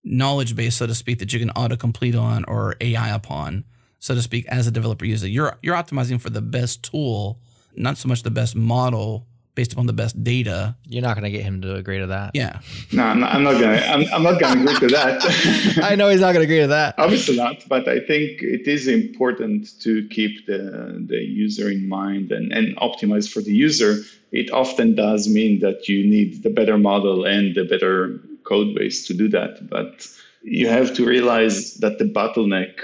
knowledge 0.05 0.55
base, 0.55 0.75
so 0.75 0.87
to 0.87 0.95
speak, 0.95 1.19
that 1.19 1.33
you 1.33 1.39
can 1.39 1.49
autocomplete 1.49 2.19
on 2.19 2.45
or 2.45 2.75
AI 2.79 3.09
upon, 3.09 3.65
so 3.99 4.15
to 4.15 4.21
speak, 4.21 4.45
as 4.47 4.67
a 4.67 4.71
developer 4.71 5.05
user. 5.05 5.27
You're 5.27 5.57
you're 5.61 5.75
optimizing 5.75 6.21
for 6.21 6.29
the 6.29 6.41
best 6.41 6.83
tool, 6.83 7.39
not 7.75 7.97
so 7.97 8.07
much 8.07 8.23
the 8.23 8.31
best 8.31 8.55
model 8.55 9.27
based 9.55 9.71
upon 9.73 9.85
the 9.87 9.93
best 9.93 10.21
data. 10.23 10.75
You're 10.87 11.01
not 11.01 11.15
going 11.15 11.23
to 11.23 11.31
get 11.31 11.43
him 11.43 11.61
to 11.61 11.75
agree 11.75 11.99
to 11.99 12.07
that. 12.07 12.31
Yeah. 12.33 12.59
No, 12.91 13.03
I'm 13.03 13.21
not, 13.21 13.33
I'm 13.33 13.43
not 13.43 13.53
gonna. 13.53 13.77
I'm, 13.77 14.05
I'm 14.13 14.23
not 14.23 14.39
gonna 14.39 14.61
agree 14.61 14.89
to 14.89 14.95
that. 14.95 15.79
I 15.83 15.95
know 15.95 16.09
he's 16.09 16.19
not 16.19 16.33
gonna 16.33 16.43
agree 16.43 16.59
to 16.59 16.67
that. 16.67 16.95
Obviously 16.97 17.37
not, 17.37 17.63
but 17.67 17.87
I 17.87 17.99
think 17.99 18.41
it 18.41 18.67
is 18.67 18.87
important 18.87 19.79
to 19.81 20.07
keep 20.09 20.45
the 20.45 21.03
the 21.07 21.17
user 21.17 21.71
in 21.71 21.89
mind 21.89 22.31
and 22.31 22.51
and 22.51 22.75
optimize 22.77 23.31
for 23.31 23.41
the 23.41 23.53
user. 23.53 24.01
It 24.31 24.51
often 24.51 24.95
does 24.95 25.29
mean 25.29 25.61
that 25.61 25.87
you 25.87 26.05
need 26.05 26.43
the 26.43 26.49
better 26.49 26.77
model 26.77 27.25
and 27.25 27.55
the 27.55 27.63
better 27.63 28.19
code 28.45 28.75
base 28.75 29.05
to 29.07 29.13
do 29.13 29.27
that. 29.29 29.69
But 29.69 30.07
you 30.41 30.67
have 30.67 30.93
to 30.95 31.05
realize 31.05 31.75
that 31.75 31.99
the 31.99 32.05
bottleneck 32.05 32.79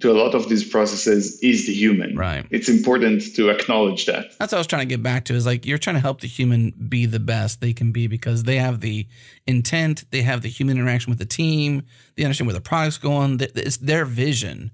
to 0.00 0.10
a 0.10 0.12
lot 0.12 0.34
of 0.34 0.48
these 0.48 0.68
processes 0.68 1.40
is 1.40 1.66
the 1.66 1.72
human. 1.72 2.14
Right. 2.14 2.44
It's 2.50 2.68
important 2.68 3.34
to 3.36 3.48
acknowledge 3.48 4.04
that. 4.06 4.36
That's 4.38 4.52
what 4.52 4.54
I 4.54 4.58
was 4.58 4.66
trying 4.66 4.86
to 4.86 4.94
get 4.94 5.02
back 5.02 5.24
to 5.26 5.34
is 5.34 5.46
like 5.46 5.64
you're 5.64 5.78
trying 5.78 5.96
to 5.96 6.00
help 6.00 6.20
the 6.20 6.28
human 6.28 6.72
be 6.88 7.06
the 7.06 7.18
best 7.18 7.60
they 7.60 7.72
can 7.72 7.90
be 7.90 8.06
because 8.06 8.42
they 8.42 8.56
have 8.56 8.80
the 8.80 9.06
intent, 9.46 10.04
they 10.10 10.22
have 10.22 10.42
the 10.42 10.48
human 10.48 10.76
interaction 10.76 11.10
with 11.10 11.18
the 11.18 11.24
team, 11.24 11.82
they 12.16 12.24
understand 12.24 12.46
where 12.46 12.54
the 12.54 12.60
product's 12.60 12.98
going, 12.98 13.40
it's 13.40 13.78
their 13.78 14.04
vision. 14.04 14.70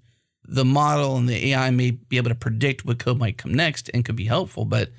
The 0.47 0.65
model 0.65 1.17
and 1.17 1.29
the 1.29 1.53
AI 1.53 1.71
may 1.71 1.93
be 1.93 2.17
able 2.17 2.31
to 2.31 2.35
predict 2.35 2.85
what 2.85 2.99
code 2.99 3.19
might 3.19 3.39
come 3.39 3.55
next 3.55 3.89
and 3.95 4.05
could 4.05 4.17
be 4.17 4.27
helpful, 4.27 4.65
but 4.65 4.91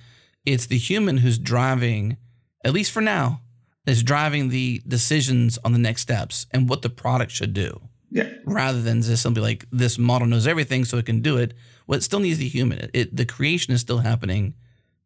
it's 0.46 0.68
the 0.68 0.78
human 0.78 1.18
who's 1.18 1.38
driving, 1.38 2.18
at 2.64 2.74
least 2.74 2.92
for 2.92 3.02
now, 3.02 3.42
is 3.86 4.04
driving 4.04 4.50
the 4.50 4.82
decisions 4.88 5.58
on 5.64 5.74
the 5.74 5.80
next 5.80 6.02
steps 6.02 6.46
and 6.52 6.68
what 6.68 6.82
the 6.82 6.90
product 6.90 7.32
should 7.32 7.54
do. 7.54 7.82
Yeah. 8.10 8.30
Rather 8.46 8.82
than 8.82 9.02
just 9.02 9.24
simply 9.24 9.42
like 9.42 9.66
this 9.72 9.98
model 9.98 10.28
knows 10.28 10.48
everything 10.48 10.86
so 10.86 10.98
it 10.98 11.06
can 11.06 11.22
do 11.22 11.38
it. 11.38 11.54
Well, 11.86 11.98
it 11.98 12.04
still 12.04 12.20
needs 12.20 12.40
the 12.40 12.48
human. 12.48 12.80
It, 12.80 12.92
it, 12.94 13.16
the 13.16 13.26
creation 13.26 13.74
is 13.74 13.82
still 13.82 14.00
happening 14.00 14.54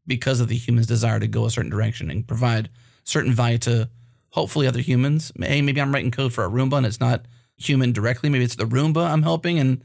because 0.05 0.39
of 0.39 0.47
the 0.47 0.57
human's 0.57 0.87
desire 0.87 1.19
to 1.19 1.27
go 1.27 1.45
a 1.45 1.51
certain 1.51 1.71
direction 1.71 2.09
and 2.09 2.27
provide 2.27 2.69
certain 3.03 3.33
value 3.33 3.57
to 3.59 3.89
hopefully 4.29 4.67
other 4.67 4.79
humans. 4.79 5.31
Hey, 5.39 5.61
maybe 5.61 5.81
I'm 5.81 5.93
writing 5.93 6.11
code 6.11 6.33
for 6.33 6.45
a 6.45 6.49
Roomba 6.49 6.77
and 6.77 6.85
it's 6.85 6.99
not 6.99 7.25
human 7.57 7.91
directly. 7.91 8.29
Maybe 8.29 8.43
it's 8.43 8.55
the 8.55 8.65
Roomba 8.65 9.09
I'm 9.09 9.23
helping 9.23 9.59
and 9.59 9.83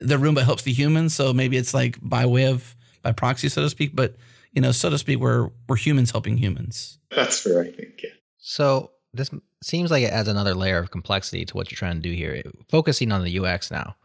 the 0.00 0.16
Roomba 0.16 0.42
helps 0.42 0.62
the 0.62 0.72
human. 0.72 1.08
So 1.08 1.32
maybe 1.32 1.56
it's 1.56 1.74
like 1.74 1.98
by 2.02 2.26
way 2.26 2.46
of 2.46 2.74
by 3.02 3.12
proxy, 3.12 3.48
so 3.48 3.62
to 3.62 3.70
speak. 3.70 3.94
But 3.94 4.16
you 4.52 4.62
know, 4.62 4.72
so 4.72 4.90
to 4.90 4.98
speak, 4.98 5.18
we're 5.18 5.50
we're 5.68 5.76
humans 5.76 6.10
helping 6.10 6.36
humans. 6.36 6.98
That's 7.10 7.40
fair, 7.40 7.60
I 7.60 7.70
think. 7.70 8.00
Yeah. 8.02 8.10
So 8.46 8.90
this 9.14 9.30
seems 9.62 9.90
like 9.90 10.02
it 10.02 10.12
adds 10.12 10.28
another 10.28 10.54
layer 10.54 10.78
of 10.78 10.90
complexity 10.90 11.46
to 11.46 11.56
what 11.56 11.70
you're 11.70 11.78
trying 11.78 11.96
to 11.96 12.06
do 12.06 12.14
here. 12.14 12.42
Focusing 12.68 13.10
on 13.10 13.24
the 13.24 13.38
UX 13.38 13.70
now 13.70 13.96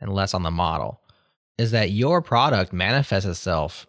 and 0.00 0.12
less 0.12 0.34
on 0.34 0.42
the 0.42 0.50
model 0.50 1.00
is 1.56 1.70
that 1.70 1.92
your 1.92 2.20
product 2.20 2.72
manifests 2.72 3.28
itself 3.28 3.86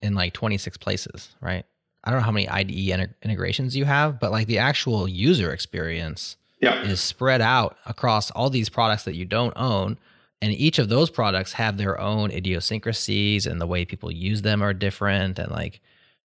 in 0.00 0.14
like 0.14 0.32
26 0.32 0.78
places, 0.78 1.36
right? 1.42 1.66
I 2.02 2.10
don't 2.10 2.20
know 2.20 2.24
how 2.24 2.32
many 2.32 2.48
IDE 2.48 3.10
integrations 3.22 3.76
you 3.76 3.84
have, 3.84 4.18
but 4.18 4.32
like 4.32 4.46
the 4.46 4.58
actual 4.58 5.06
user 5.06 5.52
experience 5.52 6.38
yeah. 6.62 6.80
is 6.80 7.02
spread 7.02 7.42
out 7.42 7.76
across 7.84 8.30
all 8.30 8.48
these 8.48 8.70
products 8.70 9.04
that 9.04 9.14
you 9.14 9.26
don't 9.26 9.52
own. 9.56 9.98
And 10.40 10.54
each 10.54 10.78
of 10.78 10.88
those 10.88 11.10
products 11.10 11.52
have 11.52 11.76
their 11.76 12.00
own 12.00 12.30
idiosyncrasies 12.30 13.44
and 13.44 13.60
the 13.60 13.66
way 13.66 13.84
people 13.84 14.10
use 14.10 14.40
them 14.40 14.62
are 14.62 14.72
different. 14.72 15.38
And 15.38 15.50
like 15.50 15.82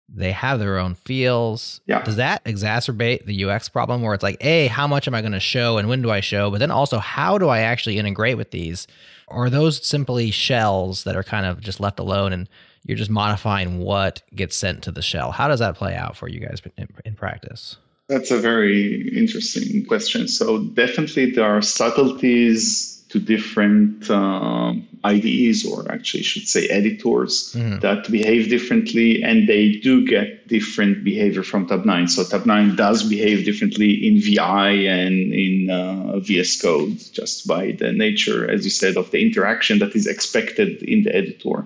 they 0.09 0.31
have 0.31 0.59
their 0.59 0.77
own 0.77 0.95
feels. 0.95 1.81
Yeah. 1.85 2.03
Does 2.03 2.17
that 2.17 2.43
exacerbate 2.43 3.25
the 3.25 3.45
UX 3.45 3.69
problem 3.69 4.01
where 4.01 4.13
it's 4.13 4.23
like, 4.23 4.37
A, 4.41 4.67
how 4.67 4.87
much 4.87 5.07
am 5.07 5.15
I 5.15 5.21
going 5.21 5.33
to 5.33 5.39
show 5.39 5.77
and 5.77 5.89
when 5.89 6.01
do 6.01 6.11
I 6.11 6.19
show? 6.19 6.51
But 6.51 6.59
then 6.59 6.71
also, 6.71 6.99
how 6.99 7.37
do 7.37 7.49
I 7.49 7.59
actually 7.59 7.97
integrate 7.97 8.37
with 8.37 8.51
these? 8.51 8.87
Or 9.27 9.45
are 9.45 9.49
those 9.49 9.85
simply 9.85 10.31
shells 10.31 11.03
that 11.05 11.15
are 11.15 11.23
kind 11.23 11.45
of 11.45 11.61
just 11.61 11.79
left 11.79 11.99
alone 11.99 12.33
and 12.33 12.47
you're 12.85 12.97
just 12.97 13.09
modifying 13.09 13.79
what 13.79 14.21
gets 14.35 14.55
sent 14.55 14.83
to 14.83 14.91
the 14.91 15.01
shell. 15.01 15.31
How 15.31 15.47
does 15.47 15.59
that 15.59 15.75
play 15.75 15.95
out 15.95 16.17
for 16.17 16.27
you 16.27 16.39
guys 16.39 16.61
in, 16.77 16.87
in 17.05 17.15
practice? 17.15 17.77
That's 18.09 18.31
a 18.31 18.39
very 18.39 19.09
interesting 19.17 19.85
question. 19.85 20.27
So, 20.27 20.65
definitely, 20.65 21.31
there 21.31 21.45
are 21.45 21.61
subtleties 21.61 22.92
to 23.14 23.20
different 23.20 24.09
um, 24.09 24.88
IDEs, 25.03 25.64
or 25.64 25.89
actually, 25.91 26.22
I 26.22 26.24
should 26.24 26.47
say 26.47 26.68
editors, 26.70 27.53
mm-hmm. 27.53 27.78
that 27.80 28.09
behave 28.09 28.49
differently, 28.49 29.22
and 29.22 29.47
they 29.47 29.74
do 29.74 30.03
get 30.03 30.47
different 30.47 31.03
behavior 31.03 31.43
from 31.43 31.68
Tabnine. 31.68 32.09
So, 32.09 32.24
Tabnine 32.24 32.76
does 32.76 33.03
behave 33.03 33.45
differently 33.45 33.91
in 34.07 34.20
VI 34.20 34.72
and 34.99 35.32
in 35.32 35.70
uh, 35.70 36.18
VS 36.22 36.59
Code, 36.59 36.97
just 37.11 37.45
by 37.47 37.74
the 37.74 37.93
nature, 37.93 38.49
as 38.49 38.66
you 38.66 38.72
said, 38.72 38.97
of 38.97 39.11
the 39.11 39.22
interaction 39.22 39.78
that 39.78 39.95
is 39.95 40.07
expected 40.07 40.82
in 40.82 41.03
the 41.03 41.16
editor. 41.16 41.64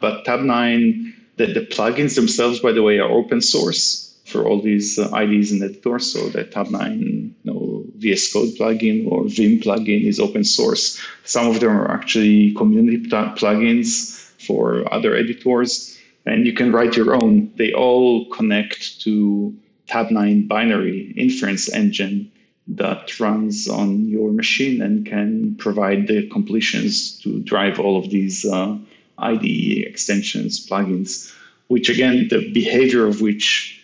But 0.00 0.26
Tabnine, 0.26 1.14
the, 1.38 1.46
the 1.46 1.64
plugins 1.64 2.14
themselves, 2.14 2.60
by 2.60 2.72
the 2.72 2.82
way, 2.82 2.98
are 2.98 3.10
open 3.10 3.40
source 3.40 4.14
for 4.26 4.46
all 4.46 4.60
these 4.60 4.98
uh, 4.98 5.10
IDs 5.16 5.50
and 5.50 5.62
editors. 5.62 6.12
So 6.12 6.28
the 6.28 6.44
Tabnine 6.44 7.00
you 7.00 7.34
know, 7.44 7.79
VS 8.00 8.32
Code 8.32 8.50
plugin 8.58 9.06
or 9.10 9.24
Vim 9.28 9.60
plugin 9.60 10.04
is 10.04 10.18
open 10.18 10.44
source. 10.44 11.00
Some 11.24 11.46
of 11.48 11.60
them 11.60 11.70
are 11.70 11.90
actually 11.90 12.54
community 12.54 12.98
pl- 13.08 13.34
plugins 13.36 14.18
for 14.46 14.92
other 14.92 15.14
editors, 15.14 15.98
and 16.26 16.46
you 16.46 16.52
can 16.52 16.72
write 16.72 16.96
your 16.96 17.14
own. 17.14 17.52
They 17.56 17.72
all 17.72 18.26
connect 18.30 19.00
to 19.02 19.54
Tabnine 19.88 20.48
binary 20.48 21.12
inference 21.16 21.68
engine 21.72 22.30
that 22.68 23.18
runs 23.18 23.68
on 23.68 24.08
your 24.08 24.30
machine 24.30 24.80
and 24.80 25.04
can 25.04 25.56
provide 25.56 26.06
the 26.06 26.28
completions 26.28 27.18
to 27.20 27.40
drive 27.40 27.80
all 27.80 27.98
of 27.98 28.10
these 28.10 28.44
uh, 28.44 28.76
IDE 29.18 29.84
extensions, 29.86 30.64
plugins, 30.66 31.34
which 31.66 31.88
again, 31.88 32.28
the 32.30 32.50
behavior 32.52 33.06
of 33.06 33.20
which 33.20 33.79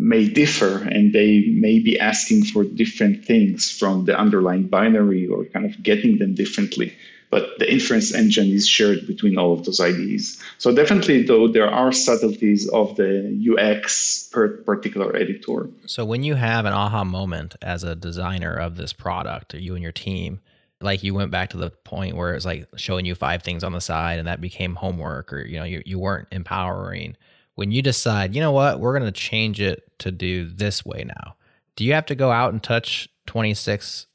may 0.00 0.26
differ 0.26 0.78
and 0.90 1.12
they 1.12 1.44
may 1.58 1.78
be 1.78 2.00
asking 2.00 2.44
for 2.44 2.64
different 2.64 3.22
things 3.22 3.70
from 3.70 4.06
the 4.06 4.18
underlying 4.18 4.66
binary 4.66 5.26
or 5.26 5.44
kind 5.44 5.66
of 5.66 5.82
getting 5.82 6.18
them 6.18 6.34
differently. 6.34 6.92
But 7.28 7.58
the 7.58 7.70
inference 7.70 8.12
engine 8.12 8.48
is 8.48 8.66
shared 8.66 9.06
between 9.06 9.38
all 9.38 9.52
of 9.52 9.64
those 9.64 9.78
IDEs. 9.78 10.42
So 10.58 10.74
definitely, 10.74 11.22
though, 11.22 11.46
there 11.46 11.70
are 11.70 11.92
subtleties 11.92 12.68
of 12.70 12.96
the 12.96 13.10
UX 13.52 14.28
per 14.32 14.48
particular 14.48 15.14
editor. 15.14 15.68
So 15.86 16.04
when 16.04 16.24
you 16.24 16.34
have 16.34 16.64
an 16.64 16.72
aha 16.72 17.04
moment 17.04 17.54
as 17.62 17.84
a 17.84 17.94
designer 17.94 18.54
of 18.54 18.76
this 18.76 18.92
product, 18.92 19.54
or 19.54 19.58
you 19.58 19.74
and 19.74 19.82
your 19.82 19.92
team, 19.92 20.40
like 20.80 21.04
you 21.04 21.14
went 21.14 21.30
back 21.30 21.50
to 21.50 21.56
the 21.56 21.70
point 21.70 22.16
where 22.16 22.34
it's 22.34 22.46
like 22.46 22.66
showing 22.76 23.04
you 23.04 23.14
five 23.14 23.42
things 23.42 23.62
on 23.62 23.72
the 23.72 23.80
side 23.80 24.18
and 24.18 24.26
that 24.26 24.40
became 24.40 24.74
homework 24.74 25.32
or 25.32 25.42
you 25.42 25.58
know 25.58 25.64
you, 25.64 25.82
you 25.84 25.98
weren't 25.98 26.26
empowering 26.32 27.16
when 27.60 27.70
you 27.70 27.82
decide, 27.82 28.34
you 28.34 28.40
know 28.40 28.52
what, 28.52 28.80
we're 28.80 28.98
going 28.98 29.04
to 29.04 29.12
change 29.12 29.60
it 29.60 29.82
to 29.98 30.10
do 30.10 30.48
this 30.48 30.82
way 30.82 31.04
now, 31.04 31.36
do 31.76 31.84
you 31.84 31.92
have 31.92 32.06
to 32.06 32.14
go 32.14 32.30
out 32.30 32.54
and 32.54 32.62
touch 32.62 33.06
26? 33.26 34.06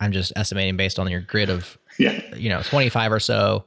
I'm 0.00 0.10
just 0.10 0.32
estimating 0.36 0.78
based 0.78 0.98
on 0.98 1.10
your 1.10 1.20
grid 1.20 1.50
of, 1.50 1.76
yeah. 1.98 2.18
you 2.34 2.48
know, 2.48 2.62
25 2.62 3.12
or 3.12 3.20
so 3.20 3.66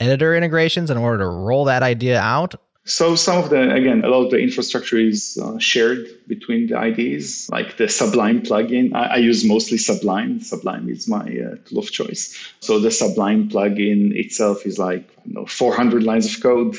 editor 0.00 0.34
integrations 0.34 0.90
in 0.90 0.96
order 0.96 1.18
to 1.18 1.28
roll 1.28 1.66
that 1.66 1.82
idea 1.82 2.18
out? 2.20 2.54
So 2.84 3.16
some 3.16 3.36
of 3.36 3.50
the 3.50 3.70
again, 3.70 4.02
a 4.02 4.08
lot 4.08 4.24
of 4.24 4.30
the 4.30 4.38
infrastructure 4.38 4.96
is 4.96 5.38
uh, 5.42 5.58
shared 5.58 6.06
between 6.26 6.68
the 6.68 6.82
IDs, 6.82 7.50
like 7.50 7.76
the 7.76 7.86
Sublime 7.86 8.40
plugin. 8.40 8.94
I, 8.94 9.04
I 9.04 9.16
use 9.16 9.44
mostly 9.44 9.76
Sublime. 9.76 10.40
Sublime 10.40 10.88
is 10.88 11.06
my 11.06 11.20
uh, 11.20 11.56
tool 11.66 11.80
of 11.80 11.90
choice. 11.92 12.34
So 12.60 12.78
the 12.78 12.90
Sublime 12.90 13.50
plugin 13.50 14.16
itself 14.16 14.64
is 14.64 14.78
like 14.78 15.06
know, 15.32 15.46
400 15.46 16.02
lines 16.02 16.34
of 16.34 16.42
code 16.42 16.76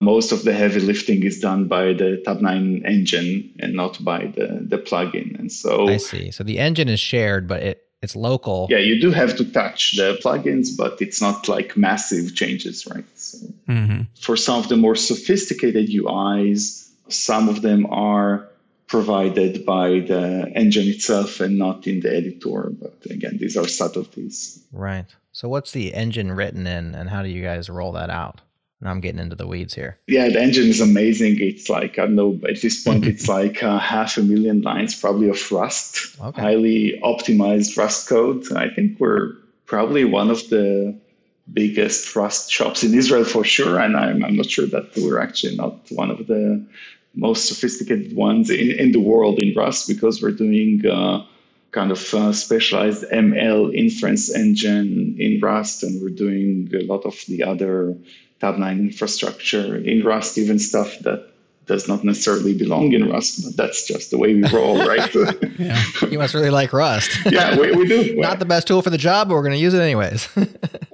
most 0.00 0.32
of 0.32 0.44
the 0.44 0.52
heavy 0.52 0.80
lifting 0.80 1.22
is 1.22 1.40
done 1.40 1.66
by 1.68 1.92
the 1.92 2.22
Tabnine 2.26 2.84
engine 2.86 3.54
and 3.60 3.74
not 3.74 4.02
by 4.02 4.26
the, 4.26 4.60
the 4.62 4.78
plugin. 4.78 5.38
And 5.38 5.52
so 5.52 5.88
I 5.88 5.98
see. 5.98 6.30
So 6.30 6.42
the 6.42 6.58
engine 6.58 6.88
is 6.88 7.00
shared, 7.00 7.46
but 7.46 7.62
it 7.62 7.86
it's 8.02 8.16
local. 8.16 8.66
Yeah, 8.70 8.78
you 8.78 8.98
do 8.98 9.10
have 9.10 9.36
to 9.36 9.44
touch 9.44 9.94
the 9.96 10.18
plugins, 10.24 10.68
but 10.74 11.02
it's 11.02 11.20
not 11.20 11.48
like 11.48 11.76
massive 11.76 12.34
changes, 12.34 12.86
right? 12.86 13.04
So 13.14 13.46
mm-hmm. 13.68 14.02
For 14.18 14.36
some 14.38 14.58
of 14.58 14.70
the 14.70 14.76
more 14.78 14.96
sophisticated 14.96 15.90
UIs, 15.90 16.88
some 17.08 17.50
of 17.50 17.60
them 17.60 17.84
are 17.90 18.48
provided 18.86 19.66
by 19.66 20.00
the 20.00 20.50
engine 20.54 20.88
itself 20.88 21.40
and 21.40 21.58
not 21.58 21.86
in 21.86 22.00
the 22.00 22.16
editor. 22.16 22.70
But 22.70 22.96
again, 23.10 23.36
these 23.36 23.56
are 23.56 23.68
subtleties. 23.68 24.64
Right. 24.72 25.06
So 25.32 25.48
what's 25.48 25.72
the 25.72 25.92
engine 25.92 26.32
written 26.32 26.66
in 26.66 26.94
and 26.94 27.10
how 27.10 27.22
do 27.22 27.28
you 27.28 27.42
guys 27.42 27.68
roll 27.68 27.92
that 27.92 28.08
out? 28.08 28.40
Now 28.80 28.90
I'm 28.90 29.00
getting 29.00 29.20
into 29.20 29.36
the 29.36 29.46
weeds 29.46 29.74
here. 29.74 29.98
Yeah, 30.06 30.28
the 30.28 30.40
engine 30.40 30.68
is 30.68 30.80
amazing. 30.80 31.38
It's 31.38 31.68
like, 31.68 31.98
I 31.98 32.06
don't 32.06 32.14
know, 32.14 32.40
at 32.48 32.62
this 32.62 32.82
point, 32.82 33.06
it's 33.06 33.28
like 33.38 33.62
uh, 33.62 33.78
half 33.78 34.16
a 34.16 34.22
million 34.22 34.62
lines 34.62 34.98
probably 34.98 35.28
of 35.28 35.52
Rust, 35.52 36.18
okay. 36.20 36.40
highly 36.40 37.00
optimized 37.04 37.76
Rust 37.76 38.08
code. 38.08 38.50
I 38.52 38.70
think 38.70 38.98
we're 38.98 39.32
probably 39.66 40.04
one 40.04 40.30
of 40.30 40.48
the 40.48 40.98
biggest 41.52 42.16
Rust 42.16 42.50
shops 42.50 42.82
in 42.82 42.94
Israel 42.94 43.24
for 43.24 43.44
sure. 43.44 43.78
And 43.78 43.96
I'm, 43.96 44.24
I'm 44.24 44.36
not 44.36 44.50
sure 44.50 44.66
that 44.66 44.96
we're 44.96 45.20
actually 45.20 45.56
not 45.56 45.78
one 45.90 46.10
of 46.10 46.26
the 46.26 46.64
most 47.14 47.48
sophisticated 47.48 48.16
ones 48.16 48.50
in, 48.50 48.70
in 48.70 48.92
the 48.92 49.00
world 49.00 49.42
in 49.42 49.52
Rust 49.54 49.88
because 49.88 50.22
we're 50.22 50.30
doing 50.30 50.86
uh, 50.86 51.24
kind 51.72 51.90
of 51.90 52.14
uh, 52.14 52.32
specialized 52.32 53.04
ML 53.12 53.74
inference 53.74 54.34
engine 54.34 55.16
in 55.18 55.40
Rust, 55.40 55.82
and 55.82 56.00
we're 56.02 56.08
doing 56.10 56.70
a 56.74 56.84
lot 56.84 57.04
of 57.04 57.16
the 57.28 57.42
other 57.42 57.96
Tabnine 58.40 58.80
infrastructure 58.80 59.76
in 59.76 60.04
Rust, 60.04 60.38
even 60.38 60.58
stuff 60.58 60.98
that 61.00 61.30
does 61.66 61.86
not 61.86 62.02
necessarily 62.02 62.52
belong 62.52 62.92
in 62.92 63.08
Rust, 63.08 63.44
but 63.44 63.56
that's 63.56 63.86
just 63.86 64.10
the 64.10 64.18
way 64.18 64.34
we 64.34 64.44
roll, 64.48 64.84
right? 64.92 65.14
yeah. 65.58 65.80
You 66.10 66.18
must 66.18 66.34
really 66.34 66.50
like 66.50 66.72
Rust. 66.72 67.10
yeah, 67.30 67.56
we, 67.56 67.70
we 67.72 67.86
do. 67.86 68.16
Not 68.28 68.40
the 68.40 68.44
best 68.44 68.66
tool 68.66 68.82
for 68.82 68.90
the 68.90 68.98
job, 68.98 69.28
but 69.28 69.34
we're 69.34 69.42
going 69.42 69.54
to 69.54 69.58
use 69.58 69.74
it 69.74 69.80
anyways. 69.80 70.28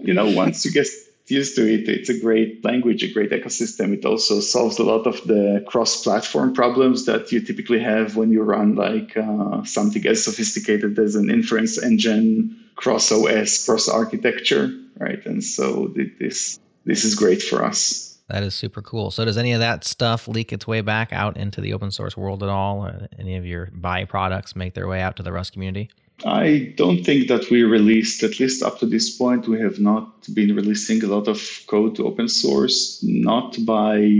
you 0.03 0.13
know, 0.13 0.31
once 0.31 0.65
you 0.67 0.71
get 0.71 0.87
used 1.29 1.57
to 1.57 1.63
it, 1.73 1.89
it's 1.89 2.11
a 2.11 2.21
great 2.21 2.63
language, 2.65 3.03
a 3.03 3.11
great 3.11 3.31
ecosystem. 3.31 3.95
It 3.95 4.05
also 4.05 4.41
solves 4.41 4.79
a 4.79 4.85
lot 4.85 5.07
of 5.07 5.17
the 5.27 5.65
cross-platform 5.67 6.53
problems 6.53 7.07
that 7.07 7.33
you 7.33 7.41
typically 7.41 7.81
have 7.81 8.17
when 8.17 8.31
you 8.31 8.43
run 8.43 8.75
like 8.75 9.17
uh, 9.17 9.65
something 9.65 10.07
as 10.07 10.23
sophisticated 10.23 10.99
as 10.99 11.15
an 11.15 11.31
inference 11.31 11.83
engine, 11.83 12.55
cross 12.77 13.11
OS, 13.11 13.65
cross 13.65 13.89
architecture, 13.89 14.71
right? 14.99 15.25
And 15.25 15.43
so 15.43 15.93
this 16.19 16.61
this 16.87 17.05
is 17.05 17.15
great 17.15 17.43
for 17.43 17.63
us. 17.63 18.19
That 18.29 18.43
is 18.43 18.55
super 18.55 18.83
cool. 18.83 19.11
So, 19.11 19.25
does 19.25 19.37
any 19.37 19.53
of 19.53 19.61
that 19.61 19.85
stuff 19.85 20.27
leak 20.27 20.53
its 20.53 20.67
way 20.67 20.81
back 20.81 21.13
out 21.13 21.37
into 21.37 21.61
the 21.61 21.73
open 21.73 21.91
source 21.91 22.17
world 22.17 22.43
at 22.43 22.49
all? 22.49 22.85
Or 22.85 23.09
any 23.19 23.37
of 23.37 23.47
your 23.47 23.67
byproducts 23.67 24.57
make 24.57 24.75
their 24.75 24.89
way 24.89 25.01
out 25.01 25.17
to 25.17 25.23
the 25.23 25.33
Rust 25.33 25.53
community? 25.53 25.91
I 26.25 26.73
don't 26.77 27.05
think 27.05 27.29
that 27.29 27.51
we 27.51 27.63
released, 27.63 28.23
at 28.23 28.41
least 28.41 28.63
up 28.63 28.79
to 28.81 28.87
this 28.87 29.17
point, 29.17 29.47
we 29.47 29.61
have 29.61 29.79
not 29.79 30.27
been 30.35 30.57
releasing 30.57 31.05
a 31.05 31.09
lot 31.09 31.29
of 31.29 31.39
code 31.67 31.95
to 31.97 32.07
open 32.07 32.29
source, 32.29 33.01
not 33.05 33.57
by 33.65 34.11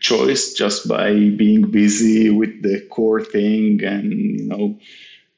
choice 0.00 0.52
just 0.52 0.86
by 0.86 1.12
being 1.30 1.62
busy 1.70 2.30
with 2.30 2.62
the 2.62 2.86
core 2.90 3.24
thing 3.24 3.82
and 3.82 4.12
you 4.12 4.44
know 4.44 4.78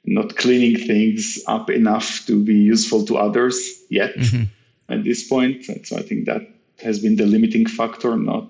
not 0.05 0.36
cleaning 0.36 0.76
things 0.76 1.40
up 1.47 1.70
enough 1.70 2.26
to 2.26 2.43
be 2.43 2.55
useful 2.55 3.05
to 3.06 3.16
others 3.16 3.56
yet 3.90 4.14
mm-hmm. 4.16 4.44
at 4.88 5.05
this 5.05 5.26
point. 5.28 5.68
And 5.68 5.86
so 5.86 5.97
I 5.97 6.02
think 6.02 6.26
that 6.26 6.43
has 6.82 6.98
been 7.01 7.16
the 7.16 7.27
limiting 7.27 7.66
factor, 7.66 8.16
not 8.16 8.48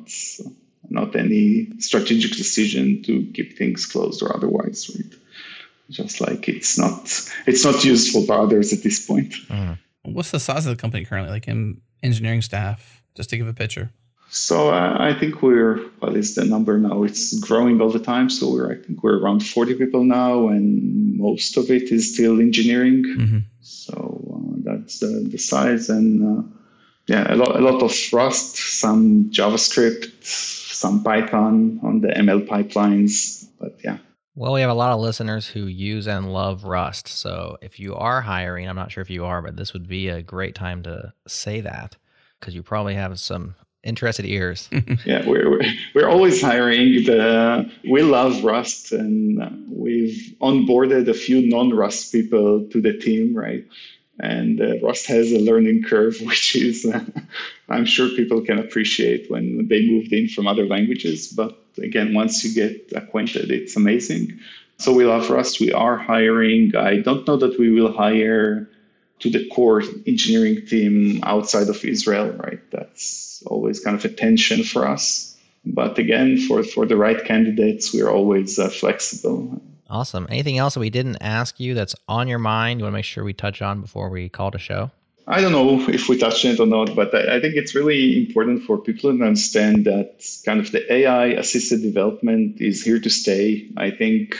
not 0.88 1.16
any 1.16 1.68
strategic 1.80 2.32
decision 2.32 3.02
to 3.02 3.26
keep 3.34 3.56
things 3.58 3.86
closed 3.86 4.22
or 4.22 4.34
otherwise. 4.34 4.90
Right? 4.94 5.12
Just 5.90 6.20
like 6.20 6.48
it's 6.48 6.78
not 6.78 7.00
it's 7.46 7.64
not 7.64 7.84
useful 7.84 8.22
for 8.22 8.40
others 8.40 8.72
at 8.72 8.82
this 8.82 9.04
point. 9.04 9.34
Mm. 9.48 9.78
What's 10.02 10.30
the 10.30 10.40
size 10.40 10.66
of 10.66 10.76
the 10.76 10.80
company 10.80 11.04
currently, 11.04 11.32
like 11.32 11.48
in 11.48 11.80
engineering 12.02 12.42
staff, 12.42 13.02
just 13.14 13.30
to 13.30 13.36
give 13.36 13.48
a 13.48 13.54
picture? 13.54 13.90
So 14.28 14.70
uh, 14.70 14.96
I 14.98 15.14
think 15.14 15.42
we're 15.42 15.78
what 16.00 16.16
is 16.16 16.34
the 16.34 16.44
number 16.44 16.78
now? 16.78 17.04
It's 17.04 17.38
growing 17.38 17.80
all 17.80 17.90
the 17.90 18.00
time. 18.00 18.28
So 18.28 18.50
we're 18.52 18.72
I 18.72 18.76
think 18.76 19.02
we're 19.02 19.18
around 19.18 19.46
40 19.46 19.74
people 19.74 20.04
now, 20.04 20.48
and 20.48 21.16
most 21.16 21.56
of 21.56 21.70
it 21.70 21.90
is 21.92 22.14
still 22.14 22.40
engineering. 22.40 23.04
Mm-hmm. 23.04 23.38
So 23.60 23.94
uh, 24.34 24.56
that's 24.64 24.98
the, 24.98 25.28
the 25.30 25.38
size, 25.38 25.88
and 25.88 26.38
uh, 26.38 26.42
yeah, 27.06 27.32
a 27.32 27.36
lot 27.36 27.56
a 27.56 27.60
lot 27.60 27.82
of 27.82 27.92
Rust, 28.12 28.56
some 28.56 29.30
JavaScript, 29.30 30.24
some 30.24 31.02
Python 31.04 31.80
on 31.82 32.00
the 32.00 32.08
ML 32.08 32.46
pipelines. 32.46 33.46
But 33.60 33.78
yeah. 33.84 33.98
Well, 34.34 34.52
we 34.52 34.60
have 34.60 34.70
a 34.70 34.74
lot 34.74 34.92
of 34.92 35.00
listeners 35.00 35.46
who 35.46 35.66
use 35.66 36.06
and 36.06 36.32
love 36.32 36.64
Rust. 36.64 37.08
So 37.08 37.56
if 37.62 37.80
you 37.80 37.94
are 37.94 38.20
hiring, 38.20 38.68
I'm 38.68 38.76
not 38.76 38.92
sure 38.92 39.00
if 39.00 39.08
you 39.08 39.24
are, 39.24 39.40
but 39.40 39.56
this 39.56 39.72
would 39.72 39.88
be 39.88 40.08
a 40.08 40.20
great 40.20 40.54
time 40.54 40.82
to 40.82 41.14
say 41.26 41.62
that 41.62 41.96
because 42.38 42.54
you 42.54 42.62
probably 42.62 42.94
have 42.94 43.18
some 43.18 43.54
interested 43.82 44.26
ears. 44.26 44.68
yeah, 45.06 45.26
we're, 45.26 45.48
we're, 45.48 45.62
we're 45.94 46.08
always 46.08 46.42
hiring. 46.42 47.04
The 47.04 47.70
we 47.88 48.02
love 48.02 48.44
Rust, 48.44 48.92
and 48.92 49.42
uh, 49.42 49.48
we've 49.70 50.34
onboarded 50.42 51.08
a 51.08 51.14
few 51.14 51.48
non-Rust 51.48 52.12
people 52.12 52.68
to 52.70 52.80
the 52.80 52.98
team, 52.98 53.34
right? 53.34 53.64
And 54.18 54.60
uh, 54.60 54.78
Rust 54.80 55.06
has 55.06 55.30
a 55.32 55.38
learning 55.38 55.84
curve, 55.84 56.16
which 56.22 56.56
is 56.56 56.84
uh, 56.86 57.04
I'm 57.68 57.84
sure 57.84 58.08
people 58.10 58.40
can 58.42 58.58
appreciate 58.58 59.30
when 59.30 59.68
they 59.68 59.86
moved 59.86 60.12
in 60.12 60.28
from 60.28 60.46
other 60.46 60.66
languages. 60.66 61.28
But 61.28 61.58
again, 61.78 62.14
once 62.14 62.44
you 62.44 62.54
get 62.54 62.92
acquainted, 62.94 63.50
it's 63.50 63.76
amazing. 63.76 64.38
So 64.78 64.92
we 64.92 65.04
love 65.04 65.30
Rust. 65.30 65.60
We 65.60 65.72
are 65.72 65.96
hiring. 65.96 66.74
I 66.76 67.00
don't 67.00 67.26
know 67.26 67.36
that 67.36 67.58
we 67.58 67.70
will 67.70 67.92
hire 67.92 68.68
to 69.20 69.30
the 69.30 69.48
core 69.48 69.82
engineering 70.06 70.66
team 70.66 71.20
outside 71.22 71.68
of 71.68 71.82
Israel, 71.84 72.30
right? 72.32 72.60
That's 72.70 73.42
always 73.46 73.80
kind 73.80 73.96
of 73.96 74.04
a 74.04 74.10
tension 74.10 74.62
for 74.62 74.86
us. 74.86 75.36
But 75.64 75.98
again, 75.98 76.38
for, 76.38 76.62
for 76.62 76.86
the 76.86 76.96
right 76.96 77.24
candidates, 77.24 77.92
we're 77.92 78.10
always 78.10 78.58
uh, 78.58 78.68
flexible. 78.68 79.60
Awesome. 79.88 80.26
Anything 80.30 80.58
else 80.58 80.74
that 80.74 80.80
we 80.80 80.90
didn't 80.90 81.18
ask 81.20 81.60
you 81.60 81.74
that's 81.74 81.94
on 82.08 82.28
your 82.28 82.38
mind? 82.38 82.80
You 82.80 82.84
want 82.84 82.94
to 82.94 82.98
make 82.98 83.04
sure 83.04 83.24
we 83.24 83.32
touch 83.32 83.62
on 83.62 83.80
before 83.80 84.08
we 84.08 84.28
call 84.28 84.50
a 84.54 84.58
show? 84.58 84.90
I 85.28 85.40
don't 85.40 85.52
know 85.52 85.80
if 85.88 86.08
we 86.08 86.16
touched 86.16 86.44
on 86.44 86.52
it 86.52 86.60
or 86.60 86.66
not, 86.66 86.94
but 86.94 87.12
I, 87.14 87.36
I 87.36 87.40
think 87.40 87.56
it's 87.56 87.74
really 87.74 88.26
important 88.26 88.62
for 88.62 88.78
people 88.78 89.16
to 89.16 89.24
understand 89.24 89.84
that 89.84 90.24
kind 90.44 90.60
of 90.60 90.70
the 90.70 90.92
AI 90.92 91.26
assisted 91.26 91.82
development 91.82 92.60
is 92.60 92.84
here 92.84 93.00
to 93.00 93.10
stay. 93.10 93.68
I 93.76 93.90
think 93.90 94.36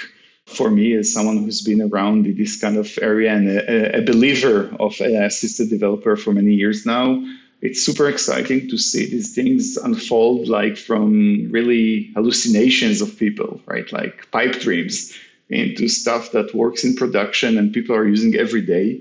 for 0.47 0.71
me 0.71 0.95
as 0.95 1.13
someone 1.13 1.39
who's 1.39 1.63
been 1.63 1.83
around 1.83 2.27
in 2.27 2.37
this 2.37 2.61
kind 2.61 2.77
of 2.77 2.97
area 3.03 3.35
and 3.35 3.49
a, 3.49 3.99
a 3.99 4.03
believer 4.03 4.71
of 4.79 5.01
AI 5.01 5.25
assisted 5.25 5.71
developer 5.71 6.17
for 6.17 6.33
many 6.33 6.55
years 6.55 6.87
now, 6.87 7.21
it's 7.63 7.85
super 7.85 8.09
exciting 8.09 8.69
to 8.69 8.79
see 8.79 9.07
these 9.07 9.35
things 9.35 9.77
unfold 9.79 10.47
like 10.47 10.77
from 10.77 11.51
really 11.51 12.13
hallucinations 12.15 13.01
of 13.01 13.19
people, 13.19 13.61
right? 13.67 13.91
Like 13.93 14.31
pipe 14.31 14.61
dreams 14.61 15.19
into 15.49 15.89
stuff 15.89 16.33
that 16.33 16.55
works 16.55 16.85
in 16.85 16.97
production 16.97 17.57
and 17.57 17.73
people 17.73 17.95
are 17.95 18.07
using 18.07 18.35
every 18.37 18.63
day. 18.63 19.01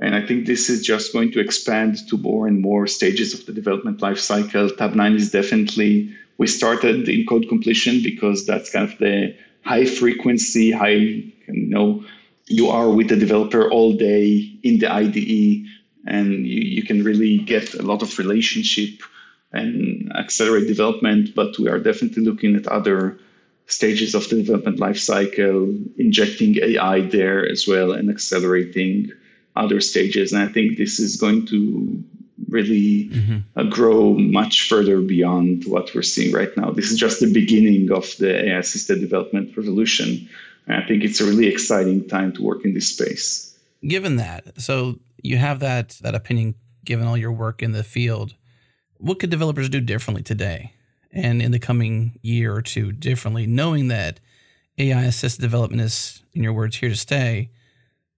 And 0.00 0.14
I 0.14 0.26
think 0.26 0.46
this 0.46 0.68
is 0.68 0.84
just 0.84 1.12
going 1.12 1.30
to 1.32 1.40
expand 1.40 2.08
to 2.08 2.16
more 2.16 2.46
and 2.46 2.60
more 2.60 2.86
stages 2.86 3.32
of 3.32 3.46
the 3.46 3.52
development 3.52 4.00
lifecycle. 4.00 4.70
Tabnine 4.76 5.14
is 5.14 5.30
definitely, 5.30 6.12
we 6.38 6.46
started 6.46 7.08
in 7.08 7.26
code 7.26 7.48
completion 7.48 8.02
because 8.02 8.46
that's 8.46 8.70
kind 8.70 8.90
of 8.90 8.98
the 8.98 9.36
high 9.64 9.84
frequency, 9.84 10.72
high, 10.72 10.88
you 10.88 11.32
know, 11.48 12.04
you 12.46 12.68
are 12.68 12.90
with 12.90 13.08
the 13.08 13.16
developer 13.16 13.70
all 13.70 13.94
day 13.96 14.50
in 14.62 14.78
the 14.78 14.92
IDE, 14.92 15.64
and 16.06 16.46
you, 16.46 16.60
you 16.60 16.82
can 16.82 17.02
really 17.02 17.38
get 17.38 17.74
a 17.74 17.82
lot 17.82 18.02
of 18.02 18.18
relationship 18.18 19.02
and 19.52 20.12
accelerate 20.16 20.66
development. 20.66 21.34
But 21.34 21.58
we 21.58 21.68
are 21.68 21.78
definitely 21.78 22.24
looking 22.24 22.56
at 22.56 22.66
other 22.66 23.18
stages 23.66 24.14
of 24.14 24.28
the 24.28 24.36
development 24.36 24.78
lifecycle, 24.78 25.82
injecting 25.98 26.58
AI 26.58 27.02
there 27.02 27.48
as 27.48 27.66
well, 27.66 27.92
and 27.92 28.10
accelerating 28.10 29.10
other 29.56 29.80
stages. 29.80 30.32
And 30.32 30.42
I 30.42 30.48
think 30.52 30.76
this 30.76 30.98
is 30.98 31.16
going 31.16 31.46
to 31.46 32.02
really 32.48 33.08
mm-hmm. 33.08 33.38
uh, 33.56 33.64
grow 33.64 34.14
much 34.14 34.68
further 34.68 35.00
beyond 35.00 35.64
what 35.66 35.94
we're 35.94 36.02
seeing 36.02 36.32
right 36.32 36.54
now. 36.56 36.70
This 36.70 36.90
is 36.90 36.98
just 36.98 37.20
the 37.20 37.32
beginning 37.32 37.90
of 37.90 38.16
the 38.18 38.48
AI 38.48 38.58
assisted 38.58 39.00
development 39.00 39.56
revolution. 39.56 40.28
And 40.66 40.82
I 40.82 40.86
think 40.86 41.04
it's 41.04 41.20
a 41.20 41.24
really 41.24 41.46
exciting 41.46 42.06
time 42.08 42.32
to 42.34 42.42
work 42.42 42.64
in 42.64 42.74
this 42.74 42.88
space. 42.88 43.56
Given 43.86 44.16
that, 44.16 44.60
so 44.60 44.98
you 45.22 45.36
have 45.36 45.60
that 45.60 45.90
that 46.02 46.14
opinion 46.14 46.54
given 46.84 47.06
all 47.06 47.16
your 47.16 47.32
work 47.32 47.62
in 47.62 47.72
the 47.72 47.84
field, 47.84 48.34
what 48.98 49.18
could 49.18 49.30
developers 49.30 49.68
do 49.68 49.80
differently 49.80 50.22
today 50.22 50.73
and 51.14 51.40
in 51.40 51.52
the 51.52 51.58
coming 51.58 52.18
year 52.20 52.54
or 52.54 52.60
two 52.60 52.92
differently, 52.92 53.46
knowing 53.46 53.88
that 53.88 54.20
AI 54.76 55.04
assisted 55.04 55.40
development 55.40 55.80
is, 55.80 56.22
in 56.34 56.42
your 56.42 56.52
words, 56.52 56.76
here 56.76 56.90
to 56.90 56.96
stay? 56.96 57.50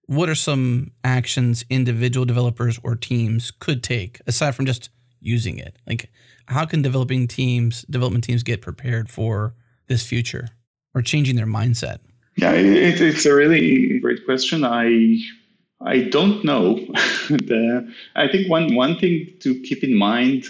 what 0.07 0.29
are 0.29 0.35
some 0.35 0.91
actions 1.03 1.63
individual 1.69 2.25
developers 2.25 2.79
or 2.81 2.95
teams 2.95 3.51
could 3.51 3.83
take 3.83 4.19
aside 4.25 4.55
from 4.55 4.65
just 4.65 4.89
using 5.19 5.59
it? 5.59 5.77
Like, 5.85 6.09
how 6.47 6.65
can 6.65 6.81
developing 6.81 7.27
teams, 7.27 7.83
development 7.83 8.23
teams, 8.23 8.41
get 8.41 8.61
prepared 8.61 9.09
for 9.09 9.53
this 9.87 10.05
future 10.05 10.47
or 10.95 11.01
changing 11.01 11.35
their 11.35 11.45
mindset? 11.45 11.99
Yeah, 12.37 12.53
it, 12.53 13.01
it's 13.01 13.25
a 13.25 13.35
really 13.35 13.99
great 13.99 14.25
question. 14.25 14.63
I 14.63 15.17
I 15.81 16.01
don't 16.03 16.43
know. 16.43 16.75
the, 17.29 17.93
I 18.15 18.27
think 18.27 18.49
one 18.49 18.75
one 18.75 18.97
thing 18.97 19.27
to 19.41 19.59
keep 19.61 19.83
in 19.83 19.95
mind 19.95 20.45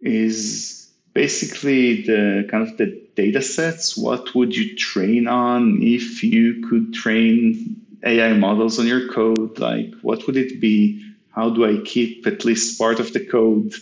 is 0.00 0.79
basically 1.12 2.02
the 2.02 2.46
kind 2.50 2.68
of 2.68 2.76
the 2.76 3.00
data 3.16 3.42
sets. 3.42 3.96
What 3.96 4.34
would 4.34 4.56
you 4.56 4.76
train 4.76 5.26
on 5.26 5.78
if 5.82 6.22
you 6.22 6.66
could 6.68 6.94
train 6.94 7.76
AI 8.04 8.32
models 8.34 8.78
on 8.78 8.86
your 8.86 9.08
code? 9.12 9.58
Like, 9.58 9.92
what 10.02 10.26
would 10.26 10.36
it 10.36 10.60
be? 10.60 11.04
How 11.34 11.50
do 11.50 11.64
I 11.64 11.82
keep 11.84 12.26
at 12.26 12.44
least 12.44 12.78
part 12.78 13.00
of 13.00 13.12
the 13.12 13.24
code 13.24 13.72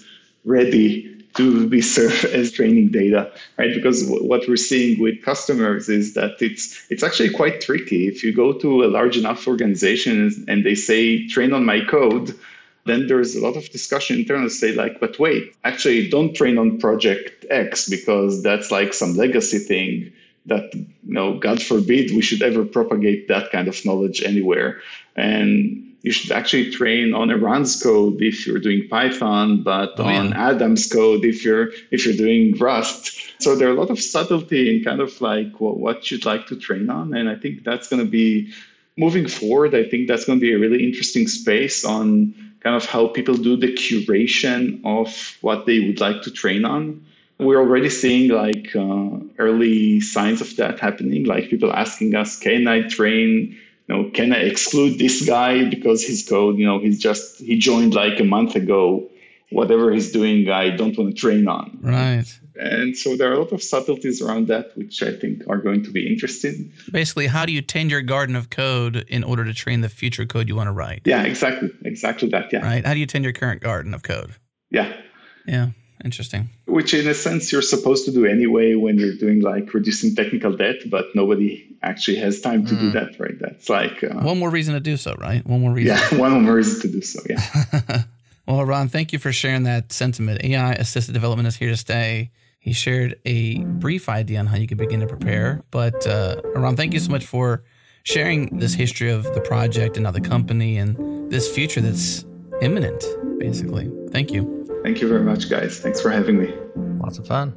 ready 0.45 1.19
to 1.37 1.69
be 1.69 1.81
served 1.81 2.25
as 2.41 2.51
training 2.51 2.89
data, 2.89 3.31
right? 3.59 3.73
Because 3.75 4.07
what 4.09 4.43
we're 4.49 4.57
seeing 4.57 5.01
with 5.01 5.23
customers 5.23 5.89
is 5.89 6.15
that 6.15 6.41
it's 6.41 6.85
it's 6.91 7.03
actually 7.03 7.31
quite 7.31 7.61
tricky. 7.61 8.09
If 8.09 8.23
you 8.25 8.35
go 8.35 8.53
to 8.55 8.85
a 8.85 8.89
large 8.89 9.17
enough 9.17 9.47
organization 9.47 10.45
and 10.49 10.65
they 10.65 10.75
say 10.75 11.27
train 11.29 11.53
on 11.53 11.65
my 11.65 11.81
code, 11.85 12.35
then 12.87 13.07
there's 13.07 13.35
a 13.37 13.41
lot 13.41 13.57
of 13.57 13.69
discussion 13.71 14.17
internally 14.17 14.49
say 14.49 14.73
like, 14.73 14.99
but 15.01 15.19
wait, 15.19 15.55
actually 15.65 16.09
don't 16.09 16.35
train 16.35 16.59
on 16.59 16.79
project 16.79 17.45
X 17.51 17.89
because 17.89 18.43
that's 18.43 18.71
like 18.71 18.95
some 18.95 19.17
legacy 19.17 19.59
thing 19.59 20.13
that 20.47 20.75
you 20.75 20.87
know 21.05 21.39
god 21.39 21.61
forbid 21.61 22.11
we 22.13 22.23
should 22.23 22.41
ever 22.41 22.65
propagate 22.65 23.29
that 23.29 23.51
kind 23.53 23.69
of 23.69 23.85
knowledge 23.85 24.23
anywhere 24.23 24.81
and 25.15 25.85
you 26.03 26.13
should 26.13 26.31
actually 26.31 26.71
train 26.71 27.13
on 27.13 27.31
Eran's 27.31 27.83
code 27.83 28.23
if 28.23 28.47
you're 28.47 28.61
doing 28.61 28.87
Python, 28.89 29.63
but 29.63 29.95
oh, 29.99 30.05
on 30.05 30.29
yeah. 30.29 30.51
Adam's 30.51 30.87
code 30.91 31.25
if 31.25 31.45
you're 31.45 31.71
if 31.91 32.07
you're 32.07 32.17
doing 32.17 32.57
Rust. 32.57 33.33
So 33.41 33.57
there 33.57 33.69
are 33.69 33.73
a 33.73 33.75
lot 33.75 33.91
of 33.91 34.01
subtlety 34.01 34.77
in 34.77 34.85
kind 34.85 35.01
of 35.01 35.21
like 35.21 35.61
well, 35.61 35.75
what 35.75 36.11
you'd 36.11 36.25
like 36.25 36.47
to 36.47 36.57
train 36.57 36.89
on, 36.89 37.15
and 37.15 37.29
I 37.29 37.35
think 37.35 37.65
that's 37.65 37.89
going 37.89 38.05
to 38.05 38.11
be 38.11 38.53
moving 38.97 39.27
forward. 39.27 39.75
I 39.75 39.85
think 39.89 40.09
that's 40.09 40.25
going 40.25 40.39
to 40.39 40.41
be 40.41 40.53
a 40.53 40.59
really 40.59 40.85
interesting 40.85 41.27
space 41.27 41.85
on 41.85 42.33
kind 42.61 42.77
of 42.77 42.85
how 42.87 43.09
people 43.09 43.35
do 43.35 43.57
the 43.57 43.73
curation 43.73 44.81
of 44.85 45.37
what 45.41 45.67
they 45.67 45.81
would 45.81 46.01
like 46.01 46.23
to 46.23 46.31
train 46.31 46.65
on. 46.65 47.05
We're 47.39 47.61
already 47.61 47.89
seeing 47.89 48.31
like 48.31 48.75
uh, 48.75 49.21
early 49.39 50.01
signs 50.01 50.41
of 50.41 50.57
that 50.57 50.81
happening 50.81 51.25
like 51.25 51.51
people 51.51 51.73
asking 51.73 52.15
us 52.17 52.39
can 52.39 52.67
i 52.67 52.83
train? 52.89 53.57
You 53.87 53.95
know 53.95 54.11
can 54.11 54.33
i 54.33 54.39
exclude 54.39 54.99
this 54.99 55.25
guy 55.25 55.65
because 55.69 56.05
his 56.05 56.29
code? 56.29 56.59
You 56.59 56.67
know 56.67 56.79
he's 56.81 56.99
just 56.99 57.41
he 57.41 57.57
joined 57.59 57.95
like 57.95 58.19
a 58.21 58.25
month 58.25 58.57
ago. 58.57 59.09
Whatever 59.51 59.93
he's 59.93 60.13
doing 60.13 60.51
i 60.51 60.69
don't 60.69 60.99
want 60.99 61.15
to 61.15 61.21
train 61.21 61.49
on. 61.49 61.79
Right 61.81 62.27
and 62.59 62.97
so 62.97 63.17
there 63.17 63.31
are 63.31 63.35
a 63.35 63.39
lot 63.39 63.53
of 63.53 63.63
subtleties 63.63 64.21
around 64.21 64.49
that 64.49 64.77
which 64.77 65.03
i 65.03 65.13
think 65.13 65.43
are 65.49 65.59
going 65.59 65.83
to 65.83 65.91
be 65.91 66.07
interesting 66.07 66.73
basically 66.93 67.27
how 67.27 67.47
do 67.47 67.53
you 67.53 67.63
tend 67.63 67.91
your 67.91 68.03
garden 68.03 68.37
of 68.37 68.51
code 68.51 68.97
in 69.09 69.25
order 69.25 69.45
to 69.45 69.55
train 69.55 69.81
the 69.81 69.89
future 69.89 70.27
code 70.27 70.49
you 70.49 70.57
want 70.57 70.67
to 70.67 70.73
write 70.73 71.03
yeah 71.05 71.23
exactly 71.23 71.71
exactly 71.85 72.29
that 72.29 72.53
yeah 72.53 72.65
right 72.65 72.85
how 72.85 72.95
do 72.95 73.01
you 73.01 73.07
tend 73.07 73.25
your 73.25 73.33
current 73.33 73.61
garden 73.61 73.95
of 73.95 74.03
code 74.03 74.35
yeah 74.71 74.93
yeah 75.47 75.71
Interesting. 76.05 76.49
Which, 76.67 76.95
in 76.95 77.09
a 77.09 77.15
sense, 77.15 77.51
you're 77.51 77.63
supposed 77.63 78.05
to 78.05 78.13
do 78.13 78.25
anyway 78.25 78.75
when 78.75 78.99
you're 78.99 79.17
doing 79.17 79.41
like 79.41 79.75
reducing 79.75 80.15
technical 80.15 80.57
debt, 80.57 80.77
but 80.89 81.07
nobody 81.15 81.77
actually 81.83 82.19
has 82.19 82.41
time 82.41 82.65
to 82.67 82.75
mm. 82.75 82.81
do 82.81 82.91
that, 82.93 83.19
right? 83.19 83.39
That's 83.41 83.69
like 83.69 84.05
uh, 84.05 84.21
one 84.21 84.39
more 84.39 84.51
reason 84.51 84.75
to 84.75 84.81
do 84.81 84.97
so, 84.97 85.15
right? 85.19 85.45
One 85.45 85.61
more 85.61 85.73
reason. 85.73 85.97
Yeah, 85.97 86.19
one 86.19 86.45
more 86.45 86.55
reason 86.55 86.81
to 86.83 86.89
do 86.89 87.01
so. 87.01 87.21
Yeah. 87.29 87.43
well, 88.47 88.61
Eran, 88.61 88.89
thank 88.89 89.13
you 89.13 89.19
for 89.19 89.33
sharing 89.33 89.65
that 89.65 89.93
sentiment. 89.93 90.45
AI 90.45 90.73
assisted 90.75 91.15
development 91.15 91.49
is 91.49 91.57
here 91.57 91.71
to 91.71 91.77
stay. 91.77 92.31
He 92.69 92.75
shared 92.75 93.19
a 93.25 93.65
brief 93.65 94.11
idea 94.11 94.39
on 94.39 94.47
how 94.47 94.59
you 94.59 94.67
could 94.67 94.77
begin 94.77 95.01
to 95.01 95.07
prepare. 95.07 95.63
But 95.71 96.07
uh, 96.07 96.43
Eran, 96.55 96.77
thank 96.77 96.93
you 96.93 97.01
so 97.01 97.11
much 97.11 97.25
for 97.25 97.65
sharing 98.03 98.59
this 98.59 98.75
history 98.75 99.11
of 99.11 99.25
the 99.33 99.41
project 99.41 99.97
and 99.97 100.05
now 100.05 100.11
the 100.11 100.21
company 100.21 100.77
and 100.77 101.31
this 101.31 101.51
future 101.51 101.81
that's 101.81 102.27
imminent, 102.61 103.03
basically. 103.39 103.91
Thank 104.11 104.33
you. 104.33 104.67
Thank 104.83 105.01
you 105.01 105.09
very 105.09 105.23
much, 105.23 105.49
guys. 105.49 105.81
Thanks 105.81 106.03
for 106.03 106.11
having 106.11 106.39
me. 106.39 106.53
Lots 107.03 107.19
of 107.19 107.27
fun. 107.27 107.55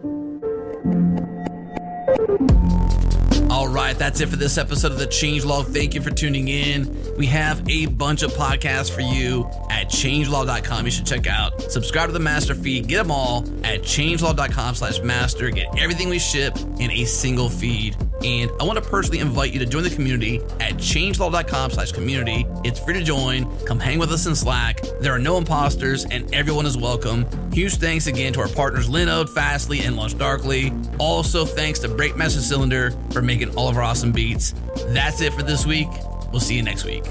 Right, 3.72 3.98
that's 3.98 4.20
it 4.20 4.28
for 4.28 4.36
this 4.36 4.58
episode 4.58 4.92
of 4.92 5.00
the 5.00 5.08
Changelog. 5.08 5.74
Thank 5.74 5.96
you 5.96 6.02
for 6.02 6.10
tuning 6.10 6.50
in. 6.50 7.16
We 7.16 7.26
have 7.28 7.66
a 7.70 7.86
bunch 7.86 8.22
of 8.22 8.32
podcasts 8.34 8.92
for 8.92 9.00
you 9.00 9.50
at 9.70 9.88
changelog.com. 9.88 10.84
You 10.84 10.92
should 10.92 11.06
check 11.06 11.26
out. 11.26 11.62
Subscribe 11.72 12.10
to 12.10 12.14
the 12.14 12.20
master 12.20 12.54
feed. 12.54 12.88
Get 12.88 12.98
them 12.98 13.12
all 13.12 13.46
at 13.64 13.82
changelog.com 13.84 14.76
slash 14.76 15.00
master. 15.00 15.50
Get 15.52 15.68
everything 15.80 16.10
we 16.10 16.20
ship 16.20 16.58
in 16.80 16.92
a 16.92 17.06
single 17.06 17.50
feed. 17.50 17.96
And 18.24 18.52
I 18.60 18.66
want 18.66 18.84
to 18.84 18.88
personally 18.88 19.20
invite 19.20 19.52
you 19.54 19.60
to 19.60 19.66
join 19.66 19.84
the 19.84 19.90
community 19.90 20.42
at 20.60 20.74
changelog.com 20.74 21.72
slash 21.72 21.92
community. 21.94 22.46
It's 22.64 22.80
free 22.80 22.94
to 22.96 23.04
join. 23.04 23.46
Come 23.66 23.80
hang 23.80 24.00
with 24.00 24.12
us 24.12 24.28
in 24.28 24.36
Slack. 24.36 24.82
There 25.00 25.14
are 25.14 25.20
no 25.20 25.38
imposters 25.38 26.06
and 26.06 26.32
everyone 26.36 26.66
is 26.66 26.78
welcome. 26.78 27.26
Huge 27.52 27.78
thanks 27.78 28.08
again 28.08 28.34
to 28.34 28.42
our 28.42 28.48
partners 28.50 28.90
Linode, 28.90 29.30
Fastly, 29.30 29.80
and 29.80 29.96
LaunchDarkly. 29.96 30.98
Also, 31.00 31.46
thanks 31.46 31.80
to 31.80 31.88
Breakmaster 31.88 32.42
Cylinder 32.42 32.92
for 33.12 33.22
making 33.22 33.56
all 33.62 33.70
of 33.70 33.78
our 33.78 33.84
awesome 33.84 34.12
beats. 34.12 34.56
That's 34.88 35.22
it 35.22 35.34
for 35.34 35.44
this 35.44 35.68
week. 35.68 35.88
We'll 36.32 36.40
see 36.40 36.56
you 36.56 36.64
next 36.64 36.84
week. 36.84 37.04